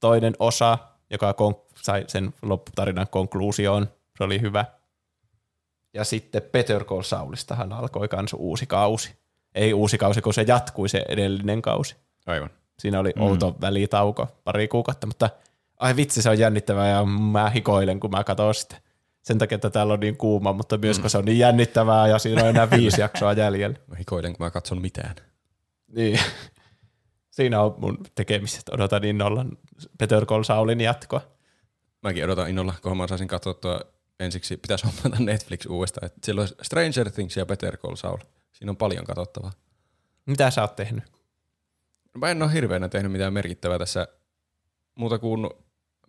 [0.00, 0.78] toinen osa,
[1.10, 3.88] joka kon- sai sen lopputarinan konkluusioon.
[4.18, 4.64] Se oli hyvä.
[5.94, 9.18] Ja sitten Better Call Saulistahan alkoi kans uusi kausi.
[9.54, 11.96] Ei uusi kausi, kun se jatkui se edellinen kausi.
[12.26, 12.50] Aivan.
[12.78, 13.22] Siinä oli mm.
[13.22, 15.30] outo välitauko, pari kuukautta, mutta
[15.80, 18.76] ai vitsi, se on jännittävää ja mä hikoilen, kun mä katson sitä.
[19.22, 22.18] Sen takia, että täällä on niin kuuma, mutta myös kun se on niin jännittävää ja
[22.18, 23.76] siinä on enää viisi jaksoa jäljellä.
[23.86, 25.14] Mä hikoilen, kun mä katson mitään.
[25.88, 26.20] Niin.
[27.38, 28.68] Siinä on mun tekemiset.
[28.68, 29.46] Odotan innolla
[29.98, 31.20] Better Call Saulin jatkoa.
[32.02, 33.80] Mäkin odotan innolla, kun mä saisin katsottua
[34.20, 36.06] ensiksi, pitäisi hommata Netflix uudestaan.
[36.06, 38.18] että Siellä on Stranger Things ja Better Call Saul.
[38.52, 39.52] Siinä on paljon katsottavaa.
[40.26, 41.04] Mitä sä oot tehnyt?
[42.18, 44.08] Mä en ole hirveänä tehnyt mitään merkittävää tässä
[44.94, 45.50] muuta kuin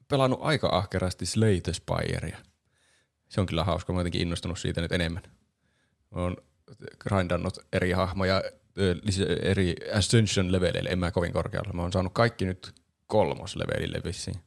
[0.08, 2.38] pelannut aika ahkerasti Slay the Spirea.
[3.28, 5.24] Se on kyllä hauska, mä oon jotenkin innostunut siitä nyt enemmän.
[6.16, 6.38] Mä oon
[7.00, 8.44] grindannut eri hahmoja
[9.42, 11.74] eri Ascension-leveleille, en mä kovin korkealla.
[11.74, 12.74] Mä oon saanut kaikki nyt
[13.08, 14.38] kolmoslevelille vissiin.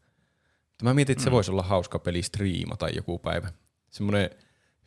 [0.82, 3.52] Mä mietin, että se voisi olla hauska peli striimata joku päivä.
[3.90, 4.30] Semmoinen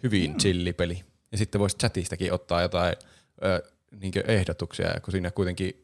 [0.04, 1.04] hyvin chilli peli.
[1.32, 2.96] Ja sitten voisi chatistakin ottaa jotain
[3.44, 3.64] ö,
[4.02, 5.82] niinkö ehdotuksia, kun siinä kuitenkin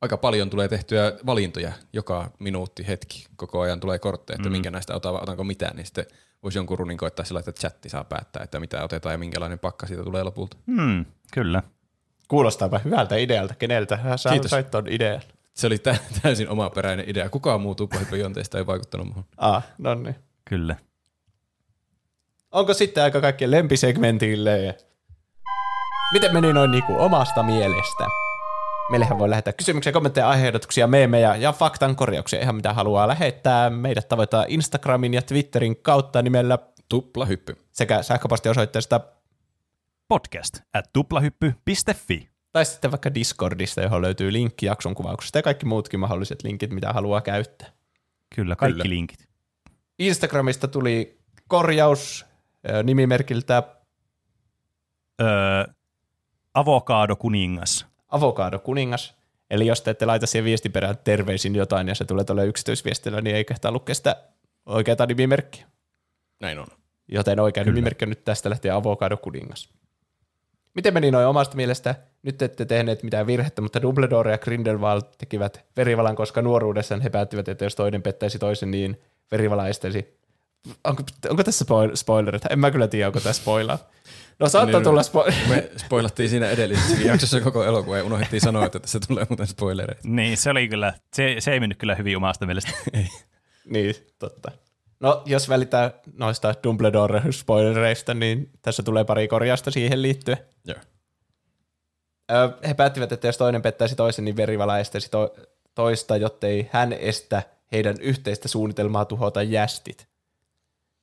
[0.00, 4.52] aika paljon tulee tehtyä valintoja joka minuutti, hetki, koko ajan tulee kortteja, että mm.
[4.52, 6.06] minkä näistä otan, otanko mitään, niin sitten
[6.42, 9.86] voisi jonkun runin koittaa sillä, että chatti saa päättää, että mitä otetaan ja minkälainen pakka
[9.86, 10.56] siitä tulee lopulta.
[10.66, 11.62] Hmm, kyllä.
[12.28, 13.54] Kuulostaapa hyvältä idealta.
[13.54, 14.50] Keneltä sä Kiitos.
[14.50, 15.20] sait ton idean?
[15.54, 17.28] Se oli tä- täysin omaperäinen idea.
[17.28, 19.24] Kukaan muu tuplahyppyjonteista ei vaikuttanut muuhun.
[19.36, 20.16] Ah, no niin.
[20.44, 20.76] Kyllä.
[22.52, 24.58] Onko sitten aika kaikkien lempisegmentille?
[24.58, 24.74] Ja...
[26.12, 28.06] Miten meni noin niinku omasta mielestä?
[28.90, 33.70] Meillähän voi lähettää kysymyksiä, kommentteja, aiheehdotuksia, meemejä ja faktan korjauksia, ihan mitä haluaa lähettää.
[33.70, 37.56] Meidät tavoittaa Instagramin ja Twitterin kautta nimellä Tuplahyppy.
[37.72, 39.00] sekä sähköpostiosoitteesta
[40.08, 42.28] Podcast at tuplahyppy.fi.
[42.52, 46.92] tai sitten vaikka Discordista, johon löytyy linkki jakson kuvauksesta ja kaikki muutkin mahdolliset linkit, mitä
[46.92, 47.68] haluaa käyttää.
[48.34, 48.94] Kyllä, kaikki Kyllä.
[48.94, 49.28] linkit.
[49.98, 51.18] Instagramista tuli
[51.48, 52.26] korjaus
[52.84, 53.62] nimimerkiltä
[55.20, 55.72] Öö,
[56.54, 57.86] avokado kuningas.
[58.08, 59.14] Avokado kuningas.
[59.50, 63.20] Eli jos te ette laita siihen viestin perään terveisin jotain ja se tulee tuolle yksityisviestillä,
[63.20, 64.16] niin ei kehtaa lukea sitä
[64.66, 65.66] oikeata nimimerkkiä.
[66.40, 66.66] Näin on.
[67.08, 69.77] Joten oikea nimimerkki on nyt tästä lähtien Avokado Kuningas.
[70.78, 71.94] Miten meni noin omasta mielestä?
[72.22, 77.48] Nyt ette tehneet mitään virhettä, mutta Dumbledore ja Grindelwald tekivät verivalan, koska nuoruudessaan he päättivät,
[77.48, 79.00] että jos toinen pettäisi toisen, niin
[79.30, 80.18] verivala estäisi.
[80.84, 82.42] Onko, onko tässä spoil- spoilerit?
[82.50, 83.78] En mä kyllä tiedä, onko tässä spoilaa.
[84.38, 88.66] No saattaa Niin, tulla spo- Me spoilattiin siinä edellisessä jaksossa koko elokuva ja unohdettiin sanoa,
[88.66, 90.02] että tässä tulee muuten spoilereita.
[90.04, 92.70] Niin, se oli kyllä, se, se ei mennyt kyllä hyvin omasta mielestä.
[93.70, 94.52] Niin, totta.
[95.00, 100.38] No, jos välitään noista Dumbledore-spoilereista, niin tässä tulee pari korjausta siihen liittyen.
[100.64, 100.78] Joo.
[102.30, 105.34] Ö, he päättivät, että jos toinen pettäisi toisen, niin verivala estäisi to-
[105.74, 107.42] toista, jottei hän estä
[107.72, 110.08] heidän yhteistä suunnitelmaa tuhota jästit.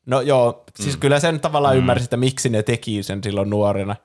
[0.06, 1.00] No joo, siis mm.
[1.00, 1.80] kyllä sen tavallaan mm.
[1.80, 3.96] ymmärsi, että miksi ne teki sen silloin nuorena.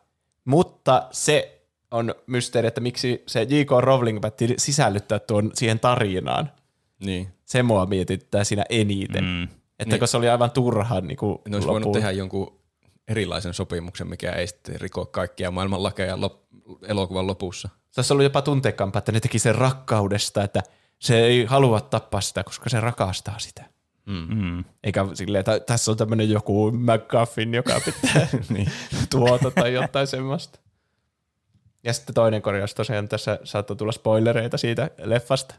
[0.45, 3.71] Mutta se on mysteeri, että miksi se J.K.
[3.81, 6.53] Rowling päätti sisällyttää tuon siihen tarinaan.
[7.01, 7.29] Niin.
[7.45, 9.25] Se mua mietittää siinä eniten.
[9.25, 9.49] Mm.
[9.81, 9.99] Että Niin.
[9.99, 12.61] kun se oli aivan turha niin kuin Ne olisi voinut tehdä jonkun
[13.09, 17.69] erilaisen sopimuksen, mikä ei sitten riko kaikkia maailman lakeja lop- elokuvan lopussa.
[17.95, 20.63] Tässä oli jopa tunteekkaampaa, että ne teki sen rakkaudesta, että
[20.99, 23.65] se ei halua tappaa sitä, koska se rakastaa sitä.
[24.07, 24.65] Mm.
[24.85, 28.71] Eikä silleen, että tässä on tämmöinen joku McGuffin, joka pitää niin.
[29.11, 30.59] tuota tai jotain semmoista.
[31.85, 35.55] Ja sitten toinen korjaus tosiaan tässä saattoi tulla spoilereita siitä leffasta.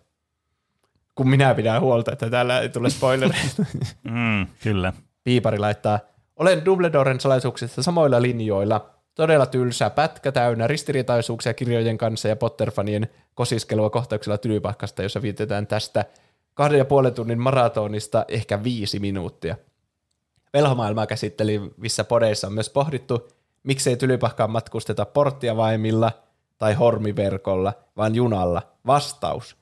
[1.15, 3.65] Kun minä pidän huolta, että täällä ei tule spoilereita.
[4.03, 4.93] Mm, kyllä.
[5.23, 5.99] Piipari laittaa,
[6.35, 8.89] olen Dumbledoren salaisuuksista samoilla linjoilla.
[9.15, 16.05] Todella tylsä pätkä täynnä ristiriitaisuuksia kirjojen kanssa ja Potter-fanien kosiskelua kohtauksella tylypahkasta, jossa viitetään tästä
[16.53, 19.55] kahden ja puolen tunnin maratonista ehkä viisi minuuttia.
[20.53, 23.27] Velhomaailmaa käsittelevissä podeissa on myös pohdittu,
[23.63, 26.11] miksei tylypahkaan matkusteta porttiavaimilla
[26.57, 28.61] tai hormiverkolla, vaan junalla.
[28.88, 29.60] Vastaus.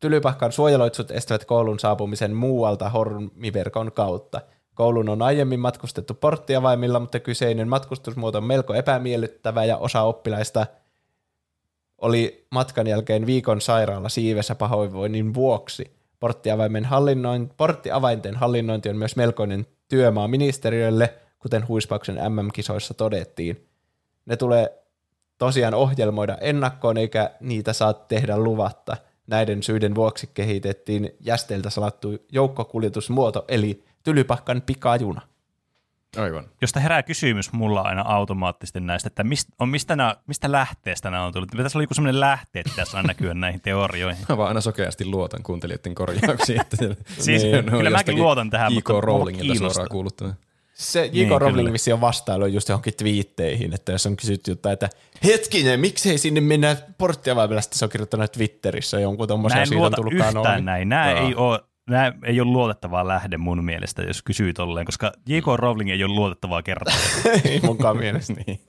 [0.00, 4.40] Tylypahkan suojaloitsut estävät koulun saapumisen muualta hormiverkon kautta.
[4.74, 10.66] Koulun on aiemmin matkustettu porttiavaimilla, mutta kyseinen matkustusmuoto on melko epämiellyttävä ja osa oppilaista
[11.98, 15.96] oli matkan jälkeen viikon sairaala siivessä pahoinvoinnin vuoksi.
[16.20, 23.68] Porttiavaimen hallinnoin, porttiavainten hallinnointi on myös melkoinen työmaa ministeriölle, kuten huispauksen MM-kisoissa todettiin.
[24.26, 24.82] Ne tulee
[25.38, 28.96] tosiaan ohjelmoida ennakkoon, eikä niitä saa tehdä luvatta.
[29.26, 35.20] Näiden syiden vuoksi kehitettiin jästeiltä salattu joukkokuljetusmuoto, eli tylypahkan pikajuna.
[36.16, 36.44] Aivan.
[36.60, 41.24] Josta herää kysymys mulla aina automaattisesti näistä, että mistä, on, mistä, nää, mistä lähteestä nämä
[41.24, 41.48] on tullut.
[41.56, 44.26] Tässä oli joku sellainen lähte, että tässä aina näkyä näihin teorioihin.
[44.28, 46.60] Mä vaan aina sokeasti luotan kuuntelijoiden korjauksiin.
[46.60, 48.88] Että siellä- Siis ne on kyllä mäkin luotan tähän, J.K.
[48.88, 49.70] mutta Rowlingilta kiinnostaa.
[49.74, 50.45] suoraan kuullut.
[50.76, 51.12] Se J.K.
[51.12, 54.88] Niin, Rowling vissi on vastailu just johonkin twiitteihin, että jos on kysytty jotain, että
[55.24, 59.82] hetkinen, miksei sinne mennä porttiavaimella, sitten se on kirjoittanut Twitterissä jonkun Mä tommosen, en siitä
[59.86, 60.88] on tullut yhtään näin.
[60.88, 65.44] Nämä ei, ole, nämä ei ole luotettavaa lähde mun mielestä, jos kysyy tolleen, koska J.K.
[65.56, 66.94] Rowling ei ole luotettavaa kertaa.
[67.44, 68.32] ei munkaan mielestä.
[68.46, 68.60] niin.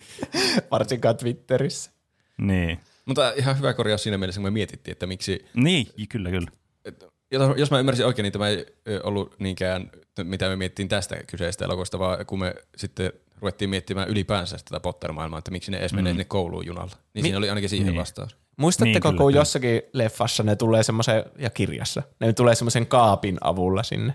[0.71, 1.91] Varsinkaan Twitterissä.
[2.37, 2.79] niin.
[3.05, 6.47] Mutta ihan hyvä korjaus siinä mielessä, kun me mietittiin, että miksi Niin, kyllä, kyllä.
[6.85, 7.16] jos-
[7.57, 8.65] jos mä ymmärsin oikein, niin tämä ei
[9.03, 9.89] ollut niinkään,
[10.23, 15.39] mitä me mietittiin tästä kyseisestä elokuvasta, vaan kun me sitten ruvettiin miettimään ylipäänsä tätä Potter-maailmaa,
[15.39, 16.95] että miksi ne edes menee sinne kouluun junalla.
[17.13, 17.99] Niin siinä oli ainakin siihen Niin.
[17.99, 18.37] vastaus.
[18.57, 19.39] Muistatteko, Niin, kun kyllä.
[19.41, 24.13] jossakin leffassa ne tulee semmoisen, ja kirjassa, ne tulee semmoisen kaapin avulla sinne.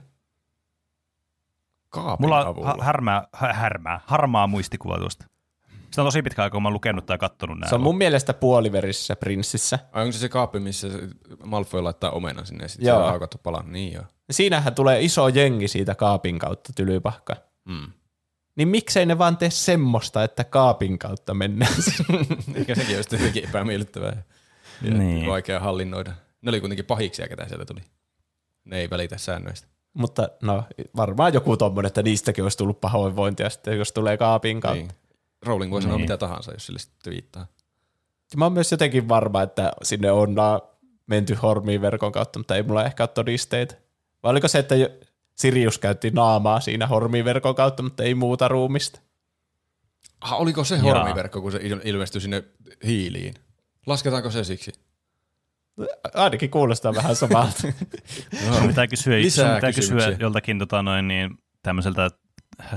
[1.88, 2.66] Kaapin Mulla on avulla.
[2.68, 5.26] ha- härmää, hä- härmää, harmaa muistikuva tuosta.
[5.92, 7.68] Sitä on tosi pitkä aika, kun mä oon lukenut tai kattonut nämä.
[7.68, 9.78] Se on mun mielestä puoliverissä prinssissä.
[9.92, 10.88] Ai onko se se kaappi, missä
[11.44, 12.98] Malfoy laittaa omenan sinne ja sitten Joo.
[12.98, 13.72] se on haukattu palan?
[13.72, 14.04] Niin joo.
[14.30, 17.36] Siinähän tulee iso jengi siitä kaapin kautta tylypahka.
[17.64, 17.92] Mm.
[18.56, 21.72] Niin miksei ne vaan tee semmoista, että kaapin kautta mennään
[22.54, 24.22] Eikä sekin olisi jotenkin epämiellyttävää
[24.82, 25.26] ja Niin.
[25.26, 26.12] vaikea hallinnoida.
[26.42, 27.80] Ne oli kuitenkin pahiksia, ketä sieltä tuli.
[28.64, 29.68] Ne ei välitä säännöistä.
[29.94, 30.64] Mutta no,
[30.96, 34.78] varmaan joku tommonen, että niistäkin olisi tullut pahoinvointia sitten, jos tulee kaapin kautta.
[34.94, 35.01] Niin.
[35.46, 36.04] Rowling voi sanoa Niin.
[36.04, 37.46] mitä tahansa, jos sille sitten viittaa.
[38.36, 40.34] Mä oon myös jotenkin varma, että sinne on
[41.06, 43.74] menty hormiin verkon kautta, mutta ei mulla ehkä ole todisteita.
[44.22, 44.74] Vai oliko se, että
[45.34, 49.00] Sirius käytti naamaa siinä hormiin verkon kautta, mutta ei muuta ruumista?
[50.20, 52.44] Ah, oliko se hormiverkko, kun se il- ilmestyi sinne
[52.84, 53.34] hiiliin?
[53.86, 54.72] Lasketaanko se siksi?
[56.14, 57.62] Ainakin kuulostaa vähän samalta.
[58.58, 62.10] Sun pitää kysyä, Lisää sun pitää kysyä joltakin tota noin, niin, tämmöiseltä,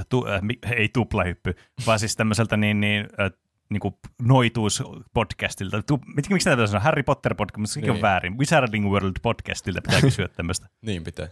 [0.09, 0.41] tu, äh,
[0.75, 1.53] ei tuplahyppy,
[1.87, 3.31] vaan siis tämmöiseltä niin, niin, äh,
[3.69, 3.93] niin kuin
[4.23, 5.83] noituus-podcastilta.
[5.87, 6.81] Tu, mit- miksi tätä sanoa?
[6.83, 8.01] Harry Potter podcast, mutta sekin on Niin.
[8.01, 8.37] väärin.
[8.37, 10.67] Wizarding World podcastilta pitää kysyä tämmöistä.
[10.81, 11.27] Niin pitää.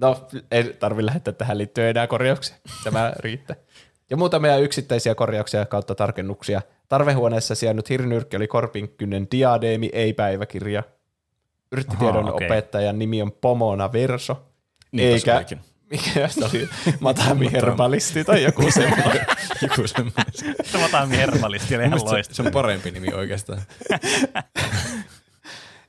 [0.00, 2.56] no, ei tarvi lähettää tähän liittyen enää korjauksia.
[2.84, 3.56] Tämä riittää.
[4.10, 6.62] Ja muutamia yksittäisiä korjauksia kautta tarkennuksia.
[6.88, 10.82] Tarvehuoneessa sijainnut hirnyrkki oli korpinkkynen diadeemi, ei päiväkirja.
[11.72, 12.46] Yrttitiedon Ahaa, okei.
[12.46, 14.46] opettajan nimi on Pomona Verso.
[14.92, 15.56] Niinpä se eikä.
[15.90, 16.68] Mikä se oli,
[17.00, 19.26] Matami Herbalisti tai joku semmoinen.
[19.62, 20.26] Joku semmoinen.
[21.02, 22.34] On herbalisti, oli ihan loistava.
[22.34, 23.62] se on parempi nimi oikeastaan.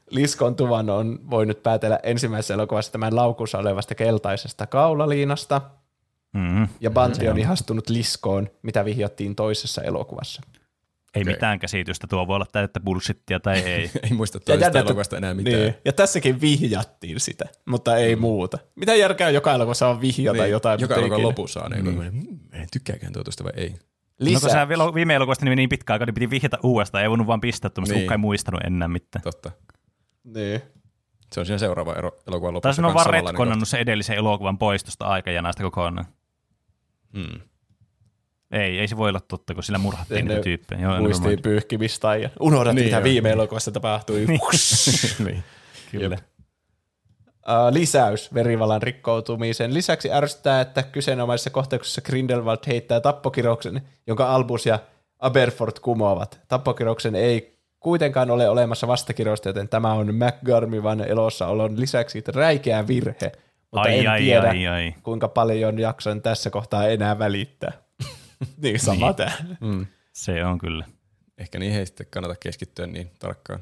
[0.10, 5.62] Liskon tuvan on voinut päätellä ensimmäisessä elokuvassa tämän laukussa olevasta keltaisesta kaulaliinasta,
[6.34, 6.68] Mm.
[6.80, 10.42] ja Bantti on ihastunut Liskoon, mitä vihjattiin toisessa elokuvassa.
[11.16, 11.34] Ei Okei.
[11.34, 13.92] mitään käsitystä, tuo voi olla täyttä bullshittia tai ei.
[14.04, 15.60] Ei muista jännä, että- elokuvasta enää mitään.
[15.62, 15.76] Niin.
[15.86, 18.22] Ja tässäkin vihjattiin sitä, mutta ei mm.
[18.22, 18.58] muuta.
[18.76, 20.80] Mitä järkeä on joka elokuvassa on vihjata Niin, jotain?
[20.82, 21.22] joka ikinä.
[21.22, 21.86] lopussa on niin.
[22.14, 23.70] mm, en tykkääkään tuotosta vai ei.
[23.70, 23.78] No
[24.20, 24.42] Lisää.
[24.42, 27.28] kun sehän vielä viime elokuvasta meni niin pitkä aika, niin piti vihjata uudestaan, ei voinut
[27.28, 28.00] vaan pistää tuommoista, Niin.
[28.00, 28.06] niin.
[28.08, 29.24] kukaan ei muistanut enää mitään.
[29.24, 29.52] Totta.
[30.24, 30.62] Niin.
[31.34, 32.74] Se on siinä seuraava ero, elokuvan lopussa.
[32.74, 36.06] Se on vaan samanlainen retkonannut se edellisen elokuvan poistosta aikajanasta kokonaan.
[37.14, 37.51] kohta.
[38.52, 40.82] Ei, ei se voi olla totta, kun sillä murhattiin niitä tyyppejä.
[40.82, 43.04] Joo, Muistiin pyyhkimistä ja unohdat, Niin mitä joo.
[43.04, 44.26] viime elokuvassa tapahtui.
[45.26, 45.44] niin.
[45.92, 46.18] Kyllä.
[47.48, 49.74] Uh, lisäys verivallan rikkoutumisen.
[49.74, 54.80] Lisäksi ärsyttää, että kyseenomaisessa kohtauksessa Grindelwald heittää tappokirouksen, jonka Albus ja
[55.20, 56.40] Aberford kumoavat.
[56.48, 63.32] Tappokirouksen ei kuitenkaan ole olemassa vastakiroista, joten tämä on McGarmivan elossaolon lisäksi räikeä virhe.
[63.72, 64.94] Mutta Ai, en ai, tiedä, ai, ai.
[65.04, 67.72] kuinka paljon jaksan tässä kohtaa enää välittää.
[68.62, 69.32] niin sama Niin.
[69.60, 69.86] Mm.
[70.14, 70.86] Se on kyllä.
[71.38, 73.60] Ehkä niihin ei sitten kannata keskittyä niin tarkkaan.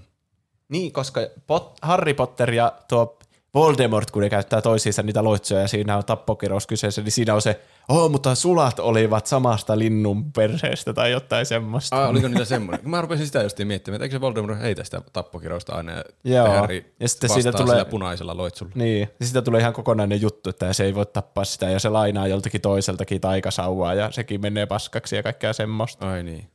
[0.69, 3.19] Niin, koska Pot- Harry Potter ja tuo
[3.53, 7.41] Voldemort, kun ne käyttää toisiinsa niitä loitsuja ja siinä on tappokirous kyseessä, niin siinä on
[7.41, 7.59] se,
[7.89, 12.03] oh, mutta sulat olivat samasta linnun perseestä tai jotain semmoista.
[12.03, 12.89] Ah, oliko niillä semmoinen?
[12.89, 16.45] Mä rupesin sitä just miettimään, että eikö se Voldemort heitä sitä tappokirausta aina ja, Joo.
[16.53, 18.71] ja Harry Ja sitten vastaa siitä tulee- sillä punaisella loitsulla.
[18.75, 21.89] Niin, ja siitä tulee ihan kokonainen juttu, että se ei voi tappaa sitä ja se
[21.89, 26.09] lainaa joltakin toiseltakin taikasauvaa ja sekin menee paskaksi ja kaikkea semmoista.
[26.11, 26.49] Ai niin,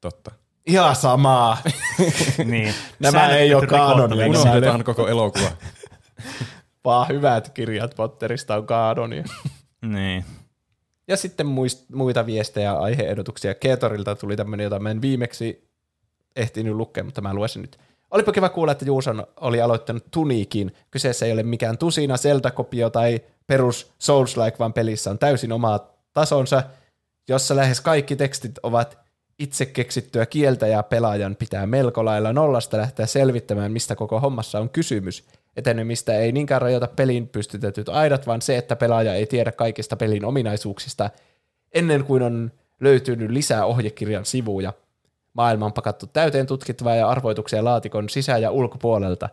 [0.00, 0.30] totta.
[0.66, 1.56] Ihan samaa.
[2.44, 2.74] niin.
[2.98, 4.16] Nämä Säännöt ei kaanonia.
[4.16, 4.30] vielä.
[4.30, 4.56] Unohdetaan.
[4.56, 5.48] Unohdetaan koko elokuva.
[6.84, 9.24] Vaan hyvät kirjat Potterista on kaanonia.
[9.82, 10.24] Niin.
[11.08, 13.54] Ja sitten muist, muita viestejä ja aiheehdotuksia.
[13.54, 15.68] Keetorilta tuli tämmöinen, jota mä en viimeksi
[16.36, 17.78] ehtinyt lukea, mutta mä luen sen nyt.
[18.10, 20.74] Olipa kiva kuulla, että Juuson oli aloittanut Tunikin.
[20.90, 25.80] Kyseessä ei ole mikään tusina Zelda-kopio tai perus Souls-like, vaan pelissä on täysin oma
[26.12, 26.62] tasonsa,
[27.28, 28.98] jossa lähes kaikki tekstit ovat
[29.38, 34.70] itse keksittyä kieltä ja pelaajan pitää melko lailla nollasta lähteä selvittämään, mistä koko hommassa on
[34.70, 35.24] kysymys.
[35.56, 40.24] Etenemistä ei niinkään rajoita peliin pystytetyt aidat, vaan se, että pelaaja ei tiedä kaikista pelin
[40.24, 41.10] ominaisuuksista
[41.74, 44.72] ennen kuin on löytynyt lisää ohjekirjan sivuja.
[45.32, 49.28] Maailma on pakattu täyteen tutkittavaa ja arvoituksia laatikon sisä- ja ulkopuolelta.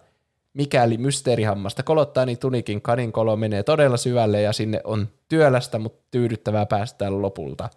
[0.54, 6.66] Mikäli mysteerihammasta kolottaa, niin Tunikin kaninkolo menee todella syvälle ja sinne on työlästä, mutta tyydyttävää
[6.66, 7.70] päästään lopulta.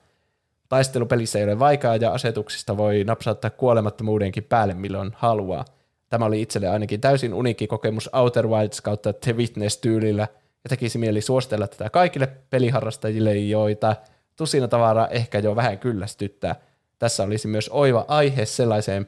[0.69, 5.65] Taistelupelissä ei ole vaikeaa ja asetuksista voi napsauttaa kuolemattomuudenkin päälle milloin haluaa.
[6.09, 10.29] Tämä oli itselle ainakin täysin uniikki kokemus Outer Wilds kautta The Witness-tyylillä
[10.65, 13.97] ja tekisi mieli suositella tätä kaikille peliharrastajille, joita
[14.37, 16.57] tusina tavaraa ehkä jo vähän kyllästyttää.
[16.99, 19.07] Tässä olisi myös oiva aihe sellaiseen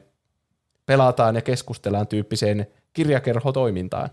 [0.85, 4.09] pelataan ja keskustellaan tyyppiseen kirjakerhotoimintaan.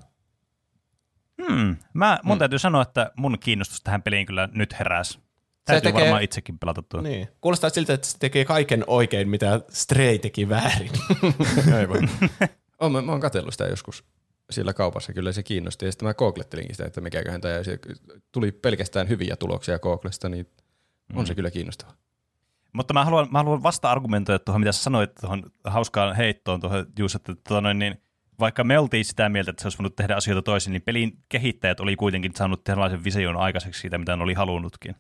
[1.46, 1.76] Hmm.
[1.94, 2.38] Mä, mun hmm.
[2.38, 5.18] täytyy sanoa, että mun kiinnostus tähän peliin kyllä nyt heräsi.
[5.64, 7.00] Täytyy tekee- varmaan itsekin pelata tuo.
[7.00, 7.28] Niin.
[7.40, 10.90] Kuulostaa siltä, että se tekee kaiken oikein, mitä Stray teki väärin.
[11.78, 12.10] Aivan.
[12.80, 14.04] Oon, mä, mä oon katsellut sitä joskus
[14.50, 15.84] siellä kaupassa, kyllä se kiinnosti.
[15.84, 17.62] Ja sitten mä googlettelinkin sitä, että mikäköhän tämä, ja
[18.32, 20.46] tuli pelkästään hyviä tuloksia Googlesta, niin
[21.14, 21.26] on Mm.
[21.26, 21.92] se kyllä kiinnostava.
[22.72, 27.14] Mutta mä haluan, mä haluan vasta-argumentoida tuohon, mitä sä sanoit tuohon hauskaan heittoon tuohon Juus,
[27.14, 28.02] että tuota noin, niin,
[28.40, 31.80] vaikka me oltiin sitä mieltä, että se olisi voinut tehdä asioita toisin, niin pelin kehittäjät
[31.80, 34.94] oli kuitenkin saanut sellaisen vision aikaiseksi siitä, mitä ne oli halunnutkin.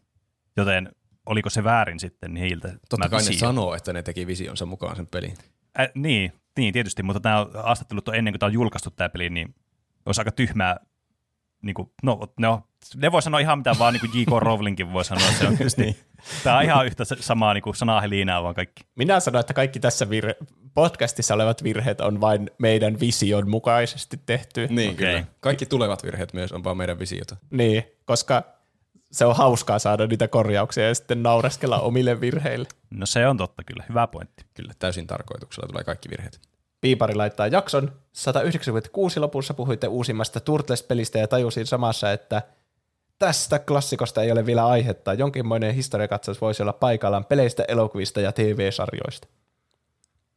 [0.56, 0.92] Joten
[1.26, 2.68] oliko se väärin sitten niiltä?
[2.90, 5.34] Totta kai ne sanoo, että ne teki visionsa mukaan sen pelin.
[5.80, 9.30] Äh, niin, niin, tietysti, mutta nämä haastattelut on ennen kuin tämä on julkaistu tämä peli,
[9.30, 9.54] niin
[10.06, 10.76] olisi aika tyhmää.
[11.62, 12.62] Niin kuin, no, no,
[12.96, 14.42] ne voi sanoa ihan mitä vaan, niin kuin J.K.
[14.42, 15.32] Rowlingkin voi sanoa.
[15.32, 15.96] Se on niin.
[16.44, 18.84] Tämä on ihan yhtä samaa niin kuin sanaa helinää vaan kaikki.
[18.94, 24.66] Minä sanoin, että kaikki tässä vir- podcastissa olevat virheet on vain meidän vision mukaisesti tehty.
[24.70, 25.06] Niin Okei.
[25.06, 25.24] kyllä.
[25.40, 27.36] Kaikki tulevat virheet myös on vaan meidän visiota.
[27.50, 28.55] Niin, koska
[29.16, 32.68] se on hauskaa saada niitä korjauksia ja sitten naureskella omille virheille.
[32.90, 34.44] No se on totta kyllä, hyvä pointti.
[34.54, 36.40] Kyllä, täysin tarkoituksella tulee kaikki virheet.
[36.80, 42.42] Piipari laittaa jakson 196 lopussa puhuitte uusimmasta Turtles-pelistä ja tajusin samassa, että
[43.18, 45.14] tästä klassikosta ei ole vielä aihetta.
[45.14, 49.28] Jonkinmoinen historiakatsaus voisi olla paikallaan peleistä, elokuvista ja TV-sarjoista.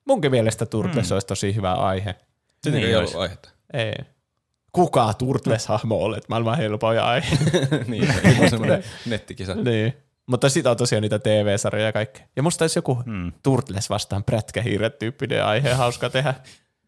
[0.06, 1.16] Munkin mielestä Turtles mm.
[1.16, 2.16] olisi tosi hyvä aihe.
[2.52, 3.14] Sitten Niin ei olisi.
[3.14, 3.50] ollut aihetta.
[3.74, 3.94] Ei.
[4.72, 6.30] Kuka Turtles-hahmo olet?
[6.30, 7.38] Maailman helpoin aihe.
[7.88, 9.56] niin, se on semmoinen nettikisa.
[9.56, 9.94] niin.
[10.26, 12.26] Mutta sitä on tosiaan niitä TV-sarjoja ja kaikkea.
[12.36, 13.32] Ja musta olisi joku Hmm.
[13.44, 16.34] Turtles vastaan prätkähiiret tyyppinen aihe hauska tehdä.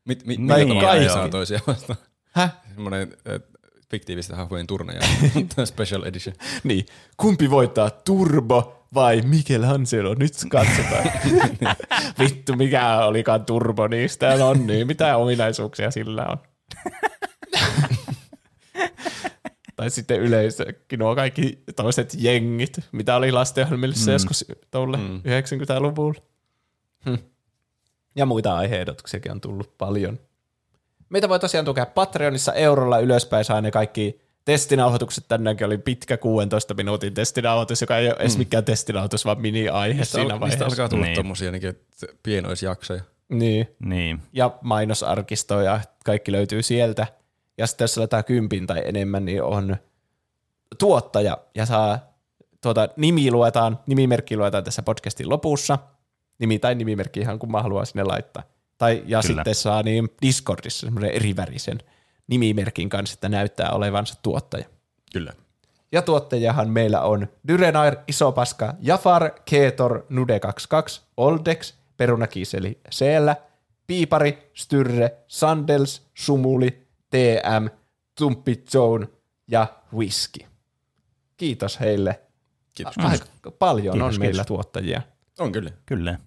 [0.07, 1.07] Mit, mit, Niin, millä tavalla kaikki.
[1.07, 1.99] ne saa toisiaan vastaan?
[2.31, 2.53] Häh?
[2.73, 3.39] Semmoinen äh,
[3.91, 5.01] fiktiivistä hahmojen turneja.
[5.65, 6.35] Special edition.
[6.63, 6.85] Niin.
[7.17, 10.13] Kumpi voittaa, Turbo vai Michelangelo?
[10.13, 11.03] Nyt katsotaan.
[12.19, 16.37] Vittu, mikä olikaan Turbo niistä on, niin mitä ominaisuuksia sillä on?
[19.75, 24.13] tai sitten yleisökin nuo kaikki toiset jengit, mitä oli lastenohjelmissa mm.
[24.13, 25.17] joskus tuolle mm.
[25.17, 26.21] 90-luvulla.
[27.05, 27.15] Hm.
[28.15, 30.19] Ja muita aiheehdotuksiakin on tullut paljon.
[31.09, 35.25] Meitä voi tosiaan tukea Patreonissa eurolla ylöspäin, saa ne kaikki testinauhoitukset.
[35.27, 40.11] Tänäänkin oli pitkä 16 minuutin testinauhoitus, joka ei ole edes mikään testinauhoitus, vaan mini-aihe Mistä,
[40.17, 40.65] siinä al- mistä vaiheessa.
[40.65, 41.15] alkaa tulla Niin.
[41.15, 41.61] tommosia niin
[42.23, 43.01] pienoisjaksoja.
[43.29, 43.67] Niin.
[43.85, 44.19] Niin.
[44.33, 47.07] Ja mainosarkisto ja kaikki löytyy sieltä.
[47.61, 49.77] Ja sitten jos laitetaan kympin tai enemmän, niin on
[50.77, 51.99] tuottaja ja saa
[52.61, 55.77] tuota, nimi luetaan, nimimerkki luetaan tässä podcastin lopussa.
[56.39, 58.43] Nimi tai nimimerkki ihan kumman haluaa sinne laittaa.
[58.77, 59.21] Tai, ja Kyllä.
[59.21, 61.79] sitten saa niin Discordissa semmoisen erivärisen
[62.27, 64.65] nimimerkin kanssa, että näyttää olevansa tuottaja.
[65.13, 65.33] Kyllä.
[65.91, 73.35] Ja tuottajahan meillä on Dyrenair, Isopaska, Jafar, Keetor, Nude22, Oldex, Perunakiseli, Seellä,
[73.88, 77.69] Piipari, Styrre, Sandels, Sumuli, TM,
[78.17, 79.07] Tumppi Zone
[79.47, 80.39] ja Whisky.
[81.38, 82.21] Kiitos heille.
[82.75, 82.93] Kiitos.
[82.97, 84.47] Aika paljon Kiitos, on meillä kiitos.
[84.47, 85.01] tuottajia.
[85.39, 85.71] On kyllä.
[85.85, 86.19] Kyllä.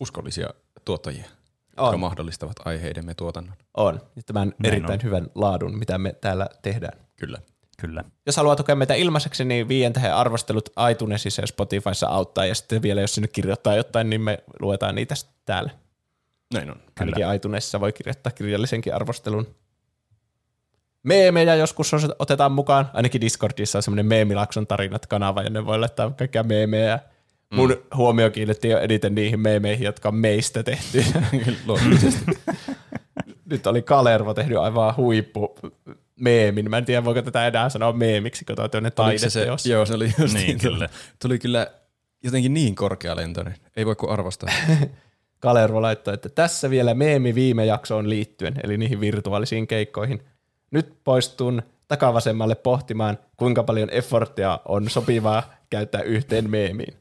[0.00, 0.48] Uskollisia
[0.84, 1.24] tuottajia,
[1.68, 3.54] jotka On, mahdollistavat aiheidemme tuotannon.
[3.76, 4.00] on.
[4.16, 5.04] Ja Tämän Näin erittäin on.
[5.04, 6.98] hyvän laadun, mitä me täällä tehdään.
[7.16, 7.38] Kyllä.
[7.80, 8.04] Kyllä.
[8.26, 12.46] Jos haluaa tukea meitä ilmaiseksi, niin viien tähän arvostelut iTunesissa ja Spotifyssa auttaa.
[12.46, 15.70] Ja sitten vielä, jos sinne kirjoittaa jotain, niin me luetaan niitä täällä.
[16.54, 16.82] Näin on.
[17.00, 19.54] Ainakin iTunesissa voi kirjoittaa kirjallisenkin arvostelun.
[21.06, 22.90] Meemejä joskus os- otetaan mukaan.
[22.94, 26.98] Ainakin Discordissa on semmoinen meemilakson tarinat kanava, ja ne voi laittaa kaikkia meemejä.
[27.54, 27.96] Mun mm.
[27.96, 31.04] huomio kiinnitti jo eniten niihin meemeihin, jotka on meistä tehty.
[33.50, 35.54] Nyt oli Kalervo tehnyt aivan huippu
[36.20, 36.70] meemin.
[36.70, 38.70] Mä en tiedä, voiko tätä enää sanoa meemiksi, kun toi on
[39.04, 39.66] Oliko se se, taideteos.
[39.66, 40.88] joo, se oli just Niin, kyllä.
[41.22, 41.66] Tuli kyllä
[42.24, 43.54] jotenkin niin korkealentoinen.
[43.76, 44.50] Ei voi kuin arvostaa.
[45.40, 50.22] Kalervo laittoi, että tässä vielä meemi viime jaksoon liittyen, eli niihin virtuaalisiin keikkoihin.
[50.76, 56.94] Nyt poistun takavasemmalle pohtimaan, kuinka paljon efforttia on sopivaa käyttää yhteen meemiin.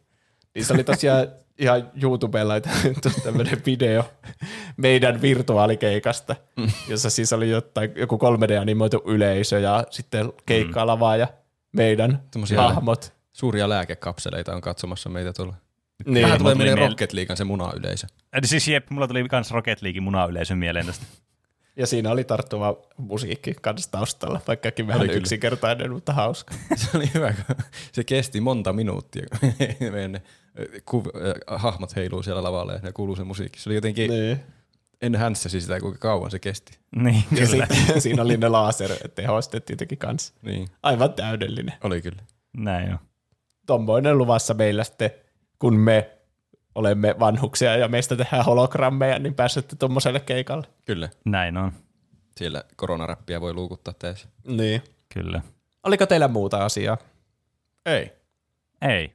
[0.55, 1.27] Niin se oli tosiaan
[1.59, 4.03] ihan YouTubella laitettu tämmöinen video
[4.77, 6.35] meidän virtuaalikeikasta,
[6.87, 11.27] jossa siis oli jotain, joku 3D-animoitu yleisö ja sitten keikkalava ja
[11.71, 13.13] meidän Tommosia- hahmot.
[13.33, 15.53] Suuria lääkekapseleita on katsomassa meitä tuolla.
[16.05, 16.23] Niin.
[16.23, 18.07] Vähän tulee Mulla tuli mieleen miele- Rocket Leaguean se munayleisö.
[18.33, 21.05] Eli siis jep, mulla tuli kans Rocket Leaguein munayleisön mieleen tästä.
[21.77, 25.17] Ja siinä oli tarttuva musiikki kanssa taustalla, vaikkakin vähän Oli kyllä.
[25.19, 26.53] yksinkertainen, mutta hauska.
[26.75, 27.55] Se oli hyvä, kun
[27.91, 29.25] se kesti monta minuuttia.
[29.39, 29.53] kun
[29.91, 30.21] Meidän ne
[30.65, 33.59] kuv- äh, hahmot heiluu siellä lavalla ja ne kuuluu se musiikki.
[33.59, 34.39] Se oli jotenkin, Niin.
[35.01, 36.77] en hänsäsi sitä, kuinka kauan se kesti.
[36.95, 37.67] Niin, Ja kyllä.
[37.99, 40.33] siinä oli ne lasertehostet tietenkin kanssa.
[40.41, 41.73] Niin, Aivan täydellinen.
[41.83, 42.21] oli kyllä.
[42.57, 42.99] Näin on.
[43.65, 45.11] Tommoinen luvassa meillä sitten,
[45.59, 46.09] kun me
[46.75, 50.67] olemme vanhuksia ja meistä tehdään hologrammeja, niin pääsette tuommoiselle keikalle.
[50.85, 51.09] Kyllä.
[51.25, 51.71] Näin on.
[52.37, 54.29] Siellä koronaräppiä voi luukuttaa täysin.
[54.47, 54.81] Niin.
[55.13, 55.41] Kyllä.
[55.83, 56.97] Oliko teillä muuta asiaa?
[57.85, 58.11] Ei.
[58.81, 59.13] Ei.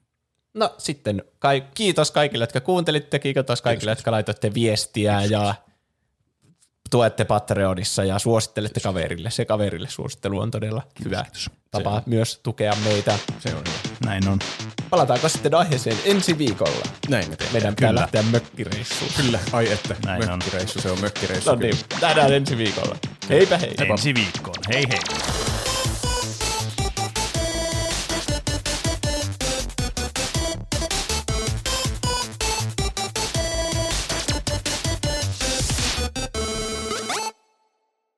[0.55, 5.55] No sitten kai, kiitos kaikille, jotka kuuntelitte, kiitos kaikille, jotka laitoitte viestiä ja
[6.91, 9.31] tuette Patreonissa ja suosittelette kaverille.
[9.31, 11.25] Se kaverille suosittelu on todella hyvä
[11.71, 12.03] tapa on.
[12.07, 13.19] myös tukea meitä.
[13.39, 13.97] Se on hyvä.
[14.07, 14.39] Näin on.
[14.91, 16.87] Palataanko sitten aiheeseen ensi viikolla?
[17.09, 17.53] Näin me teemme.
[17.53, 18.01] Meidän pitää Kyllä.
[18.01, 19.11] lähteä mökkireissuun.
[19.17, 19.97] Kyllä, ai että.
[20.07, 20.29] Näin on.
[20.39, 21.51] mökkireissu, se on mökkireissu.
[21.51, 22.97] No niin, nähdään ensi viikolla.
[23.29, 23.75] Heipä hei.
[23.79, 24.55] Ensi viikkoon.
[24.69, 25.50] Hei hei.